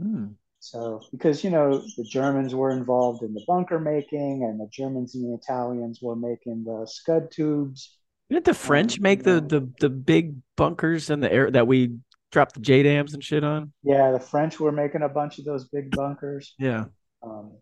Mm. 0.00 0.34
So 0.60 1.00
because 1.10 1.42
you 1.42 1.50
know 1.50 1.82
the 1.96 2.04
Germans 2.04 2.54
were 2.54 2.70
involved 2.70 3.22
in 3.22 3.34
the 3.34 3.42
bunker 3.46 3.80
making, 3.80 4.44
and 4.44 4.60
the 4.60 4.68
Germans 4.70 5.14
and 5.14 5.24
the 5.24 5.34
Italians 5.34 6.00
were 6.02 6.16
making 6.16 6.64
the 6.64 6.86
Scud 6.86 7.30
tubes. 7.30 7.96
Didn't 8.28 8.44
the 8.44 8.54
French 8.54 8.98
um, 8.98 9.02
make 9.02 9.22
the, 9.22 9.40
the 9.40 9.68
the 9.80 9.90
big 9.90 10.36
bunkers 10.56 11.10
and 11.10 11.22
the 11.22 11.32
air 11.32 11.50
that 11.50 11.66
we 11.66 11.96
dropped 12.30 12.54
the 12.54 12.60
JDAMs 12.60 13.14
and 13.14 13.24
shit 13.24 13.42
on? 13.42 13.72
Yeah, 13.82 14.12
the 14.12 14.20
French 14.20 14.60
were 14.60 14.72
making 14.72 15.02
a 15.02 15.08
bunch 15.08 15.38
of 15.38 15.44
those 15.44 15.68
big 15.68 15.90
bunkers. 15.90 16.54
Yeah. 16.58 16.84
Um, 17.22 17.52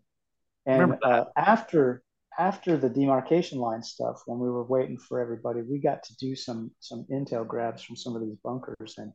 and 0.65 0.95
uh, 1.03 1.25
after 1.35 2.03
after 2.39 2.77
the 2.77 2.89
demarcation 2.89 3.59
line 3.59 3.83
stuff, 3.83 4.21
when 4.25 4.39
we 4.39 4.49
were 4.49 4.63
waiting 4.63 4.97
for 4.97 5.19
everybody, 5.19 5.61
we 5.61 5.79
got 5.79 6.03
to 6.03 6.15
do 6.17 6.35
some 6.35 6.71
some 6.79 7.05
intel 7.11 7.45
grabs 7.47 7.83
from 7.83 7.95
some 7.95 8.15
of 8.15 8.21
these 8.21 8.37
bunkers, 8.43 8.95
and 8.97 9.11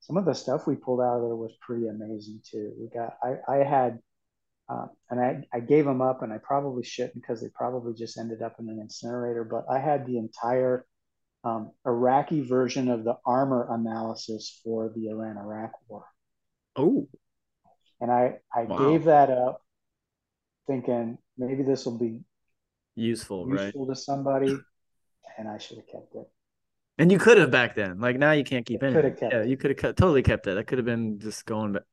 some 0.00 0.16
of 0.16 0.24
the 0.24 0.34
stuff 0.34 0.66
we 0.66 0.74
pulled 0.74 1.00
out 1.00 1.16
of 1.16 1.22
there 1.22 1.36
was 1.36 1.52
pretty 1.60 1.88
amazing 1.88 2.40
too. 2.44 2.72
We 2.78 2.88
got 2.88 3.16
I 3.22 3.36
I 3.52 3.64
had. 3.64 3.98
Uh, 4.68 4.86
and 5.10 5.20
I, 5.20 5.42
I 5.52 5.60
gave 5.60 5.84
them 5.84 6.00
up 6.00 6.22
and 6.22 6.32
I 6.32 6.38
probably 6.38 6.82
shouldn't 6.82 7.16
because 7.16 7.42
they 7.42 7.48
probably 7.52 7.92
just 7.94 8.16
ended 8.16 8.40
up 8.40 8.54
in 8.58 8.70
an 8.70 8.78
incinerator. 8.80 9.44
But 9.44 9.66
I 9.68 9.78
had 9.78 10.06
the 10.06 10.16
entire 10.16 10.86
um, 11.44 11.72
Iraqi 11.86 12.40
version 12.40 12.88
of 12.88 13.04
the 13.04 13.16
armor 13.26 13.66
analysis 13.70 14.60
for 14.64 14.92
the 14.94 15.08
Iran 15.08 15.36
Iraq 15.36 15.72
war. 15.88 16.06
Oh. 16.76 17.08
And 18.00 18.10
I, 18.10 18.36
I 18.54 18.62
wow. 18.62 18.78
gave 18.78 19.04
that 19.04 19.30
up 19.30 19.62
thinking 20.66 21.18
maybe 21.36 21.62
this 21.62 21.84
will 21.84 21.98
be 21.98 22.20
useful, 22.94 23.48
useful 23.48 23.86
right? 23.86 23.94
to 23.94 24.00
somebody, 24.00 24.56
and 25.38 25.48
I 25.48 25.58
should 25.58 25.78
have 25.78 25.86
kept 25.86 26.14
it. 26.14 26.28
And 26.98 27.10
you 27.10 27.18
could 27.18 27.38
have 27.38 27.50
back 27.50 27.74
then. 27.74 28.00
Like 28.00 28.18
now, 28.18 28.32
you 28.32 28.44
can't 28.44 28.66
keep 28.66 28.82
it. 28.82 28.92
Could 28.92 29.04
have 29.04 29.18
kept. 29.18 29.32
Yeah, 29.32 29.40
it. 29.40 29.48
you 29.48 29.56
could 29.56 29.78
have 29.78 29.96
totally 29.96 30.22
kept 30.22 30.46
it. 30.46 30.54
That 30.54 30.66
could 30.66 30.78
have 30.78 30.84
been 30.84 31.18
just 31.18 31.46
going. 31.46 31.72
But 31.72 31.84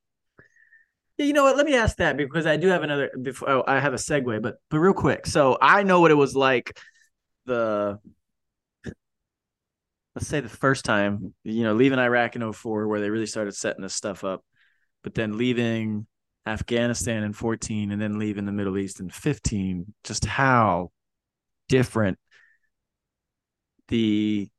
yeah, 1.18 1.26
you 1.26 1.34
know 1.34 1.44
what? 1.44 1.58
Let 1.58 1.66
me 1.66 1.76
ask 1.76 1.98
that 1.98 2.18
because 2.18 2.46
I 2.46 2.58
do 2.58 2.68
have 2.68 2.84
another. 2.84 3.10
Before 3.22 3.50
oh, 3.50 3.64
I 3.68 3.80
have 3.80 3.94
a 3.94 3.98
segue, 3.98 4.42
but 4.42 4.56
but 4.70 4.80
real 4.80 4.94
quick. 4.94 5.26
So 5.26 5.58
I 5.62 5.84
know 5.84 6.02
what 6.02 6.12
it 6.12 6.16
was 6.16 6.36
like. 6.36 6.78
The 7.46 8.00
let's 10.16 10.28
say 10.28 10.42
the 10.42 10.50
first 10.50 10.86
time, 10.86 11.34
you 11.44 11.64
know, 11.64 11.74
leaving 11.74 11.98
Iraq 11.98 12.36
in 12.36 12.52
04, 12.52 12.88
where 12.88 13.00
they 13.00 13.10
really 13.10 13.26
started 13.26 13.54
setting 13.54 13.82
this 13.82 13.96
stuff 13.96 14.24
up, 14.24 14.44
but 15.02 15.14
then 15.14 15.38
leaving 15.38 16.08
Afghanistan 16.46 17.24
in 17.24 17.34
14 17.34 17.92
and 17.92 18.02
then 18.02 18.20
leaving 18.20 18.46
the 18.46 18.52
Middle 18.52 18.78
East 18.78 19.00
in 19.00 19.10
15, 19.10 19.94
just 20.04 20.26
how 20.26 20.92
different 21.68 22.18
the 23.88 24.50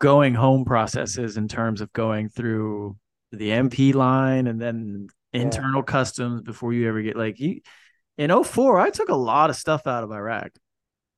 going 0.00 0.34
home 0.34 0.64
process 0.64 1.18
is 1.18 1.36
in 1.36 1.48
terms 1.48 1.80
of 1.80 1.92
going 1.92 2.28
through 2.28 2.96
the 3.32 3.50
MP 3.50 3.94
line 3.94 4.46
and 4.46 4.60
then 4.60 5.08
internal 5.32 5.80
yeah. 5.80 5.84
customs 5.84 6.42
before 6.42 6.72
you 6.72 6.88
ever 6.88 7.02
get 7.02 7.16
like 7.16 7.40
you 7.40 7.60
in 8.18 8.44
04 8.44 8.78
I 8.78 8.90
took 8.90 9.08
a 9.08 9.14
lot 9.14 9.50
of 9.50 9.56
stuff 9.56 9.86
out 9.86 10.04
of 10.04 10.12
Iraq. 10.12 10.50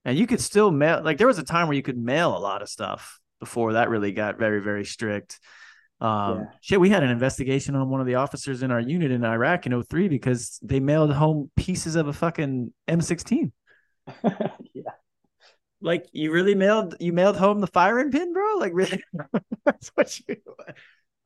And 0.05 0.17
you 0.17 0.27
could 0.29 0.41
still 0.41 0.71
mail 0.71 1.03
like 1.03 1.19
there 1.19 1.27
was 1.27 1.39
a 1.39 1.45
time 1.45 1.67
where 1.67 1.77
you 1.77 1.83
could 1.83 1.99
mail 1.99 2.37
a 2.37 2.39
lot 2.39 2.63
of 2.63 2.69
stuff 2.69 3.19
before 3.41 3.73
that 3.73 3.91
really 3.91 4.13
got 4.13 4.39
very 4.39 4.61
very 4.61 4.85
strict 4.85 5.41
um, 6.01 6.39
yeah. 6.39 6.45
shit, 6.61 6.81
we 6.81 6.91
had 6.91 7.03
an 7.03 7.11
investigation 7.11 7.75
on 7.75 7.89
one 7.89 8.01
of 8.01 8.07
the 8.07 8.17
officers 8.17 8.63
in 8.63 8.71
our 8.71 8.81
unit 8.81 9.11
in 9.11 9.25
Iraq 9.25 9.67
in 9.67 9.83
03 9.83 10.09
because 10.09 10.59
they 10.63 10.81
mailed 10.81 11.13
home 11.13 11.51
pieces 11.57 11.97
of 11.97 12.07
a 12.07 12.13
fucking 12.13 12.73
M16. 12.89 13.51
yeah. 14.75 14.83
Like 15.81 16.07
you 16.13 16.33
really 16.33 16.55
mailed 16.55 16.97
you 17.01 17.13
mailed 17.13 17.37
home 17.37 17.61
the 17.61 17.67
firing 17.67 18.11
pin, 18.11 18.33
bro? 18.33 18.57
Like 18.59 18.73
really? 18.75 19.03
That's 19.65 19.89
what 19.95 20.19
you 20.21 20.37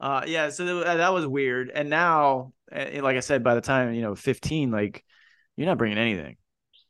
Uh, 0.01 0.25
yeah, 0.27 0.49
so 0.49 0.81
that 0.81 1.13
was 1.13 1.27
weird. 1.27 1.71
And 1.75 1.91
now, 1.91 2.55
eh, 2.73 3.03
like 3.03 3.19
I 3.19 3.21
said, 3.21 3.45
by 3.45 3.55
the 3.55 3.61
time 3.61 3.93
you 3.93 4.01
know, 4.01 4.15
fifteen, 4.15 4.71
like 4.71 5.05
you're 5.57 5.67
not 5.67 5.77
bringing 5.77 5.99
anything. 5.99 6.39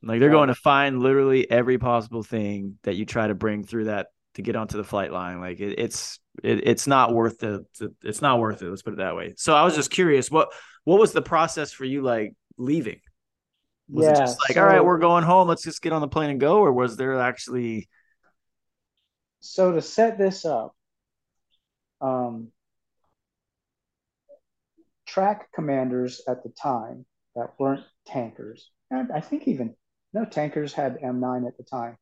Like 0.01 0.21
they're 0.21 0.31
going 0.31 0.47
to 0.47 0.55
find 0.55 1.01
literally 1.01 1.51
every 1.51 1.77
possible 1.77 2.23
thing 2.23 2.79
that 2.85 2.95
you 2.95 3.05
try 3.05 3.27
to 3.27 3.35
bring 3.35 3.65
through 3.65 3.87
that 3.87 4.07
to 4.35 4.43
get 4.43 4.57
onto 4.57 4.77
the 4.77 4.85
flight 4.85 5.13
line. 5.13 5.41
Like 5.41 5.61
it, 5.61 5.79
it's 5.79 6.19
it, 6.43 6.67
it's 6.67 6.87
not 6.87 7.13
worth 7.13 7.39
the 7.39 7.65
it's 8.03 8.23
not 8.23 8.39
worth 8.39 8.63
it. 8.63 8.69
Let's 8.69 8.83
put 8.83 8.95
it 8.95 8.99
that 8.99 9.17
way. 9.17 9.35
So 9.37 9.55
I 9.55 9.65
was 9.65 9.75
just 9.75 9.91
curious 9.91 10.31
what 10.31 10.53
what 10.85 10.99
was 11.01 11.13
the 11.13 11.23
process 11.23 11.73
for 11.73 11.85
you 11.85 12.03
like 12.03 12.35
leaving? 12.57 13.01
Was 13.89 14.05
yeah, 14.05 14.13
it 14.13 14.17
just 14.17 14.39
like 14.49 14.55
so, 14.55 14.61
all 14.61 14.67
right, 14.67 14.85
we're 14.85 14.99
going 14.99 15.25
home. 15.25 15.49
Let's 15.49 15.65
just 15.65 15.83
get 15.83 15.93
on 15.93 16.01
the 16.01 16.09
plane 16.09 16.31
and 16.31 16.41
go, 16.41 16.59
or 16.59 16.73
was 16.73 16.97
there 16.97 17.19
actually? 17.21 17.89
So 19.41 19.73
to 19.73 19.83
set 19.83 20.19
this 20.19 20.45
up, 20.45 20.77
um, 22.01 22.53
track 25.07 25.51
commanders 25.53 26.23
at 26.29 26.43
the 26.45 26.51
time 26.51 27.05
that 27.35 27.55
weren't 27.59 27.85
tankers, 28.07 28.71
and 28.91 29.11
I 29.11 29.21
think 29.21 29.49
even 29.49 29.75
no 30.13 30.25
tankers 30.25 30.73
had 30.73 31.01
M9 31.01 31.47
at 31.49 31.57
the 31.57 31.65
time, 31.65 31.97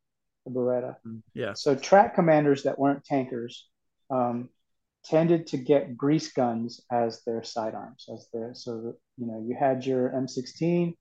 the 0.48 0.58
Beretta. 0.58 0.96
Yeah. 1.34 1.54
So 1.54 1.74
track 1.74 2.14
commanders 2.14 2.64
that 2.64 2.78
weren't 2.78 3.04
tankers 3.04 3.68
um, 4.10 4.48
tended 5.04 5.46
to 5.48 5.56
get 5.56 5.96
grease 5.96 6.32
guns 6.32 6.80
as 6.90 7.22
their 7.24 7.42
sidearms, 7.42 8.06
as 8.12 8.28
their 8.32 8.54
so 8.54 8.80
that, 8.82 8.94
you 9.16 9.26
know 9.26 9.44
you 9.46 9.56
had 9.58 9.84
your 9.84 10.10
M16, 10.10 10.94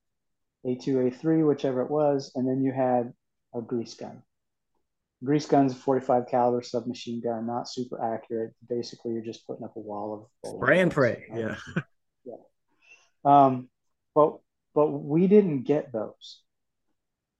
A2, 0.65 0.87
A3, 0.87 1.47
whichever 1.47 1.81
it 1.81 1.91
was, 1.91 2.31
and 2.35 2.47
then 2.47 2.63
you 2.63 2.71
had 2.71 3.13
a 3.55 3.61
grease 3.61 3.93
gun. 3.93 4.21
Grease 5.23 5.47
gun's 5.47 5.73
45 5.73 6.27
caliber 6.29 6.61
submachine 6.61 7.21
gun, 7.21 7.47
not 7.47 7.67
super 7.67 7.99
accurate. 8.13 8.53
Basically, 8.69 9.13
you're 9.13 9.23
just 9.23 9.47
putting 9.47 9.63
up 9.63 9.75
a 9.75 9.79
wall 9.79 10.29
of 10.43 10.51
spray 10.55 10.79
and 10.79 10.91
pray. 10.91 11.25
Yeah. 11.33 11.55
Um, 13.23 13.69
but 14.13 14.39
but 14.75 14.87
we 14.87 15.27
didn't 15.27 15.63
get 15.63 15.91
those 15.91 16.41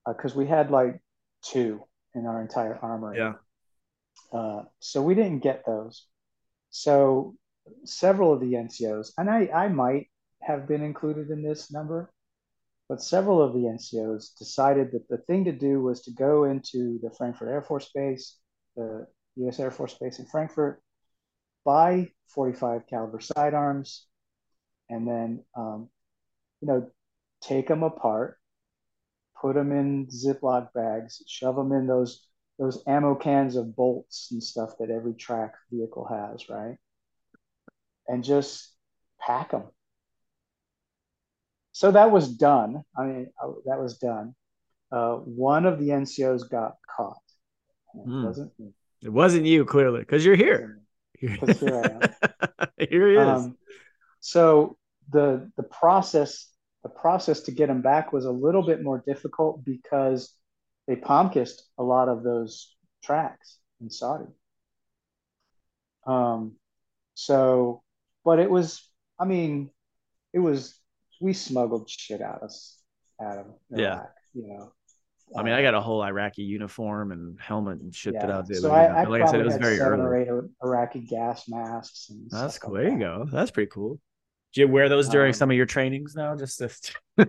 because 0.08 0.34
uh, 0.34 0.39
we 0.39 0.47
had 0.47 0.72
like 0.72 1.01
two 1.43 1.84
in 2.18 2.26
our 2.26 2.41
entire 2.41 2.78
armory. 2.82 3.18
Yeah. 3.18 3.34
Uh, 4.32 4.63
so 4.80 5.01
we 5.01 5.15
didn't 5.15 5.39
get 5.39 5.63
those. 5.65 6.05
So 6.70 7.36
several 7.86 8.34
of 8.34 8.39
the 8.39 8.53
NCOs, 8.53 9.11
and 9.18 9.30
I, 9.30 9.47
I 9.53 9.68
might 9.68 10.07
have 10.41 10.68
been 10.68 10.84
included 10.84 11.30
in 11.30 11.41
this 11.41 11.72
number, 11.72 12.11
but 12.89 13.01
several 13.01 13.41
of 13.41 13.53
the 13.53 13.59
NCOs 13.59 14.38
decided 14.38 14.91
that 14.91 15.07
the 15.09 15.18
thing 15.18 15.45
to 15.45 15.51
do 15.51 15.82
was 15.82 16.01
to 16.01 16.11
go 16.11 16.45
into 16.45 16.99
the 17.03 17.11
Frankfurt 17.11 17.49
Air 17.49 17.61
Force 17.61 17.89
Base, 17.93 18.38
the 18.76 19.07
U.S. 19.38 19.59
Air 19.59 19.72
Force 19.72 19.93
Base 19.95 20.20
in 20.20 20.26
Frankfurt, 20.26 20.82
buy 21.65 22.07
45 22.30 22.88
caliber 22.88 23.20
sidearms, 23.20 24.05
and 24.89 25.07
then 25.07 25.43
um, 25.55 25.89
you 26.61 26.68
know 26.68 26.89
take 27.41 27.68
them 27.68 27.84
apart, 27.84 28.38
put 29.41 29.55
them 29.55 29.71
in 29.71 30.07
Ziploc 30.07 30.73
bags, 30.73 31.23
shove 31.27 31.55
them 31.55 31.71
in 31.71 31.88
those 31.88 32.27
those 32.59 32.81
ammo 32.88 33.13
cans 33.13 33.55
of 33.55 33.75
bolts 33.75 34.29
and 34.31 34.41
stuff 34.41 34.71
that 34.79 34.89
every 34.89 35.13
track 35.13 35.53
vehicle 35.71 36.07
has, 36.09 36.49
right? 36.49 36.77
And 38.07 38.23
just 38.23 38.73
pack 39.19 39.51
them. 39.51 39.65
So 41.71 41.91
that 41.91 42.09
was 42.09 42.29
done. 42.29 42.83
I 42.97 43.03
mean, 43.03 43.27
that 43.65 43.79
was 43.79 43.99
done. 43.99 44.33
Uh, 44.91 45.17
one 45.17 45.65
of 45.65 45.77
the 45.77 45.89
NCOs 45.89 46.49
got 46.49 46.77
caught. 46.95 47.21
It, 47.93 48.07
mm. 48.07 48.25
wasn't, 48.25 48.51
it 49.03 49.09
wasn't 49.09 49.45
you, 49.45 49.63
clearly, 49.63 49.99
because 49.99 50.25
you're 50.25 50.35
here. 50.35 50.81
Because 51.21 51.59
here 51.59 51.83
I 51.83 52.05
am. 52.05 52.69
here 52.89 53.09
he 53.09 53.15
is. 53.17 53.27
Um, 53.27 53.57
so 54.19 54.77
the 55.09 55.51
the 55.57 55.63
process 55.63 56.49
the 56.84 56.89
process 56.89 57.41
to 57.41 57.51
get 57.51 57.67
them 57.67 57.82
back 57.82 58.13
was 58.13 58.25
a 58.25 58.32
little 58.32 58.65
bit 58.65 58.84
more 58.84 59.03
difficult 59.05 59.63
because 59.63 60.34
they 60.88 60.95
palm 60.95 61.30
kissed 61.30 61.63
a 61.78 61.84
lot 61.84 62.07
of 62.09 62.23
those 62.23 62.75
tracks 63.03 63.57
in 63.82 63.89
Saudi. 63.89 64.25
Um, 66.05 66.55
so, 67.15 67.84
but 68.23 68.39
it 68.39 68.49
was, 68.49 68.88
I 69.19 69.25
mean, 69.25 69.69
it 70.34 70.39
was, 70.39 70.80
we 71.19 71.34
smuggled 71.34 71.89
shit 71.89 72.21
out 72.21 72.41
of, 72.43 72.51
out 73.21 73.39
of 73.39 73.45
Iraq, 73.71 73.80
yeah. 73.80 74.03
you 74.34 74.47
know. 74.47 74.71
I 75.36 75.43
mean, 75.43 75.53
I 75.53 75.61
got 75.61 75.73
a 75.73 75.82
whole 75.82 76.01
Iraqi 76.01 76.43
uniform 76.43 77.11
and 77.11 77.38
helmet 77.38 77.82
and 77.82 77.93
shit 77.93 78.13
yeah. 78.13 78.28
that 78.28 78.32
I 78.32 78.39
was 78.39 78.61
so 78.61 78.71
I, 78.71 78.86
I, 78.86 79.03
like 79.03 79.21
I 79.21 79.25
said, 79.25 79.41
it 79.41 79.45
was 79.45 79.57
very 79.57 79.78
early. 79.80 80.47
Iraqi 80.63 81.01
gas 81.01 81.49
masks. 81.49 82.07
And 82.09 82.30
That's 82.32 82.57
cool. 82.57 82.75
Like 82.75 82.84
there 82.84 82.91
you 82.93 82.99
go. 82.99 83.28
That's 83.30 83.51
pretty 83.51 83.69
cool. 83.69 83.99
Do 84.58 84.62
you 84.62 84.68
wear 84.68 84.89
those 84.89 85.08
during 85.08 85.30
um, 85.30 85.34
some 85.34 85.51
of 85.51 85.55
your 85.55 85.68
trainings 85.68 86.16
now? 86.16 86.36
Just 86.36 86.58
to... 86.58 86.72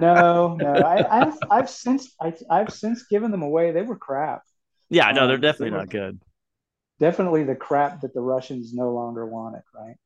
no, 0.00 0.54
no. 0.54 0.82
I, 0.82 1.18
have 1.18 1.38
I've 1.50 1.68
since 1.68 2.14
I, 2.18 2.32
I've 2.48 2.72
since 2.72 3.02
given 3.10 3.30
them 3.30 3.42
away. 3.42 3.72
They 3.72 3.82
were 3.82 3.98
crap. 3.98 4.40
Yeah, 4.88 5.10
no, 5.10 5.26
they're 5.26 5.34
um, 5.34 5.42
definitely 5.42 5.68
they 5.68 5.76
not 5.76 5.90
good. 5.90 6.22
Definitely 6.98 7.44
the 7.44 7.54
crap 7.54 8.00
that 8.00 8.14
the 8.14 8.22
Russians 8.22 8.72
no 8.72 8.90
longer 8.90 9.26
wanted, 9.26 9.60
right? 9.74 9.96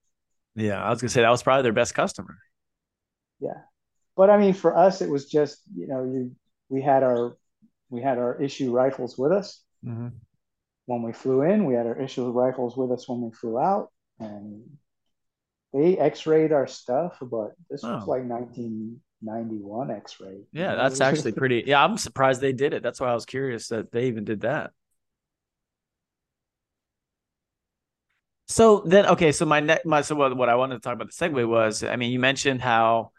Yeah, 0.56 0.82
I 0.82 0.90
was 0.90 1.00
gonna 1.00 1.08
say 1.08 1.22
that 1.22 1.30
was 1.30 1.44
probably 1.44 1.62
their 1.62 1.72
best 1.72 1.94
customer. 1.94 2.36
Yeah, 3.38 3.60
but 4.16 4.28
I 4.28 4.36
mean, 4.36 4.52
for 4.52 4.76
us, 4.76 5.00
it 5.02 5.08
was 5.08 5.26
just 5.26 5.60
you 5.72 5.86
know 5.86 6.02
you 6.02 6.34
we 6.68 6.82
had 6.82 7.04
our 7.04 7.36
we 7.90 8.02
had 8.02 8.18
our 8.18 8.42
issue 8.42 8.72
rifles 8.72 9.16
with 9.16 9.30
us 9.30 9.62
mm-hmm. 9.84 10.08
when 10.86 11.02
we 11.02 11.12
flew 11.12 11.42
in. 11.42 11.64
We 11.64 11.74
had 11.74 11.86
our 11.86 11.96
issue 11.96 12.28
rifles 12.32 12.76
with 12.76 12.90
us 12.90 13.08
when 13.08 13.20
we 13.20 13.30
flew 13.30 13.56
out, 13.56 13.92
and 14.18 14.64
they 15.72 15.98
x-rayed 15.98 16.52
our 16.52 16.66
stuff, 16.66 17.18
but 17.20 17.52
this 17.70 17.84
oh. 17.84 17.94
was 17.94 18.06
like 18.06 18.24
1991 18.24 19.90
x-ray. 19.90 20.40
Yeah, 20.52 20.74
that's 20.74 21.00
actually 21.00 21.32
pretty. 21.32 21.64
Yeah, 21.66 21.84
I'm 21.84 21.98
surprised 21.98 22.40
they 22.40 22.52
did 22.52 22.72
it. 22.72 22.82
That's 22.82 23.00
why 23.00 23.08
I 23.08 23.14
was 23.14 23.26
curious 23.26 23.68
that 23.68 23.92
they 23.92 24.06
even 24.06 24.24
did 24.24 24.42
that. 24.42 24.72
So 28.48 28.82
then, 28.86 29.06
okay, 29.06 29.32
so 29.32 29.44
my 29.44 29.60
next, 29.60 29.84
my 29.86 30.02
so 30.02 30.14
what, 30.14 30.36
what 30.36 30.48
I 30.48 30.54
wanted 30.54 30.76
to 30.76 30.80
talk 30.80 30.94
about 30.94 31.08
the 31.08 31.12
segue 31.12 31.46
was, 31.48 31.82
I 31.82 31.96
mean, 31.96 32.12
you 32.12 32.20
mentioned 32.20 32.62
how 32.62 33.10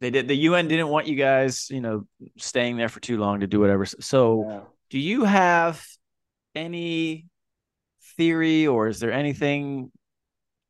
they 0.00 0.10
did 0.10 0.28
the 0.28 0.34
UN 0.34 0.68
didn't 0.68 0.88
want 0.88 1.06
you 1.06 1.16
guys, 1.16 1.68
you 1.70 1.80
know, 1.80 2.06
staying 2.38 2.76
there 2.76 2.88
for 2.88 3.00
too 3.00 3.18
long 3.18 3.40
to 3.40 3.46
do 3.46 3.60
whatever. 3.60 3.84
So, 3.84 4.48
yeah. 4.48 4.60
do 4.90 4.98
you 4.98 5.24
have 5.24 5.84
any 6.54 7.26
theory, 8.16 8.66
or 8.66 8.88
is 8.88 8.98
there 8.98 9.12
anything 9.12 9.92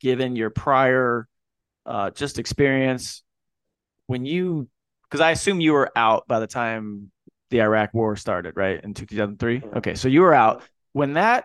given 0.01 0.37
your 0.37 0.51
prior 0.51 1.29
uh, 1.85 2.11
just 2.11 2.39
experience 2.39 3.23
when 4.07 4.25
you 4.25 4.69
because 5.05 5.21
I 5.21 5.31
assume 5.31 5.61
you 5.61 5.73
were 5.73 5.91
out 5.97 6.27
by 6.27 6.41
the 6.41 6.47
time 6.47 7.11
the 7.51 7.63
Iraq 7.63 7.95
war 7.95 8.17
started, 8.17 8.55
right? 8.57 8.83
In 8.83 8.93
2003. 8.93 9.63
Okay, 9.77 9.95
so 9.95 10.09
you 10.09 10.23
were 10.23 10.35
out 10.35 10.63
when 10.93 11.15
that 11.15 11.45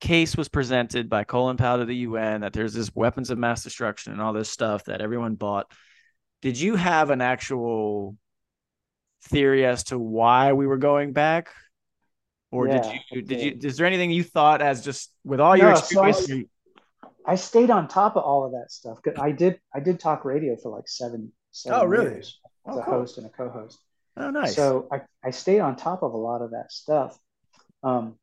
case 0.00 0.36
was 0.36 0.48
presented 0.48 1.08
by 1.08 1.24
Colin 1.24 1.56
Powell 1.56 1.78
to 1.78 1.84
the 1.86 1.96
UN 1.96 2.42
that 2.42 2.52
there's 2.52 2.74
this 2.74 2.94
weapons 2.94 3.30
of 3.30 3.38
mass 3.38 3.64
destruction 3.64 4.12
and 4.12 4.20
all 4.20 4.34
this 4.34 4.50
stuff 4.50 4.84
that 4.84 5.00
everyone 5.00 5.34
bought. 5.34 5.70
Did 6.42 6.60
you 6.60 6.76
have 6.76 7.10
an 7.10 7.22
actual 7.22 8.16
theory 9.24 9.64
as 9.64 9.84
to 9.84 9.98
why 9.98 10.52
we 10.52 10.66
were 10.66 10.76
going 10.76 11.12
back? 11.12 11.48
Or 12.50 12.68
yeah, 12.68 12.82
did 12.82 13.00
you 13.10 13.22
did 13.22 13.40
you 13.40 13.68
is 13.68 13.76
there 13.76 13.86
anything 13.86 14.10
you 14.10 14.22
thought 14.22 14.62
as 14.62 14.84
just 14.84 15.10
with 15.24 15.40
all 15.40 15.56
your 15.56 15.70
no, 15.70 15.78
experience? 15.78 16.26
So 16.26 16.34
I 16.34 16.44
stayed 17.34 17.70
on 17.70 17.88
top 17.88 18.16
of 18.16 18.22
all 18.22 18.46
of 18.46 18.52
that 18.52 18.70
stuff. 18.70 18.98
I 19.20 19.32
did 19.32 19.60
I 19.74 19.80
did 19.80 19.98
talk 19.98 20.24
radio 20.24 20.56
for 20.56 20.70
like 20.70 20.88
seven, 20.88 21.32
seven 21.50 21.80
oh, 21.80 21.84
really? 21.84 22.04
years 22.04 22.38
as 22.68 22.76
oh, 22.76 22.78
a 22.78 22.84
cool. 22.84 22.94
host 22.94 23.18
and 23.18 23.26
a 23.26 23.30
co-host. 23.30 23.78
Oh, 24.16 24.30
nice. 24.30 24.54
So 24.54 24.88
I, 24.90 25.02
I 25.22 25.30
stayed 25.30 25.60
on 25.60 25.76
top 25.76 26.02
of 26.02 26.14
a 26.14 26.16
lot 26.16 26.40
of 26.40 26.52
that 26.52 26.72
stuff. 26.72 27.18
Um, 27.82 28.14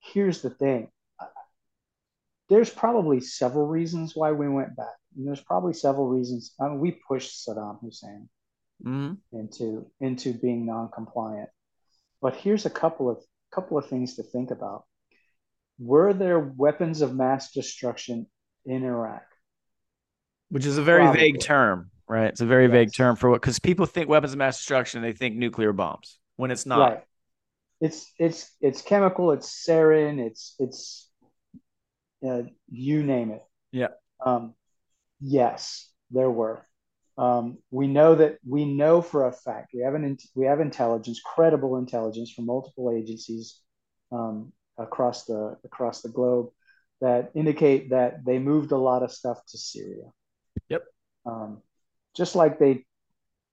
here's 0.00 0.42
the 0.42 0.50
thing. 0.50 0.88
There's 2.48 2.70
probably 2.70 3.20
several 3.20 3.66
reasons 3.66 4.14
why 4.14 4.32
we 4.32 4.48
went 4.48 4.76
back. 4.76 4.94
And 5.16 5.26
there's 5.26 5.40
probably 5.40 5.72
several 5.72 6.06
reasons. 6.06 6.54
I 6.60 6.68
mean, 6.68 6.78
we 6.78 6.92
pushed 7.08 7.44
Saddam 7.46 7.80
Hussein 7.80 8.28
mm-hmm. 8.84 9.14
into 9.36 9.90
into 10.00 10.34
being 10.34 10.66
non-compliant. 10.66 11.48
But 12.20 12.36
here's 12.36 12.66
a 12.66 12.70
couple 12.70 13.10
of 13.10 13.18
couple 13.50 13.78
of 13.78 13.88
things 13.88 14.16
to 14.16 14.22
think 14.22 14.50
about 14.50 14.84
were 15.78 16.12
there 16.12 16.38
weapons 16.38 17.02
of 17.02 17.14
mass 17.14 17.52
destruction 17.52 18.26
in 18.64 18.84
Iraq? 18.84 19.24
Which 20.48 20.66
is 20.66 20.78
a 20.78 20.82
very 20.82 21.02
Probably. 21.02 21.20
vague 21.20 21.40
term, 21.40 21.90
right? 22.08 22.26
It's 22.26 22.40
a 22.40 22.46
very 22.46 22.64
yes. 22.64 22.72
vague 22.72 22.94
term 22.94 23.16
for 23.16 23.30
what 23.30 23.40
because 23.40 23.58
people 23.58 23.86
think 23.86 24.08
weapons 24.08 24.32
of 24.32 24.38
mass 24.38 24.58
destruction, 24.58 25.02
they 25.02 25.12
think 25.12 25.36
nuclear 25.36 25.72
bombs 25.72 26.18
when 26.36 26.50
it's 26.50 26.66
not. 26.66 26.78
Right. 26.78 27.02
It's 27.80 28.10
it's 28.18 28.50
it's 28.60 28.80
chemical, 28.80 29.32
it's 29.32 29.66
sarin, 29.66 30.18
it's 30.18 30.54
it's 30.58 31.10
uh, 32.26 32.42
you 32.70 33.02
name 33.02 33.32
it. 33.32 33.42
Yeah. 33.72 33.88
Um, 34.24 34.54
yes, 35.20 35.90
there 36.10 36.30
were. 36.30 36.64
Um, 37.18 37.58
we 37.70 37.86
know 37.86 38.14
that 38.14 38.38
we 38.46 38.64
know 38.66 39.00
for 39.00 39.26
a 39.26 39.32
fact 39.32 39.70
we 39.74 39.80
have 39.80 39.94
an 39.94 40.16
we 40.34 40.46
have 40.46 40.60
intelligence, 40.60 41.20
credible 41.24 41.76
intelligence 41.76 42.30
from 42.30 42.46
multiple 42.46 42.92
agencies 42.94 43.60
um, 44.12 44.52
across 44.78 45.24
the 45.24 45.56
across 45.64 46.02
the 46.02 46.08
globe 46.08 46.50
that 47.00 47.30
indicate 47.34 47.90
that 47.90 48.24
they 48.24 48.38
moved 48.38 48.72
a 48.72 48.76
lot 48.76 49.02
of 49.02 49.12
stuff 49.12 49.38
to 49.48 49.58
Syria. 49.58 50.10
Yep. 50.68 50.84
Um, 51.26 51.62
just 52.16 52.34
like 52.36 52.58
they 52.58 52.84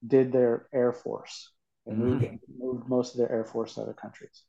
did 0.06 0.32
their 0.32 0.68
air 0.74 0.94
force. 0.94 1.52
They 1.86 1.94
Mhm. 1.94 2.00
moved, 2.00 2.26
moved 2.58 2.90
most 2.90 3.14
of 3.14 3.20
their 3.20 3.32
air 3.32 3.46
force 3.46 3.76
to 3.76 3.82
other 3.82 3.94
countries, 3.94 4.44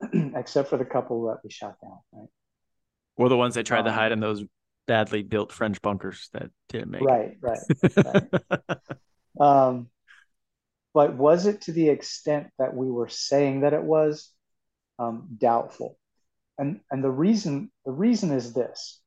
except 0.34 0.68
for 0.68 0.76
the 0.76 0.84
couple 0.84 1.26
that 1.28 1.38
we 1.42 1.50
shot 1.50 1.76
down. 1.80 1.98
Right. 2.12 2.28
Or 3.16 3.28
the 3.28 3.36
ones 3.36 3.54
they 3.54 3.62
tried 3.62 3.84
to 3.84 3.90
Um, 3.90 3.96
hide 3.96 4.12
in 4.12 4.20
those 4.20 4.44
badly 4.86 5.22
built 5.22 5.52
French 5.52 5.80
bunkers 5.82 6.28
that 6.32 6.50
didn't 6.68 6.90
make 6.90 7.02
Right. 7.02 7.38
Right. 7.40 7.60
it. 8.04 8.42
Um, 9.38 9.90
but 10.94 11.14
was 11.14 11.46
it 11.46 11.62
to 11.62 11.72
the 11.72 11.90
extent 11.90 12.48
that 12.58 12.74
we 12.74 12.90
were 12.90 13.08
saying 13.08 13.60
that 13.60 13.74
it 13.74 13.82
was? 13.82 14.32
Um, 14.98 15.36
doubtful. 15.36 15.98
And 16.58 16.80
and 16.90 17.04
the 17.04 17.10
reason 17.10 17.70
the 17.84 17.92
reason 17.92 18.32
is 18.32 18.54
this: 18.54 19.00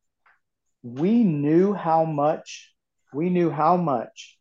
we 0.84 1.24
knew 1.24 1.74
how 1.74 2.06
much 2.06 2.74
we 3.14 3.30
knew 3.30 3.50
how 3.50 3.78
much 3.78 4.38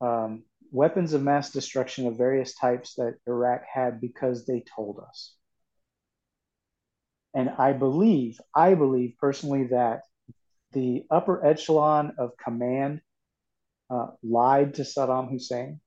um, 0.00 0.44
weapons 0.72 1.12
of 1.12 1.22
mass 1.22 1.50
destruction 1.50 2.06
of 2.06 2.18
various 2.18 2.54
types 2.54 2.94
that 2.94 3.14
Iraq 3.26 3.62
had 3.72 4.00
because 4.00 4.44
they 4.44 4.64
told 4.74 5.00
us. 5.06 5.34
And 7.34 7.50
I 7.50 7.72
believe, 7.72 8.40
I 8.54 8.74
believe 8.74 9.14
personally 9.18 9.68
that 9.68 10.02
the 10.72 11.04
upper 11.10 11.44
echelon 11.44 12.14
of 12.18 12.36
command 12.36 13.00
uh, 13.90 14.08
lied 14.22 14.74
to 14.74 14.82
Saddam 14.82 15.30
Hussein 15.30 15.80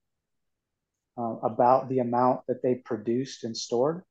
uh, 1.18 1.36
about 1.44 1.90
the 1.90 2.00
amount 2.00 2.42
that 2.48 2.62
they 2.64 2.76
produced 2.76 3.44
and 3.44 3.56
stored. 3.56 4.04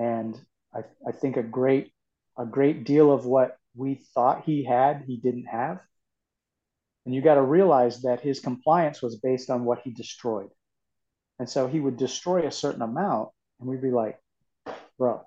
And 0.00 0.40
I, 0.74 0.80
I 1.06 1.12
think 1.12 1.36
a 1.36 1.42
great 1.42 1.92
a 2.38 2.46
great 2.46 2.84
deal 2.84 3.12
of 3.12 3.26
what 3.26 3.58
we 3.76 3.96
thought 4.14 4.44
he 4.46 4.64
had, 4.64 5.04
he 5.06 5.18
didn't 5.18 5.44
have. 5.44 5.80
And 7.04 7.14
you 7.14 7.20
got 7.20 7.34
to 7.34 7.42
realize 7.42 8.02
that 8.02 8.20
his 8.20 8.40
compliance 8.40 9.02
was 9.02 9.16
based 9.16 9.50
on 9.50 9.64
what 9.64 9.80
he 9.84 9.90
destroyed. 9.92 10.48
And 11.38 11.48
so 11.48 11.66
he 11.66 11.80
would 11.80 11.98
destroy 11.98 12.46
a 12.46 12.50
certain 12.50 12.82
amount, 12.82 13.30
and 13.58 13.68
we'd 13.68 13.82
be 13.82 13.90
like, 13.90 14.18
bro, 14.98 15.20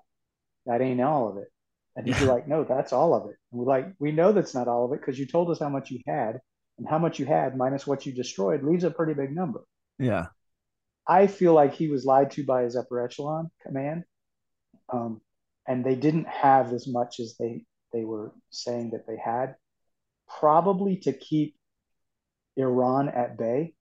that 0.66 0.80
ain't 0.80 1.00
all 1.00 1.28
of 1.28 1.36
it. 1.36 1.48
And 1.94 2.06
he'd 2.06 2.18
be 2.18 2.24
like, 2.34 2.48
no, 2.48 2.64
that's 2.64 2.92
all 2.92 3.14
of 3.14 3.28
it. 3.30 3.36
And 3.52 3.60
we're 3.60 3.66
like, 3.66 3.86
we 4.00 4.10
know 4.10 4.32
that's 4.32 4.54
not 4.54 4.68
all 4.68 4.86
of 4.86 4.92
it 4.92 5.00
because 5.00 5.18
you 5.18 5.26
told 5.26 5.50
us 5.50 5.60
how 5.60 5.68
much 5.68 5.90
you 5.90 6.00
had, 6.06 6.40
and 6.78 6.88
how 6.88 6.98
much 6.98 7.20
you 7.20 7.26
had 7.26 7.56
minus 7.56 7.86
what 7.86 8.06
you 8.06 8.12
destroyed 8.12 8.64
leaves 8.64 8.84
a 8.84 8.90
pretty 8.90 9.14
big 9.14 9.34
number. 9.34 9.62
yeah. 9.98 10.26
I 11.06 11.26
feel 11.26 11.52
like 11.52 11.74
he 11.74 11.88
was 11.88 12.06
lied 12.06 12.30
to 12.32 12.44
by 12.44 12.62
his 12.62 12.76
upper 12.76 13.04
echelon 13.04 13.50
command, 13.62 14.04
um, 14.92 15.20
and 15.66 15.84
they 15.84 15.94
didn't 15.94 16.28
have 16.28 16.72
as 16.72 16.86
much 16.86 17.20
as 17.20 17.36
they 17.38 17.64
they 17.92 18.04
were 18.04 18.32
saying 18.50 18.90
that 18.90 19.06
they 19.06 19.16
had, 19.16 19.54
probably 20.40 20.96
to 20.96 21.12
keep 21.12 21.56
Iran 22.56 23.08
at 23.08 23.38
bay, 23.38 23.74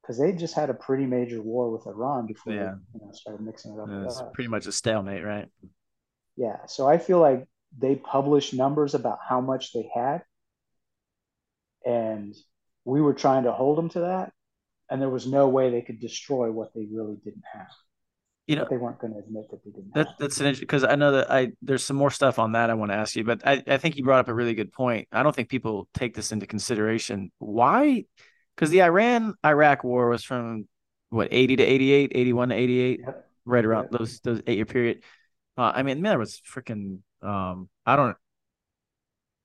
because 0.00 0.18
they 0.18 0.32
just 0.32 0.54
had 0.54 0.70
a 0.70 0.74
pretty 0.74 1.06
major 1.06 1.42
war 1.42 1.70
with 1.70 1.86
Iran 1.86 2.26
before 2.26 2.52
Yeah. 2.52 2.74
they 2.92 3.00
you 3.00 3.06
know, 3.06 3.12
started 3.12 3.44
mixing 3.44 3.72
it 3.74 3.80
up. 3.80 3.88
Yeah, 3.88 4.04
It's 4.04 4.22
pretty 4.32 4.48
much 4.48 4.66
a 4.66 4.72
stalemate, 4.72 5.24
right? 5.24 5.50
Yeah, 6.36 6.66
so 6.66 6.86
I 6.86 6.98
feel 6.98 7.18
like 7.18 7.48
they 7.76 7.96
published 7.96 8.54
numbers 8.54 8.94
about 8.94 9.18
how 9.26 9.40
much 9.40 9.72
they 9.72 9.90
had, 9.92 10.22
and 11.84 12.34
we 12.84 13.00
were 13.00 13.14
trying 13.14 13.44
to 13.44 13.52
hold 13.52 13.78
them 13.78 13.88
to 13.90 14.00
that, 14.00 14.32
and 14.90 15.00
there 15.00 15.10
was 15.10 15.26
no 15.26 15.48
way 15.48 15.70
they 15.70 15.82
could 15.82 16.00
destroy 16.00 16.50
what 16.52 16.72
they 16.74 16.86
really 16.92 17.16
didn't 17.24 17.44
have. 17.52 17.70
You 18.46 18.54
know, 18.56 18.62
But 18.62 18.70
they 18.70 18.76
weren't 18.76 18.98
going 19.00 19.12
to 19.12 19.18
admit 19.18 19.50
that 19.50 19.64
they 19.64 19.70
didn't 19.70 19.92
That 19.94 20.08
that's 20.20 20.38
an 20.38 20.46
interesting 20.46 20.66
because 20.66 20.84
I 20.84 20.94
know 20.94 21.12
that 21.12 21.30
I 21.30 21.52
there's 21.62 21.84
some 21.84 21.96
more 21.96 22.10
stuff 22.12 22.38
on 22.38 22.52
that 22.52 22.70
I 22.70 22.74
want 22.74 22.92
to 22.92 22.96
ask 22.96 23.16
you, 23.16 23.24
but 23.24 23.44
I, 23.44 23.62
I 23.66 23.76
think 23.78 23.96
you 23.96 24.04
brought 24.04 24.20
up 24.20 24.28
a 24.28 24.34
really 24.34 24.54
good 24.54 24.72
point. 24.72 25.08
I 25.10 25.24
don't 25.24 25.34
think 25.34 25.48
people 25.48 25.88
take 25.94 26.14
this 26.14 26.30
into 26.30 26.46
consideration. 26.46 27.32
Why? 27.38 28.04
Because 28.54 28.70
the 28.70 28.82
Iran 28.82 29.34
Iraq 29.44 29.82
war 29.82 30.08
was 30.08 30.22
from 30.22 30.68
what 31.10 31.28
80 31.30 31.56
to 31.56 31.62
88, 31.64 32.12
81 32.14 32.48
to 32.50 32.54
88, 32.54 33.00
Yep. 33.00 33.30
right 33.46 33.64
around 33.64 33.88
Yep. 33.90 33.98
those 33.98 34.20
those 34.20 34.42
eight 34.46 34.56
year 34.56 34.66
period. 34.66 35.02
Uh, 35.58 35.72
I 35.74 35.82
mean, 35.82 36.00
man 36.00 36.10
there 36.10 36.18
was 36.18 36.40
freaking 36.48 37.00
um 37.22 37.68
I 37.84 37.96
don't 37.96 38.16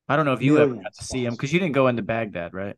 I 0.08 0.16
don't 0.16 0.26
know 0.26 0.34
if 0.34 0.42
you 0.42 0.60
ever 0.60 0.76
got 0.76 0.94
to 0.94 1.04
see 1.04 1.26
him 1.26 1.34
because 1.34 1.52
you 1.52 1.60
didn't 1.60 1.74
go 1.74 1.88
into 1.88 2.04
Baghdad, 2.04 2.54
right? 2.54 2.76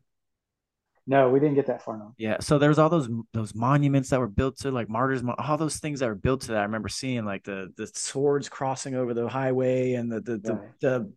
No, 1.06 1.28
we 1.28 1.38
didn't 1.38 1.54
get 1.54 1.66
that 1.66 1.82
far. 1.82 1.98
No. 1.98 2.14
Yeah, 2.16 2.38
so 2.40 2.58
there 2.58 2.70
was 2.70 2.78
all 2.78 2.88
those 2.88 3.08
those 3.32 3.54
monuments 3.54 4.08
that 4.10 4.20
were 4.20 4.28
built 4.28 4.58
to 4.60 4.70
like 4.70 4.88
martyrs, 4.88 5.22
all 5.38 5.58
those 5.58 5.76
things 5.76 6.00
that 6.00 6.08
were 6.08 6.14
built 6.14 6.42
to 6.42 6.48
that. 6.48 6.58
I 6.58 6.62
remember 6.62 6.88
seeing 6.88 7.24
like 7.24 7.44
the 7.44 7.72
the 7.76 7.86
swords 7.88 8.48
crossing 8.48 8.94
over 8.94 9.12
the 9.12 9.28
highway 9.28 9.94
and 9.94 10.10
the 10.10 10.20
the 10.20 10.38
the, 10.38 10.54
Right. 10.54 10.80
the 10.80 11.12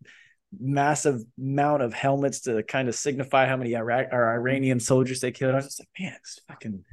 massive 0.59 1.21
amount 1.38 1.83
of 1.83 1.93
helmets 1.93 2.41
to 2.41 2.63
kind 2.63 2.89
of 2.89 2.95
signify 2.95 3.45
how 3.45 3.55
many 3.55 3.75
Iraq 3.75 4.07
or 4.11 4.29
Iranian 4.29 4.79
soldiers 4.79 5.21
they 5.21 5.31
killed. 5.31 5.53
I 5.53 5.57
was 5.57 5.65
just 5.65 5.79
like, 5.79 5.89
man, 5.99 6.13
it's 6.19 6.41
fucking 6.47 6.83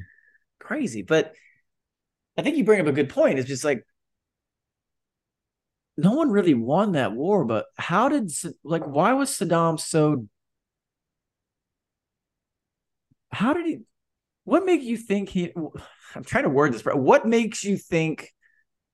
crazy. 0.61 1.03
But 1.03 1.33
I 2.39 2.43
think 2.43 2.57
you 2.57 2.65
bring 2.65 2.81
up 2.81 2.87
a 2.87 2.93
good 2.93 3.09
point. 3.09 3.39
It's 3.39 3.49
just 3.49 3.65
like 3.65 3.85
no 5.97 6.13
one 6.13 6.31
really 6.31 6.55
won 6.55 6.93
that 6.93 7.13
war, 7.13 7.45
but 7.45 7.67
how 7.77 8.09
did 8.09 8.31
like 8.65 8.85
why 8.85 9.13
was 9.13 9.31
Saddam 9.31 9.79
so 9.79 10.27
how 13.35 13.53
did 13.53 13.67
he 13.67 13.79
what 14.45 14.65
makes 14.65 14.85
you 14.85 14.97
think 14.97 15.29
he 15.29 15.53
i'm 16.15 16.25
trying 16.25 16.45
to 16.45 16.51
word 16.51 16.73
this 16.73 16.83
but 16.83 16.99
what 16.99 17.27
makes 17.27 17.65
you 17.65 17.77
think 17.77 18.31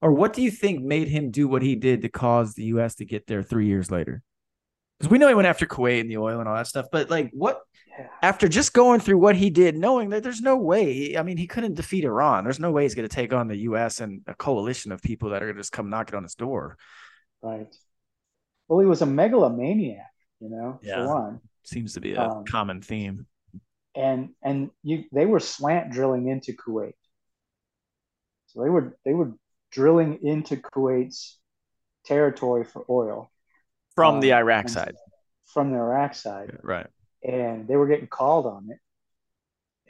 or 0.02 0.12
what 0.12 0.32
do 0.32 0.42
you 0.42 0.50
think 0.50 0.82
made 0.82 1.08
him 1.08 1.30
do 1.30 1.46
what 1.48 1.62
he 1.62 1.74
did 1.74 2.02
to 2.02 2.08
cause 2.08 2.54
the 2.54 2.64
us 2.64 2.94
to 2.96 3.04
get 3.04 3.26
there 3.26 3.42
three 3.42 3.66
years 3.66 3.90
later 3.90 4.22
because 4.98 5.10
we 5.10 5.18
know 5.18 5.28
he 5.28 5.34
went 5.34 5.48
after 5.48 5.66
kuwait 5.66 6.00
and 6.00 6.10
the 6.10 6.16
oil 6.16 6.40
and 6.40 6.48
all 6.48 6.54
that 6.56 6.66
stuff 6.66 6.86
but 6.90 7.10
like 7.10 7.30
what 7.32 7.60
Yeah. 7.98 8.06
after 8.22 8.48
just 8.48 8.72
going 8.72 9.00
through 9.00 9.18
what 9.18 9.36
he 9.36 9.50
did 9.50 9.76
knowing 9.76 10.10
that 10.10 10.22
there's 10.22 10.40
no 10.40 10.56
way 10.56 11.16
i 11.18 11.22
mean 11.22 11.36
he 11.36 11.46
couldn't 11.46 11.74
defeat 11.74 12.04
iran 12.04 12.44
there's 12.44 12.60
no 12.60 12.70
way 12.70 12.84
he's 12.84 12.94
going 12.94 13.08
to 13.08 13.14
take 13.14 13.32
on 13.32 13.48
the 13.48 13.56
us 13.58 14.00
and 14.00 14.22
a 14.26 14.34
coalition 14.34 14.92
of 14.92 15.02
people 15.02 15.30
that 15.30 15.42
are 15.42 15.46
going 15.46 15.56
to 15.56 15.60
just 15.60 15.72
come 15.72 15.90
knocking 15.90 16.14
on 16.16 16.22
his 16.22 16.34
door 16.34 16.76
Right. 17.42 17.74
Well, 18.68 18.78
he 18.80 18.86
was 18.86 19.02
a 19.02 19.06
megalomaniac, 19.06 20.12
you 20.40 20.48
know, 20.50 20.78
Yeah. 20.82 20.96
for 21.02 21.08
one. 21.08 21.40
seems 21.64 21.94
to 21.94 22.00
be 22.00 22.12
a 22.14 22.20
Um, 22.28 22.44
common 22.44 22.82
theme 22.82 23.26
And 23.94 24.30
and 24.42 24.70
you 24.82 25.04
they 25.12 25.26
were 25.26 25.40
slant 25.40 25.92
drilling 25.92 26.28
into 26.28 26.52
Kuwait. 26.52 26.94
So 28.46 28.62
they 28.62 28.70
were 28.70 28.96
they 29.04 29.14
were 29.14 29.32
drilling 29.72 30.20
into 30.22 30.56
Kuwait's 30.56 31.38
territory 32.04 32.64
for 32.64 32.84
oil 32.88 33.30
from 33.94 34.20
the 34.20 34.32
um, 34.32 34.40
iraq 34.40 34.64
and- 34.64 34.72
side 34.72 34.94
from 35.52 35.72
the 35.72 35.76
Iraq 35.76 36.14
side. 36.14 36.58
right 36.62 36.86
and 37.24 37.66
they 37.66 37.76
were 37.76 37.88
getting 37.88 38.06
called 38.06 38.46
on 38.46 38.68
it 38.70 38.78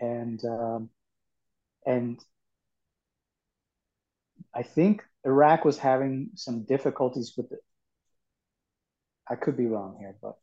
and 0.01 0.43
um, 0.45 0.91
and 1.87 2.19
I 4.55 4.63
think 4.63 5.05
Iraq 5.25 5.65
was 5.65 5.79
having 5.79 6.31
some 6.35 6.63
difficulties 6.65 7.35
with 7.37 7.53
it. 7.53 7.61
I 9.29 9.37
could 9.37 9.57
be 9.57 9.67
wrong 9.67 9.97
here, 10.01 10.17
but 10.21 10.37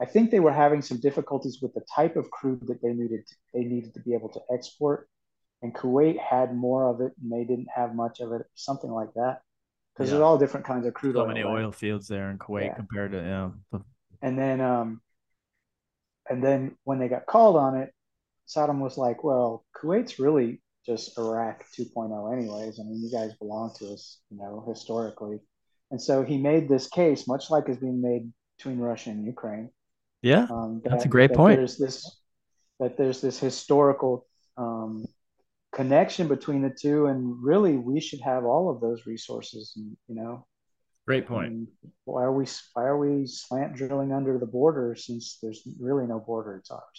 I 0.00 0.06
think 0.06 0.30
they 0.30 0.40
were 0.40 0.52
having 0.52 0.82
some 0.82 0.98
difficulties 1.00 1.60
with 1.62 1.72
the 1.74 1.84
type 1.94 2.16
of 2.16 2.30
crude 2.30 2.66
that 2.66 2.82
they 2.82 2.92
needed 2.92 3.26
to, 3.26 3.34
they 3.52 3.64
needed 3.64 3.94
to 3.94 4.00
be 4.00 4.14
able 4.14 4.28
to 4.30 4.40
export, 4.52 5.08
and 5.62 5.74
Kuwait 5.74 6.18
had 6.18 6.54
more 6.54 6.88
of 6.88 7.00
it, 7.00 7.12
and 7.22 7.32
they 7.32 7.44
didn't 7.44 7.68
have 7.74 7.94
much 7.94 8.20
of 8.20 8.32
it, 8.32 8.42
something 8.54 8.90
like 8.90 9.12
that. 9.14 9.40
Because 9.94 10.08
Yeah. 10.08 10.16
there's 10.16 10.22
all 10.24 10.38
different 10.38 10.66
kinds 10.66 10.86
of 10.86 10.94
crude 10.94 11.14
so 11.14 11.22
oil. 11.22 11.28
many 11.28 11.42
right? 11.44 11.64
oil 11.64 11.72
fields 11.72 12.08
there 12.08 12.30
in 12.30 12.38
kuwait 12.38 12.66
Yeah. 12.66 12.74
compared 12.74 13.12
to 13.12 13.18
yeah 13.18 13.50
And 14.22 14.38
then, 14.38 14.60
um, 14.60 15.00
and 16.28 16.42
then 16.42 16.76
when 16.84 16.98
they 16.98 17.08
got 17.08 17.26
called 17.26 17.56
on 17.56 17.76
it, 17.76 17.92
Saddam 18.48 18.80
was 18.80 18.98
like, 18.98 19.22
"Well, 19.24 19.64
Kuwait's 19.76 20.18
really 20.18 20.62
just 20.84 21.16
Iraq 21.18 21.64
2.0, 21.72 22.32
anyways. 22.32 22.78
I 22.80 22.82
mean, 22.84 23.02
you 23.02 23.10
guys 23.10 23.34
belong 23.34 23.72
to 23.76 23.92
us, 23.92 24.20
you 24.30 24.38
know, 24.38 24.64
historically." 24.66 25.40
And 25.90 26.00
so 26.00 26.22
he 26.24 26.38
made 26.38 26.68
this 26.68 26.88
case, 26.88 27.28
much 27.28 27.50
like 27.50 27.68
is 27.68 27.78
being 27.78 28.00
made 28.00 28.32
between 28.56 28.78
Russia 28.78 29.10
and 29.10 29.24
Ukraine. 29.24 29.70
Yeah 30.24 30.46
Um, 30.50 30.80
That's 30.84 31.04
a 31.04 31.08
great 31.08 31.30
that 31.30 31.36
point. 31.36 31.58
There's 31.58 31.76
this 31.76 31.96
that 32.80 32.96
there's 32.98 33.20
this 33.20 33.38
historical 33.38 34.26
um, 34.56 35.04
connection 35.72 36.26
between 36.28 36.62
the 36.62 36.70
two, 36.84 37.06
and 37.06 37.18
really, 37.50 37.76
we 37.76 38.00
should 38.00 38.20
have 38.20 38.44
all 38.44 38.68
of 38.72 38.80
those 38.80 39.06
resources. 39.06 39.72
And 39.76 39.96
you 40.08 40.14
know, 40.20 40.46
great 41.06 41.26
point. 41.26 41.50
mean, 41.52 41.68
why 42.04 42.22
are 42.22 42.32
we 42.32 42.46
why 42.74 42.84
are 42.90 42.98
we 42.98 43.26
slant 43.26 43.74
drilling 43.76 44.12
under 44.12 44.38
the 44.38 44.46
border 44.58 44.96
since 44.96 45.38
there's 45.42 45.60
really 45.78 46.06
no 46.06 46.18
border? 46.18 46.56
It's 46.56 46.70
ours. 46.70 46.98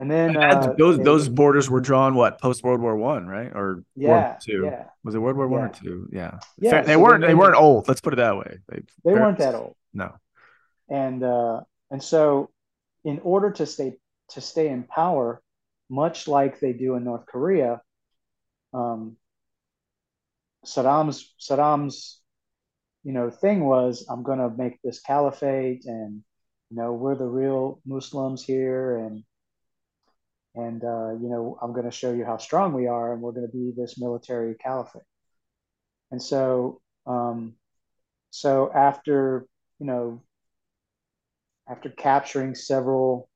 And 0.00 0.08
then 0.08 0.36
uh, 0.36 0.74
those 0.78 0.96
they- 0.98 1.02
those 1.10 1.28
borders 1.28 1.68
were 1.68 1.80
drawn 1.80 2.14
what 2.14 2.40
post 2.40 2.62
World 2.62 2.80
War 2.80 2.96
One, 2.96 3.26
right? 3.26 3.50
Or 3.52 3.82
yeah, 3.96 4.08
World 4.08 4.22
War 4.22 4.38
Two? 4.40 4.64
yeah, 4.66 4.84
Was 5.04 5.14
it 5.16 5.18
World 5.18 5.36
War 5.36 5.48
One 5.48 5.60
or 5.62 5.68
two? 5.70 6.08
Yeah. 6.12 6.38
Yeah, 6.60 6.70
Fair- 6.70 6.84
they 6.84 6.96
weren't 6.96 7.22
they 7.22 7.28
they, 7.28 7.34
weren't 7.34 7.56
old. 7.56 7.88
Let's 7.88 8.00
put 8.00 8.12
it 8.12 8.16
that 8.16 8.36
way. 8.36 8.58
They, 8.68 8.78
they 9.04 9.12
fair- 9.12 9.22
weren't 9.22 9.38
that 9.38 9.54
old. 9.56 9.74
No. 9.92 10.14
and 10.88 11.22
uh, 11.24 11.60
and 11.90 12.02
so 12.02 12.50
in 13.04 13.20
order 13.20 13.50
to 13.50 13.66
stay 13.66 13.96
to 14.30 14.40
stay 14.40 14.68
in 14.68 14.84
power, 14.84 15.42
much 15.88 16.28
like 16.28 16.60
they 16.60 16.72
do 16.72 16.94
in 16.94 17.04
North 17.04 17.26
Korea, 17.26 17.80
um, 18.74 19.16
Saddam's 20.64 21.34
Saddam's 21.40 22.20
you 23.08 23.12
know, 23.12 23.30
thing 23.30 23.64
was 23.64 24.06
I'm 24.10 24.22
going 24.22 24.38
to 24.38 24.50
make 24.50 24.82
this 24.82 25.00
caliphate 25.00 25.86
and, 25.86 26.22
you 26.70 26.76
know, 26.76 26.92
we're 26.92 27.14
the 27.14 27.26
real 27.26 27.80
Muslims 27.86 28.44
here. 28.44 28.98
And, 28.98 29.24
and, 30.54 30.84
uh, 30.84 31.12
you 31.12 31.28
know, 31.28 31.58
I'm 31.62 31.72
going 31.72 31.86
to 31.86 31.90
show 31.90 32.12
you 32.12 32.24
how 32.24 32.36
strong 32.36 32.74
we 32.74 32.86
are 32.86 33.12
and 33.12 33.22
we're 33.22 33.32
going 33.32 33.46
to 33.46 33.56
be 33.56 33.72
this 33.76 33.98
military 33.98 34.56
caliphate. 34.56 35.02
And 36.10 36.22
so, 36.22 36.80
um, 37.06 37.54
so 38.30 38.70
after, 38.74 39.46
you 39.78 39.86
know, 39.86 40.22
after 41.68 41.90
capturing 41.90 42.54
several 42.54 43.28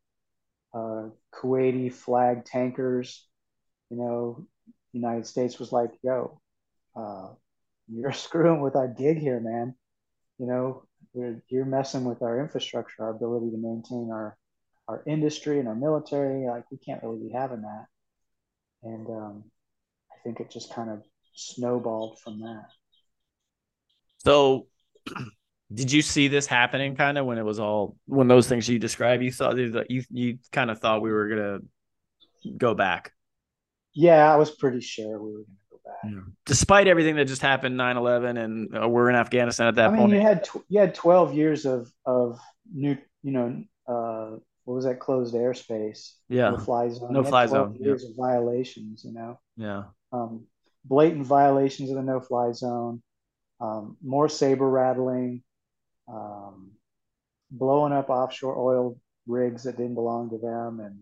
uh, 0.74 1.08
Kuwaiti 1.34 1.92
flag 1.92 2.44
tankers, 2.44 3.26
you 3.90 3.96
know, 3.96 4.46
the 4.92 4.98
United 4.98 5.26
States 5.26 5.58
was 5.58 5.72
like, 5.72 5.90
yo, 6.02 6.40
uh, 6.96 7.28
you're 7.88 8.12
screwing 8.12 8.60
with 8.60 8.76
our 8.76 8.88
gig 8.88 9.18
here, 9.18 9.40
man. 9.40 9.74
You 10.38 10.46
know, 10.46 10.84
you're 11.48 11.64
messing 11.64 12.04
with 12.04 12.22
our 12.22 12.40
infrastructure, 12.40 13.04
our 13.04 13.10
ability 13.10 13.50
to 13.50 13.58
maintain 13.58 14.10
our 14.10 14.36
our 14.88 15.02
industry 15.06 15.58
and 15.58 15.68
our 15.68 15.74
military. 15.74 16.46
Like 16.46 16.70
we 16.70 16.78
can't 16.78 17.02
really 17.02 17.28
be 17.28 17.32
having 17.32 17.62
that. 17.62 17.86
And 18.82 19.06
um, 19.08 19.44
I 20.10 20.16
think 20.24 20.40
it 20.40 20.50
just 20.50 20.74
kind 20.74 20.90
of 20.90 21.02
snowballed 21.34 22.18
from 22.18 22.40
that. 22.40 22.70
So, 24.24 24.66
did 25.74 25.92
you 25.92 26.02
see 26.02 26.28
this 26.28 26.46
happening 26.46 26.96
kind 26.96 27.18
of 27.18 27.26
when 27.26 27.38
it 27.38 27.44
was 27.44 27.60
all 27.60 27.96
when 28.06 28.28
those 28.28 28.48
things 28.48 28.68
you 28.68 28.78
described? 28.78 29.22
You 29.22 29.32
thought 29.32 29.56
you 29.58 30.04
you 30.10 30.38
kind 30.50 30.70
of 30.70 30.78
thought 30.78 31.02
we 31.02 31.12
were 31.12 31.28
gonna 31.28 31.58
go 32.56 32.74
back. 32.74 33.12
Yeah, 33.94 34.32
I 34.32 34.36
was 34.36 34.50
pretty 34.50 34.80
sure 34.80 35.20
we 35.20 35.32
were 35.32 35.38
gonna 35.38 35.68
go 35.70 35.80
back 35.84 36.12
yeah. 36.12 36.20
Despite 36.46 36.88
everything 36.88 37.16
that 37.16 37.26
just 37.26 37.42
happened, 37.42 37.78
9-11, 37.78 38.42
and 38.42 38.82
uh, 38.82 38.88
we're 38.88 39.10
in 39.10 39.16
Afghanistan 39.16 39.68
at 39.68 39.74
that 39.76 39.88
I 39.88 39.92
mean, 39.92 39.98
point. 39.98 40.12
You 40.12 40.20
had 40.20 40.44
tw- 40.44 40.64
you 40.68 40.80
had 40.80 40.94
twelve 40.94 41.34
years 41.34 41.66
of 41.66 41.90
of 42.06 42.40
new, 42.72 42.96
you 43.22 43.32
know, 43.32 43.64
uh, 43.86 44.36
what 44.64 44.74
was 44.74 44.84
that 44.84 45.00
closed 45.00 45.34
airspace? 45.34 46.12
Yeah, 46.28 46.50
no 46.50 46.58
fly 46.58 46.88
zone. 46.88 47.12
No 47.12 47.24
fly 47.24 47.46
zone. 47.46 47.76
Years 47.80 48.04
of 48.04 48.12
violations, 48.16 49.04
you 49.04 49.12
know. 49.12 49.38
Yeah. 49.56 49.84
Um, 50.12 50.46
blatant 50.84 51.26
violations 51.26 51.90
of 51.90 51.96
the 51.96 52.02
no 52.02 52.20
fly 52.20 52.52
zone. 52.52 53.02
Um, 53.60 53.96
more 54.02 54.28
saber 54.28 54.68
rattling. 54.68 55.42
Um, 56.08 56.72
blowing 57.50 57.92
up 57.92 58.10
offshore 58.10 58.56
oil 58.58 58.98
rigs 59.26 59.64
that 59.64 59.76
didn't 59.76 59.94
belong 59.94 60.30
to 60.30 60.38
them, 60.38 60.80
and 60.80 61.00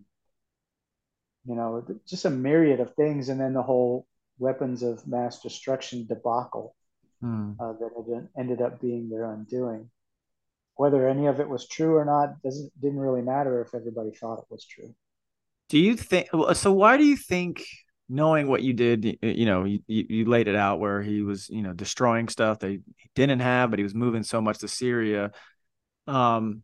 you 1.47 1.55
know, 1.55 1.85
just 2.07 2.25
a 2.25 2.31
myriad 2.31 2.81
of 2.81 2.95
things, 2.95 3.29
and 3.29 3.41
then 3.41 3.55
the 3.55 3.63
whole 3.63 4.07
weapons 4.39 4.83
of 4.83 5.07
mass 5.07 5.41
destruction 5.41 6.07
debacle 6.07 6.75
hmm. 7.21 7.53
uh, 7.61 7.73
that 7.75 8.29
ended 8.39 8.61
up 8.61 8.81
being 8.81 9.09
their 9.09 9.31
undoing. 9.33 9.91
Whether 10.77 11.09
any 11.09 11.27
of 11.27 11.41
it 11.41 11.49
was 11.49 11.69
true 11.69 11.97
or 11.97 12.05
not 12.05 12.41
doesn't 12.43 12.73
didn't 12.81 13.01
really 13.01 13.23
matter 13.23 13.61
if 13.61 13.75
everybody 13.75 14.13
thought 14.13 14.39
it 14.39 14.47
was 14.51 14.65
true. 14.65 14.95
Do 15.69 15.79
you 15.79 15.95
think 15.95 16.29
so? 16.55 16.73
Why 16.73 16.97
do 16.97 17.05
you 17.05 17.17
think, 17.17 17.65
knowing 18.11 18.49
what 18.49 18.63
you 18.63 18.73
did, 18.73 19.19
you 19.23 19.47
know, 19.47 19.65
you, 19.65 19.81
you 19.87 20.25
laid 20.25 20.49
it 20.49 20.57
out 20.57 20.81
where 20.81 21.01
he 21.01 21.23
was, 21.23 21.49
you 21.49 21.63
know, 21.63 21.73
destroying 21.73 22.29
stuff 22.29 22.59
they 22.59 22.81
didn't 23.15 23.39
have, 23.41 23.71
but 23.71 23.79
he 23.79 23.85
was 23.85 23.95
moving 23.95 24.25
so 24.25 24.41
much 24.41 24.59
to 24.59 24.69
Syria. 24.69 25.31
Um, 26.09 26.63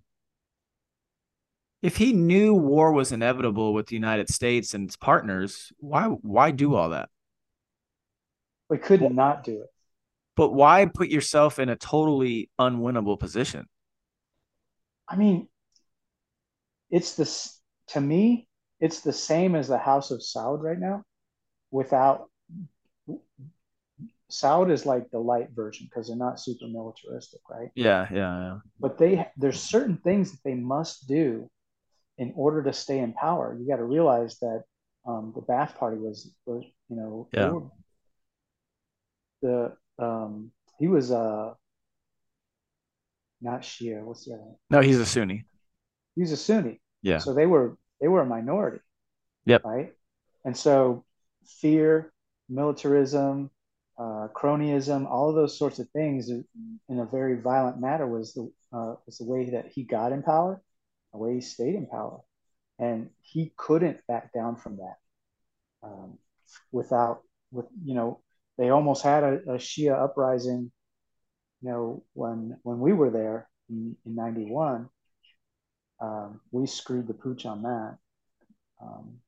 if 1.83 1.97
he 1.97 2.13
knew 2.13 2.53
war 2.53 2.91
was 2.91 3.13
inevitable 3.13 3.73
with 3.73 3.87
the 3.87 3.95
United 3.95 4.29
States 4.29 4.75
and 4.75 4.89
its 4.89 4.97
partners, 4.97 5.73
why 5.79 6.07
why 6.07 6.51
do 6.51 6.75
all 6.75 6.91
that? 6.91 7.09
We 8.69 8.79
couldn't 8.79 9.15
not 9.15 9.45
do 9.45 9.63
it. 9.63 9.69
But 10.35 10.53
why 10.53 10.87
put 10.87 11.09
yourself 11.09 11.61
in 11.61 11.69
a 11.69 11.77
totally 11.77 12.51
unwinnable 12.59 13.21
position? 13.21 13.67
I 15.09 15.15
mean, 15.15 15.49
it's 16.91 17.15
this 17.15 17.61
to 17.89 18.01
me, 18.01 18.49
it's 18.81 19.03
the 19.03 19.13
same 19.13 19.55
as 19.55 19.69
the 19.69 19.79
House 19.79 20.11
of 20.11 20.19
Saud 20.19 20.61
right 20.61 20.79
now, 20.79 21.05
without 21.77 22.31
Saud 24.31 24.71
is 24.71 24.87
like 24.87 25.11
the 25.11 25.19
light 25.19 25.51
version 25.55 25.87
because 25.89 26.09
they're 26.09 26.17
not 26.17 26.41
super 26.41 26.67
militaristic, 26.67 27.41
right? 27.51 27.69
Yeah, 27.75 28.09
yeah, 28.11 28.39
yeah. 28.45 28.59
But 28.81 28.99
they 28.99 29.29
there's 29.37 29.61
certain 29.61 29.99
things 29.99 30.33
that 30.33 30.43
they 30.43 30.55
must 30.55 31.07
do 31.07 31.51
in 32.17 32.33
order 32.35 32.63
to 32.65 32.73
stay 32.73 32.99
in 32.99 33.13
power. 33.13 33.57
You 33.59 33.69
got 33.69 33.77
to 33.77 33.85
realize 33.85 34.39
that 34.39 34.63
um, 35.07 35.33
the 35.37 35.43
Ba'ath 35.43 35.77
Party 35.77 35.99
was, 35.99 36.35
was 36.47 36.65
you 36.89 36.97
know, 36.97 37.29
yeah. 37.33 37.51
were, 37.51 37.63
the 39.43 39.77
um 39.99 40.51
he 40.79 40.89
was 40.89 41.13
uh 41.13 41.53
not 43.41 43.61
Shia. 43.61 44.03
What's 44.03 44.25
the 44.25 44.33
other? 44.33 44.43
One? 44.43 44.57
No, 44.71 44.81
he's 44.81 44.99
a 44.99 45.07
Sunni. 45.07 45.45
He's 46.17 46.33
a 46.33 46.39
Sunni. 46.39 46.81
Yeah. 47.03 47.19
So 47.19 47.35
they 47.35 47.47
were 47.47 47.77
they 48.01 48.09
were 48.09 48.23
a 48.23 48.27
minority. 48.27 48.81
Yep. 49.45 49.65
Right. 49.65 49.93
And 50.45 50.57
so 50.57 51.06
fear, 51.49 52.13
militarism, 52.49 53.51
uh, 53.99 54.29
cronyism, 54.35 55.07
all 55.11 55.31
of 55.31 55.35
those 55.35 55.59
sorts 55.59 55.79
of 55.79 55.89
things 55.91 56.29
in 56.31 56.99
a 56.99 57.07
very 57.07 57.41
violent 57.41 57.81
manner 57.81 58.07
was 58.07 58.35
the 58.35 58.51
uh, 58.73 58.95
was 59.07 59.19
the 59.19 59.25
way 59.25 59.51
that 59.51 59.69
he 59.69 59.85
got 59.85 60.13
in 60.13 60.23
power, 60.23 60.61
the 61.13 61.19
way 61.19 61.35
he 61.35 61.41
stayed 61.41 61.75
in 61.75 61.87
power, 61.87 62.21
and 62.79 63.09
he 63.23 63.53
couldn't 63.57 64.07
back 64.07 64.33
down 64.33 64.57
from 64.57 64.77
that 64.77 64.97
um, 65.83 66.19
without 66.73 67.23
with 67.51 67.67
you 67.85 67.95
know 67.95 68.21
they 68.59 68.71
almost 68.71 69.03
had 69.03 69.23
a, 69.23 69.35
a 69.49 69.59
Shia 69.59 70.03
uprising, 70.03 70.71
you 71.63 71.71
know, 71.71 72.05
when 72.15 72.59
when 72.63 72.81
we 72.81 72.93
were 72.93 73.11
there 73.11 73.49
in, 73.69 73.97
in 74.05 74.15
91. 74.15 74.89
Um, 75.99 76.41
we 76.51 76.67
screwed 76.67 77.07
the 77.07 77.15
pooch 77.15 77.47
on 77.47 77.63
that. 77.63 77.97
Um, 78.83 79.19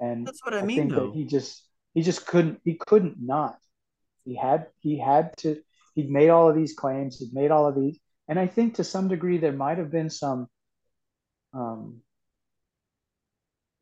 and 0.00 0.26
that's 0.26 0.44
what 0.44 0.54
I, 0.54 0.60
I 0.60 0.62
mean. 0.62 0.90
Think 0.90 0.92
that 0.92 1.12
he 1.14 1.24
just 1.24 1.64
he 1.94 2.02
just 2.02 2.26
couldn't 2.26 2.60
he 2.64 2.74
couldn't 2.74 3.16
not. 3.20 3.58
He 4.24 4.36
had 4.36 4.66
he 4.80 4.98
had 4.98 5.36
to 5.38 5.60
he'd 5.94 6.10
made 6.10 6.30
all 6.30 6.48
of 6.48 6.56
these 6.56 6.74
claims, 6.74 7.18
he'd 7.18 7.34
made 7.34 7.50
all 7.50 7.66
of 7.66 7.74
these, 7.74 7.98
and 8.28 8.38
I 8.38 8.46
think 8.46 8.74
to 8.74 8.84
some 8.84 9.08
degree 9.08 9.38
there 9.38 9.52
might 9.52 9.78
have 9.78 9.90
been 9.90 10.10
some 10.10 10.48
um, 11.54 12.00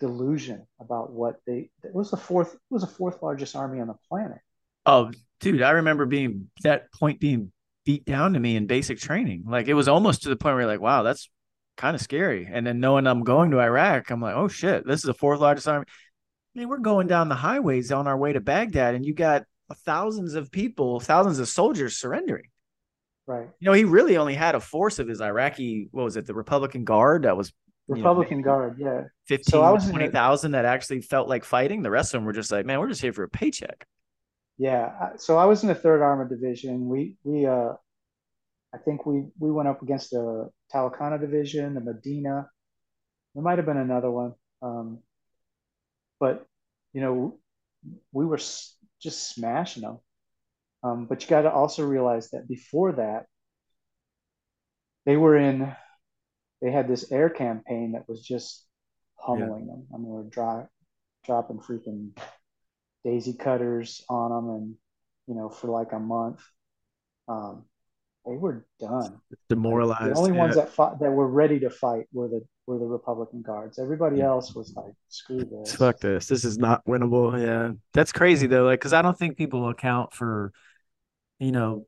delusion 0.01 0.67
about 0.81 1.13
what 1.13 1.37
they 1.47 1.71
it 1.83 1.95
was 1.95 2.11
the 2.11 2.17
fourth 2.17 2.55
it 2.55 2.61
was 2.71 2.83
the 2.83 2.89
fourth 2.89 3.23
largest 3.23 3.57
army 3.57 3.81
on 3.81 3.89
the 3.89 3.97
planet 4.09 4.39
Oh, 4.87 5.11
dude, 5.41 5.63
I 5.63 5.71
remember 5.71 6.07
being 6.07 6.49
that 6.63 6.93
point 6.93 7.19
being 7.19 7.53
beat 7.85 8.05
down 8.05 8.33
to 8.35 8.41
me 8.41 8.57
in 8.57 8.67
basic 8.67 8.99
training. 8.99 9.45
Like 9.47 9.67
it 9.67 9.75
was 9.75 9.89
almost 9.89 10.23
to 10.23 10.29
the 10.29 10.37
point 10.37 10.55
where 10.55 10.63
you're 10.63 10.71
like, 10.71 10.81
wow, 10.81 11.03
that's 11.03 11.29
kind 11.77 11.95
of 11.95 12.01
scary. 12.01 12.49
And 12.51 12.67
then 12.67 12.81
knowing 12.81 13.07
I'm 13.07 13.25
going 13.25 13.51
to 13.51 13.61
Iraq, 13.61 14.11
I'm 14.11 14.21
like, 14.21 14.37
oh 14.37 14.49
shit, 14.49 14.87
this 14.87 15.01
is 15.01 15.05
the 15.05 15.15
fourth 15.15 15.41
largest 15.41 15.67
army. 15.67 15.87
I 16.57 16.61
mean, 16.61 16.69
we're 16.71 16.79
going 16.79 17.07
down 17.07 17.29
the 17.29 17.35
highways 17.35 17.93
on 17.93 18.07
our 18.07 18.17
way 18.17 18.33
to 18.33 18.41
Baghdad, 18.41 18.95
and 18.95 19.05
you 19.05 19.13
got 19.13 19.45
thousands 19.85 20.35
of 20.35 20.51
people, 20.51 21.01
thousands 21.01 21.39
of 21.39 21.49
soldiers 21.49 21.99
surrendering. 21.99 22.47
Right. 23.27 23.47
You 23.61 23.67
know, 23.67 23.75
he 23.75 23.85
really 23.85 24.17
only 24.17 24.35
had 24.35 24.55
a 24.55 24.61
force 24.61 24.99
of 24.99 25.07
his 25.07 25.21
Iraqi, 25.21 25.89
what 25.91 26.05
was 26.05 26.17
it, 26.17 26.25
the 26.25 26.33
Republican 26.33 26.85
Guard 26.85 27.25
that 27.25 27.37
was 27.37 27.53
Republican 27.89 28.39
know, 28.39 28.45
Guard, 28.45 28.77
yeah. 28.79 29.03
15, 29.27 29.45
so 29.45 29.91
20,000 29.91 30.53
that 30.53 30.65
actually 30.65 31.03
felt 31.03 31.29
like 31.29 31.45
fighting. 31.45 31.83
The 31.83 31.91
rest 31.91 32.15
of 32.15 32.21
them 32.21 32.25
were 32.25 32.33
just 32.33 32.51
like, 32.51 32.65
man, 32.65 32.81
we're 32.81 32.89
just 32.89 33.03
here 33.03 33.13
for 33.13 33.25
a 33.25 33.29
paycheck. 33.29 33.87
Yeah. 34.57 35.11
So 35.19 35.37
I 35.37 35.45
was 35.45 35.63
in 35.63 35.69
the 35.69 35.75
third 35.75 36.01
armored 36.01 36.31
division. 36.31 36.89
We 36.89 37.17
we 37.23 37.45
uh 37.45 37.75
I 38.75 38.79
think 38.79 39.05
we 39.05 39.27
we 39.39 39.53
went 39.53 39.69
up 39.69 39.83
against 39.83 40.11
the 40.11 40.49
Tawakalna 40.73 41.21
division, 41.21 41.75
the 41.75 41.81
Medina. 41.81 42.49
There 43.35 43.43
might 43.43 43.59
have 43.59 43.67
been 43.67 43.77
another 43.77 44.11
one. 44.11 44.33
Um, 44.63 45.01
but 46.21 46.47
you 46.93 47.01
know, 47.01 47.39
we 48.13 48.25
were 48.25 48.37
s- 48.37 48.75
just 49.01 49.35
smashing 49.35 49.83
them. 49.83 49.99
Um, 50.83 51.07
but 51.07 51.23
you 51.23 51.29
got 51.29 51.43
to 51.43 51.53
also 51.53 51.85
realize 51.85 52.31
that 52.31 52.49
before 52.49 52.93
that, 52.93 53.27
they 55.05 55.17
were 55.17 55.37
in. 55.37 55.75
They 56.63 56.71
had 56.71 56.89
this 56.89 57.13
air 57.13 57.29
campaign 57.29 57.93
that 57.93 58.09
was 58.09 58.23
just 58.23 58.65
pummeling 59.21 59.67
yeah. 59.67 59.73
them. 59.73 59.87
I 59.93 59.99
mean, 59.99 60.09
we're 60.09 60.23
dry, 60.23 60.65
dropping 61.27 61.59
freaking 61.59 62.17
daisy 63.07 63.35
cutters 63.35 64.05
on 64.09 64.31
them 64.31 64.51
and 64.57 64.75
you 65.29 65.35
know 65.37 65.49
for 65.49 65.69
like 65.69 65.93
a 65.93 65.99
month 65.99 66.43
um, 67.29 67.65
they 68.25 68.37
were 68.37 68.67
done 68.81 69.21
demoralized 69.49 70.17
the 70.17 70.19
only 70.19 70.33
yeah. 70.33 70.39
ones 70.39 70.57
that 70.57 70.71
fought 70.71 70.99
that 70.99 71.13
were 71.13 71.29
ready 71.29 71.61
to 71.61 71.71
fight 71.71 72.07
were 72.13 72.27
the 72.27 72.45
were 72.67 72.79
the 72.79 72.85
republican 72.85 73.43
guards 73.43 73.79
everybody 73.79 74.19
mm. 74.19 74.25
else 74.25 74.55
was 74.55 74.73
like 74.77 74.93
screw 75.09 75.45
this 75.45 75.75
fuck 75.75 75.99
this 76.01 76.27
this 76.27 76.45
is 76.45 76.59
not 76.59 76.85
winnable 76.87 77.41
yeah 77.41 77.73
that's 77.93 78.13
crazy 78.13 78.47
though 78.47 78.65
like 78.65 78.81
because 78.81 78.93
i 78.93 79.03
don't 79.03 79.19
think 79.19 79.37
people 79.37 79.69
account 79.69 80.13
for 80.13 80.53
you 81.39 81.53
know 81.53 81.87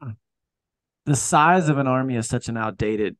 the 1.06 1.16
size 1.16 1.68
of 1.68 1.78
an 1.78 1.86
army 1.86 2.16
is 2.16 2.26
such 2.26 2.48
an 2.48 2.56
outdated 2.56 3.16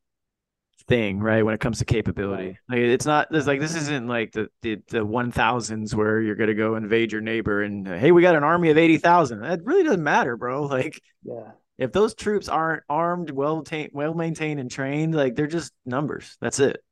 thing, 0.89 1.19
right? 1.21 1.45
When 1.45 1.55
it 1.55 1.61
comes 1.61 1.79
to 1.79 1.85
capability, 1.85 2.59
like 2.69 2.79
it's 2.79 3.07
not. 3.07 3.29
There's 3.31 3.47
like 3.47 3.61
this 3.61 3.75
isn't 3.75 4.07
like 4.07 4.33
the 4.33 4.49
the 4.63 4.79
the 4.89 5.05
one 5.05 5.33
thousands 5.33 5.95
where 5.95 6.21
you're 6.21 6.37
gonna 6.37 6.55
go 6.55 6.77
invade 6.77 7.13
your 7.13 7.21
neighbor 7.21 7.63
and 7.63 7.87
hey, 7.87 8.13
we 8.13 8.23
got 8.23 8.37
an 8.37 8.45
army 8.45 8.71
of 8.71 8.79
eighty 8.79 8.99
thousand. 8.99 9.41
That 9.41 9.65
really 9.65 9.85
doesn't 9.85 10.03
matter, 10.03 10.37
bro. 10.37 10.67
Like, 10.77 11.01
yeah, 11.23 11.53
if 11.79 11.93
those 11.93 12.15
troops 12.15 12.49
aren't 12.49 12.83
armed, 12.89 13.31
well 13.31 13.65
well 13.93 14.15
maintained 14.15 14.61
and 14.61 14.71
trained, 14.71 15.15
like 15.15 15.37
they're 15.37 15.47
just 15.47 15.73
numbers. 15.87 16.37
That's 16.41 16.61
it. 16.61 16.83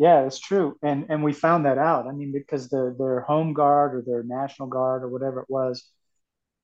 Yeah, 0.00 0.22
that's 0.22 0.38
true. 0.38 0.78
And 0.82 1.04
and 1.10 1.22
we 1.22 1.34
found 1.34 1.66
that 1.66 1.76
out. 1.76 2.06
I 2.06 2.12
mean, 2.12 2.32
because 2.32 2.70
the 2.70 2.96
their 2.98 3.20
home 3.20 3.52
guard 3.52 3.94
or 3.94 4.00
their 4.00 4.22
national 4.22 4.68
guard 4.68 5.02
or 5.02 5.08
whatever 5.08 5.40
it 5.40 5.50
was, 5.50 5.84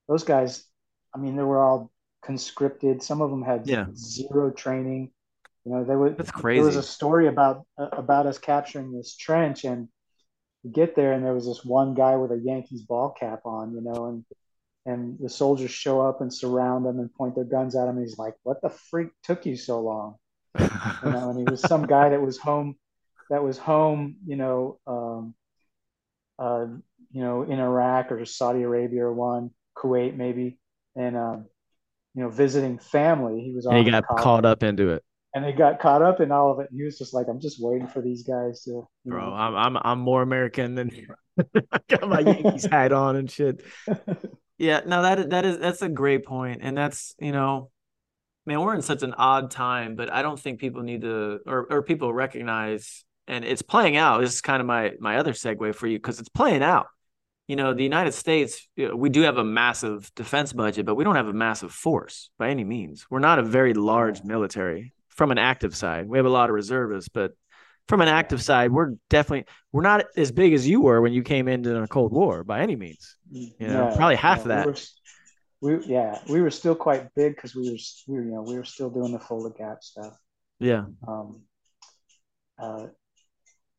those 0.08 0.24
guys, 0.24 0.64
I 1.14 1.18
mean, 1.18 1.36
they 1.36 1.42
were 1.42 1.62
all 1.62 1.92
conscripted. 2.24 3.02
Some 3.02 3.20
of 3.20 3.28
them 3.28 3.42
had 3.42 3.68
yeah. 3.68 3.88
zero 3.94 4.50
training. 4.50 5.10
You 5.66 5.72
know, 5.72 5.84
they 5.84 5.96
were. 5.96 6.14
That's 6.14 6.30
crazy. 6.30 6.60
There 6.60 6.66
was 6.66 6.76
a 6.76 6.82
story 6.82 7.28
about 7.28 7.66
uh, 7.76 7.88
about 7.92 8.24
us 8.24 8.38
capturing 8.38 8.90
this 8.90 9.14
trench, 9.14 9.64
and 9.64 9.88
we 10.64 10.70
get 10.70 10.96
there, 10.96 11.12
and 11.12 11.22
there 11.22 11.34
was 11.34 11.44
this 11.44 11.62
one 11.62 11.92
guy 11.92 12.16
with 12.16 12.32
a 12.32 12.40
Yankees 12.42 12.84
ball 12.84 13.10
cap 13.10 13.40
on, 13.44 13.74
you 13.74 13.82
know, 13.82 14.06
and 14.06 14.24
and 14.86 15.18
the 15.20 15.28
soldiers 15.28 15.70
show 15.70 16.00
up 16.00 16.22
and 16.22 16.32
surround 16.32 16.86
him 16.86 17.00
and 17.00 17.12
point 17.12 17.34
their 17.34 17.44
guns 17.44 17.76
at 17.76 17.86
him. 17.86 17.98
And 17.98 18.06
he's 18.06 18.16
like, 18.16 18.32
"What 18.44 18.62
the 18.62 18.70
freak 18.70 19.08
took 19.22 19.44
you 19.44 19.56
so 19.56 19.82
long?" 19.82 20.16
you 20.58 21.10
know, 21.10 21.28
and 21.28 21.38
he 21.38 21.44
was 21.44 21.60
some 21.60 21.86
guy 21.86 22.08
that 22.08 22.22
was 22.22 22.38
home, 22.38 22.76
that 23.30 23.42
was 23.42 23.58
home, 23.58 24.16
you 24.26 24.36
know, 24.36 24.78
um, 24.86 25.34
uh, 26.38 26.66
you 27.10 27.22
know, 27.22 27.42
in 27.42 27.58
Iraq 27.58 28.12
or 28.12 28.24
Saudi 28.24 28.62
Arabia 28.62 29.04
or 29.04 29.12
one, 29.12 29.50
Kuwait 29.76 30.16
maybe, 30.16 30.58
and 30.94 31.16
um, 31.16 31.46
you 32.14 32.22
know, 32.22 32.30
visiting 32.30 32.78
family. 32.78 33.42
He 33.42 33.52
was. 33.52 33.66
And 33.66 33.78
he 33.78 33.90
got 33.90 34.04
caught 34.06 34.44
up 34.44 34.62
into 34.62 34.90
it. 34.90 35.02
And 35.34 35.44
he 35.44 35.52
got 35.52 35.80
caught 35.80 36.02
up 36.02 36.20
in 36.20 36.32
all 36.32 36.50
of 36.50 36.60
it. 36.60 36.68
And 36.70 36.78
he 36.78 36.84
was 36.84 36.98
just 36.98 37.12
like, 37.12 37.26
"I'm 37.28 37.40
just 37.40 37.58
waiting 37.60 37.86
for 37.86 38.00
these 38.00 38.22
guys 38.22 38.62
to." 38.64 38.88
Bro, 39.04 39.30
know. 39.30 39.34
I'm 39.34 39.54
I'm 39.54 39.76
I'm 39.82 39.98
more 39.98 40.22
American 40.22 40.74
than 40.74 40.90
I 41.72 41.80
got 41.88 42.08
my 42.08 42.20
Yankees 42.20 42.64
hat 42.70 42.92
on 42.92 43.16
and 43.16 43.30
shit. 43.30 43.62
Yeah, 44.58 44.80
no, 44.86 45.02
that 45.02 45.30
that 45.30 45.44
is 45.44 45.58
that's 45.58 45.82
a 45.82 45.88
great 45.88 46.24
point, 46.24 46.60
and 46.62 46.76
that's 46.76 47.14
you 47.18 47.32
know, 47.32 47.70
man, 48.46 48.60
we're 48.60 48.74
in 48.74 48.82
such 48.82 49.02
an 49.02 49.12
odd 49.12 49.50
time, 49.50 49.96
but 49.96 50.10
I 50.10 50.22
don't 50.22 50.40
think 50.40 50.60
people 50.60 50.82
need 50.82 51.02
to 51.02 51.40
or 51.46 51.66
or 51.70 51.82
people 51.82 52.12
recognize, 52.12 53.04
and 53.28 53.44
it's 53.44 53.62
playing 53.62 53.96
out. 53.96 54.20
This 54.20 54.34
is 54.34 54.40
kind 54.40 54.60
of 54.60 54.66
my 54.66 54.92
my 55.00 55.18
other 55.18 55.32
segue 55.32 55.74
for 55.74 55.86
you 55.86 55.98
because 55.98 56.20
it's 56.20 56.28
playing 56.28 56.62
out 56.62 56.86
you 57.46 57.54
know, 57.54 57.74
the 57.74 57.82
United 57.82 58.12
States, 58.12 58.66
we 58.76 59.08
do 59.08 59.22
have 59.22 59.38
a 59.38 59.44
massive 59.44 60.12
defense 60.16 60.52
budget, 60.52 60.84
but 60.84 60.96
we 60.96 61.04
don't 61.04 61.14
have 61.14 61.28
a 61.28 61.32
massive 61.32 61.72
force 61.72 62.30
by 62.38 62.50
any 62.50 62.64
means. 62.64 63.06
We're 63.08 63.20
not 63.20 63.38
a 63.38 63.42
very 63.42 63.72
large 63.72 64.24
military 64.24 64.92
from 65.08 65.30
an 65.30 65.38
active 65.38 65.76
side. 65.76 66.08
We 66.08 66.18
have 66.18 66.26
a 66.26 66.30
lot 66.30 66.50
of 66.50 66.54
reservists, 66.54 67.08
but 67.08 67.32
from 67.86 68.00
an 68.00 68.08
active 68.08 68.42
side, 68.42 68.72
we're 68.72 68.94
definitely 69.08 69.46
we're 69.70 69.82
not 69.82 70.06
as 70.16 70.32
big 70.32 70.54
as 70.54 70.66
you 70.66 70.80
were 70.80 71.00
when 71.00 71.12
you 71.12 71.22
came 71.22 71.46
into 71.46 71.70
the 71.70 71.86
Cold 71.86 72.12
War 72.12 72.42
by 72.42 72.60
any 72.60 72.74
means. 72.74 73.16
You 73.30 73.52
know, 73.60 73.90
no, 73.90 73.96
probably 73.96 74.16
half 74.16 74.38
no, 74.38 74.42
of 74.42 74.48
that. 74.48 74.82
We, 75.60 75.74
were, 75.74 75.78
we, 75.78 75.86
yeah, 75.86 76.18
we 76.28 76.40
were 76.40 76.50
still 76.50 76.74
quite 76.74 77.14
big 77.14 77.36
because 77.36 77.54
we 77.54 77.70
were 77.70 77.78
we 78.08 78.18
were, 78.18 78.24
you 78.24 78.34
know 78.34 78.42
we 78.42 78.56
were 78.56 78.64
still 78.64 78.90
doing 78.90 79.12
the 79.12 79.20
Fulda 79.20 79.56
Gap 79.56 79.84
stuff. 79.84 80.16
Yeah. 80.58 80.86
Um, 81.06 81.42
uh, 82.58 82.86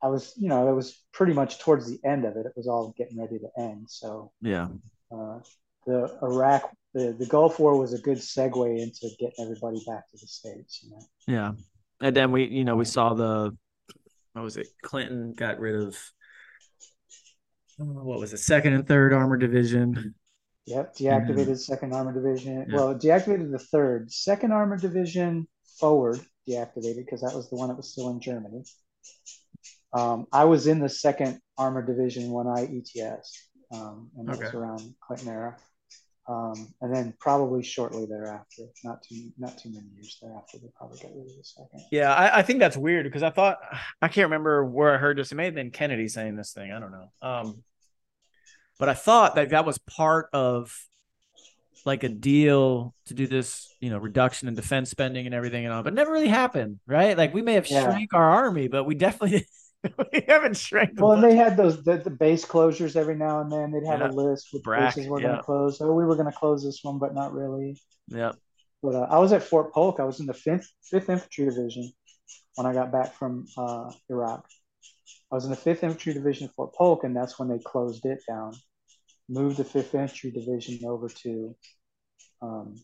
I 0.01 0.07
was, 0.07 0.33
you 0.37 0.47
know, 0.47 0.69
it 0.69 0.75
was 0.75 1.03
pretty 1.11 1.33
much 1.33 1.59
towards 1.59 1.87
the 1.87 1.99
end 2.07 2.25
of 2.25 2.35
it. 2.35 2.45
It 2.45 2.53
was 2.55 2.67
all 2.67 2.93
getting 2.97 3.19
ready 3.19 3.39
to 3.39 3.47
end. 3.57 3.87
So 3.89 4.31
yeah, 4.41 4.67
uh, 5.11 5.39
the 5.85 6.17
Iraq, 6.21 6.69
the 6.93 7.15
the 7.17 7.25
Gulf 7.25 7.59
War 7.59 7.77
was 7.79 7.93
a 7.93 7.97
good 7.99 8.17
segue 8.17 8.79
into 8.79 9.09
getting 9.19 9.45
everybody 9.45 9.81
back 9.87 10.09
to 10.09 10.17
the 10.17 10.27
states. 10.27 10.83
You 10.83 10.91
know. 10.91 11.01
Yeah, 11.27 11.51
and 12.01 12.15
then 12.15 12.31
we, 12.31 12.45
you 12.45 12.63
know, 12.63 12.75
we 12.75 12.85
saw 12.85 13.13
the 13.13 13.57
what 14.33 14.43
was 14.43 14.57
it? 14.57 14.67
Clinton 14.83 15.33
got 15.33 15.59
rid 15.59 15.75
of 15.75 15.97
what 17.77 18.19
was 18.19 18.31
the 18.31 18.37
Second 18.37 18.73
and 18.73 18.87
third 18.87 19.13
armored 19.13 19.39
division. 19.39 20.13
Yep, 20.67 20.95
deactivated 20.95 21.37
mm-hmm. 21.37 21.53
second 21.53 21.93
armored 21.93 22.15
division. 22.15 22.65
Yeah. 22.69 22.75
Well, 22.75 22.95
deactivated 22.95 23.51
the 23.51 23.59
third, 23.59 24.11
second 24.11 24.51
armored 24.51 24.81
division 24.81 25.47
forward 25.79 26.19
deactivated 26.47 27.05
because 27.05 27.21
that 27.21 27.33
was 27.33 27.49
the 27.49 27.55
one 27.55 27.69
that 27.69 27.77
was 27.77 27.91
still 27.91 28.09
in 28.09 28.19
Germany. 28.19 28.63
Um, 29.97 30.27
I 30.31 30.45
was 30.45 30.67
in 30.67 30.79
the 30.79 30.89
second 30.89 31.39
armor 31.57 31.81
division 31.81 32.29
when 32.29 32.45
I 32.47 32.63
ETS, 32.63 33.49
um, 33.71 34.11
and 34.17 34.29
okay. 34.29 34.39
it 34.39 34.45
was 34.45 34.53
around 34.53 34.95
Clinton 35.01 35.29
era. 35.29 35.57
Um, 36.29 36.73
and 36.81 36.93
then 36.93 37.13
probably 37.19 37.63
shortly 37.63 38.05
thereafter, 38.05 38.63
not 38.83 39.01
too 39.01 39.31
not 39.37 39.57
too 39.57 39.69
many 39.69 39.87
years 39.95 40.17
thereafter, 40.21 40.57
they 40.57 40.67
probably 40.77 40.99
got 40.99 41.11
rid 41.15 41.21
of 41.21 41.37
the 41.37 41.43
second. 41.43 41.85
Yeah, 41.89 42.13
I, 42.13 42.39
I 42.39 42.41
think 42.41 42.59
that's 42.59 42.75
weird 42.75 43.05
because 43.05 43.23
I 43.23 43.29
thought 43.29 43.59
I 44.01 44.09
can't 44.09 44.25
remember 44.25 44.65
where 44.65 44.93
I 44.93 44.97
heard 44.97 45.17
this. 45.17 45.31
It 45.31 45.35
may 45.35 45.45
have 45.45 45.55
been 45.55 45.71
Kennedy 45.71 46.09
saying 46.09 46.35
this 46.35 46.51
thing. 46.51 46.71
I 46.71 46.79
don't 46.79 46.91
know. 46.91 47.11
Um, 47.21 47.63
but 48.77 48.89
I 48.89 48.93
thought 48.93 49.35
that 49.35 49.49
that 49.49 49.65
was 49.65 49.77
part 49.77 50.29
of 50.33 50.77
like 51.85 52.03
a 52.03 52.09
deal 52.09 52.93
to 53.05 53.13
do 53.13 53.25
this, 53.25 53.73
you 53.79 53.89
know, 53.89 53.97
reduction 53.97 54.49
in 54.49 54.55
defense 54.55 54.89
spending 54.89 55.25
and 55.25 55.33
everything 55.33 55.63
and 55.63 55.73
all, 55.73 55.81
but 55.81 55.93
never 55.93 56.11
really 56.11 56.27
happened, 56.27 56.79
right? 56.85 57.17
Like 57.17 57.33
we 57.33 57.41
may 57.41 57.53
have 57.53 57.69
yeah. 57.69 57.83
shrank 57.83 58.13
our 58.13 58.29
army, 58.29 58.67
but 58.67 58.83
we 58.83 58.93
definitely 58.93 59.47
we 60.13 60.23
haven't 60.27 60.57
shrank. 60.57 60.91
Well, 60.99 61.13
and 61.13 61.23
they 61.23 61.35
had 61.35 61.55
those 61.55 61.83
the, 61.83 61.97
the, 61.97 62.09
base 62.09 62.45
closures 62.45 62.95
every 62.95 63.15
now 63.15 63.41
and 63.41 63.51
then. 63.51 63.71
They'd 63.71 63.87
have 63.87 63.99
yeah. 63.99 64.09
a 64.09 64.11
list 64.11 64.49
with 64.51 64.63
BRAC, 64.63 64.95
bases 64.95 65.07
we're 65.07 65.21
yeah. 65.21 65.27
going 65.27 65.37
to 65.37 65.43
close. 65.43 65.81
Oh, 65.81 65.93
we 65.93 66.05
were 66.05 66.15
going 66.15 66.31
to 66.31 66.37
close 66.37 66.63
this 66.63 66.79
one, 66.83 66.97
but 66.99 67.13
not 67.13 67.33
really. 67.33 67.79
Yeah. 68.07 68.33
But 68.81 68.95
uh, 68.95 69.07
I 69.09 69.19
was 69.19 69.33
at 69.33 69.43
Fort 69.43 69.73
Polk. 69.73 69.99
I 69.99 70.03
was 70.03 70.19
in 70.19 70.25
the 70.25 70.33
fifth 70.33 70.71
Fifth 70.83 71.09
Infantry 71.09 71.45
Division 71.45 71.91
when 72.55 72.67
I 72.67 72.73
got 72.73 72.91
back 72.91 73.13
from 73.13 73.45
uh, 73.57 73.91
Iraq. 74.09 74.45
I 75.31 75.35
was 75.35 75.45
in 75.45 75.51
the 75.51 75.57
Fifth 75.57 75.83
Infantry 75.83 76.13
Division 76.13 76.47
at 76.47 76.55
Fort 76.55 76.73
Polk, 76.73 77.03
and 77.03 77.15
that's 77.15 77.37
when 77.37 77.49
they 77.49 77.59
closed 77.59 78.05
it 78.05 78.19
down. 78.27 78.53
Moved 79.29 79.57
the 79.57 79.63
Fifth 79.63 79.93
Infantry 79.93 80.31
Division 80.31 80.87
over 80.87 81.09
to 81.09 81.55
um, 82.41 82.75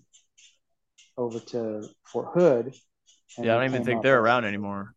over 1.18 1.40
to 1.40 1.88
Fort 2.06 2.30
Hood. 2.34 2.74
Yeah, 3.38 3.56
I 3.56 3.60
don't 3.60 3.70
even 3.72 3.84
think 3.84 4.04
they're 4.04 4.20
around 4.20 4.46
anymore 4.46 4.94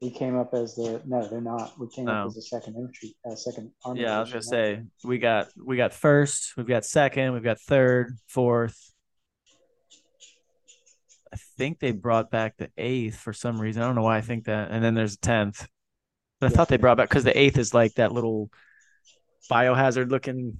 we 0.00 0.10
came 0.10 0.36
up 0.36 0.52
as 0.52 0.74
the 0.74 1.00
no, 1.06 1.26
they're 1.26 1.40
not. 1.40 1.78
We 1.78 1.88
came 1.88 2.06
no. 2.06 2.12
up 2.12 2.26
as 2.26 2.34
the 2.34 2.42
second 2.42 2.76
infantry, 2.76 3.16
uh, 3.24 3.34
second 3.34 3.70
army. 3.84 4.02
Yeah, 4.02 4.16
I 4.16 4.20
was 4.20 4.30
gonna 4.30 4.42
say 4.42 4.82
we 5.02 5.18
got 5.18 5.48
we 5.56 5.76
got 5.76 5.92
first, 5.92 6.54
we've 6.56 6.66
got 6.66 6.84
second, 6.84 7.32
we've 7.32 7.42
got 7.42 7.60
third, 7.60 8.16
fourth. 8.26 8.92
I 11.32 11.36
think 11.56 11.80
they 11.80 11.90
brought 11.90 12.30
back 12.30 12.56
the 12.58 12.70
eighth 12.78 13.16
for 13.16 13.32
some 13.32 13.60
reason. 13.60 13.82
I 13.82 13.86
don't 13.86 13.96
know 13.96 14.02
why 14.02 14.18
I 14.18 14.20
think 14.20 14.44
that. 14.44 14.70
And 14.70 14.84
then 14.84 14.94
there's 14.94 15.14
a 15.14 15.18
tenth. 15.18 15.66
But 16.40 16.46
I 16.46 16.50
yeah. 16.50 16.56
thought 16.56 16.68
they 16.68 16.76
brought 16.76 16.96
back 16.96 17.08
because 17.08 17.24
the 17.24 17.36
eighth 17.36 17.58
is 17.58 17.74
like 17.74 17.94
that 17.94 18.12
little 18.12 18.50
biohazard 19.50 20.10
looking 20.10 20.58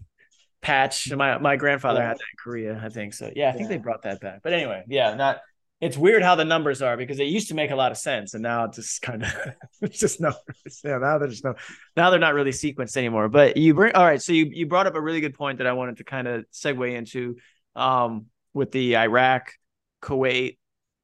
patch. 0.62 1.12
My 1.12 1.38
my 1.38 1.56
grandfather 1.56 2.00
yeah. 2.00 2.08
had 2.08 2.16
that 2.16 2.22
in 2.32 2.38
Korea, 2.42 2.80
I 2.82 2.88
think. 2.88 3.14
So 3.14 3.30
yeah, 3.36 3.50
I 3.50 3.52
think 3.52 3.64
yeah. 3.64 3.68
they 3.68 3.78
brought 3.78 4.02
that 4.02 4.20
back. 4.20 4.40
But 4.42 4.52
anyway, 4.52 4.84
yeah, 4.88 5.14
not 5.14 5.40
it's 5.80 5.96
weird 5.98 6.22
how 6.22 6.34
the 6.34 6.44
numbers 6.44 6.80
are 6.82 6.96
because 6.96 7.18
they 7.18 7.24
used 7.24 7.48
to 7.48 7.54
make 7.54 7.70
a 7.70 7.76
lot 7.76 7.92
of 7.92 7.98
sense 7.98 8.34
and 8.34 8.42
now 8.42 8.64
it's 8.64 8.76
just 8.76 9.02
kind 9.02 9.22
of 9.22 9.32
it's 9.82 9.98
just 9.98 10.20
numbers. 10.20 10.80
Yeah, 10.84 10.98
now 10.98 11.18
they're 11.18 11.28
just 11.28 11.44
no 11.44 11.54
now 11.96 12.10
they're 12.10 12.18
not 12.18 12.34
really 12.34 12.52
sequenced 12.52 12.96
anymore. 12.96 13.28
But 13.28 13.56
you 13.56 13.74
bring 13.74 13.94
all 13.94 14.04
right, 14.04 14.22
so 14.22 14.32
you 14.32 14.48
you 14.52 14.66
brought 14.66 14.86
up 14.86 14.94
a 14.94 15.00
really 15.00 15.20
good 15.20 15.34
point 15.34 15.58
that 15.58 15.66
I 15.66 15.72
wanted 15.72 15.98
to 15.98 16.04
kind 16.04 16.28
of 16.28 16.44
segue 16.52 16.94
into 16.94 17.36
um 17.74 18.26
with 18.52 18.70
the 18.70 18.96
Iraq, 18.96 19.52
Kuwait 20.00 20.58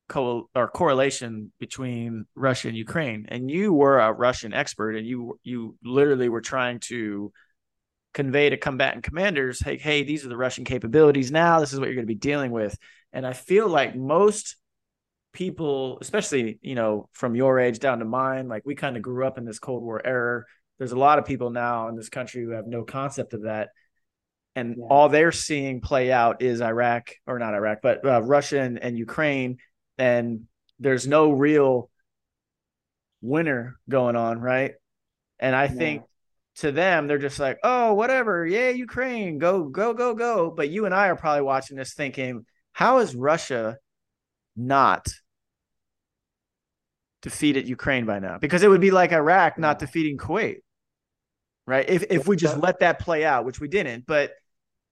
co- 0.08 0.48
or 0.54 0.68
correlation 0.68 1.52
between 1.58 2.26
Russia 2.34 2.68
and 2.68 2.76
Ukraine. 2.76 3.26
And 3.28 3.50
you 3.50 3.72
were 3.72 3.98
a 3.98 4.12
Russian 4.12 4.52
expert 4.52 4.96
and 4.96 5.06
you 5.06 5.38
you 5.42 5.76
literally 5.82 6.28
were 6.28 6.40
trying 6.40 6.80
to 6.90 7.32
convey 8.12 8.50
to 8.50 8.56
combatant 8.56 9.04
commanders, 9.04 9.60
hey, 9.60 9.78
hey, 9.78 10.02
these 10.02 10.24
are 10.24 10.28
the 10.28 10.36
Russian 10.36 10.64
capabilities 10.64 11.30
now. 11.30 11.60
This 11.60 11.72
is 11.72 11.78
what 11.78 11.86
you're 11.86 11.94
going 11.94 12.06
to 12.06 12.14
be 12.14 12.14
dealing 12.14 12.50
with. 12.50 12.76
And 13.12 13.26
I 13.26 13.32
feel 13.32 13.68
like 13.68 13.94
most 13.94 14.56
people, 15.32 15.98
especially, 16.00 16.58
you 16.62 16.74
know, 16.74 17.08
from 17.12 17.34
your 17.34 17.58
age 17.58 17.78
down 17.78 18.00
to 18.00 18.04
mine, 18.04 18.48
like 18.48 18.64
we 18.64 18.74
kind 18.74 18.96
of 18.96 19.02
grew 19.02 19.26
up 19.26 19.38
in 19.38 19.44
this 19.44 19.58
Cold 19.58 19.82
War 19.82 20.04
era. 20.04 20.44
There's 20.78 20.92
a 20.92 20.98
lot 20.98 21.18
of 21.18 21.24
people 21.24 21.50
now 21.50 21.88
in 21.88 21.96
this 21.96 22.08
country 22.08 22.42
who 22.42 22.50
have 22.50 22.66
no 22.66 22.82
concept 22.82 23.34
of 23.34 23.42
that. 23.42 23.68
And 24.56 24.76
yeah. 24.78 24.84
all 24.90 25.08
they're 25.08 25.32
seeing 25.32 25.80
play 25.80 26.10
out 26.10 26.42
is 26.42 26.60
Iraq, 26.60 27.10
or 27.26 27.38
not 27.38 27.54
Iraq, 27.54 27.78
but 27.82 28.04
uh, 28.04 28.22
Russia 28.22 28.60
and, 28.60 28.78
and 28.78 28.98
Ukraine. 28.98 29.58
And 29.98 30.46
there's 30.78 31.06
no 31.06 31.30
real 31.30 31.90
winner 33.20 33.78
going 33.88 34.16
on, 34.16 34.40
right? 34.40 34.72
And 35.38 35.54
I 35.54 35.64
yeah. 35.64 35.70
think 35.70 36.02
to 36.56 36.72
them, 36.72 37.06
they're 37.06 37.18
just 37.18 37.38
like, 37.38 37.58
oh, 37.62 37.94
whatever. 37.94 38.44
Yeah, 38.44 38.70
Ukraine, 38.70 39.38
go, 39.38 39.64
go, 39.64 39.94
go, 39.94 40.14
go. 40.14 40.50
But 40.50 40.70
you 40.70 40.86
and 40.86 40.94
I 40.94 41.08
are 41.08 41.16
probably 41.16 41.42
watching 41.42 41.76
this 41.76 41.94
thinking, 41.94 42.44
how 42.72 42.98
is 42.98 43.14
Russia 43.14 43.76
not 44.66 45.08
defeated 47.22 47.68
Ukraine 47.68 48.06
by 48.06 48.18
now? 48.18 48.38
Because 48.38 48.62
it 48.62 48.68
would 48.68 48.80
be 48.80 48.90
like 48.90 49.12
Iraq 49.12 49.58
not 49.58 49.78
defeating 49.78 50.18
Kuwait, 50.18 50.58
right? 51.66 51.88
If 51.88 52.04
if 52.10 52.26
we 52.26 52.36
just 52.36 52.56
let 52.58 52.80
that 52.80 52.98
play 52.98 53.24
out, 53.24 53.44
which 53.44 53.60
we 53.60 53.68
didn't. 53.68 54.06
But 54.06 54.32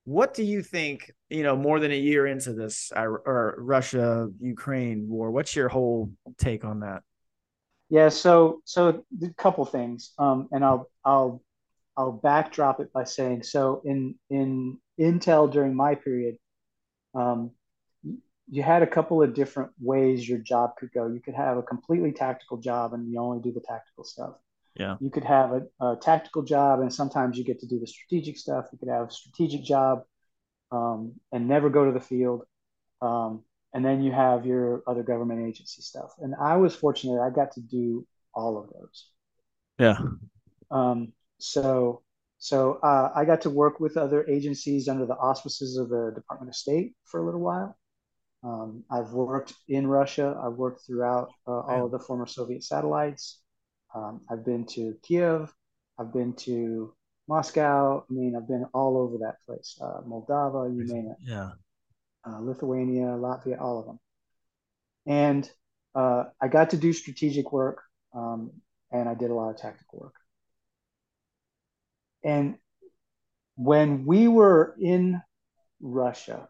what 0.04 0.34
do 0.34 0.42
you 0.42 0.62
think? 0.62 1.12
You 1.28 1.42
know, 1.42 1.56
more 1.56 1.80
than 1.80 1.92
a 1.92 1.98
year 1.98 2.26
into 2.26 2.54
this 2.54 2.90
or 2.96 3.54
Russia 3.58 4.28
Ukraine 4.40 5.08
war, 5.08 5.30
what's 5.30 5.54
your 5.54 5.68
whole 5.68 6.10
take 6.38 6.64
on 6.64 6.80
that? 6.80 7.02
Yeah, 7.90 8.10
so 8.10 8.60
so 8.64 9.04
a 9.22 9.30
couple 9.36 9.64
things, 9.64 10.12
um, 10.18 10.48
and 10.52 10.64
I'll 10.64 10.90
I'll 11.04 11.42
I'll 11.96 12.12
backdrop 12.12 12.80
it 12.80 12.92
by 12.92 13.04
saying 13.04 13.42
so 13.42 13.82
in 13.84 14.14
in 14.30 14.78
Intel 15.00 15.50
during 15.50 15.74
my 15.74 15.94
period, 15.94 16.36
um, 17.14 17.52
you 18.50 18.62
had 18.62 18.82
a 18.82 18.86
couple 18.86 19.22
of 19.22 19.34
different 19.34 19.70
ways 19.80 20.28
your 20.28 20.38
job 20.38 20.76
could 20.78 20.92
go. 20.92 21.06
You 21.06 21.20
could 21.20 21.34
have 21.34 21.58
a 21.58 21.62
completely 21.62 22.12
tactical 22.12 22.56
job 22.56 22.94
and 22.94 23.10
you 23.10 23.20
only 23.20 23.40
do 23.40 23.52
the 23.52 23.60
tactical 23.60 24.04
stuff. 24.04 24.34
Yeah. 24.74 24.96
You 25.00 25.10
could 25.10 25.24
have 25.24 25.52
a, 25.52 25.84
a 25.84 25.96
tactical 25.96 26.42
job 26.42 26.80
and 26.80 26.92
sometimes 26.92 27.36
you 27.36 27.44
get 27.44 27.60
to 27.60 27.66
do 27.66 27.78
the 27.78 27.86
strategic 27.86 28.38
stuff. 28.38 28.66
You 28.72 28.78
could 28.78 28.88
have 28.88 29.08
a 29.08 29.10
strategic 29.10 29.64
job 29.64 30.02
um, 30.72 31.14
and 31.32 31.48
never 31.48 31.68
go 31.68 31.84
to 31.84 31.92
the 31.92 32.00
field. 32.00 32.42
Um, 33.02 33.42
and 33.74 33.84
then 33.84 34.02
you 34.02 34.12
have 34.12 34.46
your 34.46 34.82
other 34.86 35.02
government 35.02 35.46
agency 35.46 35.82
stuff. 35.82 36.14
And 36.18 36.34
I 36.40 36.56
was 36.56 36.74
fortunate; 36.74 37.20
I 37.20 37.30
got 37.30 37.52
to 37.52 37.60
do 37.60 38.06
all 38.34 38.58
of 38.58 38.70
those. 38.70 39.10
Yeah. 39.78 39.98
Um, 40.70 41.12
so, 41.38 42.02
so 42.38 42.78
uh, 42.82 43.10
I 43.14 43.24
got 43.24 43.42
to 43.42 43.50
work 43.50 43.78
with 43.78 43.96
other 43.96 44.26
agencies 44.26 44.88
under 44.88 45.06
the 45.06 45.14
auspices 45.14 45.76
of 45.76 45.90
the 45.90 46.12
Department 46.14 46.50
of 46.50 46.56
State 46.56 46.94
for 47.04 47.20
a 47.20 47.24
little 47.24 47.40
while. 47.40 47.76
Um, 48.44 48.84
I've 48.90 49.10
worked 49.10 49.54
in 49.68 49.86
Russia. 49.86 50.40
I've 50.42 50.54
worked 50.54 50.86
throughout 50.86 51.30
uh, 51.46 51.60
all 51.60 51.86
of 51.86 51.90
the 51.90 51.98
former 51.98 52.26
Soviet 52.26 52.62
satellites. 52.62 53.40
Um, 53.94 54.20
I've 54.30 54.44
been 54.44 54.64
to 54.66 54.94
Kiev. 55.02 55.52
I've 55.98 56.12
been 56.12 56.34
to 56.34 56.94
Moscow. 57.28 58.04
I 58.08 58.12
mean, 58.12 58.36
I've 58.36 58.46
been 58.46 58.66
all 58.72 58.96
over 58.96 59.18
that 59.18 59.36
place. 59.44 59.76
Uh, 59.80 60.02
Moldova, 60.06 60.74
you 60.74 60.84
name 60.84 61.08
it. 61.10 61.16
Yeah. 61.20 61.50
Uh, 62.26 62.40
Lithuania, 62.40 63.06
Latvia, 63.06 63.60
all 63.60 63.80
of 63.80 63.86
them. 63.86 64.00
And 65.06 65.50
uh, 65.94 66.24
I 66.40 66.48
got 66.48 66.70
to 66.70 66.76
do 66.76 66.92
strategic 66.92 67.52
work, 67.52 67.82
um, 68.14 68.52
and 68.92 69.08
I 69.08 69.14
did 69.14 69.30
a 69.30 69.34
lot 69.34 69.50
of 69.50 69.56
tactical 69.56 70.00
work. 70.00 70.14
And 72.22 72.56
when 73.56 74.04
we 74.04 74.28
were 74.28 74.76
in 74.80 75.20
Russia, 75.80 76.48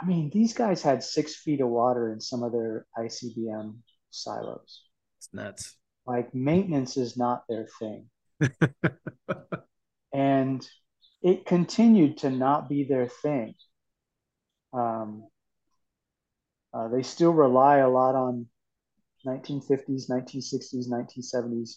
I 0.00 0.04
mean, 0.04 0.30
these 0.32 0.52
guys 0.52 0.82
had 0.82 1.02
six 1.02 1.36
feet 1.36 1.60
of 1.60 1.68
water 1.68 2.12
in 2.12 2.20
some 2.20 2.42
of 2.42 2.52
their 2.52 2.86
ICBM 2.98 3.76
silos. 4.10 4.82
It's 5.18 5.28
nuts. 5.32 5.76
Like 6.06 6.34
maintenance 6.34 6.96
is 6.96 7.16
not 7.16 7.44
their 7.48 7.66
thing. 7.78 8.08
and 10.12 10.66
it 11.22 11.46
continued 11.46 12.18
to 12.18 12.30
not 12.30 12.68
be 12.68 12.84
their 12.84 13.08
thing. 13.08 13.54
Um, 14.72 15.24
uh, 16.74 16.88
they 16.88 17.02
still 17.02 17.32
rely 17.32 17.78
a 17.78 17.88
lot 17.88 18.14
on 18.14 18.46
1950s, 19.26 20.10
1960s, 20.10 20.88
1970s 20.88 21.76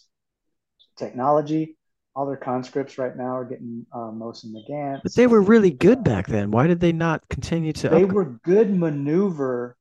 technology. 0.96 1.76
All 2.16 2.26
their 2.26 2.36
conscripts 2.36 2.98
right 2.98 3.16
now 3.16 3.36
are 3.36 3.44
getting 3.44 3.86
uh, 3.92 4.10
the 4.10 4.64
Nagant. 4.68 5.02
But 5.02 5.14
they 5.14 5.26
were 5.28 5.40
really 5.40 5.70
good 5.70 6.02
back 6.02 6.26
then. 6.26 6.50
Why 6.50 6.66
did 6.66 6.80
they 6.80 6.92
not 6.92 7.22
continue 7.28 7.72
to? 7.74 7.88
They 7.88 8.02
upgrade? 8.02 8.12
were 8.12 8.24
good 8.42 8.76
maneuver. 8.76 9.76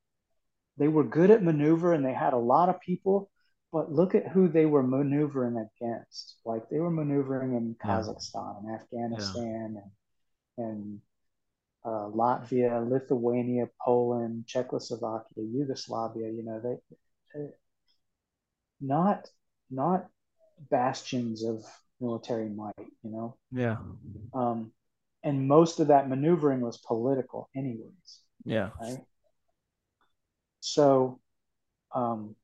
They 0.78 0.88
were 0.88 1.04
good 1.04 1.32
at 1.32 1.44
maneuver, 1.44 1.94
and 1.94 2.06
they 2.06 2.14
had 2.14 2.34
a 2.34 2.38
lot 2.38 2.70
of 2.70 2.80
people. 2.82 3.32
But 3.72 3.92
look 3.92 4.16
at 4.16 4.28
who 4.28 4.48
they 4.48 4.66
were 4.66 4.84
maneuvering 4.84 5.58
against. 5.58 6.38
Like 6.46 6.70
they 6.70 6.80
were 6.80 6.92
maneuvering 6.92 7.56
in 7.56 7.76
Kazakhstan 7.84 8.64
and 8.64 8.80
Afghanistan 8.80 9.76
yeah. 9.76 10.64
and, 10.64 10.70
and 10.70 11.02
uh, 11.86 12.10
Latvia, 12.10 12.88
Lithuania, 12.90 13.70
Poland, 13.84 14.46
Czechoslovakia, 14.48 15.44
Yugoslavia. 15.44 16.32
You 16.32 16.44
know, 16.44 16.60
they, 16.62 16.78
they 17.34 17.50
not 18.82 19.28
not 19.70 20.08
bastions 20.70 21.44
of 21.44 21.64
military 22.00 22.50
might. 22.50 22.74
You 23.04 23.12
know. 23.12 23.38
Yeah. 23.52 23.78
Um, 24.34 24.72
and 25.24 25.48
most 25.48 25.80
of 25.80 25.88
that 25.88 26.10
maneuvering 26.10 26.62
was 26.62 26.78
political, 26.78 27.50
anyways. 27.56 28.22
Yeah. 28.46 28.70
Right. 28.82 29.00
So, 30.62 31.20
um, 31.94 32.36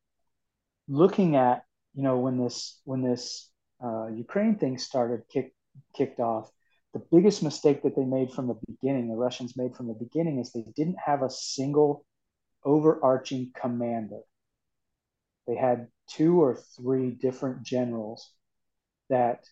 looking 0.88 1.36
at 1.36 1.64
you 1.93 2.03
know 2.03 2.18
when 2.20 2.38
this 2.38 2.80
when 2.84 3.01
this 3.01 3.49
uh, 3.84 4.08
Ukraine 4.08 4.58
thing 4.58 4.78
started 4.78 5.24
kick, 5.32 5.53
kicked 5.95 6.20
off, 6.20 6.49
the 6.93 7.01
biggest 7.12 7.43
mistake 7.43 7.84
that 7.84 7.95
they 7.95 8.06
made 8.06 8.32
from 8.32 8.47
the 8.47 8.58
beginning, 8.68 9.10
the 9.10 9.16
Russians 9.16 9.58
made 9.58 9.76
from 9.76 9.88
the 9.88 9.93
beginning, 9.93 10.39
is 10.39 10.51
they 10.51 10.66
didn't 10.76 10.97
have 11.03 11.24
a 11.24 11.30
single 11.30 12.06
overarching 12.64 13.51
commander. 13.60 14.22
They 15.47 15.56
had 15.56 15.88
two 16.08 16.41
or 16.41 16.56
three 16.56 17.12
different 17.12 17.64
generals 17.64 18.32
that 19.10 19.45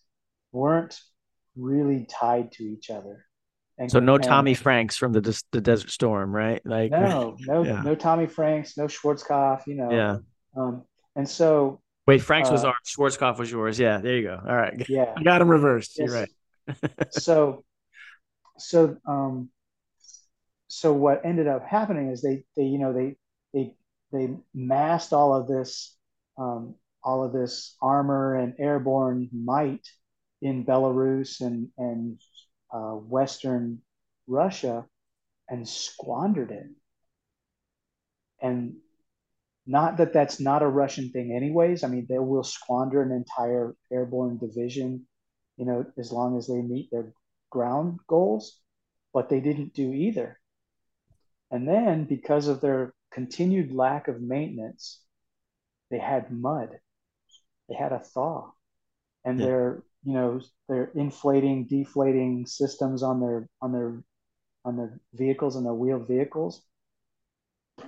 weren't 0.51 0.99
really 1.55 2.05
tied 2.09 2.51
to 2.53 2.63
each 2.63 2.89
other. 2.89 3.25
And, 3.77 3.91
so 3.91 3.99
no 3.99 4.17
Tommy 4.19 4.53
Franks 4.53 4.95
from 4.95 5.13
the 5.13 5.43
the 5.51 5.61
Desert 5.61 5.89
Storm, 5.89 6.33
right? 6.33 6.61
Like 6.63 6.91
no, 6.91 7.35
no, 7.39 7.63
yeah. 7.63 7.81
no 7.81 7.95
Tommy 7.95 8.27
Franks, 8.27 8.77
no 8.77 8.85
Schwarzkopf. 8.85 9.65
You 9.65 9.75
know, 9.75 9.91
yeah. 9.91 10.17
Um, 10.55 10.83
and 11.15 11.27
so 11.27 11.81
wait, 12.05 12.21
Franks 12.21 12.49
uh, 12.49 12.53
was 12.53 12.63
ours, 12.63 12.75
Schwarzkopf 12.85 13.39
was 13.39 13.49
yours. 13.51 13.79
Yeah, 13.79 13.97
there 13.97 14.15
you 14.15 14.23
go. 14.23 14.39
All 14.47 14.55
right, 14.55 14.73
yeah, 14.89 15.13
I 15.17 15.23
got 15.23 15.41
him 15.41 15.49
reversed. 15.49 15.97
Yes. 15.97 16.09
You're 16.09 16.19
right 16.19 16.29
so, 17.11 17.63
so, 18.57 18.97
um, 19.07 19.49
so 20.67 20.93
what 20.93 21.25
ended 21.25 21.47
up 21.47 21.65
happening 21.65 22.09
is 22.09 22.21
they, 22.21 22.43
they, 22.55 22.63
you 22.63 22.77
know, 22.77 22.93
they, 22.93 23.15
they, 23.53 23.75
they 24.11 24.33
massed 24.53 25.13
all 25.13 25.33
of 25.33 25.47
this, 25.47 25.95
um, 26.37 26.75
all 27.03 27.23
of 27.23 27.33
this 27.33 27.75
armor 27.81 28.35
and 28.35 28.55
airborne 28.59 29.29
might 29.33 29.85
in 30.41 30.65
Belarus 30.65 31.41
and 31.41 31.69
and 31.77 32.19
uh, 32.71 32.93
Western 32.93 33.81
Russia, 34.27 34.85
and 35.49 35.67
squandered 35.67 36.51
it. 36.51 36.67
And 38.41 38.77
not 39.65 39.97
that 39.97 40.13
that's 40.13 40.39
not 40.39 40.63
a 40.63 40.67
Russian 40.67 41.11
thing, 41.11 41.31
anyways. 41.33 41.83
I 41.83 41.87
mean, 41.87 42.05
they 42.09 42.19
will 42.19 42.43
squander 42.43 43.01
an 43.01 43.11
entire 43.11 43.75
airborne 43.91 44.37
division 44.37 45.05
you 45.57 45.65
know, 45.65 45.85
as 45.97 46.11
long 46.11 46.37
as 46.37 46.47
they 46.47 46.61
meet 46.61 46.89
their 46.91 47.13
ground 47.49 47.99
goals, 48.07 48.59
but 49.13 49.29
they 49.29 49.39
didn't 49.39 49.73
do 49.73 49.93
either. 49.93 50.39
And 51.51 51.67
then 51.67 52.05
because 52.05 52.47
of 52.47 52.61
their 52.61 52.93
continued 53.11 53.71
lack 53.71 54.07
of 54.07 54.21
maintenance, 54.21 55.01
they 55.91 55.99
had 55.99 56.31
mud. 56.31 56.79
They 57.69 57.75
had 57.75 57.91
a 57.91 57.99
thaw. 57.99 58.51
And 59.25 59.39
yeah. 59.39 59.45
they're, 59.45 59.83
you 60.03 60.13
know, 60.13 60.41
they're 60.67 60.91
inflating, 60.95 61.65
deflating 61.65 62.45
systems 62.45 63.03
on 63.03 63.19
their 63.19 63.47
on 63.61 63.71
their 63.71 64.03
on 64.65 64.77
their 64.77 64.99
vehicles 65.13 65.55
and 65.55 65.65
their 65.65 65.73
wheeled 65.73 66.07
vehicles. 66.07 66.61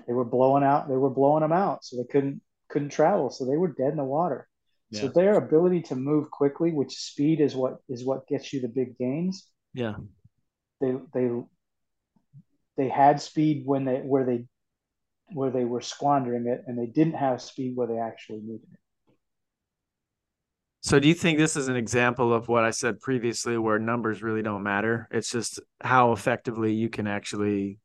They 0.07 0.13
were 0.13 0.26
blowing 0.26 0.63
out, 0.63 0.88
they 0.88 0.95
were 0.95 1.09
blowing 1.09 1.41
them 1.41 1.51
out, 1.51 1.84
so 1.84 1.97
they 1.97 2.07
couldn't 2.11 2.41
couldn't 2.69 2.89
travel. 2.89 3.30
So 3.30 3.45
they 3.45 3.57
were 3.57 3.67
dead 3.67 3.91
in 3.91 3.97
the 3.97 4.03
water. 4.03 4.47
Yeah. 4.89 5.01
So 5.01 5.07
their 5.09 5.36
ability 5.36 5.82
to 5.84 5.95
move 5.95 6.32
quickly, 6.32 6.71
which 6.71 6.95
speed 6.95 7.41
is 7.41 7.55
what 7.55 7.78
is 7.89 8.05
what 8.05 8.28
gets 8.28 8.53
you 8.53 8.61
the 8.61 8.67
big 8.67 8.97
gains. 8.97 9.47
Yeah. 9.73 9.95
They 10.82 10.95
they 11.13 11.30
they 12.78 12.89
had 12.89 13.21
speed 13.21 13.63
when 13.65 13.86
they 13.86 13.97
where 13.97 14.26
they 14.26 14.45
where 15.34 15.51
they 15.51 15.65
were 15.65 15.82
squandering 15.82 16.47
it 16.47 16.63
and 16.67 16.78
they 16.78 16.86
didn't 16.86 17.15
have 17.15 17.41
speed 17.41 17.76
where 17.76 17.88
they 17.88 17.97
actually 17.97 18.41
needed 18.41 18.67
it. 18.71 18.80
So 20.86 20.99
do 20.99 21.07
you 21.07 21.15
think 21.15 21.39
this 21.39 21.55
is 21.55 21.67
an 21.67 21.75
example 21.75 22.31
of 22.31 22.47
what 22.47 22.63
I 22.63 22.69
said 22.69 22.99
previously 22.99 23.57
where 23.57 23.79
numbers 23.79 24.21
really 24.21 24.43
don't 24.43 24.61
matter? 24.61 25.07
It's 25.09 25.31
just 25.31 25.59
how 25.81 26.11
effectively 26.11 26.75
you 26.75 26.89
can 26.89 27.07
actually 27.07 27.79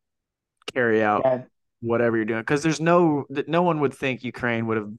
carry 0.74 1.02
out 1.02 1.22
yeah. 1.24 1.44
whatever 1.80 2.18
you're 2.18 2.26
doing 2.26 2.42
because 2.42 2.62
there's 2.62 2.78
no 2.78 3.24
no 3.46 3.62
one 3.62 3.80
would 3.80 3.94
think 3.94 4.22
Ukraine 4.22 4.66
would 4.66 4.76
have 4.76 4.92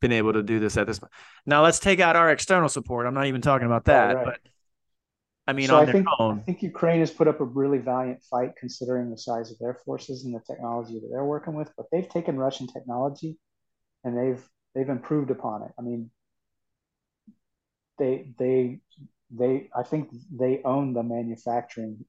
been 0.00 0.10
able 0.10 0.32
to 0.32 0.42
do 0.42 0.58
this 0.58 0.76
at 0.76 0.88
this 0.88 0.98
point. 0.98 1.12
Now 1.46 1.62
let's 1.62 1.78
take 1.78 2.00
out 2.00 2.16
our 2.16 2.28
external 2.28 2.68
support. 2.68 3.06
I'm 3.06 3.14
not 3.14 3.26
even 3.26 3.40
talking 3.40 3.66
about 3.66 3.84
that, 3.84 4.16
right. 4.16 4.24
but 4.24 4.40
I 5.46 5.52
mean, 5.52 5.68
so 5.68 5.76
on 5.76 5.88
I 5.88 5.92
think, 5.92 6.06
own. 6.18 6.40
I 6.40 6.42
think 6.42 6.60
Ukraine 6.60 6.98
has 6.98 7.12
put 7.12 7.28
up 7.28 7.40
a 7.40 7.44
really 7.44 7.78
valiant 7.78 8.20
fight 8.24 8.54
considering 8.58 9.12
the 9.12 9.18
size 9.18 9.52
of 9.52 9.60
their 9.60 9.74
forces 9.74 10.24
and 10.24 10.34
the 10.34 10.40
technology 10.40 10.94
that 10.94 11.08
they're 11.08 11.24
working 11.24 11.54
with. 11.54 11.70
But 11.76 11.86
they've 11.92 12.08
taken 12.08 12.36
Russian 12.36 12.66
technology 12.66 13.38
and 14.02 14.18
they've 14.18 14.44
they've 14.74 14.88
improved 14.88 15.30
upon 15.30 15.62
it. 15.62 15.70
I 15.78 15.82
mean, 15.82 16.10
they 17.98 18.28
they 18.38 18.80
they 19.30 19.68
I 19.74 19.82
think 19.82 20.10
they 20.30 20.62
own 20.64 20.92
the 20.92 21.02
manufacturing 21.02 22.04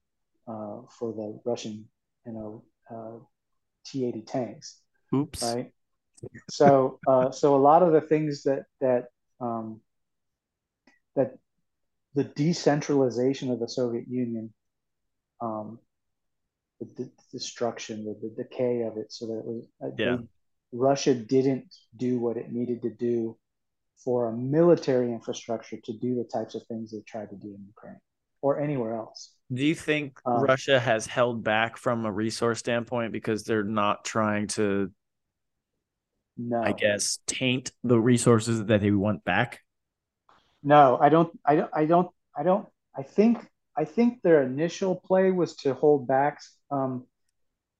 uh, 0.47 0.81
for 0.97 1.13
the 1.13 1.39
Russian 1.45 1.86
you 2.25 2.33
know 2.33 2.63
uh, 2.89 3.19
T80 3.88 4.25
tanks. 4.25 4.81
Oops. 5.13 5.41
Right 5.41 5.71
so 6.49 6.99
uh, 7.07 7.31
so 7.31 7.55
a 7.55 7.57
lot 7.57 7.83
of 7.83 7.91
the 7.91 8.01
things 8.01 8.43
that 8.43 8.65
that 8.81 9.05
um, 9.39 9.81
that 11.15 11.38
the 12.13 12.23
decentralization 12.23 13.51
of 13.51 13.59
the 13.59 13.67
Soviet 13.67 14.07
Union, 14.07 14.53
um, 15.41 15.79
the, 16.79 16.86
the 16.95 17.11
destruction, 17.31 18.05
the, 18.05 18.29
the, 18.29 18.43
decay 18.43 18.83
of 18.83 18.97
it, 18.97 19.11
so 19.11 19.27
that 19.27 19.39
it 19.39 19.45
was 19.45 19.67
uh, 19.83 19.89
yeah. 19.97 20.17
Russia 20.71 21.13
didn't 21.13 21.73
do 21.95 22.19
what 22.19 22.38
it 22.38 22.51
needed 22.51 22.81
to 22.83 22.89
do 22.89 23.38
for 24.03 24.27
a 24.27 24.33
military 24.33 25.11
infrastructure 25.11 25.77
to 25.83 25.93
do 25.93 26.15
the 26.15 26.23
types 26.23 26.55
of 26.55 26.63
things 26.67 26.91
they 26.91 27.01
tried 27.07 27.29
to 27.29 27.35
do 27.35 27.47
in 27.47 27.63
Ukraine 27.65 27.99
or 28.41 28.59
anywhere 28.59 28.95
else. 28.95 29.31
Do 29.51 29.65
you 29.65 29.75
think 29.75 30.19
um, 30.25 30.43
Russia 30.43 30.79
has 30.79 31.07
held 31.07 31.43
back 31.43 31.77
from 31.77 32.05
a 32.05 32.11
resource 32.11 32.59
standpoint 32.59 33.11
because 33.11 33.43
they're 33.43 33.63
not 33.63 34.05
trying 34.05 34.47
to, 34.49 34.91
no. 36.37 36.61
I 36.61 36.73
guess, 36.73 37.19
taint 37.25 37.71
the 37.83 37.99
resources 37.99 38.65
that 38.65 38.81
they 38.81 38.91
want 38.91 39.23
back? 39.23 39.61
No, 40.63 40.97
I 40.99 41.09
don't. 41.09 41.31
I 41.45 41.55
don't. 41.55 41.71
I 41.73 41.85
don't. 41.85 42.09
I 42.37 42.43
don't. 42.43 42.67
I 42.95 43.03
think. 43.03 43.39
I 43.77 43.85
think 43.85 44.21
their 44.21 44.41
initial 44.41 44.95
play 44.95 45.31
was 45.31 45.55
to 45.57 45.73
hold 45.73 46.07
back 46.07 46.39
um, 46.71 47.05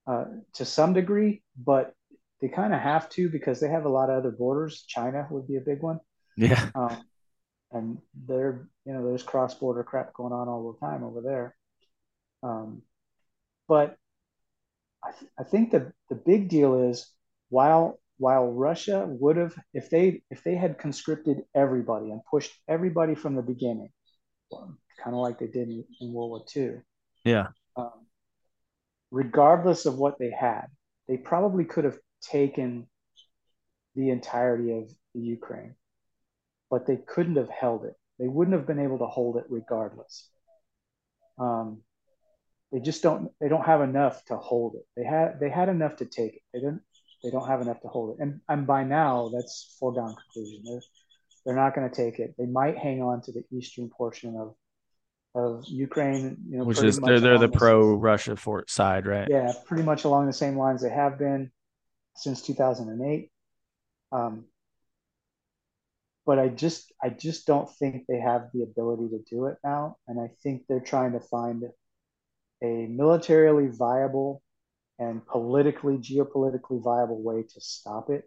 uh, 0.06 0.26
to 0.54 0.64
some 0.64 0.92
degree, 0.92 1.42
but 1.56 1.94
they 2.40 2.48
kind 2.48 2.74
of 2.74 2.80
have 2.80 3.08
to 3.10 3.28
because 3.28 3.60
they 3.60 3.68
have 3.68 3.84
a 3.84 3.90
lot 3.90 4.10
of 4.10 4.18
other 4.18 4.30
borders. 4.30 4.84
China 4.86 5.26
would 5.30 5.46
be 5.48 5.56
a 5.56 5.60
big 5.60 5.82
one. 5.82 6.00
Yeah. 6.36 6.70
Um, 6.74 7.04
and 7.72 7.98
there, 8.14 8.68
you 8.84 8.92
know, 8.92 9.06
there's 9.06 9.22
cross 9.22 9.54
border 9.54 9.82
crap 9.82 10.14
going 10.14 10.32
on 10.32 10.48
all 10.48 10.72
the 10.72 10.86
time 10.86 11.02
over 11.02 11.20
there. 11.20 11.56
Um, 12.42 12.82
but 13.68 13.96
I, 15.02 15.10
th- 15.12 15.30
I 15.38 15.42
think 15.44 15.70
the 15.70 15.92
the 16.08 16.14
big 16.14 16.48
deal 16.48 16.88
is 16.90 17.10
while 17.48 17.98
while 18.18 18.52
Russia 18.52 19.04
would 19.06 19.36
have 19.36 19.54
if 19.74 19.90
they 19.90 20.22
if 20.30 20.42
they 20.42 20.54
had 20.54 20.78
conscripted 20.78 21.42
everybody 21.54 22.10
and 22.10 22.20
pushed 22.30 22.52
everybody 22.68 23.14
from 23.14 23.34
the 23.34 23.42
beginning, 23.42 23.90
kind 24.50 25.14
of 25.14 25.14
like 25.14 25.38
they 25.38 25.46
did 25.46 25.68
in, 25.68 25.84
in, 26.00 26.12
World 26.12 26.30
War 26.30 26.44
II. 26.56 26.80
Yeah. 27.24 27.48
Um, 27.76 28.06
regardless 29.10 29.86
of 29.86 29.96
what 29.96 30.18
they 30.18 30.30
had, 30.30 30.66
they 31.08 31.16
probably 31.16 31.64
could 31.64 31.84
have 31.84 31.98
taken 32.20 32.86
the 33.94 34.10
entirety 34.10 34.72
of 34.72 34.90
the 35.14 35.20
Ukraine 35.20 35.74
but 36.70 36.86
they 36.86 36.96
couldn't 36.96 37.36
have 37.36 37.48
held 37.48 37.84
it. 37.84 37.94
They 38.18 38.28
wouldn't 38.28 38.56
have 38.56 38.66
been 38.66 38.78
able 38.78 38.98
to 38.98 39.06
hold 39.06 39.36
it 39.36 39.44
regardless. 39.48 40.28
Um, 41.38 41.82
they 42.72 42.80
just 42.80 43.02
don't. 43.02 43.30
They 43.40 43.48
don't 43.48 43.64
have 43.64 43.82
enough 43.82 44.24
to 44.26 44.36
hold 44.36 44.74
it. 44.74 44.86
They 44.96 45.04
had. 45.04 45.38
They 45.38 45.50
had 45.50 45.68
enough 45.68 45.96
to 45.96 46.06
take 46.06 46.34
it. 46.34 46.42
They 46.52 46.60
didn't. 46.60 46.82
They 47.22 47.30
don't 47.30 47.46
have 47.46 47.60
enough 47.60 47.80
to 47.82 47.88
hold 47.88 48.16
it. 48.16 48.22
And 48.22 48.40
and 48.48 48.66
by 48.66 48.84
now, 48.84 49.30
that's 49.34 49.76
foregone 49.78 50.14
conclusion. 50.14 50.62
They're 50.64 50.80
they're 51.44 51.56
not 51.56 51.74
going 51.74 51.88
to 51.88 51.94
take 51.94 52.18
it. 52.18 52.34
They 52.38 52.46
might 52.46 52.76
hang 52.76 53.02
on 53.02 53.22
to 53.22 53.32
the 53.32 53.44
eastern 53.52 53.90
portion 53.90 54.36
of 54.36 54.54
of 55.34 55.64
Ukraine. 55.68 56.38
You 56.48 56.58
know, 56.58 56.64
which 56.64 56.82
is 56.82 56.98
they're 56.98 57.20
they're 57.20 57.38
the 57.38 57.48
pro 57.48 57.94
Russia 57.94 58.34
fort 58.34 58.70
side, 58.70 59.06
right? 59.06 59.28
Yeah, 59.30 59.52
pretty 59.66 59.84
much 59.84 60.04
along 60.04 60.26
the 60.26 60.32
same 60.32 60.56
lines 60.56 60.82
they 60.82 60.90
have 60.90 61.18
been 61.18 61.52
since 62.16 62.42
2008. 62.42 63.30
Um, 64.12 64.44
but 66.26 66.38
I 66.40 66.48
just 66.48 66.92
I 67.02 67.08
just 67.08 67.46
don't 67.46 67.70
think 67.78 68.04
they 68.08 68.18
have 68.18 68.48
the 68.52 68.62
ability 68.62 69.08
to 69.10 69.22
do 69.30 69.46
it 69.46 69.56
now, 69.62 69.96
and 70.08 70.20
I 70.20 70.28
think 70.42 70.64
they're 70.68 70.80
trying 70.80 71.12
to 71.12 71.20
find 71.20 71.64
a 72.62 72.86
militarily 72.86 73.68
viable 73.68 74.42
and 74.98 75.24
politically 75.26 75.98
geopolitically 75.98 76.82
viable 76.82 77.22
way 77.22 77.42
to 77.42 77.60
stop 77.60 78.10
it. 78.10 78.24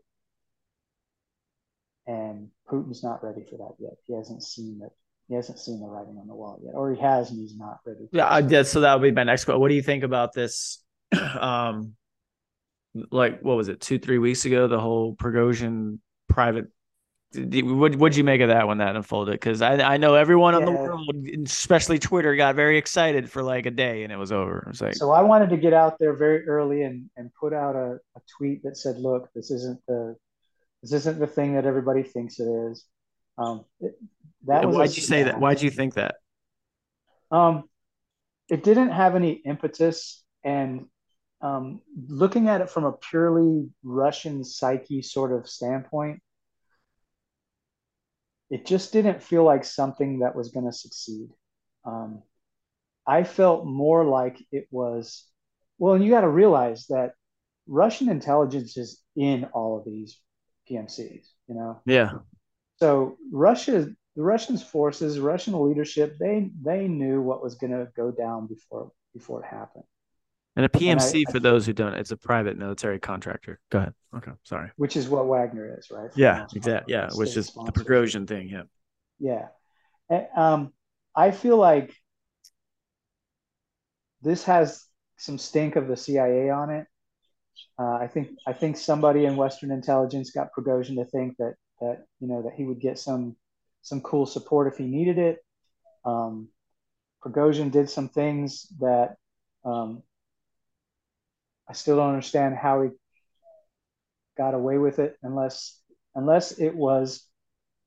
And 2.07 2.49
Putin's 2.69 3.03
not 3.03 3.23
ready 3.23 3.43
for 3.43 3.57
that 3.57 3.75
yet. 3.79 3.93
He 4.07 4.13
hasn't 4.13 4.43
seen 4.43 4.81
it. 4.83 4.91
He 5.27 5.35
hasn't 5.35 5.59
seen 5.59 5.79
the 5.79 5.87
writing 5.87 6.17
on 6.19 6.27
the 6.27 6.33
wall 6.33 6.59
yet, 6.63 6.73
or 6.73 6.91
he 6.91 6.99
has, 7.01 7.29
and 7.29 7.39
he's 7.39 7.55
not 7.55 7.79
ready. 7.85 8.07
Yeah, 8.11 8.31
I 8.31 8.41
did. 8.41 8.65
So 8.65 8.81
that 8.81 8.93
would 8.93 9.03
be 9.03 9.11
my 9.11 9.25
next 9.25 9.45
question. 9.45 9.59
What 9.59 9.69
do 9.69 9.75
you 9.75 9.83
think 9.83 10.03
about 10.03 10.33
this? 10.33 10.83
um, 11.39 11.95
like 13.11 13.41
what 13.41 13.57
was 13.57 13.67
it, 13.67 13.81
two, 13.81 13.99
three 13.99 14.17
weeks 14.17 14.45
ago? 14.45 14.67
The 14.67 14.79
whole 14.79 15.15
Prigozhin 15.15 15.99
private 16.27 16.67
what 17.35 17.95
would 17.95 18.15
you 18.15 18.23
make 18.23 18.41
of 18.41 18.47
that 18.47 18.67
when 18.67 18.79
that 18.79 18.95
unfolded? 18.95 19.33
Because 19.33 19.61
I 19.61 19.75
I 19.75 19.97
know 19.97 20.15
everyone 20.15 20.53
yeah. 20.53 20.59
in 20.59 20.65
the 20.65 20.71
world, 20.71 21.27
especially 21.45 21.99
Twitter, 21.99 22.35
got 22.35 22.55
very 22.55 22.77
excited 22.77 23.29
for 23.29 23.43
like 23.43 23.67
a 23.67 23.71
day 23.71 24.03
and 24.03 24.11
it 24.11 24.15
was 24.15 24.31
over. 24.31 24.59
It 24.59 24.67
was 24.67 24.81
like 24.81 24.95
so 24.95 25.11
I 25.11 25.21
wanted 25.21 25.51
to 25.51 25.57
get 25.57 25.73
out 25.73 25.99
there 25.99 26.13
very 26.13 26.47
early 26.47 26.81
and 26.81 27.07
and 27.17 27.29
put 27.39 27.53
out 27.53 27.75
a, 27.75 27.99
a 28.15 28.21
tweet 28.37 28.63
that 28.63 28.77
said, 28.77 28.97
"Look, 28.97 29.29
this 29.35 29.51
isn't 29.51 29.79
the 29.87 30.15
this 30.81 30.91
isn't 30.93 31.19
the 31.19 31.27
thing 31.27 31.53
that 31.53 31.65
everybody 31.65 32.01
thinks 32.01 32.39
it 32.39 32.47
is." 32.47 32.83
Um, 33.37 33.63
it, 33.79 33.95
that 34.47 34.65
was 34.65 34.75
why'd 34.75 34.95
you 34.95 35.03
say 35.03 35.23
that? 35.23 35.39
Why'd 35.39 35.61
you 35.61 35.69
think 35.69 35.93
that? 35.95 36.15
Um, 37.29 37.65
it 38.49 38.63
didn't 38.63 38.89
have 38.89 39.15
any 39.15 39.33
impetus, 39.33 40.23
and 40.43 40.87
um, 41.41 41.81
looking 42.07 42.49
at 42.49 42.61
it 42.61 42.69
from 42.69 42.85
a 42.85 42.91
purely 42.91 43.69
Russian 43.83 44.43
psyche 44.43 45.01
sort 45.01 45.31
of 45.31 45.49
standpoint 45.49 46.21
it 48.49 48.65
just 48.65 48.91
didn't 48.91 49.21
feel 49.21 49.43
like 49.43 49.63
something 49.63 50.19
that 50.19 50.35
was 50.35 50.49
going 50.49 50.65
to 50.65 50.71
succeed. 50.71 51.29
Um, 51.85 52.23
I 53.05 53.23
felt 53.23 53.65
more 53.65 54.03
like 54.05 54.43
it 54.51 54.67
was, 54.71 55.25
well, 55.77 55.93
and 55.93 56.03
you 56.03 56.09
got 56.09 56.21
to 56.21 56.29
realize 56.29 56.87
that 56.87 57.13
Russian 57.67 58.09
intelligence 58.09 58.75
is 58.77 59.01
in 59.15 59.45
all 59.53 59.77
of 59.77 59.85
these 59.85 60.19
PMCs, 60.69 61.27
you 61.47 61.55
know? 61.55 61.79
Yeah. 61.85 62.11
So 62.77 63.17
Russia, 63.31 63.87
the 64.15 64.23
Russians 64.23 64.63
forces, 64.63 65.19
Russian 65.19 65.53
leadership, 65.67 66.17
they 66.19 66.49
they 66.61 66.87
knew 66.87 67.21
what 67.21 67.43
was 67.43 67.55
going 67.55 67.71
to 67.71 67.89
go 67.95 68.11
down 68.11 68.47
before 68.47 68.91
before 69.13 69.43
it 69.43 69.47
happened. 69.47 69.83
And 70.59 70.65
a 70.65 70.69
PMC, 70.69 71.13
and 71.13 71.25
I, 71.29 71.31
for 71.31 71.37
I, 71.37 71.39
those 71.39 71.65
who 71.65 71.71
don't, 71.71 71.93
it's 71.93 72.11
a 72.11 72.17
private 72.17 72.57
military 72.57 72.99
contractor. 72.99 73.61
Go 73.71 73.79
ahead. 73.79 73.93
Okay, 74.17 74.31
sorry. 74.43 74.69
Which 74.75 74.97
is 74.97 75.07
what 75.07 75.25
Wagner 75.25 75.73
is, 75.79 75.89
right? 75.89 76.09
yeah, 76.17 76.47
exactly. 76.53 76.93
Yeah, 76.93 77.07
which 77.13 77.37
is 77.37 77.53
the 77.53 77.71
Prigozhin 77.71 78.27
thing. 78.27 78.49
Yeah. 78.49 78.63
Yeah, 79.19 79.47
and, 80.09 80.27
um, 80.35 80.73
I 81.15 81.31
feel 81.31 81.55
like 81.55 81.95
this 84.21 84.43
has 84.43 84.85
some 85.15 85.37
stink 85.37 85.77
of 85.77 85.87
the 85.87 85.95
CIA 85.95 86.49
on 86.49 86.71
it. 86.71 86.87
Uh, 87.77 87.93
I 87.93 88.07
think 88.07 88.31
I 88.45 88.51
think 88.51 88.75
somebody 88.75 89.23
in 89.23 89.37
Western 89.37 89.71
intelligence 89.71 90.31
got 90.31 90.49
Prigozhin 90.53 90.95
to 90.95 91.05
think 91.05 91.37
that 91.37 91.55
that 91.79 92.03
you 92.19 92.27
know 92.27 92.41
that 92.41 92.55
he 92.57 92.65
would 92.65 92.81
get 92.81 92.99
some 92.99 93.37
some 93.81 94.01
cool 94.01 94.25
support 94.25 94.67
if 94.67 94.77
he 94.77 94.87
needed 94.87 95.19
it. 95.19 95.37
Um, 96.03 96.49
Prigozhin 97.23 97.71
did 97.71 97.89
some 97.89 98.09
things 98.09 98.67
that 98.81 99.15
um, 99.63 100.03
I 101.69 101.73
still 101.73 101.97
don't 101.97 102.09
understand 102.09 102.55
how 102.55 102.81
he 102.81 102.89
got 104.37 104.53
away 104.53 104.77
with 104.77 104.99
it 104.99 105.17
unless 105.21 105.79
unless 106.15 106.59
it 106.59 106.75
was 106.75 107.25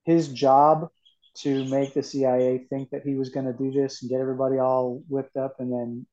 his 0.04 0.28
job 0.28 0.88
to 1.34 1.64
make 1.64 1.94
the 1.94 2.02
CIA 2.02 2.66
think 2.68 2.90
that 2.90 3.02
he 3.02 3.14
was 3.14 3.30
going 3.30 3.46
to 3.46 3.52
do 3.52 3.72
this 3.72 4.02
and 4.02 4.10
get 4.10 4.20
everybody 4.20 4.58
all 4.58 5.02
whipped 5.08 5.36
up, 5.36 5.56
and 5.58 5.72
then 5.72 6.06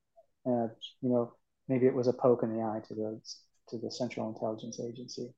uh, 0.46 0.68
you 1.02 1.10
know 1.10 1.34
maybe 1.68 1.86
it 1.86 1.94
was 1.94 2.08
a 2.08 2.14
poke 2.14 2.44
in 2.44 2.56
the 2.56 2.64
eye 2.64 2.82
to 2.88 2.96
the 2.96 3.22
to 3.70 3.78
the 3.78 3.92
Central 3.92 4.30
Intelligence 4.30 4.80
Agency. 4.80 5.34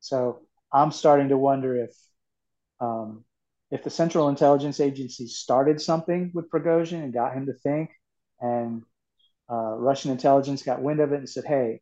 So 0.00 0.40
I'm 0.72 0.92
starting 0.92 1.28
to 1.28 1.36
wonder 1.36 1.84
if 1.84 1.90
um, 2.80 3.24
if 3.70 3.82
the 3.82 3.90
Central 3.90 4.28
Intelligence 4.28 4.80
Agency 4.80 5.26
started 5.26 5.80
something 5.80 6.30
with 6.32 6.50
Prigozhin 6.50 7.02
and 7.02 7.12
got 7.12 7.34
him 7.34 7.46
to 7.46 7.52
think, 7.54 7.90
and 8.40 8.82
uh, 9.52 9.74
Russian 9.76 10.10
intelligence 10.10 10.62
got 10.62 10.80
wind 10.80 11.00
of 11.00 11.12
it 11.12 11.18
and 11.18 11.28
said, 11.28 11.44
"Hey, 11.44 11.80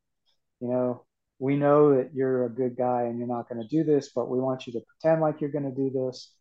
you 0.61 0.69
know, 0.69 1.05
we 1.39 1.57
know 1.57 1.97
that 1.97 2.11
you're 2.15 2.45
a 2.47 2.51
good 2.51 2.77
guy 2.77 3.03
and 3.03 3.19
you're 3.19 3.29
not 3.29 3.49
going 3.49 3.63
to 3.63 3.69
do 3.69 3.85
this, 3.85 4.11
but 4.15 4.29
we 4.29 4.41
want 4.41 4.67
you 4.67 4.73
to 4.75 4.81
pretend 4.81 5.21
like 5.21 5.41
you're 5.41 5.51
going 5.51 5.73
to 5.73 5.77
do 5.77 5.91
this." 5.91 6.35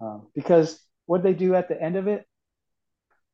Um, 0.00 0.28
because 0.34 0.80
what 1.06 1.22
they 1.22 1.34
do 1.34 1.54
at 1.54 1.68
the 1.68 1.80
end 1.80 1.96
of 1.96 2.08
it, 2.08 2.26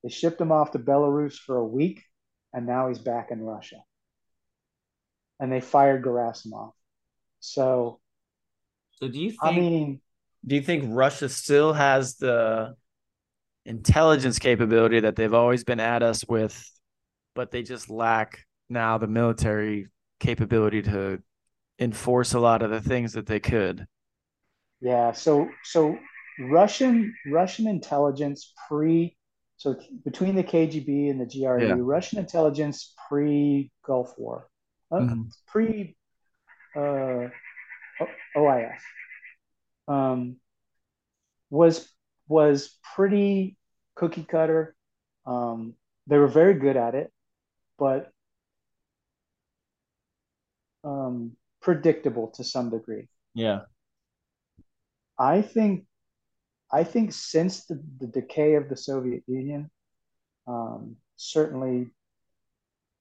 they 0.02 0.10
shipped 0.10 0.40
him 0.40 0.52
off 0.52 0.72
to 0.72 0.78
Belarus 0.78 1.34
for 1.34 1.56
a 1.56 1.64
week, 1.64 2.02
and 2.52 2.66
now 2.66 2.88
he's 2.88 2.98
back 2.98 3.30
in 3.30 3.40
Russia. 3.40 3.76
And 5.40 5.50
they 5.50 5.60
fired 5.60 6.04
Gerasimov. 6.04 6.72
So, 7.40 8.00
so 8.92 9.08
do 9.08 9.18
you 9.18 9.30
think? 9.30 9.42
I 9.42 9.52
mean, 9.52 10.00
do 10.46 10.54
you 10.54 10.62
think 10.62 10.84
Russia 10.88 11.28
still 11.28 11.72
has 11.72 12.16
the 12.16 12.74
intelligence 13.64 14.38
capability 14.38 15.00
that 15.00 15.16
they've 15.16 15.34
always 15.34 15.64
been 15.64 15.80
at 15.80 16.02
us 16.02 16.24
with 16.26 16.62
but 17.36 17.52
they 17.52 17.62
just 17.62 17.88
lack 17.88 18.44
now 18.68 18.98
the 18.98 19.06
military 19.06 19.86
capability 20.18 20.82
to 20.82 21.22
enforce 21.78 22.32
a 22.32 22.40
lot 22.40 22.62
of 22.62 22.70
the 22.70 22.80
things 22.80 23.12
that 23.12 23.26
they 23.26 23.38
could. 23.38 23.86
Yeah, 24.80 25.12
so 25.12 25.48
so 25.62 25.96
Russian 26.40 27.14
Russian 27.30 27.68
intelligence 27.68 28.52
pre 28.68 29.16
so 29.58 29.76
between 30.04 30.34
the 30.34 30.44
KGB 30.44 31.10
and 31.10 31.20
the 31.20 31.26
GRU, 31.26 31.66
yeah. 31.66 31.74
Russian 31.78 32.18
intelligence 32.18 32.94
pre 33.08 33.70
Gulf 33.86 34.12
War, 34.18 34.48
uh, 34.90 34.96
mm-hmm. 34.96 35.22
pre 35.46 35.96
uh, 36.74 37.28
OIF, 38.36 38.78
um, 39.88 40.36
was 41.50 41.88
was 42.28 42.76
pretty 42.94 43.56
cookie 43.94 44.24
cutter. 44.24 44.74
Um, 45.26 45.74
they 46.06 46.18
were 46.18 46.28
very 46.28 46.54
good 46.54 46.76
at 46.76 46.94
it 46.94 47.12
but 47.78 48.10
um, 50.84 51.32
predictable 51.60 52.28
to 52.36 52.44
some 52.44 52.70
degree. 52.70 53.08
Yeah. 53.34 53.60
I 55.18 55.42
think 55.42 55.86
I 56.70 56.84
think 56.84 57.12
since 57.12 57.64
the, 57.66 57.82
the 57.98 58.06
decay 58.06 58.54
of 58.54 58.68
the 58.68 58.76
Soviet 58.76 59.22
Union, 59.26 59.70
um, 60.46 60.96
certainly 61.16 61.90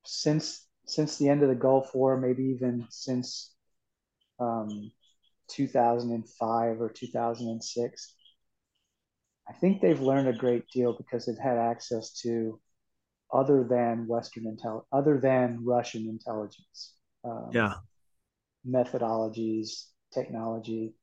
since 0.06 0.66
since 0.86 1.18
the 1.18 1.30
end 1.30 1.42
of 1.42 1.50
the 1.50 1.56
Gulf 1.56 1.94
War, 1.96 2.20
maybe 2.20 2.44
even 2.56 2.86
since 2.90 3.54
um, 4.40 4.92
2005 5.50 6.82
or 6.82 6.90
2006. 6.90 8.16
I 9.48 9.54
think 9.54 9.82
they've 9.82 10.00
learned 10.02 10.28
a 10.28 10.34
great 10.34 10.68
deal 10.70 10.94
because 10.94 11.26
they've 11.26 11.38
had 11.38 11.58
access 11.58 12.12
to 12.22 12.60
other 13.32 13.64
than 13.64 14.08
Western 14.08 14.44
intel, 14.44 14.84
other 14.92 15.20
than 15.20 15.64
Russian 15.64 16.08
intelligence. 16.08 16.94
Um, 17.24 17.50
yeah. 17.52 17.76
Methodologies, 18.68 19.86
technology. 20.14 20.96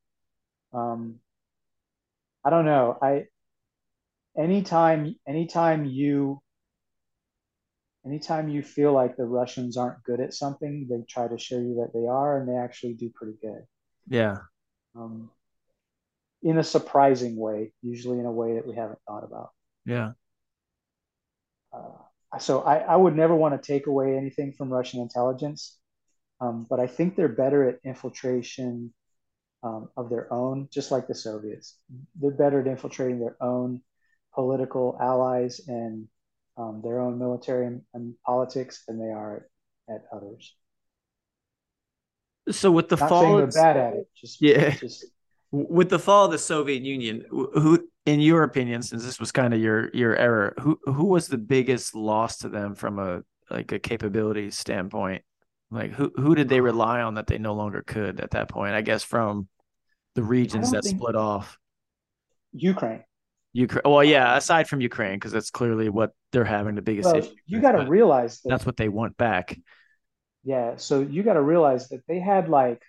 Um, 0.73 1.21
I 2.45 2.51
don't 2.51 2.65
know. 2.65 2.99
I 3.01 3.27
anytime 4.37 5.15
anytime 5.27 5.85
you 5.85 6.43
anytime 8.05 8.49
you 8.49 8.63
feel 8.63 8.93
like 8.93 9.17
the 9.17 9.25
Russians 9.25 9.77
aren't 9.77 10.03
good 10.03 10.21
at 10.21 10.35
something, 10.35 10.87
they 10.89 11.05
try 11.09 11.29
to 11.29 11.39
show 11.39 11.59
you 11.59 11.77
that 11.81 11.93
they 11.93 12.07
are, 12.07 12.39
and 12.39 12.49
they 12.49 12.57
actually 12.57 12.95
do 12.95 13.11
pretty 13.15 13.37
good. 13.41 13.65
Yeah. 14.09 14.39
Um, 14.97 15.31
in 16.43 16.59
a 16.59 16.65
surprising 16.65 17.37
way, 17.37 17.73
usually 17.83 18.19
in 18.19 18.27
a 18.27 18.33
way 18.33 18.55
that 18.55 18.67
we 18.67 18.75
haven't 18.75 18.99
thought 19.07 19.25
about. 19.25 19.51
Yeah. 19.87 20.13
Uh, 21.73 22.03
so 22.39 22.63
I, 22.63 22.79
I 22.79 22.97
would 22.97 23.17
never 23.17 23.35
want 23.35 23.61
to 23.61 23.67
take 23.67 23.87
away 23.87 24.17
anything 24.17 24.53
from 24.53 24.71
Russian 24.71 25.01
intelligence, 25.01 25.79
um, 26.41 26.67
but 26.69 26.81
I 26.81 26.87
think 26.87 27.15
they're 27.15 27.29
better 27.29 27.69
at 27.69 27.79
infiltration 27.85 28.93
um, 29.63 29.89
of 29.97 30.11
their 30.11 30.33
own, 30.33 30.69
just 30.73 30.91
like 30.91 31.07
the 31.07 31.15
Soviets. 31.15 31.77
They're 32.21 32.31
better 32.31 32.61
at 32.61 32.67
infiltrating 32.67 33.21
their 33.21 33.37
own 33.41 33.83
political 34.35 34.97
allies 35.01 35.61
and 35.69 36.09
um, 36.57 36.81
their 36.83 37.01
own 37.01 37.19
military 37.19 37.67
and, 37.67 37.83
and, 37.95 38.15
politics 38.27 38.85
than 38.87 38.99
they 38.99 39.13
are 39.13 39.49
at, 39.89 39.95
at 39.95 40.05
others. 40.13 40.55
So 42.51 42.71
with 42.71 42.89
the 42.89 42.97
Not 42.97 43.09
fall, 43.09 43.37
they're 43.37 43.47
bad 43.47 43.77
at 43.77 43.95
it. 43.95 44.09
Just 44.17 44.43
yeah. 44.43 44.71
Just, 44.71 45.07
with 45.51 45.91
the 45.91 45.99
fall 45.99 46.27
of 46.27 46.33
the 46.33 46.39
Soviet 46.39 46.83
Union, 46.83 47.25
who, 47.31 47.89
in 48.07 48.21
your 48.21 48.43
opinion, 48.43 48.83
since 48.83 49.05
this 49.05 49.21
was 49.21 49.33
kind 49.33 49.55
of 49.55 49.61
your 49.61 49.91
your 49.95 50.17
error, 50.17 50.55
who 50.61 50.79
who 50.85 51.05
was 51.05 51.29
the 51.29 51.39
biggest 51.39 51.95
loss 51.95 52.39
to 52.39 52.49
them 52.49 52.75
from 52.75 52.99
a 52.99 53.23
like 53.51 53.73
a 53.73 53.79
capability 53.79 54.51
standpoint? 54.51 55.23
Like 55.71 55.93
who 55.93 56.13
who 56.17 56.35
did 56.35 56.49
they 56.49 56.61
rely 56.61 57.03
on 57.03 57.15
that 57.15 57.27
they 57.27 57.39
no 57.39 57.55
longer 57.55 57.83
could 57.87 58.21
at 58.21 58.33
that 58.33 58.49
point? 58.49 58.75
I 58.75 58.83
guess 58.83 59.03
from 59.03 59.49
the 60.15 60.23
regions 60.23 60.73
that 60.73 60.85
split 60.85 61.17
off. 61.17 61.59
Ukraine. 62.53 63.05
Ukraine. 63.53 63.83
Well, 63.85 64.05
yeah. 64.05 64.37
Aside 64.37 64.69
from 64.69 64.81
Ukraine, 64.81 65.15
because 65.15 65.33
that's 65.33 65.51
clearly 65.51 65.89
what 65.89 66.11
they're 66.33 66.45
having 66.45 66.75
the 66.75 66.83
biggest. 66.83 67.13
Well, 67.13 67.23
you 67.47 67.61
got 67.61 67.73
to 67.73 67.87
realize 67.87 68.41
that 68.41 68.51
that's 68.51 68.67
what 68.67 68.77
they 68.77 68.89
want 68.89 69.17
back. 69.17 69.59
Yeah. 70.45 70.77
So 70.77 71.01
you 71.01 71.23
got 71.23 71.35
to 71.35 71.43
realize 71.43 71.89
that 71.91 72.03
they 72.09 72.19
had 72.19 72.49
like, 72.49 72.83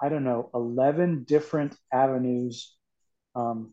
I 0.00 0.08
don't 0.08 0.24
know, 0.24 0.50
eleven 0.52 1.24
different 1.24 1.76
avenues 1.92 2.74
um, 3.34 3.72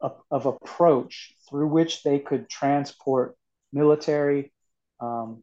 of, 0.00 0.46
approach 0.46 1.34
through 1.48 1.68
which 1.68 2.02
they 2.02 2.18
could 2.18 2.48
transport 2.48 3.36
military 3.72 4.52
um, 5.00 5.42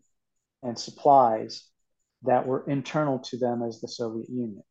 and 0.63 0.77
supplies 0.77 1.63
that 2.23 2.47
were 2.47 2.67
internal 2.67 3.19
to 3.19 3.37
them 3.37 3.61
as 3.61 3.79
the 3.79 3.87
Soviet 3.87 4.29
Union. 4.29 4.63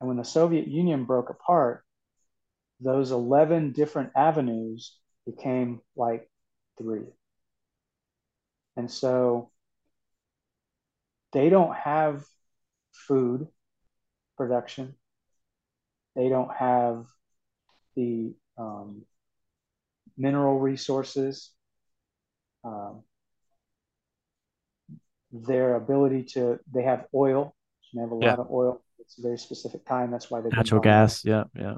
And 0.00 0.08
when 0.08 0.16
the 0.16 0.24
Soviet 0.24 0.66
Union 0.66 1.04
broke 1.04 1.30
apart, 1.30 1.84
those 2.80 3.10
11 3.10 3.72
different 3.72 4.10
avenues 4.16 4.96
became 5.26 5.80
like 5.96 6.30
three. 6.78 7.06
And 8.76 8.90
so 8.90 9.50
they 11.32 11.50
don't 11.50 11.74
have 11.74 12.24
food 12.92 13.46
production. 14.36 14.94
They 16.16 16.28
don't 16.28 16.52
have 16.54 17.06
the 17.94 18.34
um, 18.60 19.02
mineral 20.16 20.58
resources. 20.60 21.50
Um, 22.62 23.02
their 25.32 25.76
ability 25.76 26.24
to, 26.34 26.58
they 26.72 26.82
have 26.82 27.06
oil. 27.14 27.54
They 27.94 28.00
have 28.00 28.12
a 28.12 28.18
yeah. 28.20 28.30
lot 28.30 28.38
of 28.40 28.50
oil. 28.50 28.82
It's 28.98 29.18
a 29.18 29.22
very 29.22 29.38
specific 29.38 29.84
kind. 29.86 30.12
That's 30.12 30.30
why 30.30 30.40
they 30.40 30.50
natural 30.50 30.80
gas. 30.80 31.24
Yeah, 31.24 31.44
yeah. 31.54 31.76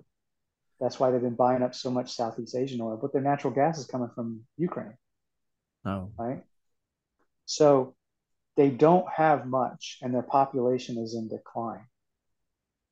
That's 0.81 0.99
why 0.99 1.11
they've 1.11 1.23
been 1.23 1.37
buying 1.37 1.63
up 1.63 1.75
so 1.75 1.91
much 1.91 2.13
Southeast 2.13 2.57
Asian 2.57 2.81
oil, 2.81 2.99
but 3.01 3.13
their 3.13 3.23
natural 3.23 3.53
gas 3.53 3.79
is 3.79 3.87
coming 3.87 4.11
from 4.15 4.41
Ukraine. 4.57 4.97
Oh. 5.85 6.11
Right. 6.19 6.43
So 7.47 7.95
they 8.57 8.71
don't 8.71 9.07
have 9.09 9.47
much 9.47 9.99
and 10.03 10.13
their 10.13 10.23
population 10.23 10.99
is 10.99 11.15
in 11.15 11.29
decline. 11.29 11.87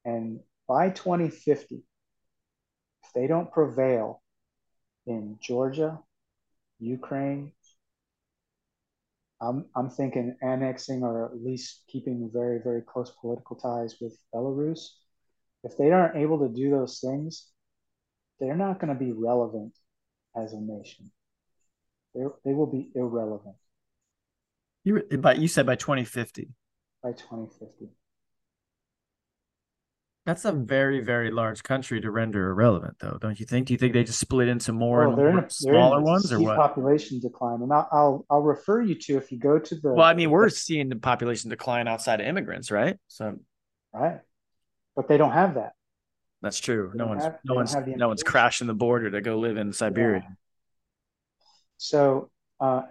And 0.04 0.40
by 0.68 0.90
2050, 0.90 1.82
if 3.04 3.12
they 3.14 3.26
don't 3.26 3.52
prevail 3.52 4.22
in 5.06 5.38
Georgia, 5.40 5.98
Ukraine, 6.78 7.52
I'm, 9.40 9.66
I'm 9.74 9.90
thinking 9.90 10.36
annexing 10.42 11.02
or 11.02 11.26
at 11.26 11.42
least 11.42 11.82
keeping 11.88 12.30
very, 12.32 12.60
very 12.62 12.82
close 12.82 13.10
political 13.20 13.56
ties 13.56 13.96
with 14.00 14.18
Belarus. 14.34 14.80
If 15.64 15.76
they 15.78 15.90
aren't 15.90 16.16
able 16.16 16.40
to 16.40 16.54
do 16.54 16.70
those 16.70 17.00
things, 17.00 17.46
they're 18.38 18.56
not 18.56 18.80
going 18.80 18.92
to 18.92 18.98
be 18.98 19.12
relevant 19.12 19.72
as 20.36 20.52
a 20.52 20.60
nation. 20.60 21.10
they 22.14 22.22
they 22.44 22.52
will 22.52 22.66
be 22.66 22.90
irrelevant. 22.94 23.56
You, 24.84 25.02
but 25.18 25.38
you 25.38 25.48
said 25.48 25.66
by 25.66 25.76
2050. 25.76 26.48
By 27.02 27.12
2050. 27.12 27.88
That's 30.26 30.44
a 30.44 30.52
very, 30.52 31.00
very 31.00 31.30
large 31.30 31.62
country 31.62 32.00
to 32.00 32.10
render 32.10 32.50
irrelevant, 32.50 32.96
though, 33.00 33.16
don't 33.20 33.40
you 33.40 33.46
think? 33.46 33.66
Do 33.66 33.72
you 33.72 33.78
think 33.78 33.94
they 33.94 34.04
just 34.04 34.20
split 34.20 34.48
into 34.48 34.72
more 34.72 35.08
well, 35.08 35.18
and 35.18 35.34
more 35.34 35.44
a, 35.44 35.50
smaller 35.50 36.00
ones, 36.00 36.30
or 36.30 36.40
what? 36.40 36.56
Population 36.56 37.20
decline, 37.20 37.62
and 37.62 37.72
I'll, 37.72 37.88
I'll, 37.90 38.26
I'll 38.28 38.42
refer 38.42 38.82
you 38.82 38.94
to 38.96 39.16
if 39.16 39.32
you 39.32 39.38
go 39.38 39.58
to 39.58 39.74
the. 39.76 39.92
Well, 39.92 40.06
I 40.06 40.12
mean, 40.12 40.30
we're 40.30 40.50
the, 40.50 40.54
seeing 40.54 40.90
the 40.90 40.96
population 40.96 41.48
decline 41.48 41.88
outside 41.88 42.20
of 42.20 42.26
immigrants, 42.26 42.70
right? 42.70 42.98
So, 43.08 43.38
right, 43.94 44.20
but 44.94 45.08
they 45.08 45.16
don't 45.16 45.32
have 45.32 45.54
that. 45.54 45.72
That's 46.42 46.58
true. 46.58 46.92
No 46.94 47.06
one's 47.06 47.24
have, 47.24 47.38
no 47.44 47.54
one's 47.54 47.74
no 47.74 48.08
one's 48.08 48.22
crashing 48.22 48.66
the 48.66 48.74
border 48.74 49.10
to 49.10 49.20
go 49.22 49.38
live 49.38 49.56
in 49.56 49.72
Siberia. 49.72 50.22
Yeah. 50.22 50.34
So 51.78 52.30
uh, 52.60 52.82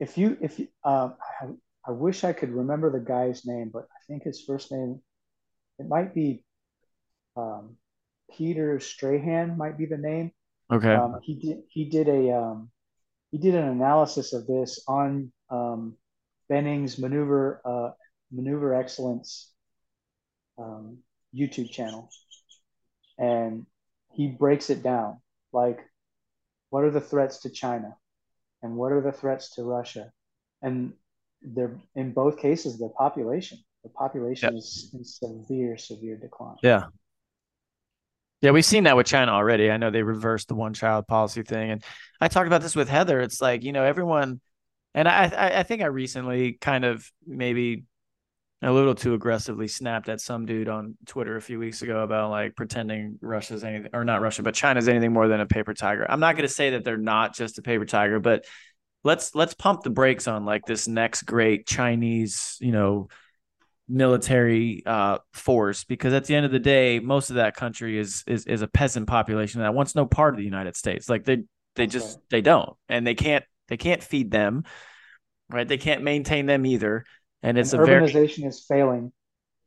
if 0.00 0.18
you 0.18 0.36
if 0.40 0.58
you, 0.58 0.68
uh, 0.84 1.10
I, 1.40 1.46
I, 1.86 1.92
wish 1.92 2.24
I 2.24 2.32
could 2.32 2.50
remember 2.50 2.90
the 2.90 3.00
guy's 3.00 3.44
name, 3.44 3.70
but 3.72 3.82
I 3.82 3.98
think 4.08 4.24
his 4.24 4.42
first 4.44 4.72
name 4.72 5.00
it 5.78 5.88
might 5.88 6.12
be 6.14 6.44
um, 7.36 7.76
Peter 8.36 8.80
Strahan 8.80 9.56
might 9.56 9.78
be 9.78 9.86
the 9.86 9.98
name. 9.98 10.32
Okay. 10.72 10.94
Um, 10.94 11.16
he 11.22 11.34
did 11.34 11.62
he 11.68 11.84
did 11.84 12.08
a 12.08 12.32
um, 12.36 12.70
he 13.30 13.38
did 13.38 13.54
an 13.54 13.68
analysis 13.68 14.32
of 14.32 14.46
this 14.46 14.82
on 14.88 15.32
um, 15.50 15.96
Benning's 16.48 16.98
maneuver 16.98 17.60
uh, 17.64 17.90
maneuver 18.30 18.74
excellence 18.74 19.50
um, 20.58 20.98
YouTube 21.34 21.70
channel 21.70 22.10
and 23.18 23.66
he 24.12 24.28
breaks 24.28 24.70
it 24.70 24.82
down 24.82 25.18
like 25.52 25.80
what 26.70 26.84
are 26.84 26.90
the 26.90 27.00
threats 27.00 27.40
to 27.40 27.50
China 27.50 27.96
and 28.62 28.76
what 28.76 28.92
are 28.92 29.00
the 29.00 29.12
threats 29.12 29.54
to 29.54 29.62
Russia 29.62 30.10
and 30.60 30.92
they're 31.42 31.76
in 31.94 32.12
both 32.12 32.38
cases 32.38 32.78
the 32.78 32.88
population 32.90 33.58
the 33.82 33.90
population 33.90 34.54
yep. 34.54 34.58
is 34.58 34.90
in 34.94 35.04
severe 35.04 35.76
severe 35.76 36.16
decline 36.16 36.56
yeah 36.62 36.84
yeah 38.42 38.50
we've 38.50 38.64
seen 38.64 38.84
that 38.84 38.96
with 38.96 39.06
China 39.06 39.32
already 39.32 39.70
I 39.70 39.78
know 39.78 39.90
they 39.90 40.02
reversed 40.02 40.48
the 40.48 40.54
one 40.54 40.74
child 40.74 41.06
policy 41.06 41.42
thing 41.42 41.70
and 41.70 41.84
I 42.20 42.28
talked 42.28 42.46
about 42.46 42.60
this 42.60 42.76
with 42.76 42.88
Heather 42.88 43.20
it's 43.20 43.40
like 43.40 43.62
you 43.62 43.72
know 43.72 43.84
everyone 43.84 44.40
and 44.94 45.08
I 45.08 45.24
I, 45.24 45.60
I 45.60 45.62
think 45.62 45.80
I 45.80 45.86
recently 45.86 46.52
kind 46.60 46.84
of 46.84 47.10
maybe 47.26 47.84
a 48.62 48.72
little 48.72 48.94
too 48.94 49.14
aggressively 49.14 49.66
snapped 49.66 50.08
at 50.08 50.20
some 50.20 50.46
dude 50.46 50.68
on 50.68 50.96
Twitter 51.06 51.36
a 51.36 51.42
few 51.42 51.58
weeks 51.58 51.82
ago 51.82 52.02
about 52.02 52.30
like 52.30 52.54
pretending 52.54 53.18
Russia's 53.20 53.64
anything 53.64 53.90
or 53.92 54.04
not 54.04 54.22
Russia, 54.22 54.42
but 54.44 54.54
China's 54.54 54.88
anything 54.88 55.12
more 55.12 55.26
than 55.26 55.40
a 55.40 55.46
paper 55.46 55.74
tiger. 55.74 56.06
I'm 56.08 56.20
not 56.20 56.36
going 56.36 56.46
to 56.46 56.54
say 56.54 56.70
that 56.70 56.84
they're 56.84 56.96
not 56.96 57.34
just 57.34 57.58
a 57.58 57.62
paper 57.62 57.84
tiger, 57.84 58.20
but 58.20 58.44
let's 59.02 59.34
let's 59.34 59.54
pump 59.54 59.82
the 59.82 59.90
brakes 59.90 60.28
on 60.28 60.44
like 60.44 60.64
this 60.64 60.86
next 60.86 61.22
great 61.22 61.66
Chinese, 61.66 62.56
you 62.60 62.70
know, 62.70 63.08
military 63.88 64.82
uh, 64.86 65.18
force 65.32 65.84
because 65.84 66.12
at 66.12 66.24
the 66.24 66.34
end 66.34 66.46
of 66.46 66.52
the 66.52 66.58
day, 66.58 67.00
most 67.00 67.30
of 67.30 67.36
that 67.36 67.56
country 67.56 67.98
is 67.98 68.24
is 68.26 68.46
is 68.46 68.62
a 68.62 68.68
peasant 68.68 69.06
population 69.06 69.60
that 69.60 69.74
wants 69.74 69.94
no 69.94 70.06
part 70.06 70.34
of 70.34 70.38
the 70.38 70.44
United 70.44 70.76
States. 70.76 71.08
Like 71.08 71.24
they 71.24 71.44
they 71.74 71.86
just 71.86 72.18
they 72.30 72.40
don't, 72.40 72.76
and 72.88 73.06
they 73.06 73.14
can't 73.14 73.44
they 73.68 73.76
can't 73.76 74.02
feed 74.02 74.30
them, 74.30 74.64
right? 75.50 75.66
They 75.66 75.78
can't 75.78 76.02
maintain 76.02 76.46
them 76.46 76.66
either 76.66 77.04
and 77.42 77.58
it's 77.58 77.72
and 77.72 77.82
a 77.82 77.86
urbanization 77.86 78.36
very, 78.38 78.48
is 78.48 78.64
failing. 78.66 79.12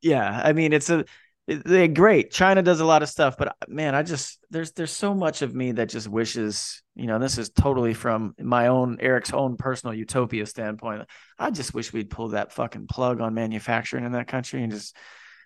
Yeah, 0.01 0.41
I 0.43 0.53
mean 0.53 0.73
it's 0.73 0.89
a 0.89 1.05
they're 1.47 1.88
great. 1.88 2.31
China 2.31 2.63
does 2.63 2.80
a 2.80 2.85
lot 2.85 3.03
of 3.03 3.09
stuff, 3.09 3.38
but 3.38 3.55
man, 3.67 3.93
I 3.93 4.01
just 4.01 4.39
there's 4.49 4.72
there's 4.72 4.91
so 4.91 5.13
much 5.13 5.43
of 5.43 5.53
me 5.53 5.73
that 5.73 5.89
just 5.89 6.07
wishes, 6.07 6.81
you 6.95 7.05
know, 7.05 7.19
this 7.19 7.38
is 7.38 7.49
totally 7.49 7.93
from 7.93 8.34
my 8.39 8.67
own 8.67 8.97
Eric's 8.99 9.31
own 9.31 9.55
personal 9.55 9.93
utopia 9.93 10.47
standpoint. 10.47 11.03
I 11.38 11.51
just 11.51 11.73
wish 11.73 11.93
we'd 11.93 12.09
pull 12.09 12.30
that 12.30 12.51
fucking 12.51 12.88
plug 12.88 13.22
on 13.22 13.35
manufacturing 13.35 14.05
in 14.05 14.13
that 14.13 14.27
country 14.27 14.63
and 14.63 14.72
just, 14.72 14.95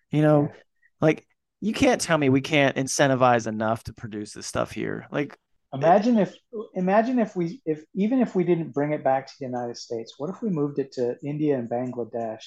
you 0.10 0.22
know, 0.22 0.50
yeah. 0.50 0.60
like 1.02 1.28
you 1.60 1.74
can't 1.74 2.00
tell 2.00 2.18
me 2.18 2.30
we 2.30 2.42
can't 2.42 2.78
incentivize 2.78 3.46
enough 3.46 3.84
to 3.84 3.94
produce 3.94 4.32
this 4.32 4.48
stuff 4.48 4.72
here. 4.72 5.06
Like 5.12 5.38
imagine 5.74 6.18
if 6.18 6.34
imagine 6.76 7.20
if 7.20 7.36
we 7.36 7.62
if 7.66 7.84
even 7.94 8.22
if 8.22 8.36
we 8.36 8.46
didn't 8.46 8.72
bring 8.72 8.94
it 8.94 9.04
back 9.04 9.28
to 9.28 9.34
the 9.38 9.46
United 9.48 9.76
States, 9.76 10.14
what 10.18 10.30
if 10.30 10.42
we 10.42 10.50
moved 10.50 10.80
it 10.80 10.94
to 10.94 11.18
India 11.24 11.58
and 11.58 11.70
Bangladesh? 11.70 12.44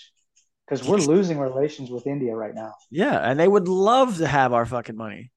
Because 0.72 0.88
we're 0.88 1.14
losing 1.14 1.38
relations 1.38 1.90
with 1.90 2.06
India 2.06 2.34
right 2.34 2.54
now. 2.54 2.74
Yeah, 2.90 3.18
and 3.18 3.38
they 3.38 3.48
would 3.48 3.68
love 3.68 4.18
to 4.18 4.26
have 4.26 4.52
our 4.52 4.64
fucking 4.64 4.96
money. 4.96 5.30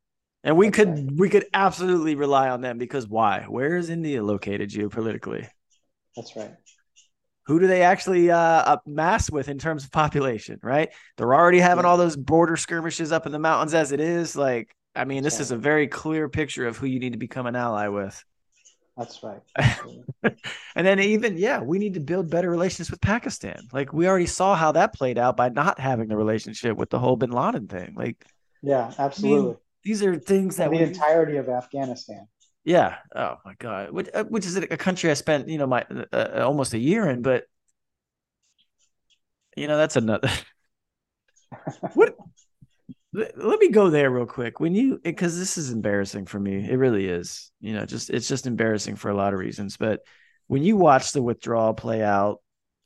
And 0.43 0.57
we 0.57 0.69
could 0.69 1.17
we 1.17 1.29
could 1.29 1.45
absolutely 1.53 2.15
rely 2.15 2.49
on 2.49 2.61
them 2.61 2.77
because 2.77 3.07
why? 3.07 3.45
Where 3.47 3.77
is 3.77 3.89
India 3.89 4.23
located 4.23 4.69
geopolitically? 4.69 5.47
That's 6.15 6.35
right. 6.35 6.51
Who 7.47 7.59
do 7.59 7.67
they 7.67 7.81
actually 7.81 8.31
uh, 8.31 8.77
mass 8.85 9.29
with 9.29 9.49
in 9.49 9.57
terms 9.57 9.83
of 9.83 9.91
population? 9.91 10.59
Right? 10.63 10.89
They're 11.17 11.33
already 11.33 11.59
having 11.59 11.83
yeah. 11.83 11.89
all 11.89 11.97
those 11.97 12.15
border 12.15 12.57
skirmishes 12.57 13.11
up 13.11 13.25
in 13.25 13.31
the 13.31 13.39
mountains 13.39 13.73
as 13.73 13.91
it 13.91 13.99
is. 13.99 14.35
Like, 14.35 14.75
I 14.95 15.05
mean, 15.05 15.23
this 15.23 15.35
right. 15.35 15.41
is 15.41 15.51
a 15.51 15.57
very 15.57 15.87
clear 15.87 16.29
picture 16.29 16.67
of 16.67 16.77
who 16.77 16.87
you 16.87 16.99
need 16.99 17.13
to 17.13 17.19
become 17.19 17.45
an 17.45 17.55
ally 17.55 17.87
with. 17.87 18.23
That's 18.97 19.21
right. 19.23 19.41
and 20.75 20.87
then 20.87 20.99
even 20.99 21.37
yeah, 21.37 21.61
we 21.61 21.79
need 21.79 21.95
to 21.95 21.99
build 21.99 22.29
better 22.29 22.49
relations 22.49 22.89
with 22.89 23.01
Pakistan. 23.01 23.59
Like 23.73 23.91
we 23.91 24.07
already 24.07 24.25
saw 24.25 24.55
how 24.55 24.71
that 24.71 24.93
played 24.93 25.17
out 25.17 25.35
by 25.35 25.49
not 25.49 25.79
having 25.79 26.07
the 26.07 26.15
relationship 26.15 26.77
with 26.77 26.89
the 26.89 26.99
whole 26.99 27.17
Bin 27.17 27.31
Laden 27.31 27.67
thing. 27.67 27.93
Like 27.97 28.25
yeah, 28.61 28.93
absolutely. 28.97 29.39
I 29.39 29.43
mean, 29.43 29.57
these 29.83 30.03
are 30.03 30.15
things 30.17 30.57
that 30.57 30.71
the 30.71 30.77
entirety 30.77 31.37
of 31.37 31.49
Afghanistan. 31.49 32.27
Yeah. 32.63 32.95
Oh 33.15 33.35
my 33.45 33.53
God. 33.59 33.91
Which, 33.91 34.09
uh, 34.13 34.23
which 34.23 34.45
is 34.45 34.55
a 34.55 34.65
country 34.77 35.11
I 35.11 35.13
spent 35.13 35.49
you 35.49 35.57
know 35.57 35.67
my 35.67 35.85
uh, 35.91 36.05
uh, 36.11 36.43
almost 36.45 36.73
a 36.73 36.79
year 36.79 37.09
in, 37.09 37.21
but 37.21 37.43
you 39.57 39.67
know 39.67 39.77
that's 39.77 39.97
another. 39.97 40.29
what 41.93 42.15
let 43.15 43.59
me 43.59 43.69
go 43.69 43.89
there 43.89 44.09
real 44.09 44.25
quick. 44.25 44.59
When 44.59 44.75
you 44.75 44.99
because 45.03 45.37
this 45.37 45.57
is 45.57 45.71
embarrassing 45.71 46.25
for 46.25 46.39
me 46.39 46.69
it 46.69 46.77
really 46.77 47.07
is 47.07 47.51
you 47.59 47.73
know 47.73 47.85
just 47.85 48.09
it's 48.09 48.27
just 48.27 48.47
embarrassing 48.47 48.95
for 48.95 49.09
a 49.09 49.15
lot 49.15 49.33
of 49.33 49.39
reasons 49.39 49.77
but 49.77 50.01
when 50.47 50.63
you 50.63 50.75
watch 50.77 51.11
the 51.11 51.21
withdrawal 51.21 51.73
play 51.73 52.03
out 52.03 52.41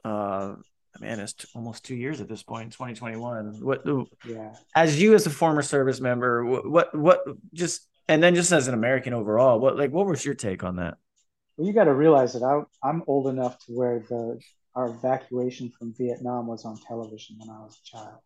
uh 0.06 0.56
man 0.99 1.19
it's 1.19 1.34
t- 1.34 1.47
almost 1.53 1.84
two 1.84 1.95
years 1.95 2.22
at 2.22 2.27
this 2.27 2.43
point 2.43 2.72
2021 2.72 3.60
what 3.61 3.81
yeah. 4.26 4.53
as 4.76 5.01
you 5.01 5.14
as 5.14 5.26
a 5.26 5.30
former 5.30 5.61
service 5.61 5.99
member 5.99 6.45
what, 6.45 6.69
what 6.69 6.95
what 6.95 7.19
just 7.53 7.88
and 8.07 8.23
then 8.23 8.35
just 8.35 8.51
as 8.51 8.68
an 8.68 8.73
american 8.73 9.14
overall 9.14 9.60
what 9.60 9.77
like 9.77 9.91
what 9.91 10.06
was 10.06 10.23
your 10.23 10.35
take 10.35 10.64
on 10.64 10.77
that? 10.77 10.95
Well 11.57 11.68
you 11.68 11.73
got 11.73 11.85
to 11.85 11.93
realize 11.93 12.34
that 12.34 12.43
I, 12.43 12.61
i'm 12.88 13.03
old 13.07 13.27
enough 13.27 13.60
to 13.65 13.73
where 13.73 13.99
the 13.99 14.39
our 14.76 14.88
evacuation 14.88 15.72
from 15.77 15.93
vietnam 15.93 16.47
was 16.47 16.64
on 16.64 16.77
television 16.88 17.38
when 17.39 17.49
i 17.49 17.60
was 17.60 17.80
a 17.84 17.97
child 17.97 18.19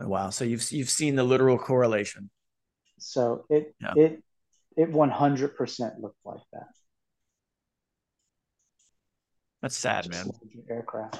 Wow. 0.00 0.30
So 0.30 0.44
you've 0.44 0.70
you've 0.70 0.90
seen 0.90 1.16
the 1.16 1.24
literal 1.24 1.58
correlation. 1.58 2.30
So 2.98 3.44
it 3.50 3.74
yeah. 3.80 3.94
it 3.96 4.22
it 4.76 4.90
one 4.90 5.10
hundred 5.10 5.56
percent 5.56 6.00
looked 6.00 6.24
like 6.24 6.40
that. 6.52 6.68
That's 9.62 9.76
sad, 9.76 10.08
man. 10.08 10.30
Aircraft. 10.70 11.18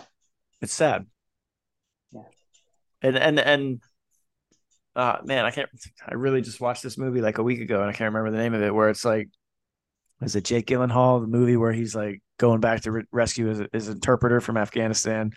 It's 0.61 0.73
sad. 0.73 1.07
Yeah. 2.13 2.23
And 3.03 3.17
and 3.17 3.41
and 3.41 3.81
uh 4.95 5.19
man, 5.25 5.45
I 5.45 5.51
can't 5.51 5.69
I 6.07 6.15
really 6.15 6.41
just 6.41 6.61
watched 6.61 6.83
this 6.83 6.99
movie 6.99 7.21
like 7.21 7.39
a 7.39 7.43
week 7.43 7.61
ago 7.61 7.81
and 7.81 7.89
I 7.89 7.93
can't 7.93 8.15
remember 8.15 8.31
the 8.31 8.43
name 8.43 8.55
of 8.55 8.63
it 8.63 8.75
where 8.75 8.91
it's 8.91 9.05
like 9.05 9.29
is 10.23 10.37
it 10.37 10.45
Jake 10.45 10.67
Gyllenhaal, 10.67 11.21
the 11.21 11.29
movie 11.29 11.57
where 11.57 11.73
he's 11.73 11.95
like 11.95 12.23
going 12.39 12.61
back 12.61 12.83
to 12.83 12.93
re- 12.93 13.05
rescue 13.13 13.47
his, 13.47 13.63
his 13.73 13.89
interpreter 13.89 14.41
from 14.41 14.57
Afghanistan. 14.57 15.33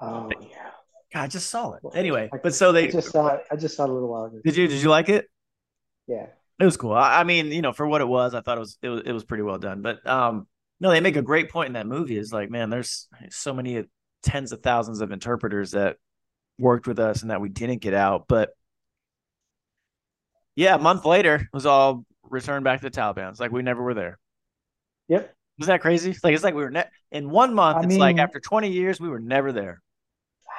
Oh 0.00 0.30
yeah. 0.40 0.69
God, 1.12 1.22
I 1.22 1.26
just 1.26 1.50
saw 1.50 1.72
it. 1.72 1.82
Anyway, 1.94 2.30
but 2.42 2.54
so 2.54 2.72
they 2.72 2.88
I 2.88 2.90
just 2.90 3.10
saw 3.10 3.28
it. 3.34 3.44
I 3.50 3.56
just 3.56 3.76
saw 3.76 3.84
it 3.84 3.90
a 3.90 3.92
little 3.92 4.08
while 4.08 4.26
ago. 4.26 4.40
Did 4.44 4.56
you? 4.56 4.68
Did 4.68 4.80
you 4.80 4.90
like 4.90 5.08
it? 5.08 5.26
Yeah, 6.06 6.26
it 6.58 6.64
was 6.64 6.76
cool. 6.76 6.92
I, 6.92 7.20
I 7.20 7.24
mean, 7.24 7.48
you 7.48 7.62
know, 7.62 7.72
for 7.72 7.86
what 7.86 8.00
it 8.00 8.08
was, 8.08 8.34
I 8.34 8.40
thought 8.40 8.58
it 8.58 8.60
was 8.60 8.78
it 8.82 8.88
was 8.88 9.02
it 9.06 9.12
was 9.12 9.24
pretty 9.24 9.42
well 9.42 9.58
done. 9.58 9.82
But 9.82 10.06
um, 10.06 10.46
no, 10.78 10.90
they 10.90 11.00
make 11.00 11.16
a 11.16 11.22
great 11.22 11.50
point 11.50 11.68
in 11.68 11.72
that 11.72 11.86
movie. 11.86 12.16
Is 12.16 12.32
like, 12.32 12.50
man, 12.50 12.70
there's 12.70 13.08
so 13.30 13.52
many 13.52 13.84
tens 14.22 14.52
of 14.52 14.62
thousands 14.62 15.00
of 15.00 15.10
interpreters 15.10 15.72
that 15.72 15.96
worked 16.58 16.86
with 16.86 17.00
us 17.00 17.22
and 17.22 17.30
that 17.32 17.40
we 17.40 17.48
didn't 17.48 17.80
get 17.80 17.94
out. 17.94 18.26
But 18.28 18.50
yeah, 20.54 20.76
a 20.76 20.78
month 20.78 21.04
later 21.04 21.36
it 21.36 21.48
was 21.52 21.66
all 21.66 22.04
returned 22.22 22.64
back 22.64 22.80
to 22.80 22.88
the 22.88 22.96
Taliban. 22.96 23.30
It's 23.30 23.40
like 23.40 23.50
we 23.50 23.62
never 23.62 23.82
were 23.82 23.94
there. 23.94 24.18
Yep. 25.08 25.34
Was 25.58 25.66
that 25.66 25.80
crazy? 25.80 26.16
Like 26.22 26.34
it's 26.34 26.44
like 26.44 26.54
we 26.54 26.62
were 26.62 26.70
ne- 26.70 26.84
in 27.10 27.30
one 27.30 27.52
month. 27.54 27.78
I 27.78 27.80
it's 27.80 27.88
mean, 27.88 27.98
like 27.98 28.18
after 28.18 28.38
20 28.38 28.70
years, 28.70 29.00
we 29.00 29.08
were 29.08 29.18
never 29.18 29.52
there 29.52 29.82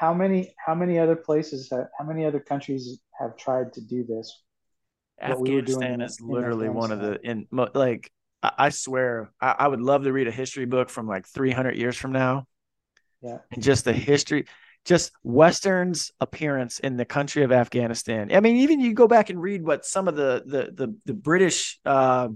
how 0.01 0.15
many 0.15 0.51
how 0.57 0.73
many 0.73 0.97
other 0.97 1.15
places 1.15 1.69
have, 1.69 1.85
how 1.97 2.03
many 2.03 2.25
other 2.25 2.39
countries 2.39 2.99
have 3.19 3.37
tried 3.37 3.71
to 3.73 3.81
do 3.81 4.03
this? 4.03 4.41
Afghanistan 5.21 5.99
we 5.99 6.05
is 6.05 6.19
literally 6.19 6.69
one 6.69 6.91
of 6.91 6.99
the 6.99 7.19
in 7.21 7.47
like 7.75 8.11
i 8.41 8.69
swear 8.69 9.31
I, 9.39 9.55
I, 9.59 9.67
would 9.67 9.81
love 9.81 10.05
to 10.05 10.11
read 10.11 10.27
a 10.27 10.31
history 10.31 10.65
book 10.65 10.89
from 10.89 11.07
like 11.07 11.27
300 11.27 11.75
years 11.75 11.95
from 11.95 12.11
now. 12.11 12.47
Yeah. 13.21 13.37
And 13.51 13.61
just 13.61 13.85
the 13.85 13.93
history 13.93 14.47
just 14.83 15.11
western's 15.21 16.11
appearance 16.19 16.79
in 16.79 16.97
the 16.97 17.05
country 17.05 17.43
of 17.43 17.51
afghanistan. 17.51 18.33
I 18.33 18.39
mean 18.39 18.55
even 18.57 18.79
you 18.79 18.95
go 18.95 19.07
back 19.07 19.29
and 19.29 19.39
read 19.39 19.61
what 19.61 19.85
some 19.85 20.07
of 20.07 20.15
the 20.15 20.41
the 20.43 20.71
the, 20.73 20.95
the 21.05 21.13
british 21.13 21.79
uh, 21.85 22.29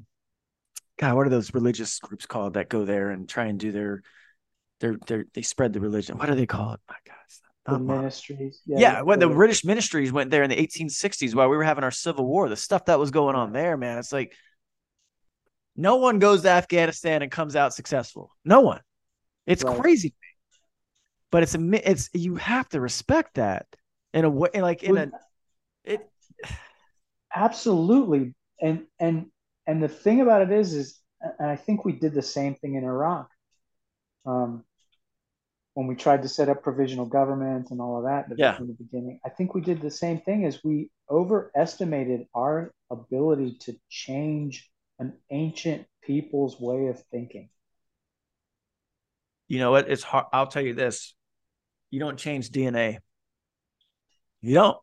god 0.99 1.15
what 1.15 1.25
are 1.25 1.31
those 1.31 1.51
religious 1.55 1.97
groups 1.97 2.27
called 2.27 2.53
that 2.53 2.69
go 2.69 2.85
there 2.85 3.09
and 3.09 3.27
try 3.27 3.45
and 3.45 3.59
do 3.59 3.71
their 3.71 4.03
their, 4.81 4.97
their 5.07 5.25
they 5.33 5.41
spread 5.41 5.73
the 5.73 5.79
religion. 5.79 6.19
What 6.19 6.27
do 6.27 6.35
they 6.35 6.45
call 6.45 6.73
it? 6.73 6.81
My 6.87 6.97
god 7.07 7.15
the 7.65 7.79
ministries. 7.79 8.61
Yeah, 8.65 8.79
yeah 8.79 9.01
when 9.01 9.19
the 9.19 9.27
British 9.27 9.65
ministries 9.65 10.11
went 10.11 10.31
there 10.31 10.43
in 10.43 10.49
the 10.49 10.55
1860s 10.55 11.33
while 11.33 11.49
we 11.49 11.57
were 11.57 11.63
having 11.63 11.83
our 11.83 11.91
civil 11.91 12.25
war, 12.25 12.49
the 12.49 12.55
stuff 12.55 12.85
that 12.85 12.99
was 12.99 13.11
going 13.11 13.35
on 13.35 13.53
there, 13.53 13.77
man, 13.77 13.97
it's 13.97 14.11
like 14.11 14.33
no 15.75 15.97
one 15.97 16.19
goes 16.19 16.43
to 16.43 16.49
Afghanistan 16.49 17.21
and 17.21 17.31
comes 17.31 17.55
out 17.55 17.73
successful. 17.73 18.31
No 18.43 18.61
one. 18.61 18.81
It's 19.45 19.63
right. 19.63 19.79
crazy. 19.79 20.13
But 21.31 21.43
it's 21.43 21.55
a 21.55 21.89
it's 21.91 22.09
you 22.13 22.35
have 22.35 22.69
to 22.69 22.79
respect 22.79 23.35
that 23.35 23.65
in 24.13 24.25
a 24.25 24.29
way 24.29 24.49
like 24.55 24.83
in 24.83 24.97
a 24.97 25.11
it 25.83 26.09
absolutely 27.35 28.33
and 28.61 28.85
and 28.99 29.27
and 29.67 29.83
the 29.83 29.89
thing 29.89 30.21
about 30.21 30.43
it 30.43 30.51
is 30.51 30.73
is 30.73 30.99
and 31.39 31.49
I 31.49 31.55
think 31.55 31.83
we 31.83 31.93
did 31.93 32.13
the 32.13 32.21
same 32.21 32.55
thing 32.55 32.75
in 32.75 32.83
Iraq. 32.83 33.29
Um, 34.25 34.63
when 35.75 35.87
we 35.87 35.95
tried 35.95 36.21
to 36.23 36.29
set 36.29 36.47
up 36.49 36.63
provisional 36.63 37.05
government 37.05 37.69
and 37.69 37.81
all 37.81 37.97
of 37.97 38.05
that 38.05 38.25
yeah. 38.37 38.57
in 38.57 38.67
the 38.67 38.73
beginning. 38.73 39.19
I 39.25 39.29
think 39.29 39.53
we 39.53 39.61
did 39.61 39.81
the 39.81 39.91
same 39.91 40.19
thing 40.21 40.45
as 40.45 40.63
we 40.63 40.89
overestimated 41.11 42.27
our 42.33 42.73
ability 42.89 43.57
to 43.61 43.75
change 43.89 44.71
an 44.99 45.13
ancient 45.29 45.85
people's 46.01 46.59
way 46.59 46.87
of 46.87 47.03
thinking. 47.11 47.49
You 49.49 49.59
know 49.59 49.71
what? 49.71 49.89
It's 49.89 50.01
hard. 50.01 50.27
I'll 50.31 50.47
tell 50.47 50.63
you 50.63 50.73
this. 50.73 51.13
You 51.91 51.99
don't 51.99 52.17
change 52.17 52.49
DNA. 52.51 52.99
You 54.41 54.53
don't. 54.55 54.77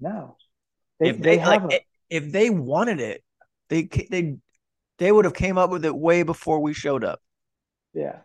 No. 0.00 0.36
They, 0.98 1.10
if 1.10 1.18
they, 1.18 1.36
they 1.36 1.44
like, 1.44 1.62
a, 1.62 1.80
if 2.10 2.32
they 2.32 2.50
wanted 2.50 3.00
it, 3.00 3.22
they 3.68 3.84
they 3.84 4.36
they 4.98 5.12
would 5.12 5.26
have 5.26 5.34
came 5.34 5.58
up 5.58 5.70
with 5.70 5.84
it 5.84 5.94
way 5.94 6.24
before 6.24 6.58
we 6.58 6.74
showed 6.74 7.04
up. 7.04 7.20
Yeah. 7.94 8.18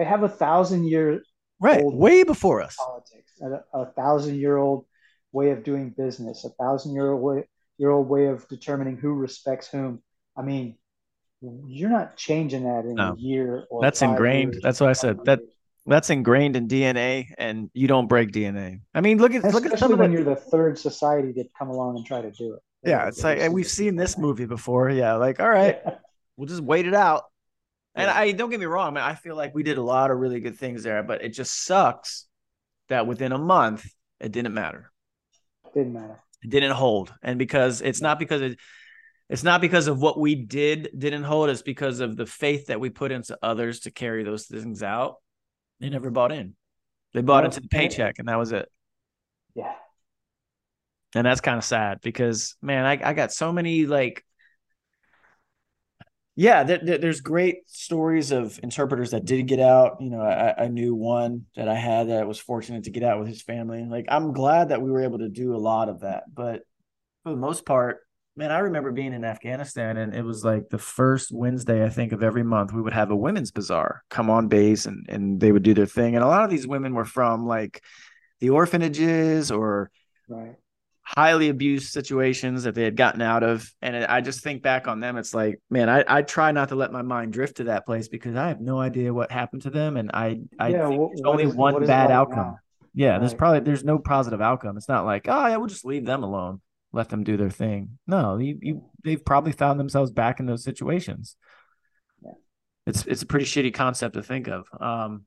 They 0.00 0.06
have 0.06 0.22
a 0.22 0.30
thousand 0.30 0.84
year 0.84 1.22
right 1.60 1.84
way 1.84 2.22
before 2.22 2.62
us 2.62 2.74
politics, 2.74 3.32
a, 3.42 3.78
a 3.78 3.84
thousand 3.92 4.36
year 4.36 4.56
old 4.56 4.86
way 5.30 5.50
of 5.50 5.62
doing 5.62 5.90
business, 5.90 6.42
a 6.46 6.48
thousand 6.48 6.94
year 6.94 7.12
old 7.12 7.20
way, 7.20 7.46
year 7.76 7.90
old 7.90 8.08
way 8.08 8.28
of 8.28 8.48
determining 8.48 8.96
who 8.96 9.12
respects 9.12 9.68
whom. 9.68 10.00
I 10.38 10.40
mean, 10.40 10.78
you're 11.42 11.90
not 11.90 12.16
changing 12.16 12.64
that 12.64 12.86
in 12.86 12.94
no. 12.94 13.12
a 13.12 13.16
year 13.18 13.66
or 13.68 13.82
that's 13.82 14.00
ingrained. 14.00 14.58
That's 14.62 14.80
what 14.80 14.88
I 14.88 14.94
said. 14.94 15.18
That 15.26 15.40
that's 15.84 16.08
ingrained 16.08 16.56
in 16.56 16.66
DNA, 16.66 17.26
and 17.36 17.68
you 17.74 17.86
don't 17.86 18.06
break 18.06 18.32
DNA. 18.32 18.80
I 18.94 19.02
mean, 19.02 19.18
look 19.18 19.32
at 19.32 19.44
Especially 19.44 19.64
look 19.64 19.72
at 19.74 19.78
some 19.80 19.98
when 19.98 20.12
you're 20.12 20.24
the 20.24 20.34
third 20.34 20.78
society 20.78 21.34
to 21.34 21.44
come 21.58 21.68
along 21.68 21.98
and 21.98 22.06
try 22.06 22.22
to 22.22 22.30
do 22.30 22.54
it. 22.54 22.60
Yeah, 22.88 23.06
it's 23.06 23.22
like 23.22 23.38
and 23.38 23.52
we've 23.52 23.68
seen 23.68 23.96
this 23.96 24.16
movie 24.16 24.46
before. 24.46 24.88
Yeah, 24.88 25.16
like 25.16 25.40
all 25.40 25.50
right, 25.50 25.78
yeah. 25.84 25.96
we'll 26.38 26.48
just 26.48 26.62
wait 26.62 26.86
it 26.86 26.94
out. 26.94 27.24
And 27.94 28.06
yeah. 28.06 28.14
I 28.14 28.32
don't 28.32 28.50
get 28.50 28.60
me 28.60 28.66
wrong, 28.66 28.88
I 28.88 28.90
mean, 28.90 29.04
I 29.04 29.14
feel 29.14 29.36
like 29.36 29.54
we 29.54 29.62
did 29.62 29.78
a 29.78 29.82
lot 29.82 30.10
of 30.10 30.18
really 30.18 30.40
good 30.40 30.56
things 30.56 30.82
there, 30.82 31.02
but 31.02 31.22
it 31.22 31.30
just 31.30 31.64
sucks 31.64 32.26
that 32.88 33.06
within 33.06 33.32
a 33.32 33.38
month 33.38 33.86
it 34.20 34.32
didn't 34.32 34.54
matter. 34.54 34.92
It 35.64 35.74
didn't 35.74 35.94
matter. 35.94 36.20
It 36.42 36.50
didn't 36.50 36.72
hold. 36.72 37.12
And 37.22 37.38
because 37.38 37.80
it's 37.80 38.00
not 38.00 38.18
because 38.18 38.42
it 38.42 38.58
it's 39.28 39.44
not 39.44 39.60
because 39.60 39.86
of 39.86 40.00
what 40.00 40.18
we 40.18 40.34
did 40.34 40.90
didn't 40.96 41.22
hold, 41.22 41.50
it's 41.50 41.62
because 41.62 42.00
of 42.00 42.16
the 42.16 42.26
faith 42.26 42.66
that 42.66 42.80
we 42.80 42.90
put 42.90 43.12
into 43.12 43.38
others 43.42 43.80
to 43.80 43.90
carry 43.90 44.24
those 44.24 44.46
things 44.46 44.82
out. 44.82 45.16
They 45.78 45.88
never 45.88 46.10
bought 46.10 46.32
in. 46.32 46.56
They 47.14 47.22
bought 47.22 47.44
into 47.44 47.60
the 47.60 47.68
paycheck 47.68 48.18
and 48.18 48.28
that 48.28 48.38
was 48.38 48.52
it. 48.52 48.68
Yeah. 49.54 49.72
and 51.14 51.26
that's 51.26 51.40
kind 51.40 51.58
of 51.58 51.64
sad 51.64 52.00
because 52.02 52.56
man, 52.62 52.84
I, 52.84 53.10
I 53.10 53.14
got 53.14 53.32
so 53.32 53.52
many 53.52 53.86
like 53.86 54.24
yeah, 56.36 56.62
there, 56.62 56.80
there, 56.82 56.98
there's 56.98 57.20
great 57.20 57.68
stories 57.68 58.30
of 58.30 58.58
interpreters 58.62 59.10
that 59.10 59.24
did 59.24 59.46
get 59.46 59.60
out. 59.60 59.96
You 60.00 60.10
know, 60.10 60.20
I, 60.20 60.64
I 60.64 60.68
knew 60.68 60.94
one 60.94 61.46
that 61.56 61.68
I 61.68 61.74
had 61.74 62.08
that 62.08 62.26
was 62.26 62.38
fortunate 62.38 62.84
to 62.84 62.90
get 62.90 63.02
out 63.02 63.18
with 63.18 63.28
his 63.28 63.42
family. 63.42 63.84
Like, 63.84 64.06
I'm 64.08 64.32
glad 64.32 64.68
that 64.68 64.80
we 64.80 64.90
were 64.90 65.02
able 65.02 65.18
to 65.18 65.28
do 65.28 65.54
a 65.54 65.58
lot 65.58 65.88
of 65.88 66.00
that. 66.00 66.24
But 66.32 66.62
for 67.24 67.30
the 67.30 67.36
most 67.36 67.66
part, 67.66 68.00
man, 68.36 68.52
I 68.52 68.60
remember 68.60 68.92
being 68.92 69.12
in 69.12 69.24
Afghanistan 69.24 69.96
and 69.96 70.14
it 70.14 70.22
was 70.22 70.44
like 70.44 70.68
the 70.70 70.78
first 70.78 71.32
Wednesday, 71.32 71.84
I 71.84 71.90
think, 71.90 72.12
of 72.12 72.22
every 72.22 72.44
month, 72.44 72.72
we 72.72 72.80
would 72.80 72.92
have 72.92 73.10
a 73.10 73.16
women's 73.16 73.50
bazaar 73.50 74.02
come 74.08 74.30
on 74.30 74.48
base 74.48 74.86
and, 74.86 75.06
and 75.08 75.40
they 75.40 75.52
would 75.52 75.62
do 75.62 75.74
their 75.74 75.86
thing. 75.86 76.14
And 76.14 76.24
a 76.24 76.28
lot 76.28 76.44
of 76.44 76.50
these 76.50 76.66
women 76.66 76.94
were 76.94 77.04
from 77.04 77.46
like 77.46 77.82
the 78.38 78.50
orphanages 78.50 79.50
or 79.50 79.90
right 80.28 80.56
highly 81.16 81.48
abused 81.48 81.92
situations 81.92 82.62
that 82.62 82.74
they 82.76 82.84
had 82.84 82.96
gotten 82.96 83.20
out 83.20 83.42
of. 83.42 83.68
And 83.82 83.96
I 83.96 84.20
just 84.20 84.44
think 84.44 84.62
back 84.62 84.86
on 84.86 85.00
them. 85.00 85.16
It's 85.16 85.34
like, 85.34 85.60
man, 85.68 85.88
I, 85.88 86.04
I 86.06 86.22
try 86.22 86.52
not 86.52 86.68
to 86.68 86.76
let 86.76 86.92
my 86.92 87.02
mind 87.02 87.32
drift 87.32 87.56
to 87.56 87.64
that 87.64 87.84
place 87.84 88.06
because 88.06 88.36
I 88.36 88.46
have 88.48 88.60
no 88.60 88.78
idea 88.78 89.12
what 89.12 89.32
happened 89.32 89.62
to 89.62 89.70
them. 89.70 89.96
And 89.96 90.12
I, 90.14 90.40
I 90.58 90.68
yeah, 90.68 90.86
what, 90.86 91.10
only 91.24 91.44
is, 91.44 91.54
one 91.54 91.84
bad 91.84 92.12
outcome. 92.12 92.38
Now? 92.38 92.58
Yeah. 92.94 93.10
Right. 93.10 93.20
There's 93.20 93.34
probably, 93.34 93.60
there's 93.60 93.82
no 93.82 93.98
positive 93.98 94.40
outcome. 94.40 94.76
It's 94.76 94.88
not 94.88 95.04
like, 95.04 95.26
oh 95.26 95.46
yeah, 95.48 95.56
we'll 95.56 95.66
just 95.66 95.84
leave 95.84 96.06
them 96.06 96.22
alone. 96.22 96.60
Let 96.92 97.08
them 97.08 97.24
do 97.24 97.36
their 97.36 97.50
thing. 97.50 97.98
No, 98.06 98.38
you, 98.38 98.58
you 98.60 98.84
they've 99.02 99.24
probably 99.24 99.52
found 99.52 99.80
themselves 99.80 100.12
back 100.12 100.38
in 100.38 100.46
those 100.46 100.62
situations. 100.62 101.36
Yeah. 102.22 102.32
It's, 102.86 103.04
it's 103.06 103.22
a 103.22 103.26
pretty 103.26 103.46
shitty 103.46 103.74
concept 103.74 104.14
to 104.14 104.22
think 104.22 104.48
of. 104.48 104.66
Um, 104.80 105.24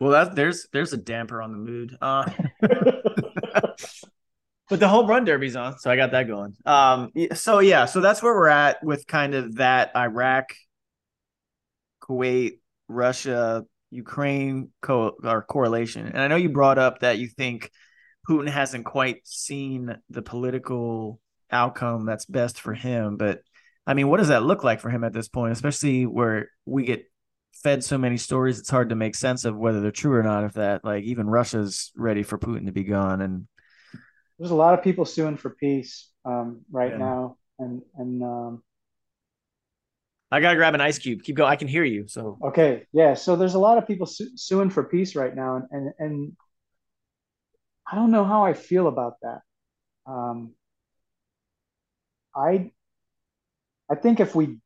well, 0.00 0.12
that 0.12 0.34
there's 0.34 0.66
there's 0.72 0.94
a 0.94 0.96
damper 0.96 1.42
on 1.42 1.52
the 1.52 1.58
mood. 1.58 1.96
Uh, 2.00 2.28
but 3.52 4.80
the 4.80 4.88
home 4.88 5.06
run 5.06 5.24
derby's 5.24 5.56
on, 5.56 5.78
so 5.78 5.90
I 5.90 5.96
got 5.96 6.12
that 6.12 6.26
going. 6.26 6.54
Um, 6.64 7.10
so 7.34 7.58
yeah, 7.58 7.86
so 7.86 8.00
that's 8.00 8.22
where 8.22 8.34
we're 8.34 8.48
at 8.48 8.82
with 8.84 9.06
kind 9.06 9.34
of 9.34 9.56
that 9.56 9.90
Iraq, 9.96 10.54
Kuwait, 12.02 12.58
Russia, 12.88 13.64
Ukraine 13.90 14.70
co- 14.80 15.16
or 15.22 15.42
correlation. 15.42 16.06
And 16.06 16.18
I 16.18 16.28
know 16.28 16.36
you 16.36 16.48
brought 16.48 16.78
up 16.78 17.00
that 17.00 17.18
you 17.18 17.28
think 17.28 17.70
Putin 18.28 18.48
hasn't 18.48 18.84
quite 18.84 19.26
seen 19.26 19.96
the 20.08 20.22
political 20.22 21.20
outcome 21.50 22.06
that's 22.06 22.26
best 22.26 22.60
for 22.60 22.74
him, 22.74 23.16
but 23.16 23.40
I 23.86 23.94
mean, 23.94 24.08
what 24.08 24.18
does 24.18 24.28
that 24.28 24.44
look 24.44 24.62
like 24.62 24.80
for 24.80 24.90
him 24.90 25.02
at 25.02 25.12
this 25.12 25.28
point, 25.28 25.52
especially 25.52 26.06
where 26.06 26.48
we 26.64 26.84
get 26.84 27.09
fed 27.52 27.84
so 27.84 27.98
many 27.98 28.16
stories 28.16 28.58
it's 28.58 28.70
hard 28.70 28.88
to 28.88 28.94
make 28.94 29.14
sense 29.14 29.44
of 29.44 29.56
whether 29.56 29.80
they're 29.80 29.90
true 29.90 30.14
or 30.14 30.22
not 30.22 30.44
if 30.44 30.54
that 30.54 30.84
like 30.84 31.04
even 31.04 31.28
russia's 31.28 31.92
ready 31.96 32.22
for 32.22 32.38
putin 32.38 32.66
to 32.66 32.72
be 32.72 32.84
gone 32.84 33.20
and 33.20 33.46
there's 34.38 34.50
a 34.50 34.56
lot 34.56 34.72
of 34.72 34.82
people 34.82 35.04
suing 35.04 35.36
for 35.36 35.50
peace 35.50 36.08
um, 36.24 36.62
right 36.70 36.92
yeah. 36.92 36.98
now 36.98 37.36
and 37.58 37.82
and 37.96 38.22
um, 38.22 38.62
i 40.30 40.40
gotta 40.40 40.56
grab 40.56 40.74
an 40.74 40.80
ice 40.80 40.98
cube. 40.98 41.22
Keep 41.22 41.36
going 41.36 41.50
i 41.50 41.56
can 41.56 41.68
hear 41.68 41.84
you 41.84 42.06
so. 42.08 42.38
Okay 42.42 42.86
yeah 42.92 43.14
so 43.14 43.36
there's 43.36 43.54
a 43.54 43.58
lot 43.58 43.78
of 43.78 43.86
people 43.86 44.06
su- 44.06 44.36
suing 44.36 44.70
for 44.70 44.84
peace 44.84 45.14
right 45.14 45.34
now 45.34 45.56
and, 45.56 45.66
and 45.70 45.92
and 45.98 46.36
i 47.90 47.94
don't 47.94 48.10
know 48.10 48.24
how 48.24 48.44
i 48.44 48.54
feel 48.54 48.88
about 48.88 49.14
that. 49.22 49.40
Um, 50.06 50.54
i 52.34 52.70
i 53.90 53.94
think 53.94 54.20
if 54.20 54.34
we 54.34 54.58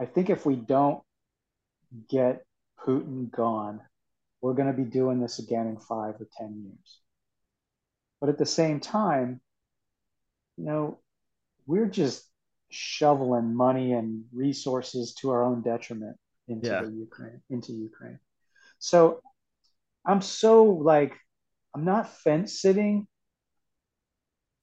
i 0.00 0.06
think 0.06 0.30
if 0.30 0.46
we 0.46 0.56
don't 0.56 1.02
get 2.08 2.44
Putin 2.84 3.30
gone, 3.30 3.80
we're 4.40 4.54
going 4.54 4.70
to 4.70 4.76
be 4.76 4.88
doing 4.88 5.20
this 5.20 5.38
again 5.38 5.66
in 5.66 5.76
five 5.78 6.14
or 6.20 6.26
10 6.38 6.62
years. 6.64 7.00
But 8.20 8.28
at 8.28 8.38
the 8.38 8.46
same 8.46 8.80
time, 8.80 9.40
you 10.56 10.64
know, 10.64 10.98
we're 11.66 11.86
just 11.86 12.24
shoveling 12.70 13.54
money 13.54 13.92
and 13.92 14.24
resources 14.32 15.14
to 15.14 15.30
our 15.30 15.44
own 15.44 15.62
detriment 15.62 16.16
into 16.48 16.68
yeah. 16.68 16.82
the 16.82 16.90
Ukraine, 16.90 17.40
into 17.50 17.72
Ukraine. 17.72 18.18
So 18.78 19.20
I'm 20.04 20.22
so 20.22 20.64
like, 20.64 21.14
I'm 21.74 21.84
not 21.84 22.16
fence 22.18 22.60
sitting, 22.60 23.06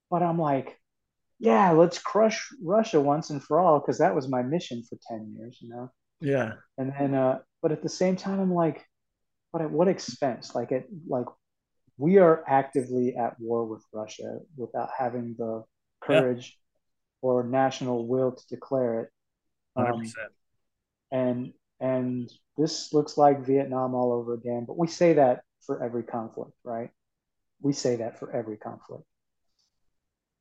but 0.10 0.22
I'm 0.24 0.40
like, 0.40 0.78
yeah, 1.40 1.72
let's 1.72 2.00
crush 2.00 2.50
Russia 2.62 3.00
once 3.00 3.30
and 3.30 3.42
for 3.42 3.60
all, 3.60 3.80
because 3.80 4.00
that 4.00 4.14
was 4.14 4.28
my 4.28 4.42
mission 4.42 4.84
for 4.84 4.98
10 5.08 5.36
years, 5.38 5.58
you 5.62 5.70
know? 5.70 5.92
Yeah. 6.22 6.54
And 6.78 6.94
then, 6.98 7.14
uh, 7.14 7.40
but 7.62 7.72
at 7.72 7.84
the 7.84 7.90
same 7.90 8.16
time, 8.16 8.40
I'm 8.40 8.54
like, 8.54 8.86
but 9.52 9.62
at 9.62 9.72
what 9.72 9.88
expense? 9.88 10.54
Like, 10.56 10.72
it, 10.72 10.88
like 11.08 11.26
we 11.98 12.18
are 12.18 12.44
actively 12.48 13.16
at 13.16 13.40
war 13.40 13.66
with 13.66 13.84
Russia 13.94 14.40
without 14.56 14.90
having 14.98 15.36
the 15.38 15.64
courage 16.02 16.58
yeah. 16.58 17.30
or 17.30 17.44
national 17.44 18.08
will 18.08 18.32
to 18.32 18.48
declare 18.48 19.02
it. 19.02 19.10
Um, 19.76 20.04
and 21.12 21.54
and 21.80 22.30
this 22.58 22.94
looks 22.94 23.18
like 23.18 23.46
Vietnam 23.46 23.96
all 23.96 24.12
over 24.12 24.34
again. 24.34 24.66
But 24.66 24.78
we 24.78 24.88
say 24.88 25.14
that 25.14 25.44
for 25.66 25.84
every 25.84 26.04
conflict, 26.04 26.52
right? 26.64 26.90
We 27.62 27.74
say 27.74 27.98
that 27.98 28.20
for 28.20 28.32
every 28.32 28.58
conflict. 28.58 29.04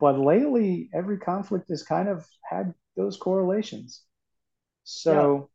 But 0.01 0.19
lately, 0.19 0.91
every 0.95 1.19
conflict 1.19 1.71
has 1.71 1.83
kind 1.83 2.09
of 2.09 2.27
had 2.49 2.75
those 2.97 3.17
correlations. 3.17 4.03
So 4.85 5.51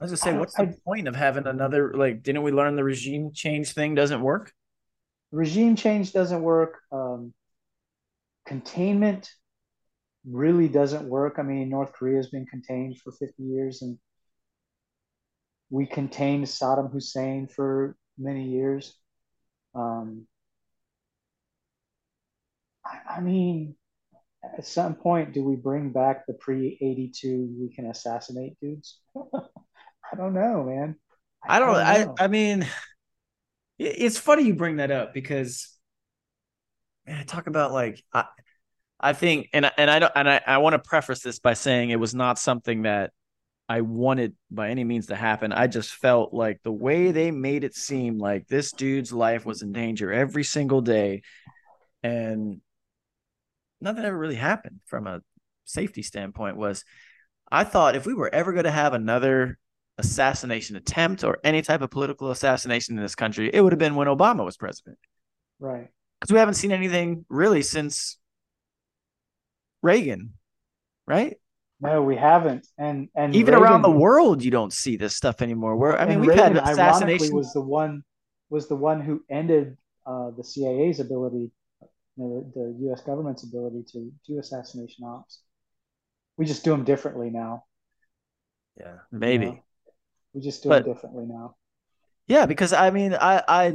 I 0.00 0.04
was 0.04 0.10
just 0.10 0.22
say, 0.22 0.36
what's 0.36 0.54
the 0.54 0.62
I, 0.62 0.74
point 0.84 1.08
of 1.08 1.16
having 1.16 1.46
another? 1.46 1.94
Like, 1.94 2.22
didn't 2.22 2.42
we 2.42 2.52
learn 2.52 2.76
the 2.76 2.84
regime 2.84 3.30
change 3.32 3.72
thing 3.72 3.94
doesn't 3.94 4.20
work? 4.20 4.52
Regime 5.32 5.74
change 5.74 6.12
doesn't 6.12 6.42
work. 6.42 6.80
Um, 6.92 7.32
containment 8.46 9.30
really 10.26 10.68
doesn't 10.68 11.08
work. 11.08 11.36
I 11.38 11.42
mean, 11.42 11.70
North 11.70 11.92
Korea 11.92 12.16
has 12.16 12.28
been 12.28 12.46
contained 12.46 12.98
for 13.00 13.12
50 13.12 13.42
years, 13.42 13.80
and 13.80 13.98
we 15.70 15.86
contained 15.86 16.44
Saddam 16.44 16.92
Hussein 16.92 17.48
for 17.48 17.96
many 18.18 18.50
years. 18.50 18.94
Um, 19.74 20.26
I, 22.84 23.16
I 23.16 23.20
mean, 23.20 23.76
at 24.56 24.66
some 24.66 24.94
point, 24.94 25.32
do 25.32 25.42
we 25.42 25.56
bring 25.56 25.90
back 25.90 26.26
the 26.26 26.34
pre 26.34 26.78
82 26.80 27.56
we 27.58 27.74
can 27.74 27.86
assassinate 27.86 28.58
dudes? 28.60 29.00
I 30.12 30.16
don't 30.16 30.34
know, 30.34 30.64
man. 30.64 30.96
I, 31.46 31.56
I 31.56 31.58
don't. 31.58 31.76
I, 31.76 31.98
don't 31.98 32.20
I, 32.20 32.24
I 32.24 32.26
mean, 32.28 32.66
it's 33.78 34.18
funny 34.18 34.44
you 34.44 34.54
bring 34.54 34.76
that 34.76 34.90
up 34.90 35.12
because, 35.12 35.76
man, 37.06 37.18
I 37.18 37.22
talk 37.24 37.46
about 37.46 37.72
like 37.72 38.02
I, 38.12 38.24
I 38.98 39.12
think, 39.12 39.48
and 39.52 39.70
and 39.76 39.90
I 39.90 39.98
don't, 39.98 40.12
and 40.14 40.28
I, 40.28 40.40
I 40.46 40.58
want 40.58 40.74
to 40.74 40.78
preface 40.78 41.20
this 41.20 41.38
by 41.38 41.54
saying 41.54 41.90
it 41.90 42.00
was 42.00 42.14
not 42.14 42.38
something 42.38 42.82
that 42.82 43.12
I 43.68 43.80
wanted 43.82 44.34
by 44.50 44.70
any 44.70 44.84
means 44.84 45.06
to 45.06 45.16
happen. 45.16 45.52
I 45.52 45.66
just 45.66 45.90
felt 45.90 46.32
like 46.32 46.60
the 46.62 46.72
way 46.72 47.10
they 47.10 47.30
made 47.30 47.64
it 47.64 47.74
seem 47.74 48.18
like 48.18 48.46
this 48.46 48.72
dude's 48.72 49.12
life 49.12 49.44
was 49.44 49.62
in 49.62 49.72
danger 49.72 50.12
every 50.12 50.44
single 50.44 50.80
day, 50.80 51.22
and 52.02 52.60
nothing 53.80 54.04
ever 54.04 54.16
really 54.16 54.36
happened 54.36 54.80
from 54.86 55.06
a 55.06 55.20
safety 55.64 56.02
standpoint. 56.02 56.56
Was 56.56 56.84
I 57.50 57.64
thought 57.64 57.96
if 57.96 58.06
we 58.06 58.14
were 58.14 58.32
ever 58.32 58.52
going 58.52 58.64
to 58.64 58.70
have 58.70 58.94
another 58.94 59.58
assassination 59.98 60.76
attempt 60.76 61.24
or 61.24 61.38
any 61.42 61.62
type 61.62 61.80
of 61.80 61.90
political 61.90 62.30
assassination 62.30 62.96
in 62.96 63.02
this 63.02 63.14
country, 63.14 63.50
it 63.52 63.60
would 63.60 63.72
have 63.72 63.78
been 63.78 63.94
when 63.94 64.08
Obama 64.08 64.44
was 64.44 64.56
president. 64.56 64.98
Right. 65.58 65.88
Because 66.20 66.32
we 66.32 66.38
haven't 66.38 66.54
seen 66.54 66.72
anything 66.72 67.24
really 67.28 67.62
since 67.62 68.18
Reagan, 69.82 70.34
right? 71.06 71.36
No, 71.80 72.02
we 72.02 72.16
haven't. 72.16 72.66
And 72.78 73.08
and 73.14 73.34
even 73.34 73.54
Reagan, 73.54 73.62
around 73.62 73.82
the 73.82 73.90
world, 73.90 74.42
you 74.42 74.50
don't 74.50 74.72
see 74.72 74.96
this 74.96 75.14
stuff 75.14 75.42
anymore. 75.42 75.76
Where 75.76 75.98
I 75.98 76.06
mean, 76.06 76.20
Reagan, 76.20 76.56
had 76.56 76.68
assassination. 76.68 77.34
Was 77.34 77.52
the 77.52 77.60
one 77.60 78.02
was 78.48 78.68
the 78.68 78.76
one 78.76 79.00
who 79.00 79.22
ended 79.30 79.76
uh, 80.06 80.30
the 80.30 80.44
CIA's 80.44 81.00
ability, 81.00 81.50
you 81.80 81.88
know, 82.16 82.50
the, 82.54 82.60
the 82.60 82.76
U.S. 82.86 83.02
government's 83.02 83.42
ability 83.42 83.84
to 83.92 84.10
do 84.26 84.38
assassination 84.38 85.04
ops. 85.04 85.40
We 86.38 86.46
just 86.46 86.64
do 86.64 86.70
them 86.70 86.84
differently 86.84 87.30
now. 87.30 87.64
Yeah, 88.78 88.98
maybe. 89.10 89.46
You 89.46 89.52
know? 89.52 89.62
We 90.36 90.42
just 90.42 90.62
do 90.62 90.68
but, 90.68 90.82
it 90.82 90.92
differently 90.92 91.24
now. 91.24 91.56
Yeah, 92.26 92.44
because 92.44 92.74
I 92.74 92.90
mean, 92.90 93.14
I, 93.14 93.42
I, 93.48 93.72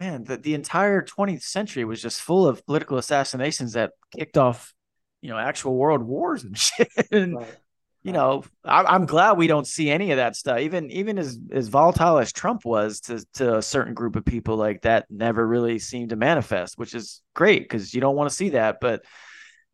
man, 0.00 0.24
the, 0.24 0.38
the 0.38 0.54
entire 0.54 1.02
20th 1.02 1.42
century 1.42 1.84
was 1.84 2.00
just 2.00 2.22
full 2.22 2.48
of 2.48 2.64
political 2.64 2.96
assassinations 2.96 3.74
that 3.74 3.90
kicked 4.16 4.38
off, 4.38 4.72
you 5.20 5.28
know, 5.28 5.36
actual 5.36 5.76
world 5.76 6.02
wars 6.02 6.44
and 6.44 6.56
shit. 6.58 6.88
and, 7.12 7.36
right. 7.36 7.54
you 8.02 8.12
know, 8.12 8.42
I, 8.64 8.94
am 8.94 9.04
glad 9.04 9.32
we 9.32 9.48
don't 9.48 9.66
see 9.66 9.90
any 9.90 10.12
of 10.12 10.16
that 10.16 10.34
stuff. 10.34 10.60
Even, 10.60 10.90
even 10.90 11.18
as 11.18 11.38
as 11.52 11.68
volatile 11.68 12.18
as 12.18 12.32
Trump 12.32 12.64
was 12.64 13.00
to 13.00 13.22
to 13.34 13.58
a 13.58 13.62
certain 13.62 13.92
group 13.92 14.16
of 14.16 14.24
people, 14.24 14.56
like 14.56 14.80
that 14.82 15.04
never 15.10 15.46
really 15.46 15.78
seemed 15.78 16.08
to 16.08 16.16
manifest, 16.16 16.78
which 16.78 16.94
is 16.94 17.20
great 17.34 17.64
because 17.64 17.92
you 17.92 18.00
don't 18.00 18.16
want 18.16 18.30
to 18.30 18.36
see 18.36 18.50
that. 18.50 18.78
But 18.80 19.04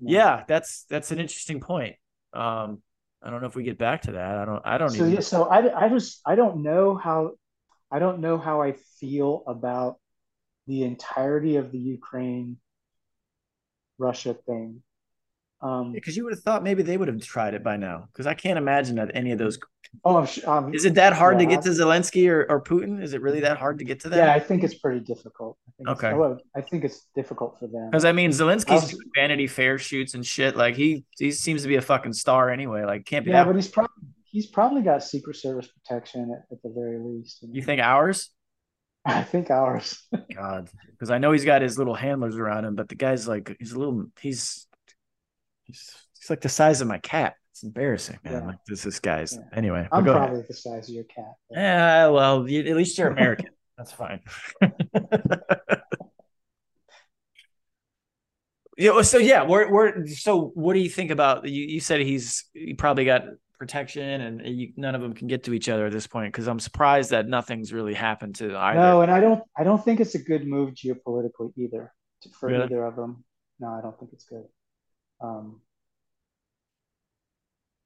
yeah, 0.00 0.42
that's 0.48 0.84
that's 0.90 1.12
an 1.12 1.20
interesting 1.20 1.60
point. 1.60 1.94
Um, 2.32 2.82
I 3.24 3.30
don't 3.30 3.40
know 3.40 3.46
if 3.46 3.56
we 3.56 3.62
get 3.62 3.78
back 3.78 4.02
to 4.02 4.12
that. 4.12 4.36
I 4.36 4.44
don't. 4.44 4.62
I 4.66 4.76
don't. 4.76 4.90
So 4.90 5.06
even... 5.06 5.22
so 5.22 5.44
I, 5.44 5.86
I 5.86 5.88
just 5.88 6.20
I 6.26 6.34
don't 6.34 6.62
know 6.62 6.94
how 6.94 7.32
I 7.90 7.98
don't 7.98 8.20
know 8.20 8.36
how 8.36 8.60
I 8.60 8.74
feel 9.00 9.42
about 9.46 9.96
the 10.66 10.82
entirety 10.82 11.56
of 11.56 11.72
the 11.72 11.78
Ukraine 11.78 12.58
Russia 13.98 14.34
thing. 14.34 14.82
Um, 15.64 15.92
because 15.92 16.14
you 16.14 16.24
would 16.24 16.34
have 16.34 16.42
thought 16.42 16.62
maybe 16.62 16.82
they 16.82 16.98
would 16.98 17.08
have 17.08 17.18
tried 17.22 17.54
it 17.54 17.64
by 17.64 17.78
now. 17.78 18.06
Because 18.12 18.26
I 18.26 18.34
can't 18.34 18.58
imagine 18.58 18.96
that 18.96 19.10
any 19.14 19.32
of 19.32 19.38
those. 19.38 19.58
Oh, 20.04 20.26
um, 20.46 20.74
is 20.74 20.84
it 20.84 20.94
that 20.94 21.14
hard 21.14 21.40
yeah, 21.40 21.48
to 21.48 21.54
get 21.54 21.64
to 21.64 21.70
Zelensky 21.70 22.28
or, 22.28 22.44
or 22.50 22.62
Putin? 22.62 23.02
Is 23.02 23.14
it 23.14 23.22
really 23.22 23.40
that 23.40 23.56
hard 23.56 23.78
to 23.78 23.84
get 23.84 24.00
to 24.00 24.10
them? 24.10 24.18
Yeah, 24.18 24.34
I 24.34 24.40
think 24.40 24.62
it's 24.62 24.74
pretty 24.74 25.00
difficult. 25.00 25.56
I 25.66 25.70
think 25.76 25.88
okay, 25.88 26.12
well, 26.12 26.38
I 26.54 26.60
think 26.60 26.84
it's 26.84 27.06
difficult 27.14 27.58
for 27.58 27.66
them. 27.66 27.90
Because 27.90 28.04
I 28.04 28.12
mean, 28.12 28.30
Zelensky's 28.30 28.92
was, 28.92 29.04
Vanity 29.14 29.46
Fair 29.46 29.78
shoots 29.78 30.12
and 30.12 30.26
shit. 30.26 30.54
Like 30.54 30.74
he 30.74 31.06
he 31.18 31.32
seems 31.32 31.62
to 31.62 31.68
be 31.68 31.76
a 31.76 31.82
fucking 31.82 32.12
star 32.12 32.50
anyway. 32.50 32.84
Like 32.84 33.06
can't 33.06 33.24
be. 33.24 33.30
Yeah, 33.30 33.44
but 33.44 33.54
he's 33.54 33.68
probably 33.68 33.94
he's 34.24 34.46
probably 34.46 34.82
got 34.82 35.02
Secret 35.02 35.36
Service 35.36 35.68
protection 35.68 36.30
at, 36.30 36.56
at 36.56 36.62
the 36.62 36.74
very 36.76 36.98
least. 36.98 37.40
You, 37.40 37.48
know? 37.48 37.54
you 37.54 37.62
think 37.62 37.80
ours? 37.80 38.30
I 39.06 39.22
think 39.22 39.50
ours. 39.50 40.02
God, 40.34 40.68
because 40.90 41.10
I 41.10 41.16
know 41.18 41.32
he's 41.32 41.44
got 41.44 41.62
his 41.62 41.78
little 41.78 41.94
handlers 41.94 42.36
around 42.36 42.66
him, 42.66 42.74
but 42.74 42.88
the 42.88 42.96
guy's 42.96 43.26
like 43.26 43.56
he's 43.58 43.72
a 43.72 43.78
little 43.78 44.06
he's 44.20 44.66
he's, 45.64 45.94
he's 46.18 46.30
like 46.30 46.40
the 46.40 46.48
size 46.48 46.80
of 46.80 46.88
my 46.88 46.98
cat. 46.98 47.34
It's 47.52 47.62
embarrassing, 47.62 48.18
man. 48.24 48.32
Yeah. 48.32 48.46
Like 48.46 48.58
this 48.66 48.82
this 48.82 48.98
guy's 48.98 49.34
yeah. 49.34 49.42
anyway. 49.56 49.86
I'm 49.92 50.04
probably 50.04 50.38
ahead. 50.38 50.48
the 50.48 50.54
size 50.54 50.88
of 50.88 50.94
your 50.94 51.04
cat. 51.04 51.34
But... 51.48 51.58
Yeah, 51.58 52.08
well, 52.08 52.48
you, 52.48 52.64
at 52.64 52.76
least 52.76 52.98
you're 52.98 53.08
American. 53.08 53.50
That's 53.78 53.92
fine. 53.92 54.20
yeah. 58.76 59.02
So 59.02 59.18
yeah, 59.18 59.44
we're 59.44 59.70
we're 59.70 60.06
so. 60.08 60.50
What 60.54 60.74
do 60.74 60.80
you 60.80 60.90
think 60.90 61.12
about 61.12 61.48
you? 61.48 61.64
You 61.64 61.78
said 61.80 62.00
he's 62.00 62.44
he 62.54 62.74
probably 62.74 63.04
got 63.04 63.22
protection 63.58 64.20
and 64.20 64.46
you, 64.46 64.72
none 64.76 64.94
of 64.94 65.00
them 65.00 65.12
can 65.14 65.28
get 65.28 65.44
to 65.44 65.54
each 65.54 65.68
other 65.68 65.86
at 65.86 65.92
this 65.92 66.06
point 66.06 66.32
because 66.32 66.48
i'm 66.48 66.58
surprised 66.58 67.10
that 67.10 67.28
nothing's 67.28 67.72
really 67.72 67.94
happened 67.94 68.34
to 68.34 68.54
either 68.56 68.80
no 68.80 69.00
and 69.00 69.10
i 69.10 69.20
don't 69.20 69.42
i 69.56 69.62
don't 69.62 69.82
think 69.84 70.00
it's 70.00 70.14
a 70.14 70.18
good 70.18 70.46
move 70.46 70.74
geopolitically 70.74 71.52
either 71.56 71.92
for 72.32 72.48
really? 72.48 72.64
either 72.64 72.84
of 72.84 72.96
them 72.96 73.24
no 73.60 73.68
i 73.68 73.80
don't 73.80 73.98
think 73.98 74.12
it's 74.12 74.24
good 74.24 74.44
um, 75.20 75.60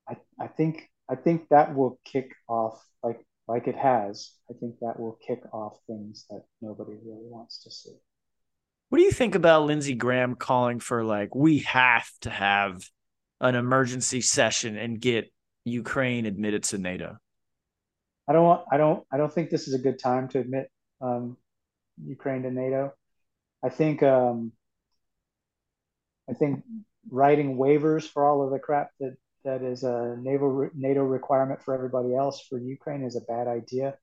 I, 0.09 0.17
I 0.41 0.47
think 0.49 0.89
I 1.09 1.15
think 1.15 1.49
that 1.51 1.75
will 1.75 1.99
kick 2.05 2.33
off 2.49 2.85
like 3.03 3.21
like 3.47 3.67
it 3.67 3.77
has. 3.77 4.33
I 4.51 4.55
think 4.59 4.77
that 4.81 4.99
will 4.99 5.19
kick 5.27 5.43
off 5.53 5.79
things 5.87 6.27
that 6.31 6.43
nobody 6.61 6.93
really 6.93 7.29
wants 7.29 7.63
to 7.65 7.71
see. 7.71 7.97
What 8.91 8.99
do 8.99 9.05
you 9.05 9.11
think 9.11 9.35
about 9.35 9.65
Lindsey 9.65 9.95
Graham 9.95 10.35
calling 10.35 10.81
for 10.81 11.05
like 11.05 11.35
we 11.35 11.59
have 11.61 12.09
to 12.23 12.31
have 12.31 12.83
an 13.41 13.55
emergency 13.55 14.21
session 14.21 14.77
and 14.77 15.01
get 15.01 15.31
Ukraine 15.65 16.27
admitted 16.27 16.65
to 16.65 16.79
NATO? 16.79 17.19
I 18.29 18.33
don't 18.33 18.45
want, 18.45 18.65
I 18.71 18.77
don't 18.77 19.05
I 19.11 19.17
don't 19.17 19.33
think 19.33 19.51
this 19.51 19.69
is 19.69 19.75
a 19.75 19.79
good 19.79 19.99
time 19.99 20.29
to 20.29 20.39
admit 20.39 20.71
um, 21.01 21.37
Ukraine 22.05 22.43
to 22.43 22.51
NATO. 22.51 22.93
I 23.63 23.71
think 23.71 24.03
um, 24.03 24.53
I 26.29 26.35
think 26.35 26.63
writing 27.11 27.57
waivers 27.57 28.09
for 28.09 28.25
all 28.25 28.45
of 28.45 28.51
the 28.51 28.59
crap 28.59 28.91
that 29.01 29.17
that 29.45 29.63
is 29.63 29.83
a 29.83 30.17
NATO 30.19 30.69
NATO 30.75 31.03
requirement 31.03 31.63
for 31.63 31.75
everybody 31.75 32.15
else 32.15 32.45
for 32.49 32.59
Ukraine 32.59 33.03
is 33.03 33.17
a 33.17 33.21
bad 33.21 33.47
idea, 33.47 33.97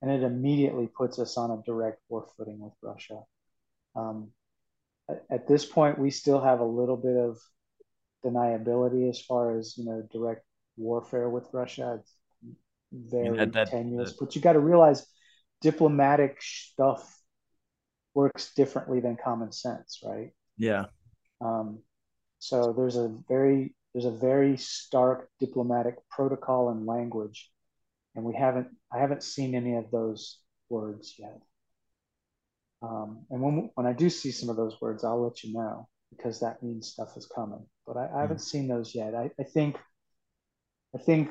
and 0.00 0.10
it 0.10 0.22
immediately 0.22 0.86
puts 0.86 1.18
us 1.18 1.36
on 1.36 1.50
a 1.50 1.62
direct 1.64 2.00
war 2.08 2.26
footing 2.36 2.60
with 2.60 2.72
Russia. 2.82 3.20
Um, 3.94 4.30
at, 5.10 5.24
at 5.30 5.48
this 5.48 5.66
point, 5.66 5.98
we 5.98 6.10
still 6.10 6.40
have 6.40 6.60
a 6.60 6.64
little 6.64 6.96
bit 6.96 7.16
of 7.16 7.38
deniability 8.24 9.08
as 9.10 9.20
far 9.20 9.58
as 9.58 9.76
you 9.76 9.84
know 9.84 10.06
direct 10.12 10.44
warfare 10.76 11.28
with 11.28 11.48
Russia. 11.52 12.00
It's 12.00 12.16
very 12.92 13.36
that, 13.38 13.52
that, 13.52 13.70
tenuous, 13.70 14.12
that, 14.12 14.18
but 14.20 14.36
you 14.36 14.40
got 14.40 14.54
to 14.54 14.60
realize 14.60 15.04
diplomatic 15.60 16.38
stuff 16.40 17.20
works 18.14 18.54
differently 18.54 19.00
than 19.00 19.16
common 19.22 19.52
sense, 19.52 20.00
right? 20.04 20.30
Yeah. 20.56 20.86
Um, 21.40 21.80
so 22.48 22.72
there's 22.72 22.96
a 22.96 23.08
very 23.28 23.74
there's 23.92 24.04
a 24.04 24.10
very 24.10 24.56
stark 24.56 25.30
diplomatic 25.40 25.96
protocol 26.10 26.68
and 26.68 26.86
language, 26.86 27.50
and 28.14 28.24
we 28.24 28.34
haven't 28.34 28.68
I 28.92 28.98
haven't 28.98 29.24
seen 29.24 29.54
any 29.54 29.74
of 29.76 29.90
those 29.90 30.38
words 30.68 31.14
yet. 31.18 31.40
Um, 32.82 33.26
and 33.30 33.42
when 33.42 33.70
when 33.74 33.86
I 33.86 33.92
do 33.92 34.08
see 34.10 34.30
some 34.30 34.48
of 34.48 34.56
those 34.56 34.80
words, 34.80 35.02
I'll 35.02 35.22
let 35.22 35.42
you 35.42 35.54
know 35.54 35.88
because 36.10 36.40
that 36.40 36.62
means 36.62 36.88
stuff 36.88 37.16
is 37.16 37.26
coming. 37.26 37.66
But 37.86 37.96
I, 37.96 38.08
I 38.14 38.20
haven't 38.20 38.38
mm. 38.38 38.48
seen 38.52 38.68
those 38.68 38.94
yet. 38.94 39.14
I, 39.14 39.30
I 39.40 39.42
think 39.42 39.76
I 40.94 40.98
think 40.98 41.30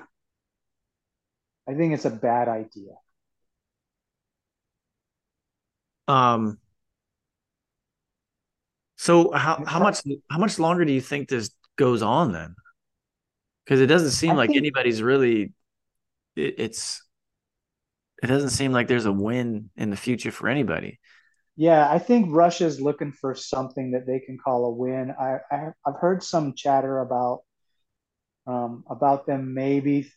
I 1.70 1.76
think 1.76 1.94
it's 1.94 2.06
a 2.06 2.10
bad 2.10 2.50
idea. 2.50 2.92
Um 6.08 6.60
so 9.06 9.32
how 9.34 9.64
how 9.68 9.80
much 9.80 10.02
how 10.32 10.40
much 10.40 10.58
longer 10.58 10.84
do 10.84 10.92
you 10.92 11.00
think 11.00 11.30
this 11.30 11.52
goes 11.76 12.02
on 12.02 12.32
then? 12.32 12.56
Because 13.64 13.80
it 13.80 13.86
doesn't 13.86 14.10
seem 14.12 14.32
I 14.32 14.36
like 14.36 14.48
think, 14.48 14.58
anybody's 14.58 15.04
really. 15.04 15.54
It, 16.36 16.56
it's. 16.58 17.04
It 18.24 18.28
doesn't 18.28 18.50
seem 18.50 18.72
like 18.72 18.88
there's 18.88 19.06
a 19.06 19.12
win 19.12 19.70
in 19.76 19.92
the 19.92 19.96
future 19.96 20.32
for 20.32 20.50
anybody. 20.50 21.00
Yeah, 21.56 21.88
I 21.88 22.00
think 22.00 22.30
Russia's 22.32 22.82
looking 22.82 23.12
for 23.12 23.36
something 23.36 23.92
that 23.92 24.08
they 24.08 24.20
can 24.20 24.40
call 24.40 24.66
a 24.66 24.72
win. 24.72 25.14
I, 25.20 25.38
I 25.52 25.58
have 25.86 25.96
heard 26.02 26.24
some 26.24 26.56
chatter 26.56 27.00
about 27.00 27.42
um, 28.48 28.86
about 28.90 29.28
them 29.28 29.54
maybe, 29.54 30.12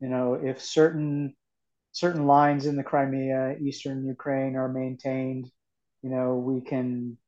you 0.00 0.08
know, 0.08 0.34
if 0.34 0.62
certain 0.62 1.34
certain 1.92 2.26
lines 2.26 2.64
in 2.64 2.76
the 2.76 2.84
Crimea, 2.84 3.56
eastern 3.60 4.06
Ukraine 4.06 4.56
are 4.56 4.68
maintained, 4.68 5.50
you 6.02 6.08
know, 6.08 6.36
we 6.36 6.62
can 6.62 7.18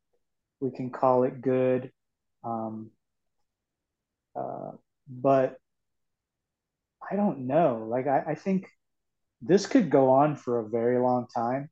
we 0.63 0.71
can 0.71 0.91
call 0.91 1.25
it 1.25 1.41
good. 1.41 1.91
Um, 2.45 2.91
uh, 4.37 4.71
but 5.09 5.57
I 7.11 7.17
don't 7.17 7.47
know. 7.49 7.87
Like, 7.89 8.07
I, 8.07 8.23
I 8.29 8.35
think 8.37 8.69
this 9.43 9.67
could 9.67 9.91
go 9.91 10.11
on 10.11 10.37
for 10.37 10.61
a 10.61 10.69
very 10.69 10.99
long 10.99 11.27
time. 11.27 11.69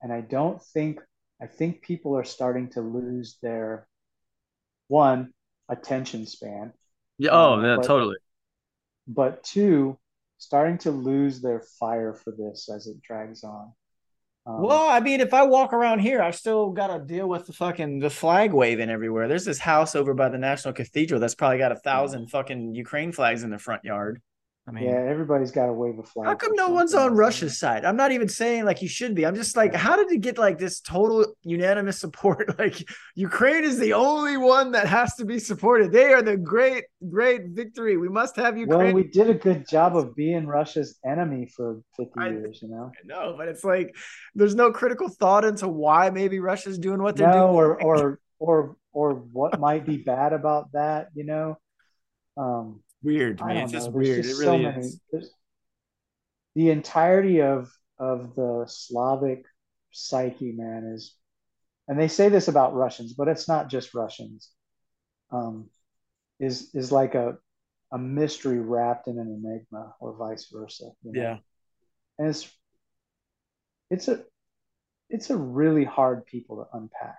And 0.00 0.12
I 0.12 0.20
don't 0.20 0.62
think, 0.62 1.00
I 1.42 1.46
think 1.46 1.82
people 1.82 2.16
are 2.16 2.24
starting 2.24 2.70
to 2.70 2.80
lose 2.80 3.38
their 3.42 3.88
one 4.86 5.32
attention 5.68 6.26
span. 6.26 6.72
Yeah. 7.18 7.30
Oh, 7.32 7.60
yeah, 7.60 7.76
but, 7.76 7.86
totally. 7.86 8.16
But 9.08 9.42
two, 9.42 9.98
starting 10.38 10.78
to 10.78 10.90
lose 10.90 11.40
their 11.40 11.64
fire 11.80 12.14
for 12.14 12.30
this 12.30 12.68
as 12.68 12.86
it 12.86 13.02
drags 13.02 13.42
on. 13.42 13.72
Um, 14.46 14.62
well, 14.62 14.88
I 14.88 15.00
mean, 15.00 15.20
if 15.20 15.32
I 15.32 15.44
walk 15.44 15.72
around 15.72 16.00
here, 16.00 16.20
I've 16.20 16.36
still 16.36 16.70
got 16.70 16.88
to 16.88 17.02
deal 17.02 17.28
with 17.28 17.46
the 17.46 17.52
fucking 17.52 18.00
the 18.00 18.10
flag 18.10 18.52
waving 18.52 18.90
everywhere. 18.90 19.26
There's 19.26 19.46
this 19.46 19.58
house 19.58 19.94
over 19.94 20.12
by 20.12 20.28
the 20.28 20.38
National 20.38 20.74
Cathedral 20.74 21.18
that's 21.18 21.34
probably 21.34 21.58
got 21.58 21.72
a 21.72 21.76
thousand 21.76 22.28
fucking 22.28 22.74
Ukraine 22.74 23.12
flags 23.12 23.42
in 23.42 23.50
the 23.50 23.58
front 23.58 23.84
yard. 23.84 24.20
I 24.66 24.70
mean, 24.70 24.84
yeah, 24.84 24.92
everybody's 24.92 25.50
got 25.50 25.66
to 25.66 25.74
wave 25.74 25.98
a 25.98 26.02
flag. 26.02 26.26
How 26.26 26.34
come 26.36 26.54
no 26.54 26.70
one's 26.70 26.94
on 26.94 27.14
Russia's 27.14 27.58
side? 27.58 27.84
I'm 27.84 27.96
not 27.96 28.12
even 28.12 28.30
saying 28.30 28.64
like 28.64 28.80
you 28.80 28.88
should 28.88 29.14
be. 29.14 29.26
I'm 29.26 29.34
just 29.34 29.58
like, 29.58 29.74
how 29.74 29.94
did 29.94 30.10
it 30.10 30.22
get 30.22 30.38
like 30.38 30.56
this 30.56 30.80
total 30.80 31.34
unanimous 31.42 32.00
support? 32.00 32.58
like 32.58 32.82
Ukraine 33.14 33.64
is 33.64 33.78
the 33.78 33.92
only 33.92 34.38
one 34.38 34.72
that 34.72 34.86
has 34.86 35.16
to 35.16 35.26
be 35.26 35.38
supported. 35.38 35.92
They 35.92 36.14
are 36.14 36.22
the 36.22 36.38
great, 36.38 36.84
great 37.10 37.48
victory. 37.48 37.98
We 37.98 38.08
must 38.08 38.36
have 38.36 38.56
Ukraine. 38.56 38.94
Well, 38.94 38.94
we 38.94 39.04
did 39.04 39.28
a 39.28 39.34
good 39.34 39.68
job 39.68 39.98
of 39.98 40.14
being 40.16 40.46
Russia's 40.46 40.98
enemy 41.04 41.46
for 41.54 41.82
50 41.98 42.12
I, 42.16 42.28
years, 42.30 42.60
you 42.62 42.68
know. 42.68 42.90
No, 43.04 43.34
but 43.36 43.48
it's 43.48 43.64
like 43.64 43.94
there's 44.34 44.54
no 44.54 44.72
critical 44.72 45.10
thought 45.10 45.44
into 45.44 45.68
why 45.68 46.08
maybe 46.08 46.40
Russia's 46.40 46.78
doing 46.78 47.02
what 47.02 47.16
they're 47.16 47.28
no, 47.28 47.48
doing, 47.48 47.54
or 47.54 47.82
or 47.82 48.20
or 48.38 48.76
or 48.92 49.14
what 49.14 49.60
might 49.60 49.84
be 49.84 49.98
bad 49.98 50.32
about 50.32 50.72
that, 50.72 51.08
you 51.14 51.24
know. 51.24 51.58
Um, 52.38 52.82
weird, 53.04 53.40
man. 53.40 53.58
It's 53.58 53.72
just 53.72 53.92
weird. 53.92 54.24
Just 54.24 54.40
it 54.40 54.46
really 54.46 54.64
so 54.64 54.70
is. 54.70 55.00
Many, 55.12 55.26
the 56.54 56.70
entirety 56.70 57.42
of 57.42 57.70
of 57.98 58.34
the 58.34 58.64
Slavic 58.68 59.44
psyche, 59.90 60.52
man, 60.52 60.92
is, 60.94 61.14
and 61.88 61.98
they 61.98 62.08
say 62.08 62.28
this 62.28 62.48
about 62.48 62.74
Russians, 62.74 63.14
but 63.14 63.28
it's 63.28 63.48
not 63.48 63.68
just 63.68 63.94
Russians. 63.94 64.50
Um, 65.30 65.68
is 66.40 66.70
is 66.74 66.90
like 66.90 67.14
a 67.14 67.36
a 67.92 67.98
mystery 67.98 68.58
wrapped 68.58 69.08
in 69.08 69.18
an 69.18 69.28
enigma, 69.28 69.94
or 70.00 70.16
vice 70.16 70.48
versa. 70.52 70.84
You 71.02 71.12
know? 71.12 71.22
Yeah, 71.22 71.36
and 72.18 72.28
it's 72.28 72.50
it's 73.90 74.08
a 74.08 74.24
it's 75.10 75.30
a 75.30 75.36
really 75.36 75.84
hard 75.84 76.26
people 76.26 76.56
to 76.56 76.76
unpack. 76.76 77.18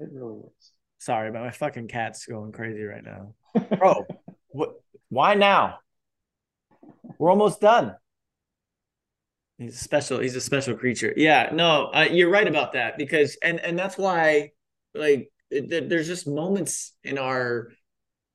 It 0.00 0.08
really 0.12 0.38
is. 0.40 0.72
Sorry, 0.98 1.30
but 1.30 1.42
my 1.42 1.50
fucking 1.50 1.88
cat's 1.88 2.26
going 2.26 2.52
crazy 2.52 2.82
right 2.82 3.04
now, 3.04 3.34
bro. 3.78 4.06
what 4.48 4.80
why 5.08 5.34
now? 5.34 5.78
We're 7.18 7.30
almost 7.30 7.60
done. 7.60 7.94
He's 9.58 9.74
a 9.74 9.78
special. 9.78 10.18
He's 10.18 10.36
a 10.36 10.40
special 10.40 10.76
creature. 10.76 11.14
Yeah, 11.16 11.50
no, 11.52 11.86
uh, 11.86 12.08
you're 12.10 12.30
right 12.30 12.46
about 12.46 12.74
that 12.74 12.98
because, 12.98 13.38
and 13.42 13.58
and 13.60 13.78
that's 13.78 13.96
why, 13.96 14.50
like, 14.94 15.30
it, 15.50 15.88
there's 15.88 16.06
just 16.06 16.28
moments 16.28 16.92
in 17.02 17.16
our 17.16 17.68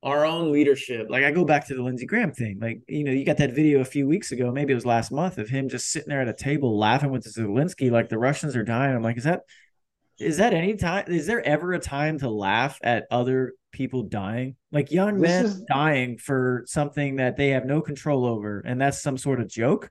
our 0.02 0.24
own 0.24 0.52
leadership. 0.52 1.06
Like 1.08 1.22
I 1.24 1.30
go 1.30 1.44
back 1.44 1.68
to 1.68 1.74
the 1.74 1.82
Lindsey 1.82 2.06
Graham 2.06 2.32
thing. 2.32 2.58
Like, 2.60 2.82
you 2.88 3.04
know, 3.04 3.12
you 3.12 3.24
got 3.24 3.36
that 3.36 3.52
video 3.52 3.80
a 3.80 3.84
few 3.84 4.06
weeks 4.06 4.32
ago, 4.32 4.50
maybe 4.50 4.72
it 4.72 4.74
was 4.74 4.86
last 4.86 5.12
month, 5.12 5.38
of 5.38 5.48
him 5.48 5.68
just 5.68 5.90
sitting 5.90 6.08
there 6.08 6.20
at 6.20 6.28
a 6.28 6.32
table 6.32 6.76
laughing 6.76 7.10
with 7.10 7.24
Zelensky 7.24 7.90
like 7.90 8.08
the 8.08 8.18
Russians 8.18 8.56
are 8.56 8.64
dying. 8.64 8.96
I'm 8.96 9.02
like, 9.02 9.16
is 9.16 9.24
that 9.24 9.42
is 10.18 10.36
that 10.38 10.54
any 10.54 10.76
time? 10.76 11.04
Is 11.08 11.26
there 11.26 11.44
ever 11.46 11.72
a 11.72 11.78
time 11.78 12.18
to 12.18 12.30
laugh 12.30 12.78
at 12.82 13.06
other 13.10 13.54
people 13.72 14.04
dying? 14.04 14.56
Like 14.70 14.90
young 14.90 15.18
this 15.18 15.30
men 15.30 15.44
is, 15.44 15.60
dying 15.62 16.18
for 16.18 16.64
something 16.66 17.16
that 17.16 17.36
they 17.36 17.50
have 17.50 17.64
no 17.64 17.80
control 17.80 18.26
over, 18.26 18.60
and 18.60 18.80
that's 18.80 19.02
some 19.02 19.18
sort 19.18 19.40
of 19.40 19.48
joke. 19.48 19.90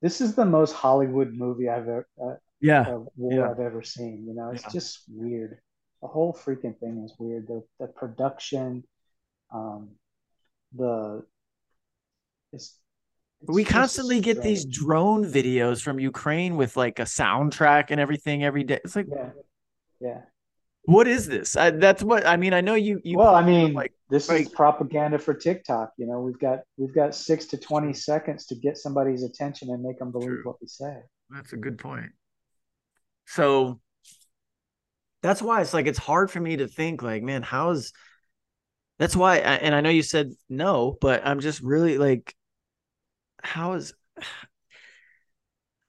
This 0.00 0.20
is 0.20 0.34
the 0.34 0.44
most 0.44 0.72
Hollywood 0.72 1.32
movie 1.32 1.68
I've 1.68 1.82
ever, 1.82 2.08
uh, 2.22 2.34
yeah, 2.60 2.88
war 3.16 3.32
yeah. 3.32 3.50
I've 3.50 3.60
ever 3.60 3.82
seen. 3.82 4.24
You 4.26 4.34
know, 4.34 4.50
it's 4.50 4.64
yeah. 4.64 4.70
just 4.70 5.04
weird. 5.08 5.58
The 6.00 6.08
whole 6.08 6.32
freaking 6.32 6.78
thing 6.78 7.02
is 7.04 7.14
weird. 7.18 7.46
The 7.46 7.62
the 7.78 7.86
production, 7.86 8.84
um, 9.54 9.90
the 10.74 11.24
it's 12.52 12.78
we 13.46 13.64
constantly 13.64 14.20
get 14.20 14.42
these 14.42 14.64
drone 14.64 15.24
videos 15.24 15.82
from 15.82 15.98
Ukraine 15.98 16.56
with 16.56 16.76
like 16.76 16.98
a 16.98 17.04
soundtrack 17.04 17.86
and 17.90 18.00
everything 18.00 18.44
every 18.44 18.64
day. 18.64 18.80
It's 18.84 18.96
like, 18.96 19.06
yeah, 19.10 19.30
yeah. 20.00 20.20
What 20.84 21.06
is 21.06 21.26
this? 21.28 21.56
I, 21.56 21.70
that's 21.70 22.02
what 22.02 22.26
I 22.26 22.36
mean. 22.36 22.52
I 22.52 22.60
know 22.60 22.74
you. 22.74 23.00
you 23.04 23.16
well, 23.16 23.34
I 23.34 23.44
mean, 23.44 23.72
like 23.72 23.92
this 24.10 24.28
like, 24.28 24.42
is 24.42 24.48
propaganda 24.48 25.18
for 25.18 25.32
TikTok. 25.32 25.92
You 25.96 26.06
know, 26.06 26.20
we've 26.20 26.38
got 26.38 26.60
we've 26.76 26.94
got 26.94 27.14
six 27.14 27.46
to 27.46 27.56
twenty 27.56 27.92
seconds 27.92 28.46
to 28.46 28.56
get 28.56 28.76
somebody's 28.76 29.22
attention 29.22 29.70
and 29.70 29.82
make 29.82 29.98
them 29.98 30.10
believe 30.10 30.28
true. 30.28 30.42
what 30.44 30.56
we 30.60 30.66
say. 30.66 30.96
That's 31.30 31.52
a 31.52 31.56
good 31.56 31.78
point. 31.78 32.10
So 33.26 33.80
that's 35.22 35.40
why 35.40 35.60
it's 35.60 35.72
like 35.72 35.86
it's 35.86 35.98
hard 35.98 36.30
for 36.30 36.40
me 36.40 36.56
to 36.56 36.66
think 36.66 37.00
like, 37.00 37.22
man, 37.22 37.42
how 37.42 37.70
is 37.70 37.92
that's 38.98 39.14
why 39.14 39.38
and 39.38 39.74
I 39.74 39.80
know 39.80 39.90
you 39.90 40.02
said 40.02 40.32
no, 40.48 40.96
but 41.00 41.24
I'm 41.24 41.40
just 41.40 41.60
really 41.60 41.96
like 41.96 42.34
how 43.42 43.74
is 43.74 43.92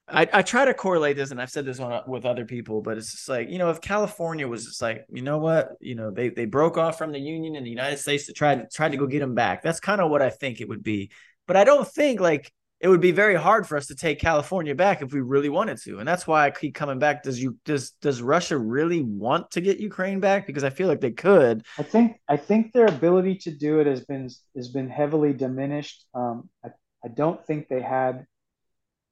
I, 0.07 0.27
I 0.31 0.41
try 0.41 0.65
to 0.65 0.73
correlate 0.73 1.15
this, 1.15 1.31
and 1.31 1.41
I've 1.41 1.49
said 1.49 1.65
this 1.65 1.79
on 1.79 2.03
with 2.07 2.25
other 2.25 2.45
people, 2.45 2.81
but 2.81 2.97
it's 2.97 3.11
just 3.11 3.29
like 3.29 3.49
you 3.49 3.57
know, 3.57 3.69
if 3.69 3.79
California 3.79 4.47
was 4.47 4.65
just 4.65 4.81
like, 4.81 5.05
you 5.11 5.21
know 5.21 5.37
what, 5.37 5.71
you 5.79 5.95
know, 5.95 6.11
they 6.11 6.29
they 6.29 6.45
broke 6.45 6.77
off 6.77 6.97
from 6.97 7.11
the 7.11 7.19
Union 7.19 7.55
in 7.55 7.63
the 7.63 7.69
United 7.69 7.97
States 7.97 8.27
to 8.27 8.33
try 8.33 8.55
to 8.55 8.67
try 8.67 8.89
to 8.89 8.97
go 8.97 9.07
get 9.07 9.19
them 9.19 9.33
back. 9.33 9.63
That's 9.63 9.79
kind 9.79 10.01
of 10.01 10.11
what 10.11 10.21
I 10.21 10.29
think 10.29 10.59
it 10.59 10.67
would 10.67 10.83
be. 10.83 11.11
But 11.47 11.57
I 11.57 11.63
don't 11.63 11.87
think 11.87 12.19
like 12.19 12.51
it 12.81 12.89
would 12.89 12.99
be 12.99 13.11
very 13.11 13.35
hard 13.35 13.65
for 13.65 13.77
us 13.77 13.87
to 13.87 13.95
take 13.95 14.19
California 14.19 14.75
back 14.75 15.01
if 15.01 15.13
we 15.13 15.21
really 15.21 15.47
wanted 15.47 15.77
to, 15.83 15.99
and 15.99 16.07
that's 16.07 16.27
why 16.27 16.45
I 16.45 16.51
keep 16.51 16.75
coming 16.75 16.99
back. 16.99 17.23
Does 17.23 17.41
you 17.41 17.57
does 17.63 17.91
does 18.01 18.21
Russia 18.21 18.57
really 18.57 19.01
want 19.01 19.51
to 19.51 19.61
get 19.61 19.79
Ukraine 19.79 20.19
back? 20.19 20.45
Because 20.45 20.65
I 20.65 20.69
feel 20.69 20.89
like 20.89 20.99
they 20.99 21.11
could. 21.11 21.65
I 21.79 21.83
think 21.83 22.19
I 22.27 22.35
think 22.35 22.73
their 22.73 22.87
ability 22.87 23.35
to 23.43 23.51
do 23.51 23.79
it 23.79 23.87
has 23.87 24.03
been 24.03 24.29
has 24.55 24.67
been 24.67 24.89
heavily 24.89 25.31
diminished. 25.31 26.05
Um, 26.13 26.49
I 26.63 26.69
I 27.03 27.09
don't 27.09 27.45
think 27.45 27.67
they 27.67 27.81
had 27.81 28.25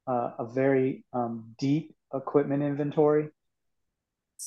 uh, 0.06 0.30
a 0.38 0.46
very 0.46 1.04
um, 1.12 1.54
deep 1.58 1.94
equipment 2.14 2.62
inventory. 2.62 3.28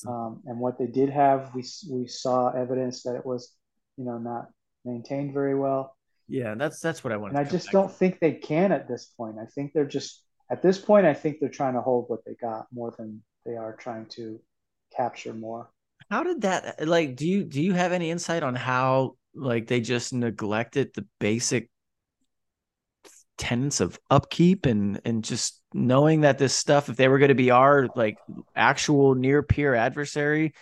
Um, 0.06 0.42
and 0.44 0.58
what 0.60 0.78
they 0.78 0.86
did 0.86 1.08
have, 1.08 1.54
we 1.54 1.64
we 1.90 2.06
saw 2.06 2.50
evidence 2.50 3.02
that 3.04 3.14
it 3.14 3.24
was, 3.24 3.54
you 3.96 4.04
know, 4.04 4.18
not 4.18 4.48
maintained 4.84 5.32
very 5.32 5.54
well. 5.54 5.96
Yeah, 6.28 6.54
that's 6.54 6.80
that's 6.80 7.02
what 7.02 7.12
I 7.12 7.16
want. 7.16 7.34
And 7.34 7.46
I 7.46 7.48
just 7.48 7.70
don't 7.70 7.88
to. 7.88 7.94
think 7.94 8.20
they 8.20 8.32
can 8.32 8.72
at 8.72 8.88
this 8.88 9.06
point. 9.06 9.36
I 9.40 9.46
think 9.46 9.72
they're 9.72 9.86
just 9.86 10.22
at 10.50 10.60
this 10.62 10.78
point. 10.78 11.06
I 11.06 11.14
think 11.14 11.38
they're 11.40 11.48
trying 11.48 11.74
to 11.74 11.80
hold 11.80 12.06
what 12.08 12.24
they 12.26 12.34
got 12.34 12.66
more 12.72 12.94
than 12.98 13.22
they 13.46 13.56
are 13.56 13.74
trying 13.74 14.06
to 14.06 14.38
capture 14.94 15.32
more. 15.32 15.70
How 16.10 16.22
did 16.22 16.42
that? 16.42 16.86
Like, 16.86 17.16
do 17.16 17.26
you 17.26 17.44
do 17.44 17.62
you 17.62 17.72
have 17.72 17.92
any 17.92 18.10
insight 18.10 18.42
on 18.42 18.54
how 18.54 19.16
like 19.34 19.66
they 19.66 19.80
just 19.80 20.12
neglected 20.12 20.90
the 20.94 21.06
basic 21.20 21.70
tenets 23.38 23.80
of 23.80 23.98
upkeep 24.10 24.66
and 24.66 25.00
and 25.04 25.22
just 25.22 25.60
knowing 25.74 26.22
that 26.22 26.38
this 26.38 26.54
stuff 26.54 26.88
if 26.88 26.96
they 26.96 27.08
were 27.08 27.18
going 27.18 27.28
to 27.28 27.34
be 27.34 27.50
our 27.50 27.88
like 27.94 28.16
actual 28.54 29.14
near 29.14 29.42
peer 29.42 29.74
adversary 29.74 30.54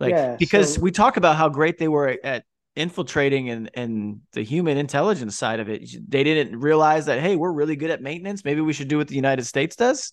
like 0.00 0.12
yeah, 0.12 0.36
because 0.38 0.74
so, 0.74 0.80
we 0.80 0.90
talk 0.90 1.16
about 1.16 1.36
how 1.36 1.48
great 1.48 1.78
they 1.78 1.88
were 1.88 2.16
at 2.22 2.44
infiltrating 2.74 3.48
and 3.48 3.70
and 3.74 4.20
the 4.32 4.42
human 4.42 4.76
intelligence 4.76 5.36
side 5.36 5.60
of 5.60 5.68
it. 5.68 5.88
They 6.08 6.22
didn't 6.22 6.60
realize 6.60 7.06
that 7.06 7.20
hey 7.20 7.36
we're 7.36 7.52
really 7.52 7.76
good 7.76 7.90
at 7.90 8.02
maintenance. 8.02 8.44
Maybe 8.44 8.60
we 8.60 8.74
should 8.74 8.88
do 8.88 8.98
what 8.98 9.08
the 9.08 9.14
united 9.14 9.44
states 9.46 9.76
does. 9.76 10.12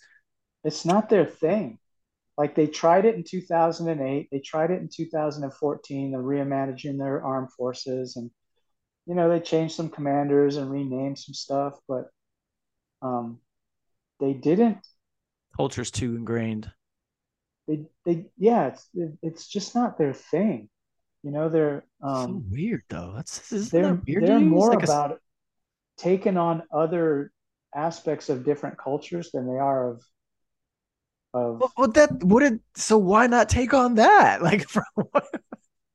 It's 0.64 0.86
not 0.86 1.10
their 1.10 1.26
thing. 1.26 1.80
Like 2.38 2.56
they 2.56 2.68
tried 2.68 3.06
it 3.06 3.16
in 3.16 3.24
2008 3.24 4.30
they 4.32 4.40
tried 4.40 4.72
it 4.72 4.82
in 4.82 4.90
2014 4.92 6.12
they're 6.12 6.22
reimagining 6.22 6.98
their 6.98 7.24
armed 7.24 7.52
forces 7.52 8.16
and 8.16 8.32
you 9.06 9.16
know, 9.16 9.30
they 9.30 9.40
changed 9.40 9.76
some 9.76 9.90
commanders 9.90 10.58
and 10.58 10.72
renamed 10.72 11.20
some 11.20 11.34
stuff, 11.34 11.78
but 11.88 12.10
um, 13.02 13.40
they 14.20 14.34
didn't. 14.34 14.80
Culture's 15.56 15.92
too 15.92 16.16
ingrained. 16.16 16.72
They, 17.68 17.86
they, 18.06 18.26
yeah, 18.38 18.68
it's 18.68 18.90
it's 19.22 19.48
just 19.48 19.76
not 19.76 19.98
their 19.98 20.14
thing. 20.14 20.70
You 21.22 21.32
know, 21.32 21.48
they're 21.48 21.86
um, 22.02 22.26
so 22.26 22.44
weird 22.50 22.84
though. 22.90 23.14
That's 23.16 23.50
they're 23.70 23.84
that 23.84 24.06
weird 24.06 24.28
they're 24.28 24.40
more 24.40 24.74
like 24.74 24.84
about 24.84 25.12
a... 25.12 25.18
taking 25.98 26.38
on 26.38 26.64
other 26.74 27.32
aspects 27.76 28.30
of 28.30 28.44
different 28.44 28.78
cultures 28.78 29.32
than 29.32 29.48
they 29.48 29.58
are 29.60 29.92
of 29.92 30.04
of 31.34 31.60
well, 31.60 31.74
well 31.78 31.88
that 31.90 32.24
wouldn't 32.24 32.62
so 32.76 32.98
why 32.98 33.26
not 33.28 33.50
take 33.50 33.74
on 33.74 33.96
that 33.96 34.42
like 34.44 34.68
from 34.70 34.84
what 34.94 35.26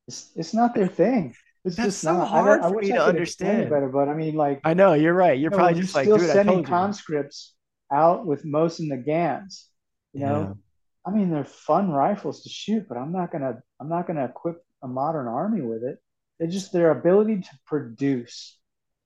it's, 0.09 0.31
it's 0.35 0.55
not 0.55 0.75
their 0.75 0.89
thing 0.89 1.35
it's 1.69 1.77
That's 1.77 1.87
just 1.89 2.01
so 2.01 2.15
not, 2.15 2.29
hard 2.29 2.61
I, 2.61 2.69
for 2.71 2.79
I 2.79 2.81
me 2.81 2.89
to 2.89 3.05
understand. 3.05 3.69
Better, 3.69 3.89
but 3.89 4.09
I 4.09 4.15
mean, 4.15 4.35
like 4.35 4.61
I 4.65 4.73
know 4.73 4.95
you're 4.95 5.15
right. 5.15 5.39
You're 5.39 5.51
you 5.51 5.51
know, 5.51 5.57
probably 5.57 5.81
just 5.81 5.95
like 5.95 6.05
still 6.05 6.19
sending 6.19 6.65
conscripts 6.65 7.55
out 7.93 8.27
with 8.27 8.45
Mosin 8.45 8.89
Nagants. 8.91 9.67
You 10.15 10.21
know, 10.21 10.41
yeah. 10.41 11.11
I 11.13 11.15
mean, 11.15 11.31
they're 11.31 11.45
fun 11.45 11.91
rifles 11.91 12.43
to 12.45 12.49
shoot, 12.49 12.87
but 12.89 12.97
I'm 12.97 13.13
not 13.13 13.31
gonna 13.31 13.59
I'm 13.79 13.91
not 13.91 14.07
gonna 14.07 14.25
equip 14.25 14.57
a 14.83 14.89
modern 14.89 15.29
army 15.29 15.61
with 15.61 15.85
it. 15.85 15.99
They 16.41 16.47
just 16.47 16.73
their 16.73 16.91
ability 16.91 17.43
to 17.43 17.59
produce 17.67 18.59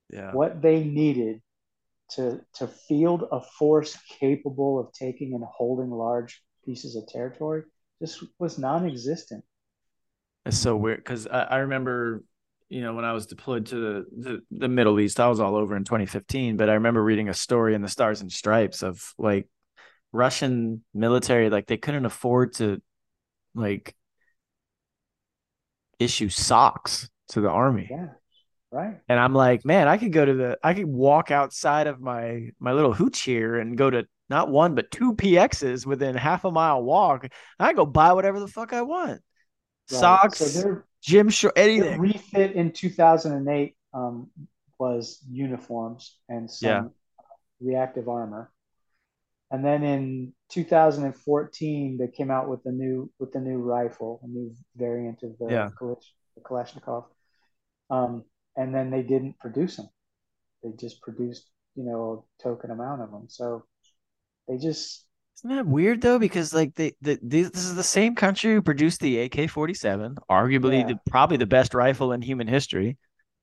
yeah. 0.09 0.32
what 0.32 0.62
they 0.62 0.84
needed 0.84 1.43
to 2.10 2.40
to 2.55 2.68
field 2.68 3.24
a 3.32 3.40
force 3.40 3.98
capable 4.20 4.78
of 4.78 4.93
taking 4.93 5.34
and 5.34 5.43
holding 5.44 5.90
large 5.90 6.40
pieces 6.64 6.94
of 6.94 7.09
territory 7.09 7.64
just 8.01 8.22
was 8.39 8.56
non-existent. 8.56 9.44
It's 10.44 10.59
so 10.59 10.76
weird 10.76 10.98
because 10.98 11.26
I, 11.26 11.43
I 11.43 11.56
remember 11.59 12.22
you 12.73 12.81
know, 12.81 12.94
when 12.94 13.05
I 13.05 13.12
was 13.12 13.27
deployed 13.27 13.66
to 13.66 13.74
the, 13.77 14.07
the, 14.16 14.40
the 14.51 14.69
Middle 14.69 14.99
East, 14.99 15.20
I 15.20 15.28
was 15.28 15.40
all 15.40 15.57
over 15.57 15.77
in 15.77 15.85
2015. 15.85 16.57
But 16.57 16.70
I 16.70 16.74
remember 16.74 17.05
reading 17.05 17.28
a 17.28 17.35
story 17.35 17.74
in 17.74 17.82
the 17.82 17.89
Stars 17.89 18.23
and 18.23 18.32
Stripes 18.32 18.82
of 18.82 19.12
like 19.19 19.47
Russian 20.11 20.82
military, 20.94 21.51
like 21.51 21.66
they 21.66 21.77
couldn't 21.77 22.07
afford 22.07 22.55
to 22.55 22.81
like 23.55 23.94
issue 25.99 26.31
socks 26.31 27.11
to 27.28 27.43
the 27.43 27.51
army. 27.51 27.89
Yeah. 27.90 28.07
Right. 28.70 28.99
And 29.07 29.20
I'm 29.20 29.35
like, 29.35 29.66
man, 29.66 29.86
I 29.86 29.99
could 29.99 30.15
go 30.15 30.24
to 30.24 30.32
the 30.32 30.59
I 30.65 30.73
could 30.73 30.86
walk 30.86 31.31
outside 31.31 31.89
of 31.89 32.01
my 32.01 32.53
my 32.59 32.73
little 32.73 32.94
hooch 32.94 33.20
here 33.20 33.59
and 33.59 33.77
go 33.77 33.90
to 33.90 34.07
not 34.31 34.49
one 34.49 34.74
but 34.74 34.90
two 34.90 35.15
PXs 35.15 35.85
within 35.85 36.15
half 36.15 36.47
a 36.47 36.51
mile 36.51 36.82
walk. 36.82 37.28
I 37.59 37.74
go 37.74 37.85
buy 37.85 38.15
whatever 38.15 38.40
the 38.40 38.49
fuck 38.49 38.73
I 38.73 38.81
want. 38.81 39.20
Right. 39.90 40.01
Socks. 40.01 40.39
So 40.39 40.82
Jim 41.03 41.29
Shore, 41.29 41.53
anything. 41.57 41.93
The 41.93 41.99
refit 41.99 42.53
in 42.53 42.73
2008 42.73 43.77
um, 43.93 44.31
was 44.79 45.20
uniforms 45.31 46.16
and 46.29 46.51
some 46.51 46.69
yeah. 46.70 46.83
reactive 47.61 48.09
armor. 48.09 48.53
And 49.51 49.65
then 49.65 49.83
in 49.83 50.33
2014, 50.51 51.99
they 51.99 52.09
came 52.09 52.31
out 52.31 52.49
with 52.49 52.62
the 52.62 52.73
new 52.73 53.11
with 53.19 53.33
the 53.33 53.41
new 53.41 53.59
rifle, 53.59 54.20
a 54.23 54.27
new 54.27 54.55
variant 54.77 55.23
of 55.23 55.37
the, 55.39 55.49
yeah. 55.51 55.69
the 55.79 56.41
Kalashnikov. 56.41 57.05
Um, 57.91 58.24
and 58.57 58.74
then 58.74 58.91
they 58.91 59.03
didn't 59.03 59.39
produce 59.39 59.77
them; 59.77 59.89
they 60.62 60.70
just 60.79 61.03
produced, 61.03 61.51
you 61.74 61.85
know, 61.85 62.24
a 62.41 62.43
token 62.43 62.70
amount 62.70 63.03
of 63.03 63.11
them. 63.11 63.27
So 63.29 63.65
they 64.49 64.57
just 64.57 65.05
isn't 65.37 65.57
that 65.57 65.67
weird 65.67 66.01
though? 66.01 66.19
Because 66.19 66.55
like 66.55 66.75
they, 66.75 66.93
the, 67.01 67.19
this 67.23 67.51
is 67.55 67.75
the 67.75 67.83
same 67.83 68.15
country 68.15 68.53
who 68.53 68.63
produced 68.63 69.01
the 69.01 69.21
AK 69.21 69.51
forty 69.51 69.75
seven, 69.75 70.17
arguably 70.31 70.81
yeah. 70.81 70.89
the, 70.89 71.01
probably 71.11 71.37
the 71.37 71.47
best 71.47 71.75
rifle 71.75 72.13
in 72.13 72.23
human 72.23 72.47
history. 72.47 72.99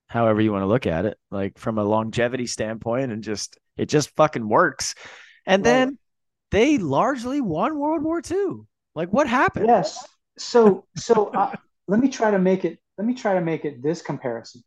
However 0.06 0.40
you 0.40 0.50
want 0.50 0.62
to 0.62 0.66
look 0.66 0.86
at 0.86 1.04
it, 1.04 1.18
like 1.30 1.58
from 1.58 1.78
a 1.78 1.84
longevity 1.84 2.46
standpoint, 2.46 3.12
and 3.12 3.22
just 3.22 3.58
it 3.76 3.86
just 3.86 4.14
fucking 4.16 4.48
works. 4.48 4.94
And 5.46 5.64
right. 5.64 5.70
then 5.70 5.98
they 6.50 6.78
largely 6.78 7.40
won 7.40 7.78
World 7.78 8.02
War 8.02 8.20
II. 8.28 8.62
Like 8.94 9.12
what 9.12 9.26
happened? 9.26 9.66
Yes. 9.66 10.06
So 10.38 10.86
so 10.96 11.26
uh, 11.26 11.54
let 11.86 12.00
me 12.00 12.08
try 12.08 12.30
to 12.30 12.38
make 12.38 12.64
it. 12.64 12.78
Let 12.98 13.06
me 13.06 13.14
try 13.14 13.34
to 13.34 13.40
make 13.40 13.64
it 13.64 13.82
this 13.82 14.02
comparison. 14.02 14.62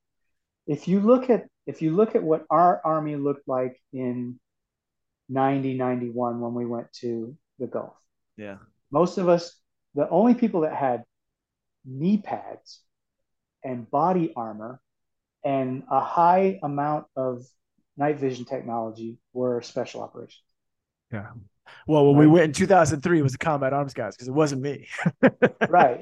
If 0.68 0.88
you 0.88 1.00
look 1.00 1.30
at 1.30 1.46
if 1.66 1.82
you 1.82 1.92
look 1.96 2.16
at 2.16 2.24
what 2.24 2.46
our 2.50 2.82
army 2.84 3.16
looked 3.16 3.48
like 3.48 3.82
in 3.92 4.40
90, 5.30 5.76
91 5.76 6.40
when 6.40 6.54
we 6.54 6.66
went 6.66 6.92
to 6.94 7.36
the 7.60 7.68
Gulf. 7.68 7.94
Yeah. 8.38 8.58
Most 8.92 9.18
of 9.18 9.30
us, 9.30 9.56
the 9.96 10.10
only 10.10 10.34
people 10.34 10.62
that 10.62 10.76
had 10.76 11.04
knee 11.86 12.18
pads 12.18 12.82
and 13.64 13.90
body 13.90 14.34
armor 14.36 14.80
and 15.44 15.84
a 15.90 16.00
high 16.00 16.60
amount 16.64 17.06
of 17.16 17.46
night 17.98 18.20
vision 18.20 18.46
technology 18.46 19.18
were 19.34 19.62
special 19.62 20.02
operations. 20.02 20.42
Yeah. 21.12 21.28
Well, 21.88 22.08
when 22.08 22.16
right. 22.16 22.22
we 22.22 22.28
went 22.28 22.46
in 22.46 22.54
2003, 22.54 23.20
it 23.20 23.22
was 23.22 23.32
the 23.34 23.38
combat 23.38 23.74
arms 23.74 23.94
guys 23.94 24.16
because 24.16 24.28
it 24.28 24.34
wasn't 24.34 24.62
me. 24.62 24.88
right. 25.70 26.00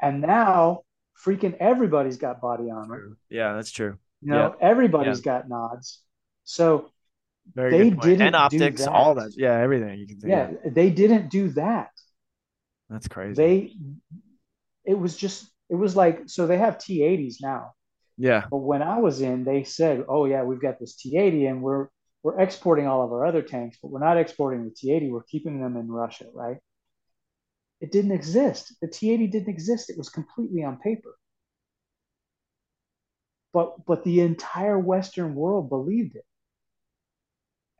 And 0.00 0.20
now, 0.20 0.82
freaking 1.24 1.56
everybody's 1.58 2.16
got 2.16 2.40
body 2.40 2.70
armor. 2.70 3.16
Yeah, 3.28 3.54
that's 3.54 3.70
true. 3.70 3.98
You 4.22 4.30
know, 4.30 4.54
yeah. 4.58 4.68
everybody's 4.68 5.18
yeah. 5.18 5.24
got 5.24 5.48
nods. 5.48 6.00
So 6.44 6.90
Very 7.54 7.70
they 7.70 7.90
didn't 7.90 8.26
and 8.26 8.36
optics, 8.36 8.84
that. 8.84 8.90
all 8.90 9.14
that. 9.14 9.32
Yeah, 9.36 9.58
everything 9.58 9.98
you 9.98 10.06
can. 10.06 10.18
Yeah, 10.28 10.50
they 10.64 10.90
didn't 10.90 11.30
do 11.30 11.48
that. 11.50 11.90
That's 12.90 13.08
crazy. 13.08 13.34
They, 13.34 13.72
it 14.84 14.98
was 14.98 15.16
just, 15.16 15.48
it 15.70 15.74
was 15.74 15.96
like, 15.96 16.24
so 16.26 16.46
they 16.46 16.58
have 16.58 16.78
T80s 16.78 17.36
now. 17.40 17.72
Yeah. 18.18 18.44
But 18.50 18.58
when 18.58 18.82
I 18.82 18.98
was 18.98 19.20
in, 19.20 19.44
they 19.44 19.64
said, 19.64 20.04
"Oh 20.08 20.24
yeah, 20.24 20.42
we've 20.42 20.60
got 20.60 20.78
this 20.78 20.96
T80, 20.96 21.50
and 21.50 21.62
we're 21.62 21.88
we're 22.22 22.40
exporting 22.40 22.86
all 22.86 23.04
of 23.04 23.12
our 23.12 23.26
other 23.26 23.42
tanks, 23.42 23.78
but 23.82 23.90
we're 23.90 24.00
not 24.00 24.16
exporting 24.16 24.64
the 24.64 24.70
T80. 24.70 25.10
We're 25.10 25.22
keeping 25.22 25.60
them 25.60 25.76
in 25.76 25.88
Russia, 25.88 26.26
right?" 26.32 26.56
It 27.80 27.92
didn't 27.92 28.12
exist. 28.12 28.74
The 28.80 28.88
T80 28.88 29.30
didn't 29.30 29.48
exist. 29.50 29.90
It 29.90 29.98
was 29.98 30.08
completely 30.08 30.64
on 30.64 30.78
paper. 30.78 31.14
But 33.52 33.84
but 33.84 34.02
the 34.04 34.20
entire 34.20 34.78
Western 34.78 35.34
world 35.34 35.68
believed 35.68 36.16
it, 36.16 36.24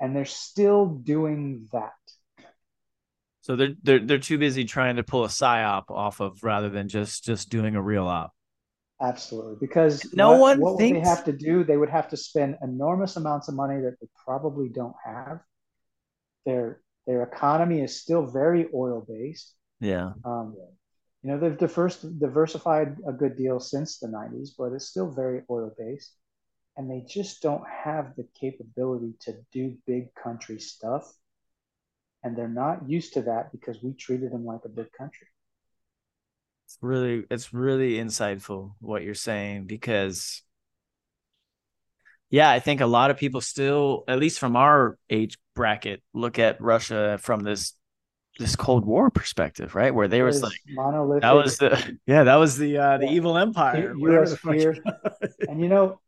and 0.01 0.15
they're 0.15 0.25
still 0.25 0.87
doing 0.87 1.69
that. 1.73 1.93
So 3.41 3.55
they're 3.55 3.75
they're 3.83 4.01
they're 4.01 4.19
too 4.19 4.39
busy 4.39 4.65
trying 4.65 4.97
to 4.97 5.05
pull 5.05 5.25
a 5.25 5.29
psyop 5.29 5.85
off 5.91 6.21
of 6.21 6.43
rather 6.43 6.69
than 6.69 6.89
just 6.89 7.25
just 7.25 7.49
doing 7.49 7.77
a 7.77 7.83
real 7.83 8.07
op. 8.07 8.33
Absolutely, 9.01 9.57
because 9.61 10.13
no 10.15 10.33
what, 10.33 10.41
one 10.41 10.61
what 10.61 10.79
thinks 10.79 10.99
they 10.99 11.09
have 11.09 11.25
to 11.27 11.33
do. 11.33 11.63
They 11.63 11.77
would 11.77 11.91
have 11.91 12.09
to 12.09 12.17
spend 12.17 12.57
enormous 12.63 13.17
amounts 13.17 13.49
of 13.49 13.55
money 13.55 13.81
that 13.83 14.01
they 14.01 14.09
probably 14.25 14.69
don't 14.69 14.97
have. 15.05 15.41
Their 16.45 16.81
their 17.07 17.23
economy 17.23 17.83
is 17.83 18.01
still 18.01 18.27
very 18.27 18.67
oil 18.75 19.07
based. 19.07 19.55
Yeah. 19.81 20.13
Um, 20.25 20.57
you 21.23 21.31
know 21.31 21.39
they've 21.39 21.59
diverse, 21.59 22.01
diversified 22.01 22.97
a 23.07 23.13
good 23.13 23.37
deal 23.37 23.61
since 23.61 23.99
the 23.99 24.09
'90s, 24.09 24.51
but 24.59 24.73
it's 24.73 24.87
still 24.87 25.11
very 25.11 25.43
oil 25.51 25.73
based, 25.79 26.15
and 26.77 26.91
they 26.91 27.05
just 27.09 27.43
don't 27.43 27.65
have 27.67 28.15
the 28.17 28.27
capability 28.39 29.15
to 29.21 29.35
do 29.53 29.77
big 29.87 30.15
country 30.15 30.59
stuff 30.59 31.11
and 32.23 32.37
they're 32.37 32.49
not 32.49 32.89
used 32.89 33.15
to 33.15 33.23
that 33.23 33.53
because 33.53 33.81
we 33.83 33.93
treated 33.93 34.33
them 34.33 34.45
like 34.45 34.65
a 34.65 34.69
big 34.69 34.91
country. 34.93 35.29
It's 36.67 36.77
really 36.81 37.25
it's 37.31 37.55
really 37.55 37.95
insightful 37.95 38.73
what 38.81 39.05
you're 39.05 39.15
saying 39.15 39.67
because 39.67 40.43
yeah, 42.29 42.51
I 42.51 42.59
think 42.59 42.81
a 42.81 42.87
lot 42.87 43.13
of 43.13 43.17
people 43.17 43.41
still, 43.41 44.03
at 44.09 44.19
least 44.19 44.41
from 44.41 44.57
our 44.57 44.99
age 45.09 45.39
bracket, 45.55 46.03
look 46.13 46.41
at 46.41 46.61
Russia 46.61 47.19
from 47.23 47.41
this 47.41 47.75
this 48.39 48.57
Cold 48.57 48.85
War 48.85 49.11
perspective, 49.11 49.77
right? 49.77 49.95
Where 49.95 50.09
they 50.09 50.23
was 50.23 50.43
like 50.43 50.59
monolithic. 50.69 51.23
That 51.23 51.37
was 51.37 51.59
the 51.59 51.99
yeah, 52.07 52.25
that 52.25 52.35
was 52.35 52.59
the 52.59 52.77
uh, 52.79 52.99
the 52.99 53.07
yeah. 53.07 53.13
evil 53.13 53.39
empire. 53.39 53.95
U.S. 53.97 54.37
fear, 54.39 54.77
and 55.49 55.61
you 55.61 55.69
know, 55.69 56.01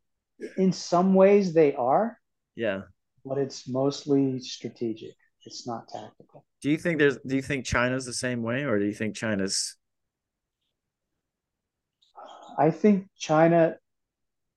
in 0.56 0.72
some 0.72 1.14
ways 1.14 1.52
they 1.52 1.74
are. 1.74 2.18
Yeah, 2.56 2.82
but 3.24 3.38
it's 3.38 3.68
mostly 3.68 4.40
strategic. 4.40 5.14
It's 5.44 5.66
not 5.66 5.88
tactical. 5.88 6.44
Do 6.60 6.70
you 6.70 6.76
think 6.76 6.98
there's? 6.98 7.18
Do 7.26 7.36
you 7.36 7.42
think 7.42 7.64
China's 7.64 8.04
the 8.04 8.12
same 8.12 8.42
way, 8.42 8.64
or 8.64 8.78
do 8.78 8.84
you 8.84 8.94
think 8.94 9.14
China's? 9.14 9.76
I 12.58 12.70
think 12.70 13.08
China. 13.16 13.76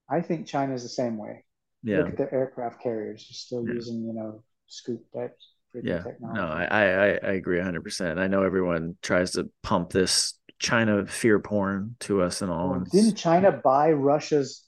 I 0.09 0.21
think 0.21 0.47
China's 0.47 0.83
the 0.83 0.89
same 0.89 1.17
way. 1.17 1.45
Yeah. 1.83 1.99
Look 1.99 2.09
at 2.09 2.17
the 2.17 2.33
aircraft 2.33 2.81
carriers; 2.81 3.25
they're 3.27 3.35
still 3.35 3.67
yeah. 3.67 3.75
using 3.75 4.03
you 4.03 4.13
know 4.13 4.43
scoop 4.67 5.03
type. 5.15 5.37
Yeah. 5.73 6.01
Technology. 6.03 6.39
No, 6.39 6.47
I 6.47 6.65
I 6.65 6.85
I 7.29 7.31
agree 7.33 7.61
hundred 7.61 7.83
percent. 7.83 8.19
I 8.19 8.27
know 8.27 8.43
everyone 8.43 8.97
tries 9.01 9.31
to 9.31 9.49
pump 9.63 9.91
this 9.91 10.37
China 10.59 11.05
fear 11.05 11.39
porn 11.39 11.95
to 12.01 12.21
us 12.21 12.41
and 12.41 12.51
all. 12.51 12.71
Well, 12.71 12.85
didn't 12.91 13.15
China 13.15 13.51
buy 13.51 13.91
Russia's 13.91 14.63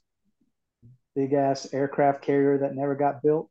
big 1.15 1.33
ass 1.33 1.73
aircraft 1.73 2.21
carrier 2.21 2.59
that 2.59 2.75
never 2.75 2.95
got 2.95 3.21
built? 3.21 3.49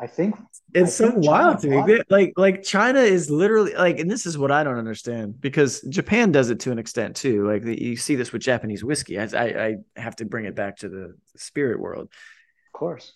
I 0.00 0.06
think 0.06 0.34
it's 0.72 1.00
I 1.00 1.04
so 1.04 1.10
think 1.10 1.26
wild 1.26 1.60
to 1.60 1.68
me. 1.68 2.02
Like 2.08 2.32
like 2.36 2.62
China 2.62 3.00
is 3.00 3.28
literally 3.28 3.74
like, 3.74 3.98
and 3.98 4.10
this 4.10 4.24
is 4.24 4.38
what 4.38 4.50
I 4.50 4.64
don't 4.64 4.78
understand 4.78 5.38
because 5.38 5.82
Japan 5.82 6.32
does 6.32 6.48
it 6.48 6.60
to 6.60 6.72
an 6.72 6.78
extent 6.78 7.16
too. 7.16 7.46
Like 7.46 7.64
you 7.64 7.96
see 7.96 8.16
this 8.16 8.32
with 8.32 8.40
Japanese 8.40 8.82
whiskey. 8.82 9.18
I, 9.18 9.24
I, 9.24 9.66
I 9.66 9.76
have 9.96 10.16
to 10.16 10.24
bring 10.24 10.46
it 10.46 10.54
back 10.54 10.78
to 10.78 10.88
the 10.88 11.14
spirit 11.36 11.78
world. 11.78 12.04
Of 12.04 12.78
course. 12.78 13.12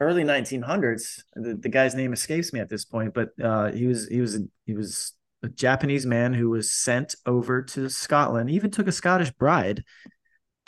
Early 0.00 0.24
1900s. 0.24 1.22
The, 1.34 1.54
the 1.54 1.68
guy's 1.68 1.94
name 1.94 2.12
escapes 2.12 2.52
me 2.54 2.60
at 2.60 2.70
this 2.70 2.86
point, 2.86 3.12
but 3.12 3.30
uh, 3.42 3.72
he 3.72 3.86
was 3.86 4.08
he 4.08 4.22
was 4.22 4.38
he 4.64 4.72
was 4.72 5.12
a 5.42 5.48
Japanese 5.48 6.06
man 6.06 6.32
who 6.32 6.48
was 6.48 6.70
sent 6.70 7.16
over 7.26 7.62
to 7.62 7.90
Scotland. 7.90 8.48
He 8.48 8.56
even 8.56 8.70
took 8.70 8.88
a 8.88 8.92
Scottish 8.92 9.30
bride 9.32 9.84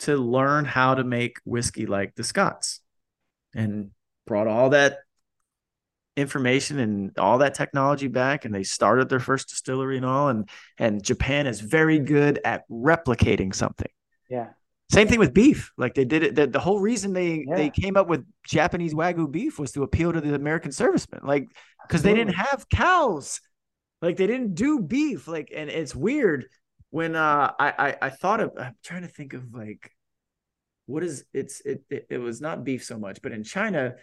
to 0.01 0.17
learn 0.17 0.65
how 0.65 0.95
to 0.95 1.03
make 1.03 1.37
whiskey 1.45 1.85
like 1.85 2.15
the 2.15 2.23
Scots, 2.23 2.81
and 3.53 3.91
brought 4.25 4.47
all 4.47 4.69
that 4.69 4.99
information 6.17 6.79
and 6.79 7.17
all 7.17 7.37
that 7.37 7.53
technology 7.53 8.07
back 8.07 8.43
and 8.43 8.53
they 8.53 8.63
started 8.63 9.07
their 9.07 9.19
first 9.19 9.49
distillery 9.49 9.95
and 9.95 10.05
all 10.05 10.27
and 10.27 10.49
and 10.77 11.03
Japan 11.03 11.47
is 11.47 11.61
very 11.61 11.99
good 11.99 12.39
at 12.43 12.67
replicating 12.69 13.55
something. 13.55 13.89
Yeah. 14.29 14.49
Same 14.91 15.07
thing 15.07 15.19
with 15.19 15.33
beef. 15.33 15.71
Like 15.77 15.93
they 15.93 16.03
did 16.03 16.23
it 16.23 16.35
the, 16.35 16.47
the 16.47 16.59
whole 16.59 16.79
reason 16.79 17.13
they 17.13 17.45
yeah. 17.47 17.55
they 17.55 17.69
came 17.69 17.95
up 17.95 18.09
with 18.09 18.25
Japanese 18.45 18.93
wagyu 18.93 19.31
beef 19.31 19.57
was 19.57 19.71
to 19.71 19.83
appeal 19.83 20.11
to 20.11 20.19
the 20.19 20.35
American 20.35 20.73
servicemen. 20.73 21.21
Like 21.23 21.47
cuz 21.87 22.01
they 22.01 22.13
didn't 22.13 22.33
have 22.35 22.67
cows. 22.69 23.39
Like 24.01 24.17
they 24.17 24.27
didn't 24.27 24.55
do 24.55 24.81
beef 24.81 25.29
like 25.29 25.51
and 25.55 25.69
it's 25.69 25.95
weird 25.95 26.47
when 26.91 27.15
uh 27.15 27.51
I 27.59 27.73
I, 27.77 27.95
I 28.03 28.09
thought 28.09 28.39
of 28.39 28.51
I'm 28.57 28.75
trying 28.83 29.01
to 29.01 29.07
think 29.07 29.33
of 29.33 29.53
like 29.53 29.91
what 30.85 31.03
is 31.03 31.25
it's 31.33 31.61
it, 31.61 31.83
it 31.89 32.07
it 32.09 32.17
was 32.19 32.39
not 32.39 32.63
beef 32.63 32.83
so 32.83 32.97
much 32.97 33.21
but 33.21 33.31
in 33.31 33.43
China 33.43 33.95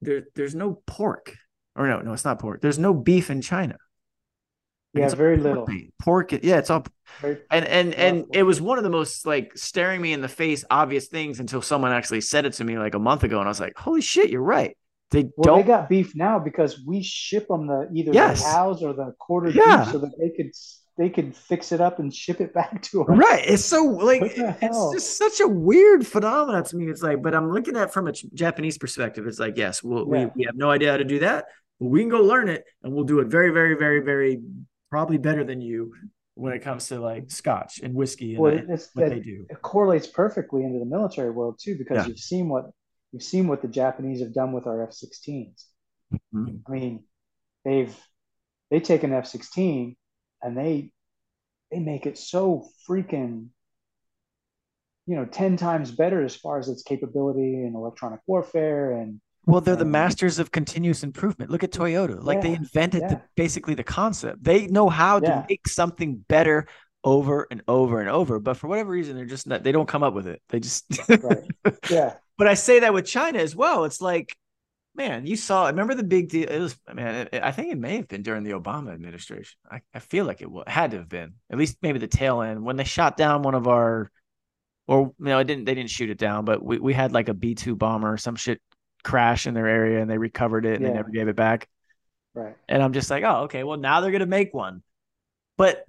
there 0.00 0.24
there's 0.34 0.54
no 0.54 0.82
pork. 0.86 1.34
Or 1.76 1.86
no 1.86 2.00
no 2.00 2.12
it's 2.12 2.24
not 2.24 2.38
pork. 2.38 2.60
There's 2.60 2.78
no 2.78 2.94
beef 2.94 3.30
in 3.30 3.40
china. 3.40 3.76
Like 4.94 5.02
yeah 5.02 5.14
very 5.14 5.36
little. 5.36 5.68
pork 6.00 6.32
yeah 6.32 6.58
it's 6.58 6.70
all 6.70 6.84
very, 7.20 7.38
and 7.50 7.66
and 7.66 7.94
and 7.94 8.24
it 8.32 8.42
was 8.42 8.58
one 8.58 8.78
of 8.78 8.84
the 8.84 8.90
most 8.90 9.26
like 9.26 9.52
staring 9.54 10.00
me 10.00 10.14
in 10.14 10.22
the 10.22 10.28
face 10.28 10.64
obvious 10.70 11.08
things 11.08 11.40
until 11.40 11.60
someone 11.60 11.92
actually 11.92 12.22
said 12.22 12.46
it 12.46 12.54
to 12.54 12.64
me 12.64 12.78
like 12.78 12.94
a 12.94 12.98
month 12.98 13.22
ago 13.22 13.38
and 13.38 13.46
i 13.46 13.50
was 13.50 13.60
like 13.60 13.76
holy 13.76 14.00
shit 14.00 14.30
you're 14.30 14.40
right. 14.40 14.76
They 15.10 15.24
well, 15.36 15.56
don't 15.56 15.60
they 15.60 15.66
got 15.66 15.88
beef 15.88 16.14
now 16.14 16.38
because 16.38 16.82
we 16.86 17.02
ship 17.02 17.48
them 17.48 17.66
the 17.66 17.88
either 17.94 18.12
yes. 18.12 18.42
the 18.42 18.50
cows 18.50 18.82
or 18.82 18.92
the 18.94 19.14
quarter 19.18 19.50
yeah. 19.50 19.84
beef 19.84 19.92
so 19.92 19.98
that 19.98 20.12
they 20.18 20.30
could 20.30 20.52
they 20.98 21.08
could 21.08 21.34
fix 21.34 21.70
it 21.70 21.80
up 21.80 22.00
and 22.00 22.12
ship 22.12 22.40
it 22.40 22.52
back 22.52 22.82
to 22.82 23.02
us. 23.02 23.08
Right. 23.08 23.44
It's 23.46 23.64
so 23.64 23.84
like 23.84 24.20
it's 24.24 24.92
just 24.92 25.16
such 25.16 25.40
a 25.40 25.46
weird 25.46 26.04
phenomenon 26.04 26.64
to 26.64 26.76
me. 26.76 26.90
It's 26.90 27.02
like, 27.02 27.22
but 27.22 27.34
I'm 27.34 27.52
looking 27.52 27.76
at 27.76 27.92
from 27.92 28.08
a 28.08 28.12
Japanese 28.12 28.76
perspective. 28.76 29.26
It's 29.26 29.38
like, 29.38 29.56
yes, 29.56 29.82
we'll, 29.82 30.00
yeah. 30.12 30.24
we 30.26 30.30
we 30.34 30.44
have 30.44 30.56
no 30.56 30.70
idea 30.70 30.90
how 30.90 30.96
to 30.96 31.04
do 31.04 31.20
that, 31.20 31.46
but 31.78 31.86
we 31.86 32.00
can 32.00 32.08
go 32.08 32.20
learn 32.20 32.48
it, 32.48 32.64
and 32.82 32.92
we'll 32.92 33.04
do 33.04 33.20
it 33.20 33.28
very, 33.28 33.50
very, 33.50 33.74
very, 33.74 34.00
very 34.00 34.42
probably 34.90 35.18
better 35.18 35.44
than 35.44 35.60
you 35.60 35.94
when 36.34 36.52
it 36.52 36.60
comes 36.60 36.88
to 36.88 36.98
like 36.98 37.30
Scotch 37.30 37.80
and 37.80 37.94
whiskey 37.94 38.34
and, 38.34 38.42
well, 38.42 38.54
what 38.54 38.66
that, 38.66 39.10
they 39.10 39.20
do. 39.20 39.46
It 39.48 39.62
correlates 39.62 40.08
perfectly 40.08 40.64
into 40.64 40.80
the 40.80 40.84
military 40.84 41.30
world 41.30 41.60
too, 41.62 41.78
because 41.78 41.98
yeah. 41.98 42.06
you've 42.06 42.18
seen 42.18 42.48
what 42.48 42.70
you've 43.12 43.22
seen 43.22 43.46
what 43.46 43.62
the 43.62 43.68
Japanese 43.68 44.20
have 44.20 44.34
done 44.34 44.52
with 44.52 44.66
our 44.66 44.82
F-16s. 44.82 45.64
Mm-hmm. 46.34 46.56
I 46.66 46.70
mean, 46.70 47.04
they've 47.64 47.96
they 48.70 48.80
take 48.80 49.04
an 49.04 49.12
F-16 49.12 49.96
and 50.42 50.56
they 50.56 50.90
they 51.70 51.78
make 51.78 52.06
it 52.06 52.18
so 52.18 52.68
freaking 52.88 53.48
you 55.06 55.16
know 55.16 55.24
10 55.24 55.56
times 55.56 55.90
better 55.90 56.24
as 56.24 56.36
far 56.36 56.58
as 56.58 56.68
its 56.68 56.82
capability 56.82 57.64
in 57.64 57.74
electronic 57.74 58.20
warfare 58.26 58.92
and 58.92 59.20
well 59.46 59.60
they're 59.60 59.74
and, 59.74 59.80
the 59.80 59.86
um, 59.86 59.90
masters 59.90 60.38
of 60.38 60.50
continuous 60.50 61.02
improvement 61.02 61.50
look 61.50 61.64
at 61.64 61.72
toyota 61.72 62.22
like 62.22 62.36
yeah, 62.36 62.42
they 62.42 62.54
invented 62.54 63.02
yeah. 63.02 63.08
the, 63.08 63.22
basically 63.36 63.74
the 63.74 63.84
concept 63.84 64.42
they 64.42 64.66
know 64.66 64.88
how 64.88 65.20
yeah. 65.20 65.40
to 65.40 65.46
make 65.48 65.66
something 65.66 66.16
better 66.28 66.66
over 67.04 67.46
and 67.50 67.62
over 67.68 68.00
and 68.00 68.10
over 68.10 68.38
but 68.38 68.56
for 68.56 68.68
whatever 68.68 68.90
reason 68.90 69.16
they're 69.16 69.24
just 69.24 69.46
not 69.46 69.62
they 69.62 69.72
don't 69.72 69.88
come 69.88 70.02
up 70.02 70.14
with 70.14 70.26
it 70.26 70.42
they 70.50 70.60
just 70.60 70.84
right. 71.08 71.44
yeah 71.90 72.14
but 72.36 72.46
i 72.46 72.54
say 72.54 72.80
that 72.80 72.92
with 72.92 73.06
china 73.06 73.38
as 73.38 73.54
well 73.54 73.84
it's 73.84 74.00
like 74.00 74.36
man, 74.98 75.26
you 75.26 75.36
saw. 75.36 75.64
I 75.64 75.70
remember 75.70 75.94
the 75.94 76.02
big 76.02 76.28
deal? 76.28 76.48
It 76.48 76.58
was 76.58 76.76
man. 76.92 77.28
It, 77.32 77.42
I 77.42 77.52
think 77.52 77.72
it 77.72 77.78
may 77.78 77.96
have 77.96 78.08
been 78.08 78.22
during 78.22 78.42
the 78.42 78.50
Obama 78.50 78.92
administration. 78.92 79.56
I, 79.70 79.80
I 79.94 80.00
feel 80.00 80.26
like 80.26 80.42
it, 80.42 80.48
had 80.66 80.90
to 80.90 80.98
have 80.98 81.08
been 81.08 81.34
at 81.50 81.56
least 81.56 81.78
maybe 81.80 81.98
the 81.98 82.08
tail 82.08 82.42
end 82.42 82.62
when 82.62 82.76
they 82.76 82.84
shot 82.84 83.16
down 83.16 83.42
one 83.42 83.54
of 83.54 83.66
our, 83.66 84.10
or 84.86 85.14
you 85.18 85.24
know, 85.24 85.38
it 85.38 85.44
didn't. 85.44 85.64
They 85.64 85.74
didn't 85.74 85.90
shoot 85.90 86.10
it 86.10 86.18
down, 86.18 86.44
but 86.44 86.62
we 86.62 86.78
we 86.78 86.92
had 86.92 87.12
like 87.12 87.28
a 87.28 87.34
B 87.34 87.54
two 87.54 87.76
bomber 87.76 88.12
or 88.12 88.18
some 88.18 88.36
shit 88.36 88.60
crash 89.04 89.46
in 89.46 89.54
their 89.54 89.68
area, 89.68 90.02
and 90.02 90.10
they 90.10 90.18
recovered 90.18 90.66
it 90.66 90.74
and 90.74 90.82
yeah. 90.82 90.88
they 90.88 90.94
never 90.94 91.10
gave 91.10 91.28
it 91.28 91.36
back. 91.36 91.68
Right. 92.34 92.56
And 92.68 92.82
I'm 92.82 92.92
just 92.92 93.08
like, 93.08 93.24
oh, 93.24 93.44
okay. 93.44 93.64
Well, 93.64 93.78
now 93.78 94.00
they're 94.00 94.12
gonna 94.12 94.26
make 94.26 94.52
one, 94.52 94.82
but 95.56 95.84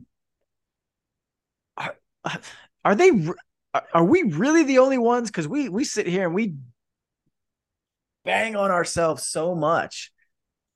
are, 1.75 1.95
are 2.85 2.95
they? 2.95 3.11
Are 3.93 4.05
we 4.05 4.23
really 4.23 4.63
the 4.63 4.79
only 4.79 4.97
ones? 4.97 5.29
Because 5.29 5.47
we 5.47 5.67
we 5.67 5.83
sit 5.83 6.07
here 6.07 6.25
and 6.25 6.33
we 6.33 6.55
bang 8.29 8.55
on 8.55 8.69
ourselves 8.71 9.21
so 9.25 9.55
much 9.55 10.11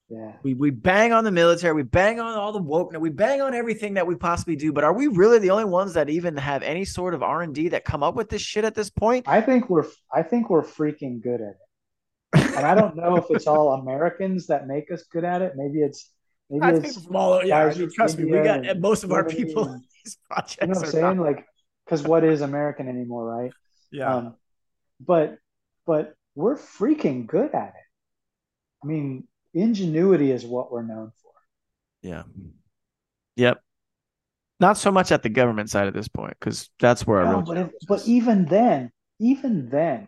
Yeah. 0.09 0.33
We 0.43 0.53
we 0.53 0.69
bang 0.69 1.09
on 1.17 1.23
the 1.23 1.31
military, 1.31 1.73
we 1.73 1.83
bang 1.99 2.19
on 2.19 2.33
all 2.41 2.51
the 2.51 2.61
woke, 2.61 2.87
we 3.07 3.09
bang 3.25 3.39
on 3.41 3.51
everything 3.61 3.93
that 3.97 4.05
we 4.05 4.15
possibly 4.29 4.55
do. 4.65 4.69
But 4.75 4.83
are 4.83 4.93
we 5.01 5.07
really 5.21 5.39
the 5.39 5.49
only 5.55 5.65
ones 5.79 5.93
that 5.97 6.07
even 6.17 6.33
have 6.51 6.61
any 6.73 6.85
sort 6.85 7.13
of 7.15 7.23
R 7.23 7.41
and 7.45 7.53
D 7.55 7.69
that 7.69 7.83
come 7.91 8.03
up 8.07 8.15
with 8.19 8.29
this 8.29 8.41
shit 8.51 8.63
at 8.69 8.75
this 8.75 8.89
point? 9.03 9.21
I 9.27 9.39
think 9.41 9.61
we're 9.71 9.87
I 10.19 10.21
think 10.29 10.49
we're 10.51 10.67
freaking 10.79 11.15
good 11.29 11.41
at 11.49 11.55
it. 11.61 12.55
and 12.57 12.65
I 12.71 12.73
don't 12.79 12.95
know 13.01 13.15
if 13.21 13.25
it's 13.35 13.47
all 13.47 13.67
Americans 13.83 14.47
that 14.51 14.67
make 14.67 14.91
us 14.95 15.03
good 15.13 15.23
at 15.33 15.41
it. 15.45 15.53
Maybe 15.55 15.79
it's 15.81 16.01
maybe 16.49 16.63
I 16.63 16.69
it's 16.73 16.81
think 16.95 17.05
from 17.07 17.15
all, 17.15 17.43
yeah, 17.43 17.57
I 17.59 17.63
guys 17.67 17.77
mean, 17.79 17.87
from 17.87 17.95
trust 17.95 18.17
me, 18.19 18.25
we 18.25 18.37
got 18.51 18.79
most 18.79 19.03
of 19.05 19.11
our 19.11 19.23
people. 19.37 19.63
and- 19.69 19.83
These 20.03 20.17
projects 20.29 20.57
you 20.61 20.67
know 20.67 20.73
what 20.75 20.85
I'm 20.85 20.91
saying? 20.91 21.17
not- 21.17 21.25
Like, 21.29 21.45
because 21.85 22.01
what 22.11 22.23
is 22.23 22.41
American 22.41 22.85
anymore, 22.95 23.23
right? 23.37 23.51
yeah, 23.99 24.13
Um, 24.15 24.35
but 24.99 25.37
but 25.87 26.13
we're 26.35 26.57
freaking 26.57 27.27
good 27.27 27.53
at 27.53 27.69
it. 27.69 28.83
I 28.83 28.87
mean, 28.87 29.27
ingenuity 29.53 30.31
is 30.31 30.45
what 30.45 30.71
we're 30.71 30.83
known 30.83 31.11
for. 31.21 31.31
yeah, 32.01 32.23
yep. 33.35 33.61
Not 34.59 34.77
so 34.77 34.91
much 34.91 35.11
at 35.11 35.23
the 35.23 35.29
government 35.29 35.69
side 35.69 35.87
at 35.87 35.93
this 35.93 36.07
point, 36.07 36.35
because 36.39 36.69
that's 36.79 37.05
where 37.05 37.23
No, 37.23 37.31
real 37.31 37.41
but 37.41 37.57
if, 37.57 37.69
but 37.87 38.07
even 38.07 38.45
then, 38.45 38.91
even 39.19 39.69
then, 39.69 40.07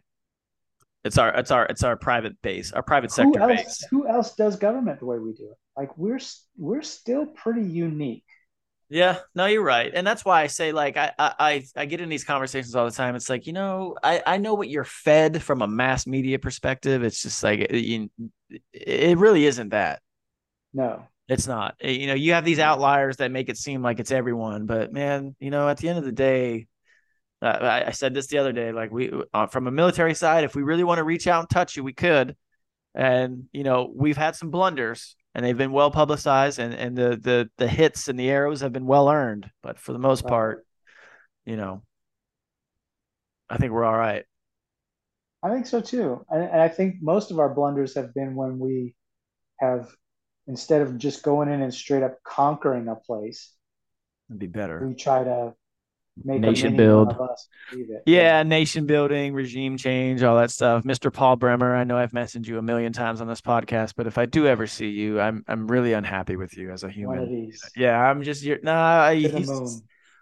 it's 1.04 1.18
our 1.18 1.30
it's 1.36 1.52
our 1.52 1.66
it's 1.66 1.84
our 1.84 1.96
private 1.96 2.42
base, 2.42 2.72
our 2.72 2.84
private 2.84 3.12
who 3.12 3.34
sector 3.34 3.40
else 3.40 3.64
base. 3.64 3.88
who 3.92 4.08
else 4.08 4.36
does 4.36 4.56
government 4.56 5.00
the 5.00 5.06
way 5.06 5.20
we 5.20 5.34
do 5.34 5.46
it? 5.52 5.58
Like 5.78 5.98
we're 5.98 6.20
we're 6.58 6.82
still 6.82 7.26
pretty 7.28 7.64
unique. 7.64 8.25
Yeah, 8.88 9.20
no, 9.34 9.48
you're 9.48 9.64
right, 9.64 9.92
and 9.94 10.06
that's 10.06 10.24
why 10.24 10.44
I 10.44 10.48
say 10.48 10.72
like 10.72 10.96
I 10.96 11.12
I 11.18 11.66
I 11.76 11.86
get 11.86 12.02
in 12.02 12.10
these 12.10 12.24
conversations 12.24 12.76
all 12.76 12.86
the 12.86 12.92
time. 12.92 13.16
It's 13.16 13.30
like 13.30 13.48
you 13.48 13.54
know 13.54 13.96
I 14.04 14.22
I 14.26 14.38
know 14.38 14.54
what 14.54 14.70
you're 14.70 14.84
fed 14.84 15.42
from 15.42 15.64
a 15.64 15.68
mass 15.68 16.06
media 16.06 16.38
perspective. 16.38 17.04
It's 17.04 17.22
just 17.24 17.44
like 17.44 17.62
it, 17.62 17.84
you, 17.84 18.12
it 18.74 19.18
really 19.18 19.46
isn't 19.46 19.70
that. 19.70 20.02
No, 20.74 21.08
It's 21.28 21.48
not. 21.48 21.76
Eh, 21.82 21.92
You 21.92 22.08
know, 22.08 22.14
you 22.14 22.34
have 22.34 22.46
these 22.46 22.60
outliers 22.60 23.18
that 23.18 23.32
make 23.32 23.50
it 23.50 23.58
seem 23.58 23.82
like 23.82 24.00
it's 24.00 24.12
everyone, 24.12 24.66
but 24.66 24.94
man, 24.94 25.36
you 25.40 25.50
know, 25.50 25.68
at 25.70 25.78
the 25.78 25.90
end 25.90 25.98
of 25.98 26.06
the 26.06 26.12
day, 26.12 26.68
uh, 27.42 27.48
I, 27.48 27.88
I 27.88 27.92
said 27.92 28.14
this 28.14 28.28
the 28.28 28.40
other 28.40 28.54
day. 28.54 28.72
Like 28.74 28.92
we, 28.92 29.12
uh, 29.34 29.48
from 29.48 29.68
a 29.68 29.72
military 29.72 30.16
side, 30.16 30.44
if 30.46 30.56
we 30.56 30.64
really 30.64 30.84
want 30.86 31.00
to 31.00 31.06
reach 31.06 31.28
out 31.28 31.42
and 31.42 31.50
touch 31.50 31.78
you, 31.78 31.84
we 31.84 31.94
could. 31.94 32.36
And 32.96 33.46
you 33.54 33.64
know, 33.64 33.92
we've 33.96 34.18
had 34.18 34.36
some 34.36 34.52
blunders, 34.52 35.16
and 35.36 35.46
they've 35.46 35.58
been 35.58 35.74
well 35.74 35.92
publicized, 35.92 36.60
and 36.60 36.74
and 36.76 36.98
the 36.98 37.18
the 37.18 37.52
the 37.58 37.70
hits 37.70 38.10
and 38.10 38.20
the 38.20 38.30
arrows 38.32 38.62
have 38.62 38.74
been 38.74 38.88
well 38.88 39.10
earned. 39.10 39.52
But 39.64 39.80
for 39.80 39.94
the 39.94 40.00
most 40.00 40.24
Right. 40.24 40.28
part, 40.28 40.62
you 41.46 41.58
know, 41.58 41.84
I 43.50 43.58
think 43.58 43.72
we're 43.72 43.84
all 43.86 43.98
right. 43.98 44.26
I 45.44 45.50
think 45.50 45.66
so 45.68 45.80
too. 45.82 46.26
And, 46.30 46.44
and 46.44 46.62
I 46.62 46.68
think 46.68 47.02
most 47.02 47.32
of 47.32 47.40
our 47.40 47.54
blunders 47.54 47.96
have 47.96 48.14
been 48.14 48.36
when 48.36 48.60
we 48.60 48.96
have 49.60 49.92
instead 50.48 50.82
of 50.84 50.98
just 51.00 51.24
going 51.24 51.50
in 51.50 51.62
and 51.62 51.74
straight 51.74 52.04
up 52.04 52.24
conquering 52.24 52.88
a 52.90 52.96
place, 52.96 53.54
It'd 54.30 54.40
be 54.40 54.46
better. 54.48 54.88
we 54.88 54.94
try 54.94 55.24
to 55.24 55.54
make 56.24 56.40
Nation 56.42 56.76
build. 56.78 57.14
Yeah, 58.06 58.44
nation 58.44 58.86
building, 58.86 59.34
regime 59.34 59.78
change, 59.78 60.24
all 60.24 60.38
that 60.38 60.52
stuff. 60.52 60.84
Mr. 60.84 61.12
Paul 61.12 61.36
Bremer, 61.36 61.76
I 61.76 61.84
know 61.84 61.98
I've 61.98 62.12
messaged 62.12 62.48
you 62.48 62.58
a 62.58 62.62
million 62.62 62.94
times 62.94 63.22
on 63.22 63.28
this 63.28 63.42
podcast, 63.42 63.94
but 63.98 64.08
if 64.08 64.18
I 64.18 64.26
do 64.26 64.48
ever 64.48 64.68
see 64.68 64.90
you, 64.90 65.20
I'm 65.20 65.44
I'm 65.48 65.68
really 65.68 65.94
unhappy 65.94 66.36
with 66.36 66.56
you 66.58 66.72
as 66.72 66.84
a 66.84 66.88
one 66.88 67.18
of 67.18 67.28
human. 67.28 67.30
these 67.46 67.62
Yeah, 67.76 67.98
I'm 67.98 68.24
just 68.24 68.44
you're 68.44 68.60
nah. 68.64 69.10
to 69.10 69.16
the 69.22 69.30
he's- 69.30 69.48
moon. 69.50 69.68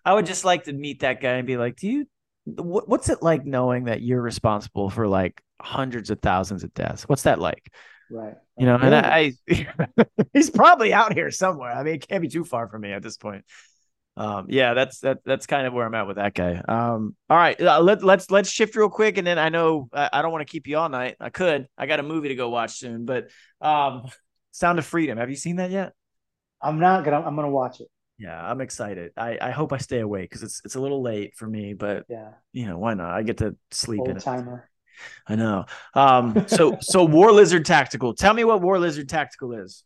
I 0.06 0.14
would 0.14 0.26
just 0.26 0.44
like 0.44 0.66
to 0.66 0.74
meet 0.74 1.00
that 1.00 1.22
guy 1.22 1.34
and 1.34 1.48
be 1.48 1.56
like, 1.56 1.78
do 1.78 1.88
you? 1.88 2.08
What, 2.46 2.90
what's 2.90 3.08
it 3.08 3.22
like 3.24 3.46
knowing 3.46 3.86
that 3.86 4.02
you're 4.02 4.22
responsible 4.22 4.90
for 4.90 5.08
like 5.08 5.42
hundreds 5.62 6.10
of 6.10 6.20
thousands 6.20 6.66
of 6.66 6.74
deaths? 6.74 7.04
What's 7.08 7.24
that 7.24 7.40
like? 7.40 7.72
Right. 8.12 8.34
You 8.58 8.66
know, 8.66 8.76
and 8.76 8.90
Millions. 8.90 9.38
I, 9.50 10.06
he's 10.34 10.50
probably 10.50 10.94
out 10.94 11.14
here 11.14 11.32
somewhere. 11.32 11.72
I 11.72 11.84
mean, 11.84 11.96
it 11.96 12.08
can't 12.08 12.22
be 12.22 12.28
too 12.28 12.44
far 12.44 12.68
from 12.68 12.82
me 12.82 12.92
at 12.92 13.02
this 13.02 13.16
point. 13.16 13.46
Um, 14.16 14.46
yeah, 14.50 14.74
that's 14.76 15.00
that. 15.00 15.20
That's 15.26 15.48
kind 15.48 15.66
of 15.66 15.74
where 15.74 15.86
I'm 15.86 15.96
at 15.96 16.06
with 16.06 16.18
that 16.18 16.34
guy. 16.36 16.62
Um, 16.68 17.16
all 17.30 17.38
right, 17.38 17.60
uh, 17.60 17.82
let 17.82 18.04
let's 18.04 18.30
let's 18.30 18.50
shift 18.50 18.76
real 18.76 18.90
quick, 18.90 19.18
and 19.18 19.26
then 19.26 19.40
I 19.40 19.50
know 19.50 19.90
I, 19.92 20.10
I 20.14 20.22
don't 20.22 20.32
want 20.32 20.48
to 20.48 20.52
keep 20.52 20.68
you 20.68 20.78
all 20.78 20.90
night. 20.90 21.16
I 21.20 21.30
could. 21.30 21.68
I 21.78 21.88
got 21.88 22.00
a 22.00 22.04
movie 22.04 22.28
to 22.30 22.36
go 22.36 22.50
watch 22.50 22.78
soon, 22.78 23.06
but 23.06 23.30
um, 23.60 24.04
Sound 24.52 24.78
of 24.78 24.86
Freedom. 24.86 25.18
Have 25.18 25.30
you 25.32 25.36
seen 25.36 25.56
that 25.56 25.72
yet? 25.72 25.94
I'm 26.62 26.80
not 26.80 27.04
gonna. 27.04 27.22
I'm 27.22 27.36
gonna 27.36 27.50
watch 27.50 27.82
it. 27.82 27.88
Yeah, 28.20 28.40
I'm 28.40 28.62
excited. 28.62 29.12
I 29.18 29.40
I 29.42 29.50
hope 29.52 29.74
I 29.74 29.78
stay 29.78 30.00
awake 30.00 30.30
because 30.30 30.44
it's 30.44 30.62
it's 30.64 30.76
a 30.76 30.80
little 30.80 31.02
late 31.02 31.34
for 31.36 31.48
me, 31.48 31.74
but 31.74 32.06
Yeah. 32.08 32.34
you 32.52 32.68
know 32.68 32.78
why 32.78 32.94
not? 32.94 33.12
I 33.12 33.24
get 33.24 33.38
to 33.38 33.56
sleep 33.72 34.02
in 34.06 34.12
Old 34.12 34.18
it. 34.18 34.24
timer. 34.24 34.70
I 35.28 35.36
know. 35.36 35.66
Um, 35.96 36.48
so 36.48 36.78
so 36.82 37.04
War 37.04 37.32
Lizard 37.32 37.66
Tactical. 37.66 38.14
Tell 38.14 38.34
me 38.34 38.44
what 38.44 38.62
War 38.62 38.78
Lizard 38.78 39.10
Tactical 39.10 39.54
is. 39.54 39.84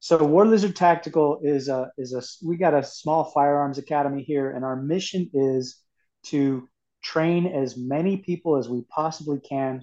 So 0.00 0.22
War 0.24 0.46
Lizard 0.46 0.76
Tactical 0.76 1.40
is 1.42 1.68
a 1.68 1.90
is 1.98 2.12
a 2.12 2.22
we 2.46 2.56
got 2.56 2.74
a 2.74 2.82
small 2.82 3.24
firearms 3.24 3.78
academy 3.78 4.22
here, 4.22 4.50
and 4.50 4.64
our 4.64 4.76
mission 4.76 5.30
is 5.32 5.80
to 6.24 6.68
train 7.02 7.46
as 7.46 7.76
many 7.76 8.16
people 8.18 8.56
as 8.56 8.68
we 8.68 8.82
possibly 8.88 9.40
can 9.40 9.82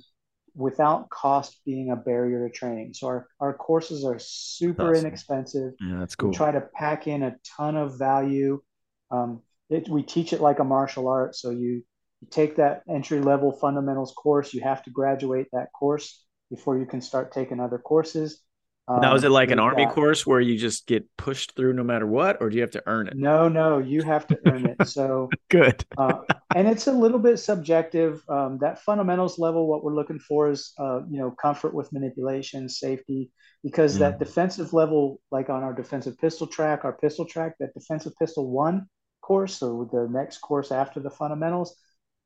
without 0.55 1.09
cost 1.09 1.59
being 1.65 1.89
a 1.89 1.95
barrier 1.95 2.47
to 2.47 2.53
training. 2.53 2.93
So 2.93 3.07
our, 3.07 3.27
our 3.39 3.53
courses 3.53 4.05
are 4.05 4.19
super 4.19 4.91
Awesome. 4.91 5.07
inexpensive. 5.07 5.73
Yeah, 5.79 5.99
that's 5.99 6.15
We 6.19 6.27
cool. 6.27 6.33
try 6.33 6.51
to 6.51 6.61
pack 6.61 7.07
in 7.07 7.23
a 7.23 7.35
ton 7.57 7.75
of 7.75 7.97
value. 7.97 8.61
Um, 9.09 9.41
it, 9.69 9.89
we 9.89 10.03
teach 10.03 10.31
it 10.31 10.41
like 10.41 10.59
a 10.59 10.63
martial 10.63 11.07
art. 11.07 11.35
So 11.35 11.49
you, 11.49 11.83
you 12.21 12.27
take 12.29 12.57
that 12.57 12.83
entry 12.87 13.19
level 13.19 13.51
fundamentals 13.51 14.13
course. 14.13 14.53
You 14.53 14.61
have 14.61 14.83
to 14.83 14.91
graduate 14.91 15.47
that 15.53 15.69
course 15.73 16.23
before 16.51 16.77
you 16.77 16.85
can 16.85 17.01
start 17.01 17.31
taking 17.31 17.59
other 17.59 17.79
courses. 17.79 18.41
Now, 18.87 19.15
is 19.15 19.23
Um, 19.23 19.27
it 19.27 19.33
like 19.33 19.49
an 19.49 19.59
army 19.59 19.85
got- 19.85 19.93
course 19.95 20.27
where 20.27 20.41
you 20.41 20.57
just 20.57 20.87
get 20.87 21.05
pushed 21.15 21.55
through 21.55 21.73
no 21.73 21.83
matter 21.83 22.05
what, 22.05 22.41
or 22.41 22.49
do 22.49 22.55
you 22.57 22.61
have 22.61 22.71
to 22.71 22.83
earn 22.85 23.07
it? 23.07 23.15
No, 23.15 23.47
no, 23.47 23.77
you 23.77 24.03
have 24.03 24.27
to 24.27 24.37
earn 24.45 24.65
it. 24.65 24.85
So, 24.87 25.29
Good. 25.49 25.85
uh, 25.97 26.19
and 26.53 26.67
it's 26.67 26.87
a 26.87 26.91
little 26.91 27.19
bit 27.19 27.37
subjective. 27.37 28.21
Um, 28.27 28.57
that 28.59 28.79
fundamentals 28.79 29.39
level, 29.39 29.67
what 29.67 29.85
we're 29.85 29.95
looking 29.95 30.19
for 30.19 30.49
is, 30.49 30.73
uh, 30.77 31.01
you 31.09 31.17
know, 31.17 31.31
comfort 31.31 31.73
with 31.73 31.93
manipulation, 31.93 32.67
safety, 32.67 33.31
because 33.63 33.93
Yeah. 33.99 34.09
that 34.09 34.19
defensive 34.19 34.73
level, 34.73 35.21
like 35.31 35.49
on 35.49 35.63
our 35.63 35.73
defensive 35.73 36.17
pistol 36.17 36.45
track, 36.45 36.83
our 36.83 36.93
pistol 36.93 37.25
track, 37.25 37.55
that 37.59 37.73
defensive 37.73 38.11
pistol 38.19 38.51
one 38.51 38.87
course, 39.21 39.55
so 39.55 39.89
the 39.93 40.09
next 40.09 40.39
course 40.39 40.73
after 40.73 40.99
the 40.99 41.09
fundamentals, 41.09 41.77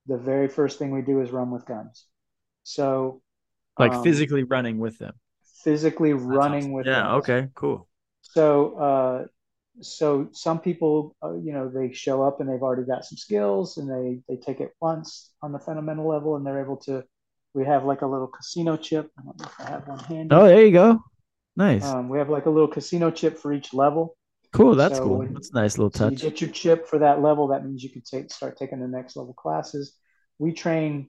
the 0.08 0.18
very 0.18 0.48
first 0.48 0.80
thing 0.80 0.90
we 0.90 1.04
do 1.04 1.22
is 1.22 1.30
run 1.30 1.52
with 1.52 1.68
guns. 1.68 2.08
So, 2.64 3.22
Like 3.78 3.94
um, 3.94 4.04
physically 4.04 4.44
running 4.44 4.80
with 4.80 4.98
them. 4.98 5.14
Physically 5.68 6.14
running 6.14 6.72
with 6.72 6.86
Yeah. 6.86 7.16
Okay. 7.16 7.50
Cool. 7.54 7.88
So, 8.22 8.46
uh, 8.88 9.26
so 9.82 10.30
some 10.32 10.60
people, 10.60 11.16
uh, 11.24 11.36
you 11.46 11.52
know, 11.56 11.66
they 11.70 11.92
show 11.94 12.24
up 12.28 12.40
and 12.40 12.48
they've 12.50 12.62
already 12.68 12.84
got 12.94 13.04
some 13.04 13.18
skills, 13.18 13.78
and 13.78 13.86
they 13.94 14.06
they 14.30 14.38
take 14.48 14.60
it 14.66 14.72
once 14.82 15.32
on 15.44 15.52
the 15.52 15.60
fundamental 15.60 16.08
level, 16.08 16.36
and 16.36 16.46
they're 16.46 16.62
able 16.68 16.78
to. 16.88 17.04
We 17.54 17.66
have 17.66 17.84
like 17.92 18.02
a 18.02 18.08
little 18.08 18.28
casino 18.38 18.78
chip. 18.78 19.12
I 19.18 19.22
don't 19.26 19.38
know 19.40 19.46
if 19.52 19.60
I 19.60 19.70
have 19.70 19.88
one 19.88 20.00
handy. 20.00 20.34
Oh, 20.36 20.48
there 20.48 20.66
you 20.66 20.72
go. 20.72 20.90
Nice. 21.56 21.84
Um, 21.84 22.08
we 22.08 22.18
have 22.20 22.30
like 22.30 22.46
a 22.46 22.50
little 22.50 22.68
casino 22.78 23.12
chip 23.12 23.38
for 23.38 23.52
each 23.52 23.74
level. 23.74 24.16
cool. 24.54 24.76
That's 24.76 24.98
so 24.98 25.04
cool. 25.04 25.18
when- 25.20 25.34
That's 25.34 25.50
a 25.52 25.56
nice 25.56 25.78
little 25.78 25.92
So 25.92 26.06
you 26.06 26.12
touch. 26.12 26.22
get 26.22 26.42
your 26.42 26.52
chip 26.62 26.88
for 26.88 27.00
that 27.00 27.22
level. 27.28 27.48
That 27.48 27.66
means 27.66 27.84
you 27.84 27.90
can 27.96 28.04
take 28.14 28.32
start 28.32 28.58
taking 28.58 28.80
the 28.80 28.88
next 28.88 29.16
level 29.18 29.34
classes. 29.34 29.86
We 30.40 30.54
train. 30.54 31.08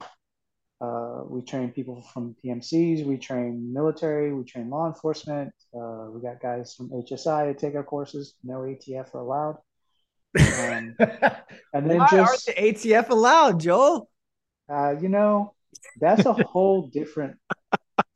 Uh, 0.81 1.23
we 1.27 1.41
train 1.41 1.71
people 1.71 2.01
from 2.13 2.35
PMCs. 2.43 3.05
We 3.05 3.17
train 3.17 3.73
military. 3.73 4.33
We 4.33 4.43
train 4.45 4.69
law 4.69 4.87
enforcement. 4.87 5.53
Uh, 5.73 6.07
we 6.09 6.21
got 6.21 6.39
guys 6.41 6.73
from 6.73 6.89
HSI 6.89 7.53
to 7.53 7.59
take 7.59 7.75
our 7.75 7.83
courses. 7.83 8.35
No 8.43 8.59
ATF 8.59 9.13
are 9.13 9.19
allowed. 9.19 9.57
Um, 10.39 10.95
and 11.73 11.89
then 11.89 11.97
Why 11.97 12.07
aren't 12.11 12.11
just 12.11 12.45
the 12.45 12.53
ATF 12.53 13.09
allowed, 13.09 13.59
Joel? 13.59 14.09
uh, 14.69 14.95
you 15.01 15.09
know, 15.09 15.53
that's 15.99 16.25
a 16.25 16.33
whole 16.33 16.87
different 16.87 17.37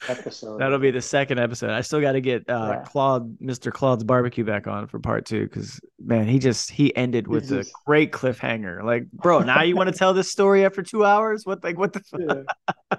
episode. 0.09 0.59
That'll 0.59 0.79
be 0.79 0.91
the 0.91 1.01
second 1.01 1.39
episode. 1.39 1.69
I 1.69 1.81
still 1.81 2.01
got 2.01 2.13
to 2.13 2.21
get 2.21 2.49
uh, 2.49 2.69
Yeah. 2.71 2.83
Claude, 2.85 3.37
Mr. 3.39 3.71
Claude's 3.71 4.03
barbecue 4.03 4.43
back 4.43 4.67
on 4.67 4.87
for 4.87 4.99
part 4.99 5.25
two 5.25 5.43
because 5.43 5.79
man, 6.03 6.27
he 6.27 6.39
just 6.39 6.71
he 6.71 6.95
ended 6.95 7.27
with 7.27 7.51
a 7.51 7.65
great 7.85 8.11
cliffhanger. 8.11 8.83
Like, 8.83 9.11
bro, 9.11 9.39
now 9.39 9.63
you 9.63 9.75
want 9.75 9.89
to 9.91 9.97
tell 9.97 10.13
this 10.13 10.31
story 10.31 10.65
after 10.65 10.81
two 10.81 11.05
hours? 11.05 11.45
What 11.45 11.63
like 11.63 11.77
what 11.77 11.93
the? 11.93 12.45
Yeah. 12.91 12.97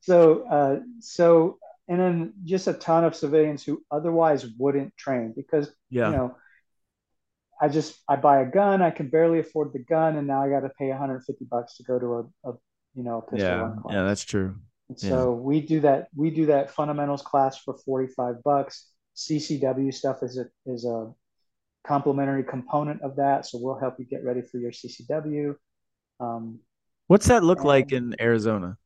so 0.00 0.42
uh, 0.48 0.80
so 1.00 1.58
and 1.88 2.00
then 2.00 2.32
just 2.44 2.68
a 2.68 2.72
ton 2.72 3.04
of 3.04 3.14
civilians 3.14 3.64
who 3.64 3.82
otherwise 3.90 4.46
wouldn't 4.58 4.96
train 4.96 5.32
because 5.36 5.70
Yeah. 5.90 6.10
you 6.10 6.16
know 6.16 6.36
I 7.60 7.68
just 7.68 8.00
I 8.08 8.16
buy 8.16 8.40
a 8.40 8.46
gun, 8.50 8.82
I 8.82 8.90
can 8.90 9.08
barely 9.08 9.38
afford 9.38 9.72
the 9.72 9.78
gun, 9.78 10.16
and 10.16 10.26
now 10.26 10.42
I 10.42 10.48
got 10.48 10.60
to 10.60 10.70
pay 10.70 10.88
150 10.88 11.44
bucks 11.44 11.76
to 11.76 11.84
go 11.84 11.98
to 11.98 12.06
a, 12.44 12.50
a 12.50 12.54
you 12.94 13.04
know 13.04 13.18
a 13.18 13.22
pistol 13.22 13.38
yeah. 13.38 13.74
Yeah, 13.88 14.02
that's 14.04 14.24
true. 14.24 14.56
And 15.00 15.10
so 15.10 15.32
we 15.32 15.60
do 15.60 15.80
that. 15.80 16.08
We 16.14 16.30
do 16.30 16.46
that 16.46 16.70
fundamentals 16.70 17.22
class 17.22 17.58
for 17.58 17.76
forty 17.78 18.08
five 18.08 18.42
bucks. 18.42 18.88
CCW 19.16 19.92
stuff 19.92 20.22
is 20.22 20.38
a 20.38 20.46
is 20.66 20.84
a 20.84 21.12
complementary 21.86 22.44
component 22.44 23.02
of 23.02 23.16
that. 23.16 23.46
So 23.46 23.58
we'll 23.60 23.78
help 23.78 23.96
you 23.98 24.04
get 24.04 24.24
ready 24.24 24.42
for 24.42 24.58
your 24.58 24.70
CCW. 24.70 25.56
Um, 26.20 26.60
What's 27.06 27.26
that 27.26 27.42
look 27.42 27.64
like 27.64 27.92
in 27.92 28.14
Arizona? 28.20 28.76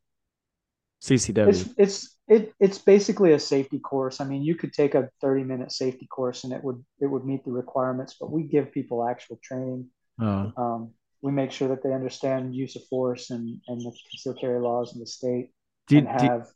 CCW. 1.03 1.49
it's 1.49 1.69
it's 1.77 2.17
it 2.29 2.53
it's 2.59 2.79
basically 2.79 3.33
a 3.33 3.39
safety 3.39 3.79
course. 3.79 4.21
I 4.21 4.25
mean, 4.25 4.43
you 4.43 4.55
could 4.55 4.73
take 4.73 4.95
a 4.95 5.11
30 5.21 5.45
minute 5.45 5.73
safety 5.73 6.07
course 6.07 6.45
and 6.45 6.53
it 6.53 6.63
would 6.65 6.83
it 7.01 7.07
would 7.07 7.25
meet 7.25 7.45
the 7.45 7.53
requirements, 7.53 8.17
but 8.19 8.31
we 8.31 8.45
give 8.45 8.73
people 8.73 9.07
actual 9.07 9.39
training. 9.43 9.89
Oh. 10.21 10.53
Um, 10.57 10.91
we 11.23 11.33
make 11.33 11.51
sure 11.51 11.69
that 11.69 11.83
they 11.83 11.93
understand 11.93 12.55
use 12.55 12.77
of 12.77 12.85
force 12.89 13.31
and 13.31 13.61
and 13.69 13.81
the 13.81 13.93
concealed 14.11 14.41
carry 14.41 14.61
laws 14.61 14.95
in 14.95 15.01
the 15.01 15.07
state 15.07 15.51
Do 15.87 15.97
you, 15.97 16.01
and 16.01 16.07
do, 16.17 16.29
have 16.29 16.49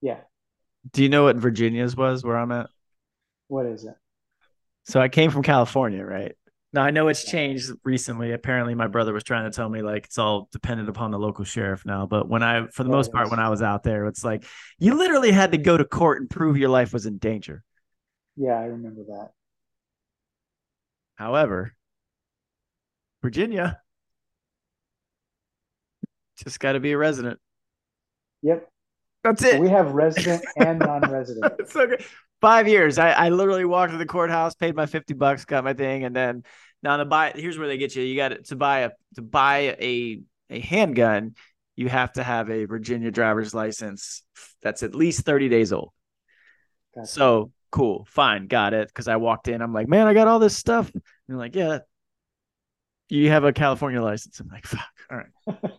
yeah. 0.00 0.20
do 0.92 1.02
you 1.02 1.08
know 1.08 1.24
what 1.24 1.36
Virginia's 1.36 1.96
was 1.96 2.24
where 2.24 2.36
I'm 2.36 2.52
at? 2.52 2.70
What 3.48 3.66
is 3.66 3.84
it? 3.84 3.96
So 4.84 5.00
I 5.00 5.08
came 5.08 5.30
from 5.30 5.42
California, 5.42 6.04
right? 6.04 6.36
Now 6.72 6.82
I 6.82 6.90
know 6.90 7.08
it's 7.08 7.24
changed 7.24 7.72
recently. 7.84 8.32
Apparently, 8.32 8.74
my 8.74 8.86
brother 8.86 9.12
was 9.12 9.24
trying 9.24 9.50
to 9.50 9.54
tell 9.54 9.68
me 9.68 9.82
like 9.82 10.04
it's 10.04 10.18
all 10.18 10.48
dependent 10.52 10.88
upon 10.88 11.10
the 11.10 11.18
local 11.18 11.44
sheriff 11.44 11.84
now. 11.86 12.06
But 12.06 12.28
when 12.28 12.42
I, 12.42 12.66
for 12.68 12.84
the 12.84 12.88
Yeah, 12.88 12.90
most 12.90 13.12
part, 13.12 13.30
when 13.30 13.40
I 13.40 13.48
was 13.48 13.62
out 13.62 13.82
there, 13.82 14.06
it's 14.06 14.24
like 14.24 14.44
you 14.78 14.94
literally 14.94 15.32
had 15.32 15.52
to 15.52 15.58
go 15.58 15.76
to 15.76 15.84
court 15.84 16.20
and 16.20 16.28
prove 16.28 16.56
your 16.56 16.68
life 16.68 16.92
was 16.92 17.06
in 17.06 17.18
danger. 17.18 17.62
Yeah, 18.36 18.58
I 18.58 18.64
remember 18.66 19.02
that. 19.04 19.32
However, 21.16 21.74
Virginia 23.22 23.82
just 26.44 26.60
got 26.60 26.72
to 26.72 26.80
be 26.80 26.92
a 26.92 26.98
resident. 26.98 27.38
Yep. 28.42 28.68
That's 29.24 29.42
So 29.42 29.56
it. 29.56 29.60
we 29.60 29.68
have 29.70 29.92
resident 29.92 30.44
and 30.56 30.78
non-resident. 30.78 31.54
It's 31.60 31.72
so 31.72 31.86
good. 31.86 32.04
Five 32.40 32.68
years. 32.68 32.98
I, 32.98 33.10
I 33.10 33.28
literally 33.30 33.64
walked 33.64 33.92
to 33.92 33.98
the 33.98 34.06
courthouse, 34.06 34.54
paid 34.54 34.76
my 34.76 34.86
50 34.86 35.14
bucks, 35.14 35.44
got 35.44 35.64
my 35.64 35.74
thing, 35.74 36.04
and 36.04 36.14
then 36.14 36.44
now 36.82 36.96
to 36.98 37.04
buy 37.04 37.32
here's 37.34 37.58
where 37.58 37.66
they 37.66 37.78
get 37.78 37.96
you. 37.96 38.02
You 38.02 38.16
got 38.16 38.44
to 38.44 38.56
buy 38.56 38.80
a 38.80 38.90
to 39.16 39.22
buy 39.22 39.76
a 39.80 40.20
a 40.50 40.60
handgun, 40.60 41.34
you 41.76 41.88
have 41.88 42.12
to 42.12 42.22
have 42.22 42.50
a 42.50 42.66
Virginia 42.66 43.10
driver's 43.10 43.54
license 43.54 44.22
that's 44.62 44.82
at 44.82 44.94
least 44.94 45.22
30 45.22 45.48
days 45.48 45.72
old. 45.72 45.92
Gotcha. 46.94 47.06
So 47.08 47.52
cool, 47.70 48.06
fine, 48.08 48.46
got 48.46 48.74
it. 48.74 48.92
Cause 48.92 49.08
I 49.08 49.16
walked 49.16 49.48
in, 49.48 49.60
I'm 49.62 49.72
like, 49.72 49.88
man, 49.88 50.06
I 50.06 50.14
got 50.14 50.28
all 50.28 50.38
this 50.38 50.56
stuff. 50.56 50.90
And 50.94 51.02
they're 51.28 51.36
like, 51.36 51.54
yeah, 51.54 51.80
you 53.08 53.30
have 53.30 53.44
a 53.44 53.52
California 53.52 54.02
license. 54.02 54.40
I'm 54.40 54.48
like, 54.48 54.66
fuck, 54.66 54.80
all 55.10 55.18
right. 55.18 55.72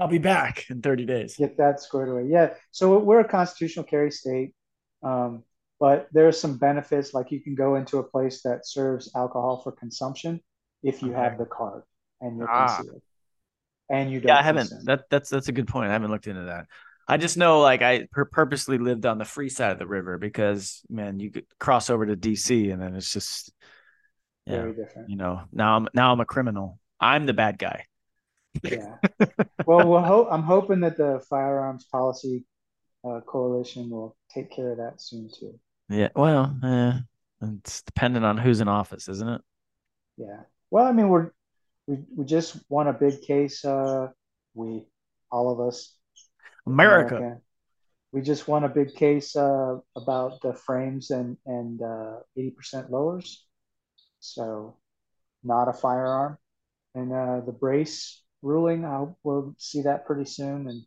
I'll 0.00 0.08
be 0.08 0.18
back 0.18 0.64
in 0.70 0.80
30 0.80 1.04
days. 1.04 1.36
get 1.36 1.56
that 1.58 1.80
squared 1.80 2.08
away. 2.08 2.26
Yeah. 2.28 2.54
So 2.70 2.98
we're 2.98 3.20
a 3.20 3.28
constitutional 3.28 3.84
carry 3.84 4.10
state, 4.10 4.54
um, 5.02 5.44
but 5.78 6.08
there's 6.12 6.40
some 6.40 6.58
benefits. 6.58 7.12
Like 7.14 7.30
you 7.30 7.40
can 7.40 7.54
go 7.54 7.74
into 7.76 7.98
a 7.98 8.02
place 8.02 8.42
that 8.42 8.66
serves 8.66 9.10
alcohol 9.14 9.60
for 9.62 9.72
consumption 9.72 10.40
if 10.82 11.02
you 11.02 11.12
have 11.12 11.36
the 11.38 11.44
card 11.44 11.82
and 12.20 12.38
you're 12.38 12.50
Ah. 12.50 12.76
concealed, 12.76 13.02
and 13.90 14.10
you 14.10 14.20
don't. 14.20 14.28
Yeah, 14.28 14.38
I 14.38 14.42
haven't. 14.42 14.70
That 14.84 15.02
that's 15.10 15.28
that's 15.28 15.48
a 15.48 15.52
good 15.52 15.68
point. 15.68 15.90
I 15.90 15.92
haven't 15.92 16.10
looked 16.10 16.26
into 16.26 16.44
that. 16.44 16.66
I 17.08 17.16
just 17.16 17.36
know 17.36 17.60
like 17.60 17.82
I 17.82 18.06
pur- 18.12 18.24
purposely 18.26 18.78
lived 18.78 19.04
on 19.04 19.18
the 19.18 19.24
free 19.24 19.48
side 19.48 19.72
of 19.72 19.78
the 19.78 19.86
river 19.86 20.16
because 20.16 20.80
man, 20.88 21.18
you 21.18 21.30
could 21.30 21.46
cross 21.58 21.90
over 21.90 22.06
to 22.06 22.16
DC 22.16 22.72
and 22.72 22.80
then 22.80 22.94
it's 22.94 23.12
just 23.12 23.52
yeah, 24.46 24.58
Very 24.62 24.74
different. 24.74 25.10
you 25.10 25.16
know. 25.16 25.42
Now 25.52 25.76
I'm 25.76 25.88
now 25.92 26.12
I'm 26.12 26.20
a 26.20 26.24
criminal. 26.24 26.78
I'm 27.00 27.26
the 27.26 27.34
bad 27.34 27.58
guy. 27.58 27.86
Yeah. 28.62 28.96
well, 29.66 29.86
we'll 29.86 30.02
hope. 30.02 30.28
I'm 30.30 30.42
hoping 30.42 30.80
that 30.80 30.96
the 30.96 31.22
firearms 31.28 31.84
policy 31.84 32.44
uh, 33.04 33.20
coalition 33.26 33.90
will 33.90 34.16
take 34.32 34.50
care 34.50 34.72
of 34.72 34.78
that 34.78 35.00
soon 35.00 35.30
too. 35.32 35.58
Yeah. 35.88 36.08
Well, 36.14 36.56
it's 37.42 37.82
dependent 37.82 38.24
on 38.24 38.38
who's 38.38 38.60
in 38.60 38.68
office, 38.68 39.08
isn't 39.08 39.28
it? 39.28 39.40
Yeah. 40.16 40.42
Well, 40.70 40.86
I 40.86 40.92
mean, 40.92 41.08
we're 41.08 41.30
we 41.86 41.98
we 42.16 42.24
just 42.24 42.56
won 42.68 42.88
a 42.88 42.92
big 42.92 43.22
case. 43.22 43.64
Uh, 43.64 44.08
we 44.54 44.86
all 45.30 45.50
of 45.50 45.60
us 45.60 45.96
America. 46.66 47.16
America. 47.16 47.40
We 48.12 48.22
just 48.22 48.48
won 48.48 48.64
a 48.64 48.68
big 48.68 48.94
case 48.94 49.36
uh, 49.36 49.76
about 49.96 50.40
the 50.42 50.54
frames 50.54 51.10
and 51.10 51.36
and 51.46 51.80
uh, 51.80 52.20
eighty 52.36 52.50
percent 52.50 52.90
lowers, 52.90 53.44
so 54.18 54.76
not 55.42 55.68
a 55.68 55.72
firearm. 55.72 56.36
And 56.94 57.12
uh, 57.12 57.40
the 57.46 57.52
brace 57.52 58.20
ruling, 58.42 58.84
I 58.84 58.96
hope 58.96 59.18
we'll 59.22 59.54
see 59.58 59.82
that 59.82 60.06
pretty 60.06 60.24
soon. 60.24 60.68
And 60.68 60.82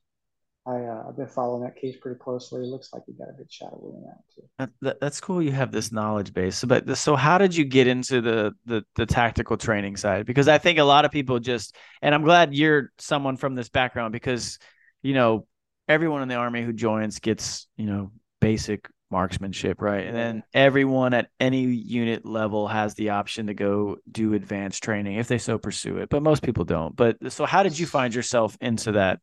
I 0.66 0.86
uh, 0.86 1.04
I've 1.10 1.18
been 1.18 1.28
following 1.28 1.64
that 1.64 1.76
case 1.76 1.98
pretty 2.02 2.18
closely. 2.18 2.62
It 2.62 2.68
looks 2.68 2.94
like 2.94 3.04
we 3.06 3.14
got 3.16 3.30
a 3.30 3.34
good 3.34 3.52
shot 3.52 3.74
of 3.74 3.80
winning 3.82 4.06
that 4.06 4.24
too. 4.34 4.72
That, 4.82 5.00
that's 5.02 5.20
cool. 5.20 5.42
You 5.42 5.52
have 5.52 5.74
this 5.74 5.92
knowledge 5.92 6.34
base. 6.34 6.58
So, 6.58 6.68
but 6.68 6.98
so 6.98 7.18
how 7.18 7.38
did 7.38 7.54
you 7.54 7.66
get 7.66 7.88
into 7.88 8.22
the, 8.22 8.54
the 8.66 8.86
the 8.96 9.06
tactical 9.06 9.58
training 9.58 9.98
side? 9.98 10.26
Because 10.26 10.48
I 10.48 10.58
think 10.58 10.80
a 10.80 10.84
lot 10.84 11.04
of 11.04 11.12
people 11.12 11.40
just, 11.40 11.76
and 12.02 12.16
I'm 12.16 12.24
glad 12.24 12.56
you're 12.56 12.92
someone 12.98 13.36
from 13.36 13.56
this 13.56 13.68
background 13.68 14.14
because, 14.14 14.58
you 15.02 15.14
know, 15.14 15.48
everyone 15.90 16.22
in 16.22 16.30
the 16.30 16.36
army 16.36 16.64
who 16.64 16.72
joins 16.72 17.20
gets, 17.20 17.68
you 17.76 17.86
know, 17.86 18.14
basic 18.40 18.88
marksmanship, 19.14 19.82
right? 19.82 20.06
And 20.08 20.18
then 20.18 20.44
everyone 20.54 21.14
at 21.14 21.30
any 21.40 21.64
unit 21.64 22.26
level 22.26 22.68
has 22.68 22.96
the 22.96 23.12
option 23.12 23.48
to 23.48 23.54
go 23.54 23.98
do 24.12 24.34
advanced 24.34 24.84
training 24.84 25.18
if 25.18 25.30
they 25.30 25.38
so 25.38 25.58
pursue 25.58 26.00
it. 26.00 26.10
But 26.10 26.24
most 26.24 26.44
people 26.44 26.66
don't. 26.66 26.96
But 26.96 27.32
so, 27.32 27.46
how 27.46 27.64
did 27.64 27.80
you 27.80 27.86
find 27.88 28.14
yourself 28.14 28.58
into 28.62 28.94
that? 28.94 29.20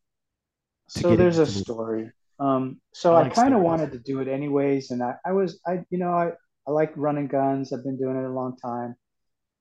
So 0.88 1.16
there's 1.16 1.38
a 1.38 1.46
story. 1.46 2.10
Um, 2.40 2.80
so 2.94 3.16
I 3.16 3.24
I, 3.26 3.28
kind 3.28 3.54
of 3.54 3.60
wanted 3.62 3.92
to 3.92 3.98
do 3.98 4.20
it 4.20 4.28
anyways, 4.28 4.90
and 4.92 5.02
I, 5.02 5.14
I 5.26 5.32
was 5.32 5.60
I 5.66 5.84
you 5.90 5.98
know 5.98 6.12
I 6.12 6.32
I 6.66 6.72
like 6.72 6.92
running 6.96 7.28
guns. 7.28 7.72
I've 7.72 7.84
been 7.84 7.98
doing 7.98 8.16
it 8.16 8.24
a 8.24 8.32
long 8.32 8.56
time, 8.56 8.96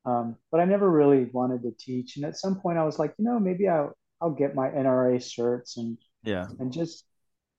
um, 0.06 0.38
but 0.52 0.62
I 0.62 0.66
never 0.66 0.90
really 0.90 1.26
wanted 1.34 1.64
to 1.64 1.72
teach. 1.78 2.18
And 2.18 2.26
at 2.26 2.38
some 2.38 2.60
point, 2.62 2.78
I 2.78 2.86
was 2.86 3.00
like, 3.00 3.14
you 3.18 3.26
know, 3.26 3.40
maybe 3.40 3.68
I'll 3.68 3.94
I'll 4.22 4.32
get 4.32 4.56
my 4.56 4.70
NRA 4.70 5.18
certs 5.18 5.78
and 5.78 5.98
Yeah. 6.24 6.48
and 6.60 6.72
just 6.72 7.06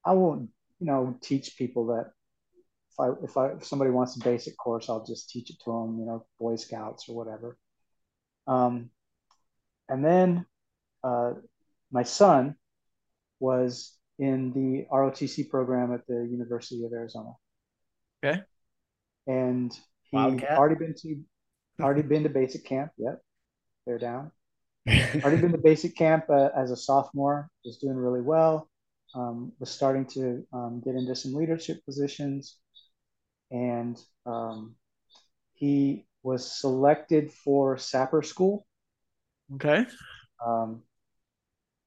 I 0.05 0.13
won't 0.15 0.51
you 0.81 0.87
know 0.87 1.17
teach 1.23 1.57
people 1.57 1.87
that 1.89 2.13
if 2.91 3.01
I 3.01 3.09
if 3.25 3.37
I 3.37 3.47
if 3.53 3.65
somebody 3.65 3.91
wants 3.91 4.17
a 4.17 4.25
basic 4.25 4.57
course, 4.57 4.89
I'll 4.89 5.05
just 5.05 5.31
teach 5.31 5.51
it 5.51 5.57
to 5.65 5.71
them. 5.71 5.99
You 5.99 6.07
know, 6.07 6.27
Boy 6.39 6.57
Scouts 6.57 7.09
or 7.09 7.17
whatever. 7.17 7.59
Um, 8.47 8.91
and 9.89 10.05
then 10.05 10.47
uh, 11.05 11.33
my 11.91 12.03
son 12.03 12.57
was 13.41 13.97
in 14.19 14.53
the 14.53 14.87
ROTC 14.95 15.49
program 15.49 15.93
at 15.93 16.07
the 16.07 16.27
University 16.31 16.85
of 16.85 16.93
Arizona. 16.93 17.31
Okay. 18.25 18.43
And 19.27 19.73
he 20.11 20.17
Wildcat? 20.17 20.59
already 20.59 20.75
been 20.77 20.95
to 21.03 21.23
already 21.81 22.03
been 22.03 22.25
to 22.25 22.29
basic 22.29 22.65
camp. 22.65 22.93
Yep, 22.99 23.21
they're 23.87 23.99
down. 23.99 24.33
Already 25.23 25.37
been 25.43 25.53
to 25.53 25.59
basic 25.59 25.95
camp 25.97 26.25
uh, 26.31 26.49
as 26.57 26.71
a 26.71 26.77
sophomore. 26.77 27.49
Was 27.65 27.79
doing 27.79 27.97
really 27.97 28.23
well. 28.23 28.69
Um, 29.15 29.53
was 29.59 29.71
starting 29.71 30.07
to 30.07 30.47
um, 30.53 30.81
get 30.85 30.95
into 30.95 31.15
some 31.15 31.35
leadership 31.35 31.85
positions, 31.85 32.59
and 33.51 33.99
um, 34.27 34.75
he 35.55 36.07
was 36.23 36.51
selected 36.51 37.33
for 37.33 37.79
sapper 37.79 38.23
school. 38.23 38.67
Okay. 39.55 39.87
Um, 40.45 40.83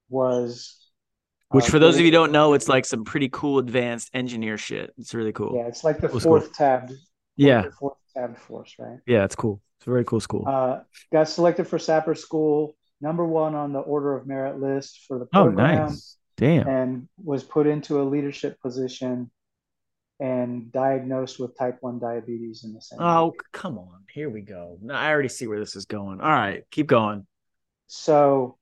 was 0.10 0.78
Which, 1.50 1.66
uh, 1.66 1.70
for 1.70 1.80
those 1.80 1.96
of 1.96 2.02
you 2.02 2.08
who 2.08 2.12
don't 2.12 2.32
know, 2.32 2.54
it's 2.54 2.68
like 2.68 2.86
some 2.86 3.04
pretty 3.04 3.30
cool 3.32 3.60
advanced 3.60 4.10
engineer 4.14 4.58
shit. 4.58 4.94
It's 4.98 5.14
really 5.14 5.32
cool. 5.34 5.56
Yeah, 5.56 5.68
it's 5.68 5.84
like 5.84 6.00
the 6.00 6.10
Cool 6.10 6.20
school. 6.20 6.40
fourth 6.40 6.54
tabbed. 6.54 6.92
Yeah. 7.36 7.64
Fourth 7.80 7.98
tabbed 8.16 8.38
force, 8.38 8.76
right? 8.80 9.00
Yeah, 9.08 9.24
it's 9.24 9.36
cool. 9.36 9.62
It's 9.80 9.88
a 9.88 9.90
very 9.90 10.06
cool 10.06 10.20
school. 10.20 10.46
Uh, 10.48 10.82
got 11.12 11.28
selected 11.28 11.68
for 11.68 11.80
Sapper 11.80 12.16
School, 12.16 12.76
number 13.02 13.26
one 13.26 13.56
on 13.56 13.74
the 13.74 13.80
Order 13.80 14.16
of 14.16 14.28
Merit 14.28 14.60
list 14.60 15.06
for 15.08 15.18
the 15.20 15.26
program. 15.26 15.54
oh, 15.54 15.56
program, 15.68 15.90
nice. 15.90 16.18
Damn. 16.38 16.68
and 16.68 17.08
was 17.24 17.44
put 17.44 17.68
into 17.68 18.02
a 18.02 18.04
leadership 18.04 18.60
position 18.62 19.30
and 20.20 20.72
diagnosed 20.72 21.40
with 21.40 21.58
type 21.58 21.78
1 21.82 22.00
diabetes 22.00 22.64
in 22.64 22.74
the 22.74 22.82
same 22.82 23.00
Oh, 23.02 23.28
week. 23.28 23.42
come 23.52 23.78
on. 23.78 24.04
Here 24.14 24.30
we 24.30 24.42
go. 24.42 24.78
No, 24.82 24.94
I 24.94 25.10
already 25.12 25.30
see 25.30 25.48
where 25.48 25.60
this 25.60 25.76
is 25.76 25.86
going. 25.86 26.22
All 26.22 26.30
right, 26.30 26.64
keep 26.72 26.88
going. 26.88 27.26
So, 27.88 28.58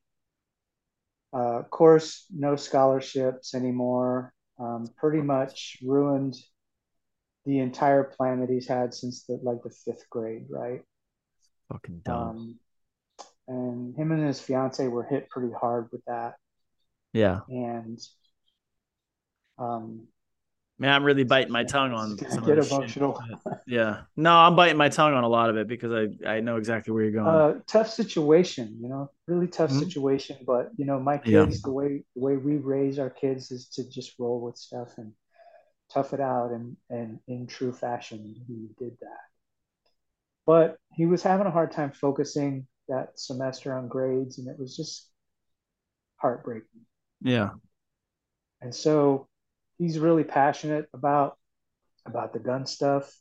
uh, 1.34 1.60
of 1.60 1.70
course, 1.70 2.26
no 2.32 2.56
scholarships 2.56 3.54
anymore. 3.56 4.34
Um, 4.60 4.88
pretty 4.98 5.22
much 5.22 5.78
ruined 5.84 6.36
the 7.46 7.60
entire 7.60 8.04
plan 8.04 8.42
that 8.42 8.50
he's 8.50 8.68
had 8.68 8.94
since 8.94 9.24
the 9.26 9.40
like 9.42 9.64
the 9.64 9.72
fifth 9.72 10.08
grade, 10.10 10.46
right? 10.50 10.82
Fucking 11.72 12.02
dumb. 12.04 12.16
Um, 12.18 12.60
and 13.48 13.96
him 13.98 14.12
and 14.12 14.26
his 14.26 14.40
fiance 14.40 14.88
were 14.88 15.04
hit 15.04 15.30
pretty 15.30 15.52
hard 15.60 15.90
with 15.92 16.04
that. 16.06 16.36
yeah. 17.14 17.40
And 17.50 18.00
um, 19.58 20.08
Man, 20.82 20.92
I'm 20.92 21.04
really 21.04 21.24
biting 21.24 21.52
my 21.52 21.64
tongue 21.64 21.94
on 21.94 22.18
some 22.18 22.40
of 22.40 22.46
get 22.46 22.56
this 22.56 22.70
shit. 22.70 22.98
Yeah. 23.68 24.02
No, 24.18 24.36
I'm 24.36 24.56
biting 24.56 24.78
my 24.78 24.90
tongue 24.90 25.14
on 25.14 25.24
a 25.24 25.28
lot 25.30 25.52
of 25.52 25.58
it 25.58 25.68
because 25.68 25.92
I, 26.26 26.28
I 26.28 26.40
know 26.40 26.58
exactly 26.58 26.92
where 26.92 27.04
you're 27.04 27.12
going. 27.12 27.28
uh, 27.28 27.60
tough 27.68 27.88
situation, 27.88 28.80
you 28.82 28.90
know, 28.90 29.12
really 29.28 29.48
tough 29.48 29.70
Mhm. 29.70 29.80
situation. 29.80 30.38
But 30.46 30.72
you 30.78 30.86
know, 30.86 31.00
my 31.00 31.22
Yeah. 31.24 31.46
kids, 31.46 31.62
the 31.62 31.72
way 31.72 32.04
the 32.16 32.22
way 32.22 32.36
we 32.38 32.58
raise 32.58 32.98
our 32.98 33.12
kids 33.12 33.52
is 33.52 33.70
to 33.76 33.88
just 33.88 34.18
roll 34.18 34.42
with 34.42 34.58
stuff 34.58 34.98
and 34.98 35.14
tough 35.92 36.14
it 36.14 36.20
out, 36.20 36.50
and 36.52 36.76
and 36.90 37.20
in 37.28 37.46
true 37.46 37.72
fashion, 37.72 38.34
he 38.48 38.70
did 38.84 38.98
that. 39.02 39.20
But 40.48 40.78
he 40.94 41.06
was 41.06 41.22
having 41.22 41.46
a 41.46 41.52
hard 41.52 41.72
time 41.72 41.92
focusing 41.92 42.66
that 42.88 43.20
semester 43.20 43.78
on 43.78 43.88
grades, 43.88 44.40
and 44.40 44.48
it 44.48 44.58
was 44.58 44.76
just 44.76 45.12
heartbreaking. 46.18 46.86
yeah. 47.22 47.52
and 48.62 48.74
so 48.74 49.28
he's 49.82 49.98
really 49.98 50.24
passionate 50.24 50.88
about 50.94 51.38
about 52.06 52.34
the 52.34 52.40
gun 52.40 52.66
stuff. 52.66 53.12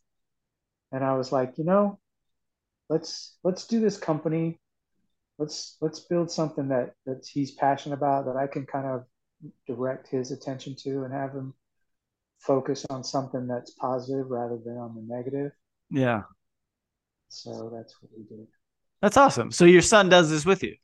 And 0.92 1.02
I 1.02 1.14
was 1.14 1.32
like, 1.32 1.56
you 1.56 1.64
know, 1.64 1.98
let's 2.90 3.38
let's 3.42 3.66
do 3.66 3.80
this 3.80 3.96
company. 3.96 4.60
Let's 5.38 5.78
let's 5.80 6.00
build 6.00 6.30
something 6.30 6.68
that 6.68 6.92
that 7.06 7.26
he's 7.26 7.52
passionate 7.52 7.94
about 7.94 8.26
that 8.26 8.36
I 8.36 8.46
can 8.46 8.66
kind 8.66 8.86
of 8.86 9.04
direct 9.66 10.08
his 10.08 10.32
attention 10.32 10.76
to 10.80 11.04
and 11.04 11.14
have 11.14 11.32
him 11.32 11.54
focus 12.38 12.84
on 12.90 13.04
something 13.04 13.46
that's 13.46 13.70
positive 13.72 14.30
rather 14.30 14.58
than 14.62 14.76
on 14.76 14.94
the 14.94 15.14
negative. 15.14 15.52
Yeah. 15.90 16.22
So 17.28 17.72
that's 17.74 17.94
what 18.02 18.10
we 18.16 18.24
did. 18.24 18.46
That's 19.00 19.16
awesome. 19.16 19.50
So 19.50 19.64
your 19.64 19.82
son 19.82 20.10
does 20.10 20.28
this 20.28 20.44
with 20.44 20.62
you? 20.62 20.76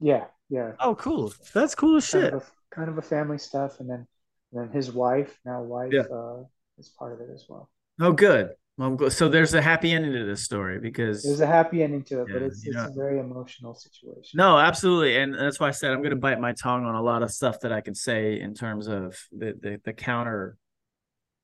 Yeah, 0.00 0.24
yeah. 0.48 0.72
Oh, 0.80 0.94
cool. 0.94 1.34
That's 1.52 1.74
cool 1.74 1.96
as 1.96 2.10
kind 2.10 2.24
shit. 2.24 2.34
Of 2.34 2.42
a, 2.42 2.74
kind 2.74 2.88
of 2.88 2.96
a 2.96 3.02
family 3.02 3.38
stuff, 3.38 3.80
and 3.80 3.90
then 3.90 4.06
and 4.52 4.62
then 4.62 4.68
his 4.72 4.92
wife, 4.92 5.38
now 5.44 5.62
wife, 5.62 5.92
Yeah. 5.92 6.02
uh, 6.02 6.44
is 6.78 6.88
part 6.98 7.12
of 7.14 7.20
it 7.20 7.32
as 7.32 7.46
well. 7.48 7.70
Oh, 8.00 8.12
good. 8.12 8.50
Well. 8.78 9.10
So 9.10 9.28
there's 9.28 9.52
a 9.54 9.60
happy 9.60 9.92
ending 9.92 10.12
to 10.12 10.24
this 10.24 10.42
story 10.44 10.80
because 10.80 11.22
There's 11.22 11.40
a 11.40 11.46
happy 11.46 11.82
ending 11.82 12.02
to 12.04 12.22
it, 12.22 12.28
but 12.32 12.40
it's 12.42 12.64
it's 12.66 12.74
know- 12.74 12.86
a 12.88 12.92
very 12.94 13.18
emotional 13.20 13.74
situation. 13.74 14.36
No, 14.38 14.58
absolutely, 14.58 15.18
and 15.18 15.34
that's 15.34 15.60
why 15.60 15.68
I 15.68 15.72
said 15.72 15.90
I'm 15.92 15.98
going 15.98 16.10
to 16.10 16.16
bite 16.16 16.40
my 16.40 16.52
tongue 16.52 16.84
on 16.86 16.94
a 16.94 17.02
lot 17.02 17.22
of 17.22 17.30
stuff 17.30 17.60
that 17.60 17.72
I 17.72 17.82
can 17.82 17.94
say 17.94 18.40
in 18.40 18.54
terms 18.54 18.86
of 18.86 19.18
the 19.30 19.52
the, 19.60 19.80
the 19.84 19.92
counter 19.92 20.56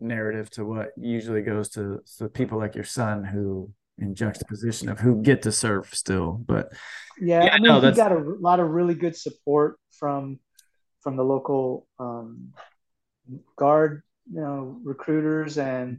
narrative 0.01 0.49
to 0.51 0.65
what 0.65 0.91
usually 0.97 1.43
goes 1.43 1.69
to, 1.71 2.01
to 2.19 2.29
people 2.29 2.57
like 2.59 2.75
your 2.77 2.85
son 2.85 3.25
who 3.25 3.71
in 3.99 4.15
juxtaposition 4.15 4.89
of 4.89 5.01
who 5.01 5.21
get 5.23 5.43
to 5.43 5.51
serve 5.53 5.93
still. 5.93 6.41
But 6.47 6.73
Yeah, 7.21 7.45
Yeah, 7.45 7.51
I 7.51 7.59
mean, 7.59 7.63
no, 7.65 7.81
he 7.81 7.93
got 7.97 8.13
a 8.13 8.19
lot 8.41 8.61
of 8.61 8.71
really 8.71 8.95
good 8.95 9.17
support 9.17 9.79
from 9.93 10.39
from 11.01 11.17
the 11.17 11.25
local 11.25 11.87
um, 11.99 12.53
guard, 13.57 14.03
you 14.33 14.41
know, 14.41 14.81
recruiters 14.85 15.59
and 15.59 15.99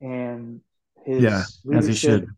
and 0.00 0.60
his 1.04 1.24
Yeah, 1.24 1.44
as 1.72 1.86
he 1.86 1.94
leadership, 1.94 1.94
should. 1.94 2.28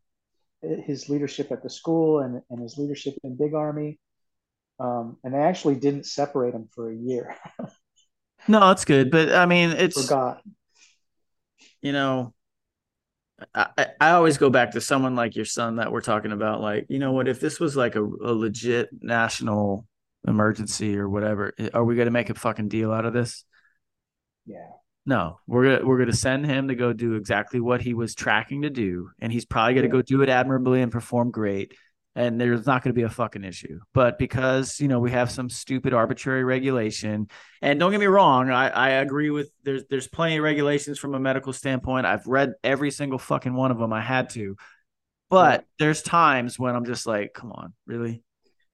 his 0.62 1.08
leadership 1.08 1.52
at 1.52 1.62
the 1.62 1.70
school 1.70 2.20
and 2.20 2.42
and 2.50 2.60
his 2.62 2.78
leadership 2.78 3.14
in 3.24 3.36
Big 3.36 3.54
Army. 3.54 3.98
Um, 4.80 5.18
and 5.24 5.34
they 5.34 5.38
actually 5.38 5.76
didn't 5.76 6.06
separate 6.06 6.54
him 6.54 6.68
for 6.74 6.90
a 6.90 6.96
year. 6.96 7.36
no, 8.48 8.70
it's 8.70 8.84
good. 8.84 9.10
But 9.10 9.32
I 9.32 9.46
mean, 9.46 9.70
it's 9.70 9.96
Forgot. 10.02 10.42
you 11.82 11.92
know, 11.92 12.34
I, 13.54 13.66
I 13.78 13.86
I 14.00 14.10
always 14.12 14.38
go 14.38 14.50
back 14.50 14.72
to 14.72 14.80
someone 14.80 15.16
like 15.16 15.36
your 15.36 15.44
son 15.44 15.76
that 15.76 15.92
we're 15.92 16.00
talking 16.00 16.32
about. 16.32 16.60
Like, 16.60 16.86
you 16.88 16.98
know 16.98 17.12
what? 17.12 17.28
If 17.28 17.40
this 17.40 17.58
was 17.60 17.76
like 17.76 17.96
a, 17.96 18.02
a 18.04 18.32
legit 18.34 18.90
national 19.00 19.86
emergency 20.26 20.98
or 20.98 21.08
whatever, 21.08 21.54
are 21.72 21.84
we 21.84 21.94
going 21.96 22.06
to 22.06 22.10
make 22.12 22.30
a 22.30 22.34
fucking 22.34 22.68
deal 22.68 22.92
out 22.92 23.06
of 23.06 23.12
this? 23.12 23.44
Yeah. 24.46 24.66
No, 25.06 25.38
we're 25.46 25.64
gonna 25.64 25.86
we're 25.86 25.98
gonna 25.98 26.12
send 26.12 26.46
him 26.46 26.68
to 26.68 26.74
go 26.74 26.92
do 26.92 27.14
exactly 27.14 27.60
what 27.60 27.80
he 27.80 27.94
was 27.94 28.14
tracking 28.14 28.62
to 28.62 28.70
do, 28.70 29.10
and 29.18 29.32
he's 29.32 29.44
probably 29.46 29.74
gonna 29.74 29.86
Yeah. 29.86 29.92
go 29.92 30.02
do 30.02 30.22
it 30.22 30.28
admirably 30.28 30.82
and 30.82 30.92
perform 30.92 31.30
great. 31.30 31.74
And 32.16 32.40
there's 32.40 32.66
not 32.66 32.82
going 32.82 32.92
to 32.92 32.98
be 32.98 33.04
a 33.04 33.08
fucking 33.08 33.44
issue. 33.44 33.78
But 33.94 34.18
because 34.18 34.80
you 34.80 34.88
know 34.88 34.98
we 34.98 35.12
have 35.12 35.30
some 35.30 35.48
stupid 35.48 35.94
arbitrary 35.94 36.42
regulation, 36.42 37.28
and 37.62 37.78
don't 37.78 37.92
get 37.92 38.00
me 38.00 38.06
wrong, 38.06 38.50
I, 38.50 38.68
I 38.68 38.88
agree 38.90 39.30
with 39.30 39.48
there's 39.62 39.84
there's 39.88 40.08
plenty 40.08 40.36
of 40.38 40.42
regulations 40.42 40.98
from 40.98 41.14
a 41.14 41.20
medical 41.20 41.52
standpoint. 41.52 42.06
I've 42.06 42.26
read 42.26 42.54
every 42.64 42.90
single 42.90 43.18
fucking 43.18 43.54
one 43.54 43.70
of 43.70 43.78
them. 43.78 43.92
I 43.92 44.00
had 44.00 44.30
to, 44.30 44.56
but 45.30 45.64
there's 45.78 46.02
times 46.02 46.58
when 46.58 46.74
I'm 46.74 46.84
just 46.84 47.06
like, 47.06 47.32
come 47.32 47.52
on, 47.52 47.74
really? 47.86 48.24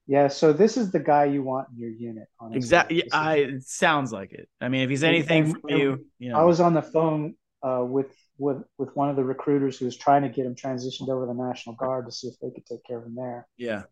Yeah. 0.07 0.29
So 0.29 0.53
this 0.53 0.77
is 0.77 0.91
the 0.91 0.99
guy 0.99 1.25
you 1.25 1.43
want 1.43 1.67
in 1.73 1.79
your 1.79 1.89
unit. 1.91 2.27
Honestly. 2.39 2.57
Exactly. 2.57 3.11
I 3.11 3.35
it 3.37 3.63
sounds 3.63 4.11
like 4.11 4.31
it. 4.31 4.47
I 4.61 4.69
mean, 4.69 4.81
if 4.81 4.89
he's 4.89 5.03
anything 5.03 5.45
and- 5.45 5.61
from 5.61 5.69
you, 5.69 6.05
you 6.19 6.29
know, 6.29 6.39
I 6.39 6.43
was 6.43 6.59
on 6.59 6.73
the 6.73 6.81
phone 6.81 7.35
uh, 7.61 7.83
with 7.83 8.11
with 8.37 8.63
with 8.77 8.95
one 8.95 9.09
of 9.09 9.15
the 9.15 9.23
recruiters 9.23 9.77
who 9.77 9.85
was 9.85 9.97
trying 9.97 10.21
to 10.23 10.29
get 10.29 10.45
him 10.45 10.55
transitioned 10.55 11.09
over 11.09 11.25
to 11.25 11.33
the 11.33 11.43
National 11.43 11.75
Guard 11.75 12.05
to 12.05 12.11
see 12.11 12.27
if 12.27 12.39
they 12.39 12.51
could 12.51 12.65
take 12.65 12.83
care 12.85 12.99
of 12.99 13.05
him 13.05 13.15
there. 13.15 13.47
yeah, 13.57 13.83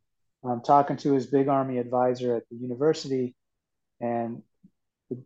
I'm 0.44 0.62
talking 0.62 0.98
to 0.98 1.14
his 1.14 1.28
big 1.28 1.48
army 1.48 1.80
advisor 1.80 2.36
at 2.36 2.44
the 2.50 2.56
university, 2.56 3.36
and 4.00 4.42
the 5.10 5.18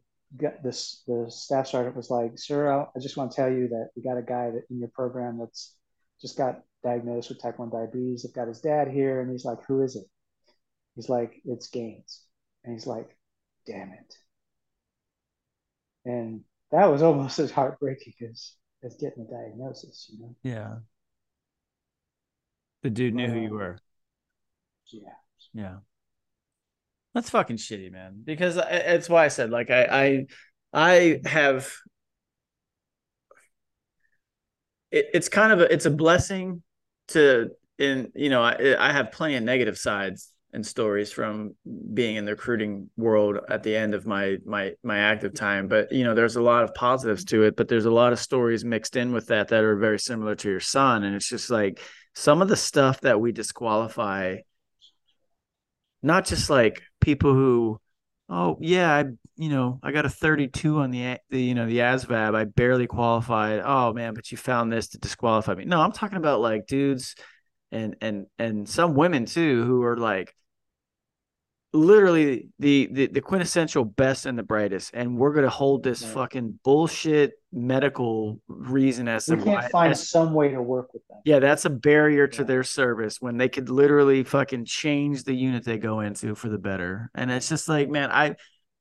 this 0.63 1.03
the 1.07 1.25
staff 1.29 1.67
sergeant 1.67 1.95
was 1.95 2.09
like, 2.09 2.39
"Sir, 2.39 2.71
I 2.71 2.83
I 2.95 2.99
just 2.99 3.17
want 3.17 3.31
to 3.31 3.35
tell 3.35 3.51
you 3.51 3.67
that 3.69 3.89
we 3.95 4.01
got 4.01 4.17
a 4.17 4.21
guy 4.21 4.51
that 4.51 4.63
in 4.69 4.79
your 4.79 4.89
program 4.89 5.37
that's 5.37 5.75
just 6.21 6.37
got 6.37 6.61
diagnosed 6.83 7.29
with 7.29 7.41
type 7.41 7.59
one 7.59 7.69
diabetes. 7.69 8.23
They've 8.23 8.33
got 8.33 8.47
his 8.47 8.61
dad 8.61 8.87
here, 8.87 9.21
and 9.21 9.29
he's 9.31 9.45
like, 9.45 9.59
who 9.67 9.81
is 9.81 9.95
it? 9.95 10.05
He's 10.95 11.09
like, 11.09 11.41
it's 11.45 11.69
Gaines, 11.69 12.21
and 12.63 12.73
he's 12.73 12.87
like, 12.87 13.17
damn 13.65 13.91
it. 13.91 14.13
And 16.05 16.41
that 16.71 16.85
was 16.87 17.01
almost 17.01 17.39
as 17.39 17.51
heartbreaking 17.51 18.13
as 18.29 18.53
as 18.83 18.95
getting 18.95 19.25
a 19.27 19.31
diagnosis, 19.31 20.09
you 20.11 20.19
know? 20.19 20.35
yeah. 20.43 20.77
The 22.83 22.89
dude 22.89 23.13
knew 23.13 23.27
who 23.27 23.39
you 23.39 23.49
Uh, 23.49 23.53
were. 23.57 23.77
Yeah. 24.91 25.13
Yeah. 25.53 25.77
That's 27.13 27.29
fucking 27.29 27.57
shitty, 27.57 27.91
man. 27.91 28.21
Because 28.23 28.57
I- 28.57 28.69
it's 28.69 29.09
why 29.09 29.25
I 29.25 29.27
said 29.29 29.49
like 29.49 29.69
I 29.69 29.85
I 29.91 30.27
I 30.73 31.21
have 31.27 31.73
it, 34.91 35.07
it's 35.13 35.29
kind 35.29 35.51
of 35.53 35.59
a 35.61 35.71
it's 35.73 35.85
a 35.85 35.91
blessing 35.91 36.63
to 37.09 37.49
in 37.77 38.11
you 38.15 38.29
know 38.29 38.41
I 38.41 38.75
I 38.79 38.91
have 38.91 39.11
plenty 39.11 39.35
of 39.35 39.43
negative 39.43 39.77
sides 39.77 40.31
and 40.53 40.65
stories 40.65 41.11
from 41.11 41.55
being 41.93 42.15
in 42.15 42.25
the 42.25 42.31
recruiting 42.31 42.89
world 42.97 43.37
at 43.49 43.63
the 43.63 43.75
end 43.75 43.93
of 43.93 44.05
my 44.05 44.37
my 44.45 44.73
my 44.83 44.97
active 44.99 45.33
time. 45.33 45.67
But 45.67 45.91
you 45.91 46.03
know 46.03 46.15
there's 46.15 46.35
a 46.35 46.41
lot 46.41 46.63
of 46.63 46.73
positives 46.73 47.23
to 47.25 47.43
it 47.43 47.55
but 47.55 47.67
there's 47.67 47.85
a 47.85 47.91
lot 47.91 48.13
of 48.13 48.19
stories 48.19 48.65
mixed 48.65 48.95
in 48.95 49.11
with 49.11 49.27
that 49.27 49.49
that 49.49 49.63
are 49.63 49.77
very 49.77 49.99
similar 49.99 50.35
to 50.35 50.49
your 50.49 50.59
son. 50.59 51.03
And 51.03 51.15
it's 51.15 51.29
just 51.29 51.49
like 51.49 51.79
some 52.15 52.41
of 52.41 52.47
the 52.47 52.55
stuff 52.55 53.01
that 53.01 53.19
we 53.21 53.31
disqualify 53.31 54.37
not 56.01 56.25
just 56.25 56.49
like 56.49 56.81
people 57.01 57.33
who 57.33 57.79
oh 58.29 58.57
yeah 58.61 58.93
i 58.93 59.05
you 59.35 59.49
know 59.49 59.79
i 59.83 59.91
got 59.91 60.05
a 60.05 60.09
32 60.09 60.79
on 60.79 60.91
the, 60.91 61.17
the 61.29 61.41
you 61.41 61.53
know 61.53 61.65
the 61.65 61.79
asvab 61.79 62.35
i 62.35 62.45
barely 62.45 62.87
qualified. 62.87 63.61
Oh 63.63 63.93
man 63.93 64.13
but 64.13 64.31
you 64.31 64.37
found 64.37 64.71
this 64.71 64.89
to 64.89 64.97
disqualify 64.97 65.55
me. 65.55 65.65
No 65.65 65.81
i'm 65.81 65.91
talking 65.91 66.17
about 66.17 66.41
like 66.41 66.67
dudes 66.67 67.15
and 67.71 67.95
and 68.01 68.25
and 68.37 68.67
some 68.67 68.95
women 68.95 69.25
too 69.25 69.63
who 69.63 69.83
are 69.83 69.97
like 69.97 70.33
literally 71.71 72.49
the 72.57 72.89
the, 72.91 73.07
the 73.07 73.21
quintessential 73.21 73.85
best 73.85 74.25
and 74.25 74.37
the 74.39 74.43
brightest 74.43 74.89
and 74.95 75.15
we're 75.17 75.31
going 75.33 75.43
to 75.43 75.49
hold 75.51 75.83
this 75.83 76.01
Right. 76.03 76.13
fucking 76.13 76.59
bullshit 76.63 77.33
medical 77.53 78.39
reason 78.47 79.07
as 79.07 79.27
We 79.27 79.35
can't 79.35 79.45
why 79.47 79.69
find 79.69 79.91
as- 79.91 80.09
some 80.09 80.33
way 80.33 80.49
to 80.49 80.61
work 80.61 80.91
with 80.93 81.07
them. 81.07 81.19
yeah, 81.25 81.37
that's 81.39 81.65
a 81.65 81.69
barrier 81.69 82.27
to 82.27 82.41
Yeah. 82.41 82.45
their 82.47 82.63
service 82.63 83.21
when 83.21 83.37
they 83.37 83.49
could 83.49 83.69
literally 83.69 84.23
fucking 84.23 84.65
change 84.65 85.23
the 85.25 85.33
unit 85.35 85.63
they 85.63 85.77
go 85.77 85.99
into 85.99 86.33
for 86.33 86.49
the 86.49 86.57
better. 86.57 87.11
And 87.13 87.29
it's 87.29 87.49
just 87.49 87.69
like, 87.69 87.87
man, 87.89 88.09
I, 88.11 88.35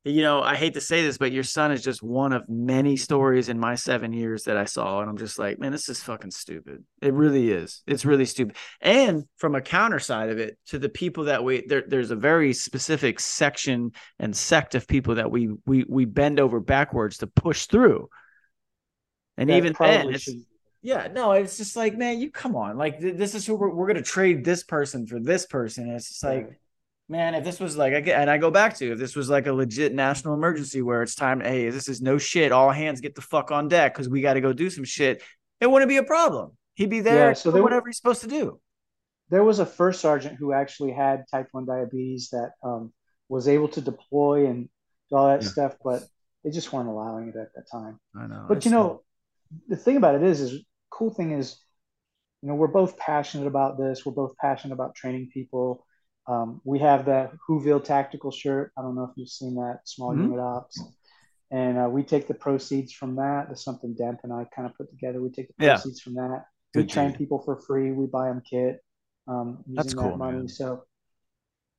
you 0.09 0.23
know, 0.23 0.43
I 0.43 0.55
hate 0.55 0.75
to 0.75 0.81
say 0.81 1.03
this, 1.03 1.19
but 1.19 1.33
your 1.33 1.43
son 1.43 1.73
is 1.73 1.83
just 1.83 2.03
one 2.03 2.33
of 2.33 2.49
many 2.49 2.97
stories 2.97 3.49
in 3.49 3.59
my 3.59 3.75
seven 3.75 4.13
years 4.13 4.45
that 4.45 4.57
I 4.57 4.65
saw. 4.65 5.01
And 5.01 5.11
I'm 5.11 5.17
just 5.17 5.39
like, 5.39 5.59
man, 5.59 5.73
this 5.73 5.89
is 5.89 6.03
fucking 6.03 6.31
stupid. 6.31 6.85
It 7.01 7.13
really 7.13 7.51
is. 7.51 7.83
It's 7.87 8.05
really 8.05 8.25
stupid. 8.25 8.57
And 8.81 9.25
from 9.37 9.55
a 9.55 9.61
counter 9.61 9.99
side 9.99 10.29
of 10.31 10.39
it, 10.39 10.59
to 10.67 10.79
the 10.79 10.89
people 10.89 11.25
that 11.25 11.43
we, 11.43 11.65
there, 11.67 11.85
there's 11.87 12.11
a 12.11 12.17
very 12.17 12.53
specific 12.53 13.21
section 13.21 13.93
and 14.19 14.37
sect 14.37 14.75
of 14.75 14.87
people 14.87 15.17
that 15.17 15.31
we, 15.31 15.51
we, 15.67 15.85
we 15.89 16.05
bend 16.05 16.39
over 16.41 16.61
backwards 16.61 17.19
to 17.19 17.27
push 17.27 17.67
through. 17.67 18.09
And 19.37 19.51
That 19.51 19.57
even 19.57 19.75
then, 19.79 20.45
yeah, 20.83 21.09
no, 21.13 21.33
it's 21.33 21.57
just 21.57 21.77
like, 21.77 21.97
man, 21.97 22.21
you 22.21 22.31
come 22.31 22.57
on. 22.57 22.77
Like 22.77 23.01
th- 23.01 23.17
this 23.17 23.35
is 23.35 23.47
who 23.47 23.57
we're, 23.57 23.75
we're 23.75 23.87
gonna 23.87 24.03
trade 24.03 24.45
this 24.45 24.63
person 24.63 25.07
for 25.07 25.19
this 25.21 25.47
person. 25.47 25.85
And 25.85 25.95
it's 25.95 26.09
just 26.09 26.25
like. 26.25 26.61
Man, 27.09 27.35
if 27.35 27.45
this 27.45 27.59
was 27.61 27.77
like 27.77 27.93
again, 27.93 28.21
and 28.21 28.31
I 28.31 28.39
go 28.39 28.51
back 28.51 28.77
to 28.79 28.93
if 28.93 28.99
this 28.99 29.17
was 29.17 29.29
like 29.31 29.47
a 29.47 29.53
legit 29.53 29.95
national 29.95 30.35
emergency 30.35 30.83
where 30.83 31.03
it's 31.03 31.15
time, 31.15 31.41
hey, 31.41 31.71
this 31.71 31.89
is 31.89 32.01
no 32.03 32.19
shit, 32.19 32.53
all 32.53 32.71
hands 32.71 33.01
get 33.01 33.15
the 33.15 33.23
fuck 33.23 33.51
on 33.51 33.69
deck 33.69 33.95
because 33.95 34.09
we 34.09 34.21
got 34.21 34.35
to 34.35 34.41
go 34.41 34.53
do 34.53 34.71
some 34.71 34.85
shit. 34.85 35.23
It 35.61 35.71
wouldn't 35.71 35.89
be 35.89 35.97
a 35.97 36.03
problem. 36.03 36.53
He'd 36.75 36.91
be 36.91 37.01
there 37.01 37.29
Yeah, 37.29 37.33
so 37.35 37.51
there- 37.51 37.63
whatever 37.63 37.87
he's 37.89 37.97
supposed 37.97 38.21
to 38.23 38.29
do. 38.29 38.61
there 39.31 39.43
was 39.45 39.59
a 39.59 39.67
first 39.67 40.01
sergeant 40.01 40.37
who 40.37 40.53
actually 40.53 40.93
had 40.93 41.25
type 41.31 41.49
1 41.53 41.67
diabetes 41.67 42.31
that 42.31 42.53
um, 42.63 42.93
was 43.29 43.47
able 43.49 43.69
to 43.69 43.81
deploy 43.81 44.47
and 44.47 44.69
do 45.11 45.17
all 45.17 45.29
that 45.29 45.43
Yeah. 45.43 45.49
stuff, 45.49 45.77
but 45.85 46.03
they 46.45 46.51
just 46.51 46.73
weren't 46.73 46.89
allowing 46.89 47.29
it 47.29 47.37
at 47.37 47.53
that 47.55 47.71
time. 47.71 47.99
I 48.17 48.27
know, 48.27 48.47
But 48.49 48.65
you 48.65 48.71
know, 48.71 49.03
the 49.69 49.77
thing 49.77 49.97
about 49.97 50.15
it 50.15 50.23
is, 50.23 50.41
is 50.41 50.63
cool 50.91 51.11
thing 51.11 51.33
is, 51.33 51.59
you 52.43 52.49
know, 52.49 52.55
we're 52.55 52.69
both 52.69 52.97
passionate 52.97 53.47
about 53.49 53.77
this. 53.77 54.07
We're 54.07 54.13
both 54.13 54.37
passionate 54.37 54.73
about 54.75 54.95
training 54.95 55.31
people. 55.35 55.85
Um, 56.29 56.61
we 56.65 56.79
have 56.81 57.07
the 57.07 57.31
Whoville 57.49 57.83
tactical 57.83 58.31
shirt. 58.31 58.73
I 58.79 58.83
don't 58.83 58.95
know 58.95 59.05
if 59.05 59.11
you've 59.17 59.31
seen 59.31 59.55
that, 59.57 59.81
small 59.85 60.15
Mhm. 60.15 60.25
unit 60.25 60.41
ops. 60.41 60.79
And 61.51 61.79
uh, 61.79 61.89
we 61.91 62.03
take 62.05 62.29
the 62.29 62.35
proceeds 62.35 62.93
from 62.93 63.17
that. 63.17 63.47
That's 63.49 63.65
something 63.65 63.95
Demp 63.95 64.19
and 64.25 64.33
I 64.33 64.45
kind 64.55 64.69
of 64.69 64.77
put 64.77 64.91
together. 64.91 65.23
We 65.23 65.31
take 65.31 65.49
the 65.49 65.55
Yeah. 65.59 65.75
proceeds 65.75 66.01
from 66.01 66.15
that. 66.15 66.45
we 66.75 66.85
train 66.87 67.09
dude. 67.11 67.19
people 67.19 67.39
for 67.41 67.57
free. 67.57 67.93
We 67.93 68.07
buy 68.07 68.29
them 68.29 68.43
kit 68.49 68.85
um, 69.27 69.65
using 69.67 69.93
That's 69.93 69.95
that 69.95 70.19
money. 70.19 70.39
man. 70.39 70.49
So, 70.49 70.85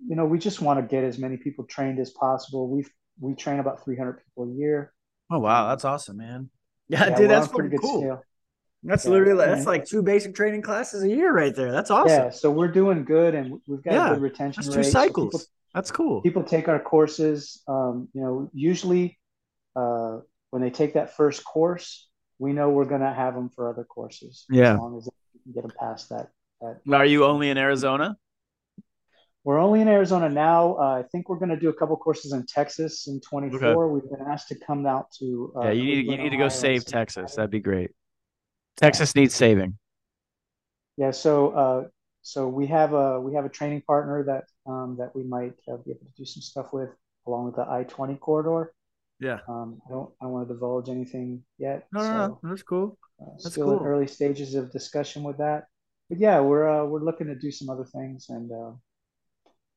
you 0.07 0.15
know, 0.15 0.25
we 0.25 0.39
just 0.39 0.61
want 0.61 0.79
to 0.79 0.85
get 0.87 1.03
as 1.03 1.19
many 1.19 1.37
people 1.37 1.65
trained 1.65 1.99
as 1.99 2.11
possible. 2.11 2.69
We've 2.69 2.89
we 3.21 3.35
train 3.35 3.59
about 3.59 3.83
300 3.83 4.13
people 4.23 4.45
a 4.51 4.53
year. 4.55 4.93
Oh 5.29 5.39
wow, 5.39 5.69
that's 5.69 5.85
awesome, 5.85 6.17
man. 6.17 6.49
Yeah, 6.89 7.07
yeah 7.07 7.15
dude, 7.15 7.29
that's 7.29 7.47
pretty 7.49 7.77
cool. 7.77 7.99
Scale. 8.01 8.23
That's 8.83 9.05
yeah. 9.05 9.11
literally 9.11 9.45
that's 9.45 9.65
like 9.65 9.85
two 9.85 10.01
basic 10.01 10.33
training 10.35 10.61
classes 10.61 11.03
a 11.03 11.09
year 11.09 11.33
right 11.33 11.53
there. 11.53 11.71
That's 11.71 11.91
awesome. 11.91 12.09
Yeah, 12.09 12.29
so 12.29 12.49
we're 12.49 12.69
doing 12.69 13.03
good, 13.03 13.35
and 13.35 13.59
we've 13.67 13.83
got 13.83 13.93
yeah, 13.93 14.09
good 14.13 14.21
retention 14.21 14.63
that's 14.63 14.75
rate. 14.75 14.83
Two 14.83 14.89
cycles. 14.89 15.33
So 15.33 15.37
people, 15.39 15.51
that's 15.73 15.91
cool. 15.91 16.21
People 16.21 16.43
take 16.43 16.69
our 16.69 16.79
courses. 16.79 17.61
Um, 17.67 18.07
you 18.13 18.21
know, 18.21 18.49
usually 18.53 19.19
uh, 19.75 20.19
when 20.51 20.61
they 20.61 20.69
take 20.69 20.93
that 20.93 21.15
first 21.17 21.43
course, 21.43 22.07
we 22.37 22.53
know 22.53 22.69
we're 22.69 22.85
going 22.85 23.01
to 23.01 23.13
have 23.13 23.35
them 23.35 23.49
for 23.49 23.69
other 23.69 23.83
courses. 23.83 24.45
Yeah, 24.49 24.73
as 24.73 24.79
long 24.79 24.97
as 24.97 25.05
they 25.05 25.43
can 25.43 25.51
get 25.53 25.63
them 25.63 25.73
past 25.77 26.09
that. 26.09 26.29
that 26.61 26.79
Are 26.93 27.05
you 27.05 27.25
only 27.25 27.49
in 27.49 27.57
Arizona? 27.57 28.15
We're 29.43 29.59
only 29.59 29.81
in 29.81 29.87
Arizona 29.87 30.29
now. 30.29 30.75
Uh, 30.75 30.99
I 30.99 31.03
think 31.11 31.27
we're 31.27 31.39
going 31.39 31.49
to 31.49 31.59
do 31.59 31.69
a 31.69 31.73
couple 31.73 31.95
courses 31.97 32.33
in 32.33 32.45
Texas 32.45 33.07
in 33.07 33.19
24. 33.21 33.67
Okay. 33.67 33.93
We've 33.93 34.09
been 34.09 34.27
asked 34.29 34.49
to 34.49 34.55
come 34.55 34.85
out 34.85 35.11
to. 35.19 35.53
Uh, 35.55 35.65
yeah, 35.65 35.71
you 35.71 35.83
need 35.83 36.05
you 36.05 36.17
need 36.17 36.29
to 36.29 36.37
go 36.37 36.47
save 36.47 36.85
Texas. 36.85 37.35
That'd 37.35 37.51
be 37.51 37.59
great. 37.59 37.91
Texas 38.79 39.15
needs 39.15 39.35
saving. 39.35 39.77
Yeah, 40.97 41.11
so 41.11 41.49
uh, 41.51 41.87
so 42.21 42.47
we 42.47 42.67
have 42.67 42.93
a 42.93 43.19
we 43.19 43.33
have 43.35 43.45
a 43.45 43.49
training 43.49 43.81
partner 43.85 44.23
that 44.23 44.45
um, 44.69 44.97
that 44.99 45.15
we 45.15 45.23
might 45.23 45.53
uh, 45.71 45.77
be 45.77 45.91
able 45.91 46.05
to 46.05 46.13
do 46.17 46.25
some 46.25 46.41
stuff 46.41 46.73
with 46.73 46.89
along 47.27 47.45
with 47.45 47.55
the 47.55 47.65
I 47.69 47.83
twenty 47.83 48.15
corridor. 48.15 48.73
Yeah. 49.19 49.39
Um, 49.47 49.81
I 49.87 49.91
don't 49.91 50.09
I 50.21 50.25
don't 50.25 50.33
want 50.33 50.47
to 50.47 50.53
divulge 50.53 50.89
anything 50.89 51.43
yet. 51.57 51.87
No, 51.91 52.01
so, 52.01 52.11
no, 52.11 52.39
no, 52.43 52.49
that's 52.49 52.63
cool. 52.63 52.97
Uh, 53.21 53.31
that's 53.31 53.51
still 53.51 53.65
cool. 53.65 53.79
in 53.79 53.85
early 53.85 54.07
stages 54.07 54.55
of 54.55 54.71
discussion 54.71 55.23
with 55.23 55.37
that, 55.37 55.65
but 56.09 56.19
yeah, 56.19 56.39
we're 56.39 56.67
uh, 56.67 56.85
we're 56.85 57.03
looking 57.03 57.27
to 57.27 57.35
do 57.35 57.51
some 57.51 57.69
other 57.69 57.85
things 57.85 58.27
and. 58.29 58.51
Uh, 58.51 58.71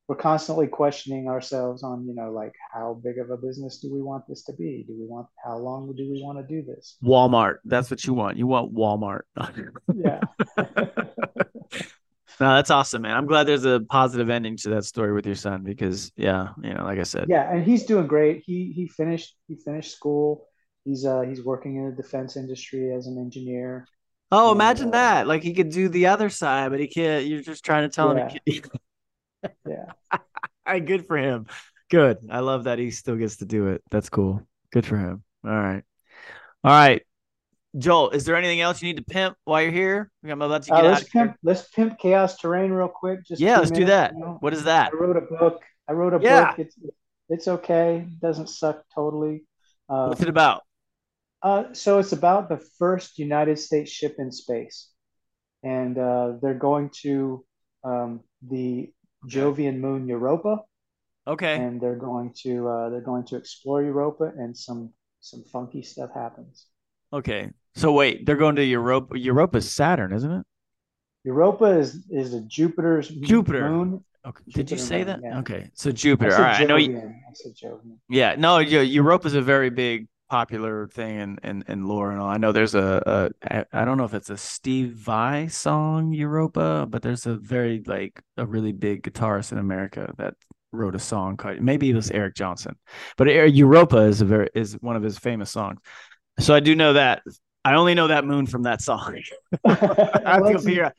we're 0.07 0.15
constantly 0.15 0.67
questioning 0.67 1.27
ourselves 1.27 1.83
on 1.83 2.05
you 2.05 2.13
know 2.13 2.31
like 2.31 2.53
how 2.73 2.99
big 3.03 3.17
of 3.17 3.29
a 3.29 3.37
business 3.37 3.79
do 3.79 3.93
we 3.93 4.01
want 4.01 4.23
this 4.27 4.43
to 4.43 4.53
be 4.53 4.83
do 4.87 4.93
we 4.99 5.05
want 5.05 5.27
how 5.43 5.57
long 5.57 5.93
do 5.95 6.11
we 6.11 6.21
want 6.21 6.37
to 6.37 6.53
do 6.53 6.65
this 6.65 6.97
walmart 7.03 7.57
that's 7.65 7.89
what 7.89 8.03
you 8.05 8.13
want 8.13 8.37
you 8.37 8.47
want 8.47 8.73
walmart 8.73 9.21
yeah 9.95 10.19
No, 12.39 12.55
that's 12.55 12.71
awesome, 12.71 13.03
man. 13.03 13.15
I'm 13.15 13.27
glad 13.27 13.45
there's 13.45 13.65
a 13.65 13.79
positive 13.79 14.29
ending 14.29 14.57
to 14.57 14.69
that 14.71 14.85
story 14.85 15.13
with 15.13 15.25
your 15.25 15.35
son 15.35 15.63
because, 15.63 16.11
yeah, 16.15 16.49
you 16.61 16.73
know, 16.73 16.83
like 16.83 16.99
I 16.99 17.03
said, 17.03 17.27
yeah, 17.29 17.51
and 17.51 17.63
he's 17.63 17.85
doing 17.85 18.07
great. 18.07 18.43
He 18.45 18.71
he 18.75 18.87
finished 18.87 19.35
he 19.47 19.55
finished 19.55 19.91
school. 19.91 20.47
He's 20.83 21.05
uh 21.05 21.21
he's 21.21 21.43
working 21.43 21.75
in 21.75 21.89
the 21.89 21.95
defense 21.95 22.35
industry 22.35 22.91
as 22.91 23.07
an 23.07 23.17
engineer. 23.17 23.87
Oh, 24.31 24.51
imagine 24.51 24.87
uh, 24.89 24.91
that! 24.91 25.27
Like 25.27 25.43
he 25.43 25.53
could 25.53 25.69
do 25.69 25.89
the 25.89 26.07
other 26.07 26.29
side, 26.29 26.71
but 26.71 26.79
he 26.79 26.87
can't. 26.87 27.25
You're 27.25 27.41
just 27.41 27.63
trying 27.63 27.87
to 27.87 27.95
tell 27.95 28.17
yeah. 28.17 28.29
him. 28.45 28.63
Yeah. 29.67 29.85
All 30.11 30.19
right, 30.67 30.85
good 30.85 31.07
for 31.07 31.17
him. 31.17 31.47
Good. 31.89 32.19
I 32.29 32.39
love 32.39 32.65
that 32.65 32.79
he 32.79 32.91
still 32.91 33.15
gets 33.15 33.37
to 33.37 33.45
do 33.45 33.67
it. 33.67 33.83
That's 33.91 34.09
cool. 34.09 34.41
Good 34.71 34.85
for 34.85 34.97
him. 34.97 35.23
All 35.45 35.51
right. 35.51 35.83
All 36.63 36.71
right. 36.71 37.03
Joel, 37.77 38.11
is 38.11 38.25
there 38.25 38.35
anything 38.35 38.61
else 38.61 38.81
you 38.81 38.87
need 38.87 38.97
to 38.97 39.03
pimp 39.03 39.35
while 39.45 39.61
you're 39.61 39.71
here? 39.71 40.11
I'm 40.23 40.41
about 40.41 40.63
to 40.63 40.73
uh, 40.73 40.81
get 40.81 40.85
uh, 40.85 40.89
let's 40.89 41.09
pimp, 41.09 41.31
here. 41.31 41.37
Let's 41.43 41.69
pimp 41.69 41.99
chaos 41.99 42.37
terrain 42.37 42.71
real 42.71 42.87
quick. 42.87 43.25
Just 43.25 43.41
yeah, 43.41 43.57
let's 43.57 43.71
minutes, 43.71 43.79
do 43.79 43.85
that. 43.85 44.13
You 44.13 44.19
know? 44.19 44.37
What 44.39 44.53
is 44.53 44.63
that? 44.65 44.91
I 44.93 44.95
wrote 44.95 45.17
a 45.17 45.21
book. 45.21 45.61
I 45.87 45.93
wrote 45.93 46.13
a 46.13 46.19
yeah. 46.21 46.51
book. 46.51 46.59
It's 46.59 46.75
it's 47.29 47.47
okay. 47.47 48.07
It 48.07 48.19
doesn't 48.19 48.49
suck 48.49 48.83
totally. 48.93 49.43
Uh, 49.89 50.07
What's 50.07 50.21
it 50.21 50.29
about? 50.29 50.61
Uh, 51.41 51.73
so 51.73 51.99
it's 51.99 52.11
about 52.11 52.47
the 52.47 52.63
first 52.77 53.17
United 53.17 53.57
States 53.57 53.91
ship 53.91 54.15
in 54.19 54.31
space, 54.31 54.89
and 55.63 55.97
uh, 55.97 56.33
they're 56.41 56.53
going 56.53 56.91
to 57.01 57.43
um, 57.83 58.21
the 58.47 58.91
Jovian 59.27 59.79
moon 59.79 60.07
Europa. 60.07 60.59
Okay. 61.25 61.55
And 61.55 61.79
they're 61.79 61.95
going 61.95 62.33
to 62.43 62.67
uh, 62.67 62.89
they're 62.89 63.01
going 63.01 63.25
to 63.25 63.37
explore 63.37 63.81
Europa, 63.81 64.31
and 64.37 64.55
some 64.55 64.91
some 65.21 65.43
funky 65.43 65.81
stuff 65.81 66.09
happens. 66.13 66.67
Okay. 67.13 67.49
So 67.75 67.91
wait, 67.91 68.25
they're 68.25 68.35
going 68.35 68.55
to 68.57 68.63
Europa. 68.63 69.17
Europa's 69.17 69.71
Saturn, 69.71 70.13
isn't 70.13 70.31
it? 70.31 70.45
Europa 71.23 71.65
is 71.65 72.05
is 72.09 72.33
a 72.33 72.41
Jupiter's 72.41 73.07
Jupiter 73.07 73.69
moon. 73.69 74.03
Okay. 74.25 74.43
Did 74.49 74.71
you 74.71 74.77
say 74.77 75.03
that? 75.03 75.19
Yeah. 75.23 75.39
Okay. 75.39 75.69
So 75.73 75.91
Jupiter. 75.91 76.35
All 76.35 76.41
right. 76.41 76.61
I 76.61 76.63
know 76.65 76.75
you. 76.75 76.97
I 76.97 77.33
said 77.33 77.53
Jovian. 77.55 77.97
Yeah. 78.09 78.35
No. 78.37 78.59
Europa 78.59 79.27
is 79.27 79.33
a 79.33 79.41
very 79.41 79.69
big 79.69 80.07
popular 80.33 80.87
thing 80.87 81.19
in, 81.19 81.37
in, 81.43 81.63
in 81.67 81.85
lore 81.85 82.09
and 82.09 82.19
all. 82.19 82.27
I 82.27 82.37
know 82.37 82.51
there's 82.51 82.73
a, 82.73 83.29
a 83.45 83.65
I 83.71 83.85
don't 83.85 83.99
know 83.99 84.03
if 84.03 84.15
it's 84.15 84.31
a 84.31 84.37
Steve 84.37 84.93
Vai 84.93 85.45
song 85.47 86.11
Europa, 86.11 86.87
but 86.89 87.03
there's 87.03 87.27
a 87.27 87.35
very 87.35 87.83
like 87.85 88.19
a 88.37 88.43
really 88.43 88.71
big 88.71 89.03
guitarist 89.03 89.51
in 89.51 89.59
America 89.59 90.11
that 90.17 90.33
wrote 90.71 90.95
a 90.95 90.99
song 90.99 91.37
called 91.37 91.61
maybe 91.61 91.87
it 91.91 91.93
was 91.93 92.09
Eric 92.09 92.33
Johnson, 92.33 92.75
but 93.15 93.25
Europa 93.25 93.97
is 93.97 94.21
a 94.21 94.25
very 94.25 94.49
is 94.55 94.73
one 94.81 94.95
of 94.95 95.03
his 95.03 95.19
famous 95.19 95.51
songs. 95.51 95.77
So 96.39 96.55
I 96.55 96.61
do 96.61 96.73
know 96.73 96.93
that. 96.93 97.21
I 97.63 97.75
only 97.75 97.93
know 97.93 98.07
that 98.07 98.25
moon 98.25 98.47
from 98.47 98.63
that 98.63 98.81
song. 98.81 99.15
I 99.65 99.75
have 99.75 100.51
to 100.51 100.57
figure 100.57 100.85
out. 100.85 100.93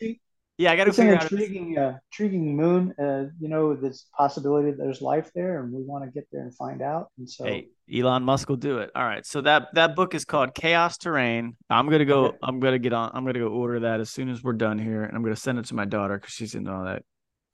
Yeah, 0.56 0.70
I 0.70 0.76
got 0.76 0.84
to 0.84 0.92
figure 0.92 1.14
an 1.14 1.22
intriguing, 1.22 1.76
uh, 1.76 1.98
intriguing 2.12 2.56
moon. 2.56 2.94
Uh, 2.96 3.24
you 3.40 3.48
know, 3.48 3.74
this 3.74 4.06
possibility 4.16 4.70
that 4.70 4.78
there's 4.78 5.02
life 5.02 5.32
there, 5.34 5.60
and 5.60 5.72
we 5.72 5.82
want 5.82 6.04
to 6.04 6.10
get 6.10 6.28
there 6.30 6.42
and 6.42 6.54
find 6.54 6.80
out. 6.80 7.08
And 7.18 7.28
so, 7.28 7.44
hey, 7.44 7.68
Elon 7.92 8.22
Musk 8.22 8.48
will 8.48 8.56
do 8.56 8.78
it. 8.78 8.92
All 8.94 9.04
right. 9.04 9.26
So 9.26 9.40
that 9.40 9.74
that 9.74 9.96
book 9.96 10.14
is 10.14 10.24
called 10.24 10.54
Chaos 10.54 10.96
Terrain. 10.96 11.56
I'm 11.68 11.88
gonna 11.88 12.04
go. 12.04 12.26
Okay. 12.26 12.38
I'm 12.44 12.60
gonna 12.60 12.78
get 12.78 12.92
on. 12.92 13.10
I'm 13.14 13.24
gonna 13.24 13.40
go 13.40 13.48
order 13.48 13.80
that 13.80 13.98
as 13.98 14.10
soon 14.10 14.28
as 14.28 14.44
we're 14.44 14.52
done 14.52 14.78
here, 14.78 15.02
and 15.02 15.16
I'm 15.16 15.24
gonna 15.24 15.34
send 15.34 15.58
it 15.58 15.64
to 15.66 15.74
my 15.74 15.86
daughter 15.86 16.18
because 16.18 16.32
she's 16.32 16.54
into 16.54 16.70
all 16.70 16.84
that 16.84 17.02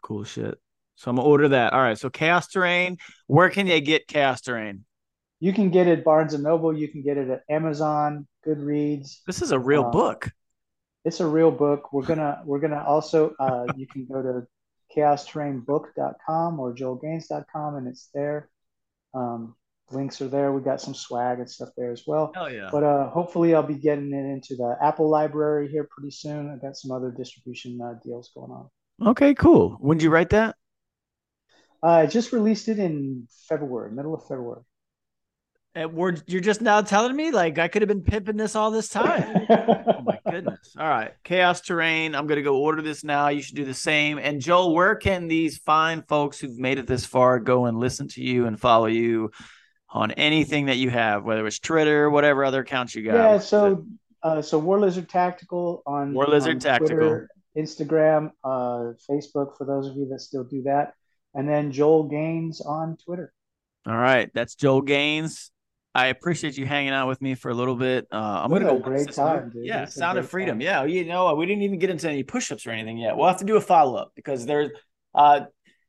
cool 0.03 0.25
shit. 0.25 0.59
So 0.97 1.11
I'm 1.11 1.17
gonna 1.17 1.27
order 1.27 1.49
that. 1.49 1.73
All 1.73 1.81
right. 1.81 1.97
So 1.97 2.11
Chaos 2.11 2.49
Terrain. 2.49 2.99
Where 3.29 3.49
can 3.49 3.67
you 3.67 3.81
get 3.81 4.09
Chaos 4.09 4.43
Terrain? 4.43 4.85
You 5.43 5.55
can 5.55 5.71
get 5.71 5.87
it 5.87 6.05
Barnes 6.05 6.35
and 6.35 6.45
Noble. 6.45 6.77
You 6.77 6.89
can 6.89 7.03
get 7.03 7.17
it 7.17 7.31
at 7.31 7.45
Amazon, 7.49 8.27
Goodreads. 8.47 9.21
This 9.27 9.41
is 9.41 9.53
a 9.53 9.59
real 9.59 9.87
uh, 9.87 9.91
book. 9.91 10.31
It's 11.05 11.21
a 11.21 11.27
real 11.27 11.51
book. 11.51 11.93
We're 11.93 12.05
gonna 12.05 12.43
we're 12.45 12.61
gonna 12.61 12.85
also 12.85 13.35
uh, 13.39 13.67
you 13.77 13.87
can 13.87 14.07
go 14.07 14.23
to 14.23 14.47
chaosterrainbook.com 14.97 16.61
or 16.61 16.75
joelgaines.com 16.75 17.77
and 17.77 17.89
it's 17.89 18.11
there. 18.13 18.51
Um, 19.15 19.55
links 19.91 20.21
are 20.21 20.29
there. 20.29 20.53
We 20.53 20.63
got 20.63 20.81
some 20.81 20.95
swag 20.95 21.39
and 21.39 21.51
stuff 21.51 21.71
there 21.77 21.91
as 21.91 22.05
well. 22.07 22.33
Hell 22.35 22.53
yeah! 22.53 22.69
But 22.71 22.85
uh, 22.85 23.11
hopefully, 23.11 23.55
I'll 23.55 23.63
be 23.63 23.75
getting 23.75 24.13
it 24.13 24.33
into 24.33 24.57
the 24.57 24.77
Apple 24.83 25.09
library 25.09 25.69
here 25.69 25.89
pretty 25.91 26.11
soon. 26.11 26.51
I 26.51 26.57
got 26.57 26.77
some 26.77 26.91
other 26.91 27.11
distribution 27.11 27.81
uh, 27.81 27.95
deals 28.05 28.31
going 28.35 28.51
on. 28.51 28.69
Okay, 29.11 29.35
cool. 29.35 29.79
When 29.81 29.99
did 29.99 30.05
you 30.05 30.11
write 30.11 30.31
that? 30.31 30.57
I 31.83 32.07
just 32.07 32.33
released 32.33 32.69
it 32.69 32.79
in 32.79 33.27
February, 33.49 33.91
middle 33.91 34.15
of 34.15 34.27
February. 34.27 34.63
And 35.75 35.93
we're 35.93 36.17
you're 36.27 36.41
just 36.41 36.61
now 36.61 36.81
telling 36.81 37.15
me 37.15 37.31
like 37.31 37.59
I 37.59 37.69
could 37.69 37.83
have 37.83 37.89
been 37.89 38.03
pimping 38.03 38.37
this 38.37 38.57
all 38.57 38.73
this 38.73 38.89
time. 38.89 39.47
oh 39.51 40.03
my 40.03 40.19
goodness. 40.29 40.75
All 40.77 40.89
right. 40.89 41.13
Chaos 41.23 41.61
terrain. 41.61 42.17
I'm 42.17 42.27
gonna 42.27 42.43
go 42.43 42.57
order 42.57 42.83
this 42.83 43.05
now. 43.05 43.29
You 43.29 43.41
should 43.41 43.55
do 43.55 43.65
the 43.65 43.75
same. 43.75 44.19
And 44.19 44.41
Joel, 44.41 44.75
where 44.75 44.97
can 44.97 45.29
these 45.29 45.59
fine 45.59 46.03
folks 46.03 46.41
who've 46.41 46.59
made 46.59 46.79
it 46.79 46.89
this 46.89 47.07
far 47.07 47.39
go 47.39 47.67
and 47.67 47.79
listen 47.79 48.09
to 48.09 48.23
you 48.23 48.47
and 48.47 48.59
follow 48.59 48.87
you 48.87 49.31
on 49.93 50.11
anything 50.13 50.67
that 50.67 50.77
you 50.77 50.91
have, 50.91 51.25
whether 51.25 51.47
it's 51.47 51.61
Twitter, 51.61 52.11
whatever 52.11 52.45
other 52.45 52.63
accounts 52.63 52.97
you 52.97 53.05
got? 53.05 53.15
Yeah, 53.15 53.39
so 53.39 53.87
uh, 54.25 54.43
so 54.43 54.59
War 54.59 54.81
Lizard 54.81 55.09
Tactical 55.09 55.85
on 55.87 56.13
War 56.15 56.27
Lizard 56.27 56.55
on 56.55 56.61
Tactical, 56.61 56.97
Twitter, 56.97 57.29
Instagram, 57.57 58.33
uh, 58.43 58.93
Facebook 59.09 59.57
for 59.57 59.65
those 59.67 59.89
of 59.89 59.97
you 59.97 60.09
that 60.09 60.21
still 60.21 60.45
do 60.45 60.63
that, 60.63 60.95
and 61.35 61.49
then 61.49 61.71
Joel 61.71 62.09
Gaines 62.09 62.61
on 62.61 62.97
Twitter. 62.97 63.33
All 63.87 63.97
right, 63.97 64.29
that's 64.35 64.57
Joel 64.57 64.83
Gaines. 64.83 65.53
I 65.95 66.07
appreciate 66.07 66.57
you 66.57 66.67
hanging 66.67 66.93
out 66.93 67.09
with 67.09 67.21
me 67.21 67.35
for 67.35 67.51
a 67.51 67.55
little 67.55 67.75
bit. 67.75 68.07
Uh, 68.13 68.43
I'm 68.45 68.51
gonna 68.51 68.65
go. 68.65 68.79
Great 68.79 69.13
time, 69.13 69.51
dude. 69.51 69.67
Yeah, 69.67 69.87
Sound 69.87 70.19
of 70.19 70.29
Freedom. 70.29 70.59
Time. 70.59 70.61
Yeah, 70.61 70.85
you 70.85 71.05
know, 71.05 71.35
we 71.35 71.47
didn't 71.47 71.63
even 71.63 71.79
get 71.79 71.91
into 71.91 72.09
any 72.09 72.23
push-ups 72.23 72.67
or 72.67 72.71
anything 72.71 72.99
yet. 72.99 73.17
We'll 73.17 73.27
have 73.27 73.39
to 73.39 73.45
do 73.45 73.57
a 73.57 73.61
follow-up 73.61 74.13
because 74.15 74.47
there's. 74.47 74.71
Uh, 75.15 75.41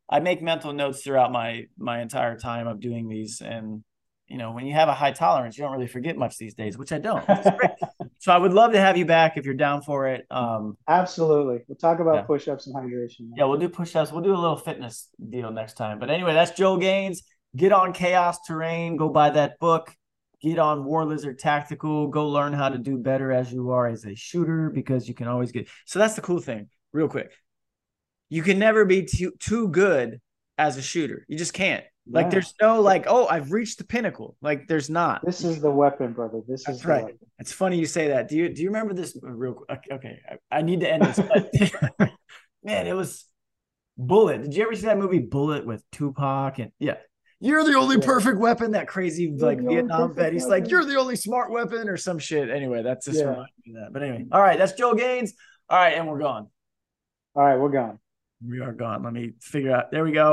I 0.09 0.19
make 0.19 0.41
mental 0.41 0.73
notes 0.73 1.03
throughout 1.03 1.31
my 1.31 1.65
my 1.77 2.01
entire 2.01 2.37
time 2.37 2.67
of 2.67 2.79
doing 2.79 3.07
these, 3.07 3.41
and 3.41 3.83
you 4.27 4.37
know, 4.37 4.51
when 4.53 4.65
you 4.65 4.73
have 4.73 4.87
a 4.87 4.93
high 4.93 5.11
tolerance, 5.11 5.57
you 5.57 5.63
don't 5.63 5.73
really 5.73 5.87
forget 5.87 6.17
much 6.17 6.37
these 6.37 6.55
days, 6.55 6.77
which 6.77 6.91
I 6.93 6.97
don't. 6.99 7.23
so 8.19 8.31
I 8.31 8.37
would 8.37 8.53
love 8.53 8.71
to 8.71 8.79
have 8.79 8.97
you 8.97 9.05
back 9.05 9.37
if 9.37 9.45
you're 9.45 9.53
down 9.53 9.81
for 9.81 10.07
it. 10.07 10.25
Um, 10.31 10.77
Absolutely. 10.87 11.59
We'll 11.67 11.75
talk 11.75 11.99
about 11.99 12.15
yeah. 12.15 12.21
push-ups 12.21 12.65
and 12.65 12.75
hydration. 12.75 13.29
Yeah, 13.35 13.43
we'll 13.45 13.59
do 13.59 13.67
push-ups. 13.67 14.11
We'll 14.11 14.23
do 14.23 14.33
a 14.33 14.39
little 14.39 14.55
fitness 14.55 15.09
deal 15.29 15.51
next 15.51 15.73
time. 15.73 15.99
But 15.99 16.09
anyway, 16.09 16.33
that's 16.33 16.51
Joel 16.51 16.77
Gaines 16.77 17.23
get 17.55 17.71
on 17.71 17.93
Chaos 17.93 18.39
Terrain, 18.45 18.97
go 18.97 19.09
buy 19.09 19.29
that 19.31 19.59
book, 19.59 19.95
get 20.41 20.59
on 20.59 20.83
War 20.83 21.05
Lizard 21.05 21.39
Tactical, 21.39 22.07
go 22.07 22.29
learn 22.29 22.53
how 22.53 22.69
to 22.69 22.77
do 22.77 22.97
better 22.97 23.31
as 23.31 23.51
you 23.51 23.71
are 23.71 23.87
as 23.87 24.05
a 24.05 24.15
shooter 24.15 24.69
because 24.69 25.07
you 25.07 25.13
can 25.13 25.27
always 25.27 25.51
get. 25.51 25.67
So 25.85 25.99
that's 25.99 26.15
the 26.15 26.21
cool 26.21 26.39
thing, 26.39 26.69
real 26.93 27.07
quick. 27.07 27.31
You 28.29 28.43
can 28.43 28.59
never 28.59 28.85
be 28.85 29.03
too 29.03 29.33
too 29.39 29.67
good 29.67 30.21
as 30.57 30.77
a 30.77 30.81
shooter. 30.81 31.25
You 31.27 31.37
just 31.37 31.53
can't. 31.53 31.83
Like 32.09 32.29
there's 32.29 32.53
no 32.59 32.81
like, 32.81 33.05
oh, 33.07 33.27
I've 33.27 33.51
reached 33.51 33.77
the 33.77 33.83
pinnacle. 33.83 34.35
Like 34.41 34.67
there's 34.67 34.89
not. 34.89 35.23
This 35.23 35.43
is 35.43 35.61
the 35.61 35.69
weapon, 35.69 36.13
brother. 36.13 36.41
This 36.47 36.63
That's 36.65 36.79
is 36.79 36.85
right. 36.85 37.03
Weapon. 37.03 37.19
It's 37.39 37.51
funny 37.51 37.77
you 37.77 37.85
say 37.85 38.09
that. 38.09 38.27
Do 38.27 38.35
you 38.35 38.49
do 38.49 38.61
you 38.61 38.69
remember 38.69 38.93
this 38.93 39.15
uh, 39.15 39.29
real 39.29 39.53
quick? 39.53 39.87
okay, 39.91 40.19
I, 40.29 40.57
I 40.57 40.61
need 40.61 40.81
to 40.81 40.91
end 40.91 41.03
this. 41.03 41.19
But 41.19 41.51
man, 42.63 42.87
it 42.87 42.95
was 42.95 43.25
Bullet. 43.97 44.41
Did 44.41 44.55
you 44.55 44.63
ever 44.63 44.75
see 44.75 44.87
that 44.87 44.97
movie 44.97 45.19
Bullet 45.19 45.65
with 45.65 45.83
Tupac 45.91 46.59
and 46.59 46.71
yeah. 46.79 46.95
You're 47.43 47.63
the 47.63 47.73
only 47.73 47.97
Yeah. 47.97 48.05
perfect 48.05 48.37
weapon. 48.37 48.71
That 48.71 48.87
crazy 48.87 49.23
You're 49.23 49.37
like 49.47 49.59
Vietnam 49.59 50.13
vet. 50.13 50.31
He's 50.31 50.45
like, 50.45 50.69
you're 50.69 50.85
the 50.85 50.95
only 50.97 51.15
smart 51.15 51.51
weapon 51.51 51.89
or 51.89 51.97
some 51.97 52.19
shit. 52.19 52.49
Anyway, 52.49 52.83
that's 52.83 53.05
just 53.07 53.19
Yeah. 53.19 53.29
reminded 53.31 53.49
me 53.65 53.73
of 53.73 53.79
that. 53.81 53.93
But 53.93 54.03
anyway, 54.03 54.25
all 54.31 54.41
right, 54.41 54.57
that's 54.59 54.73
Joe 54.73 54.93
Gaines. 54.93 55.33
All 55.67 55.77
right, 55.77 55.97
and 55.97 56.07
we're 56.07 56.19
gone. 56.19 56.47
All 57.35 57.43
right, 57.43 57.57
we're 57.57 57.69
gone. 57.69 57.97
We 58.47 58.59
are 58.61 58.71
gone. 58.73 59.03
Let 59.03 59.13
me 59.13 59.33
figure 59.41 59.75
out. 59.75 59.91
There 59.91 60.03
we 60.03 60.11
go. 60.11 60.29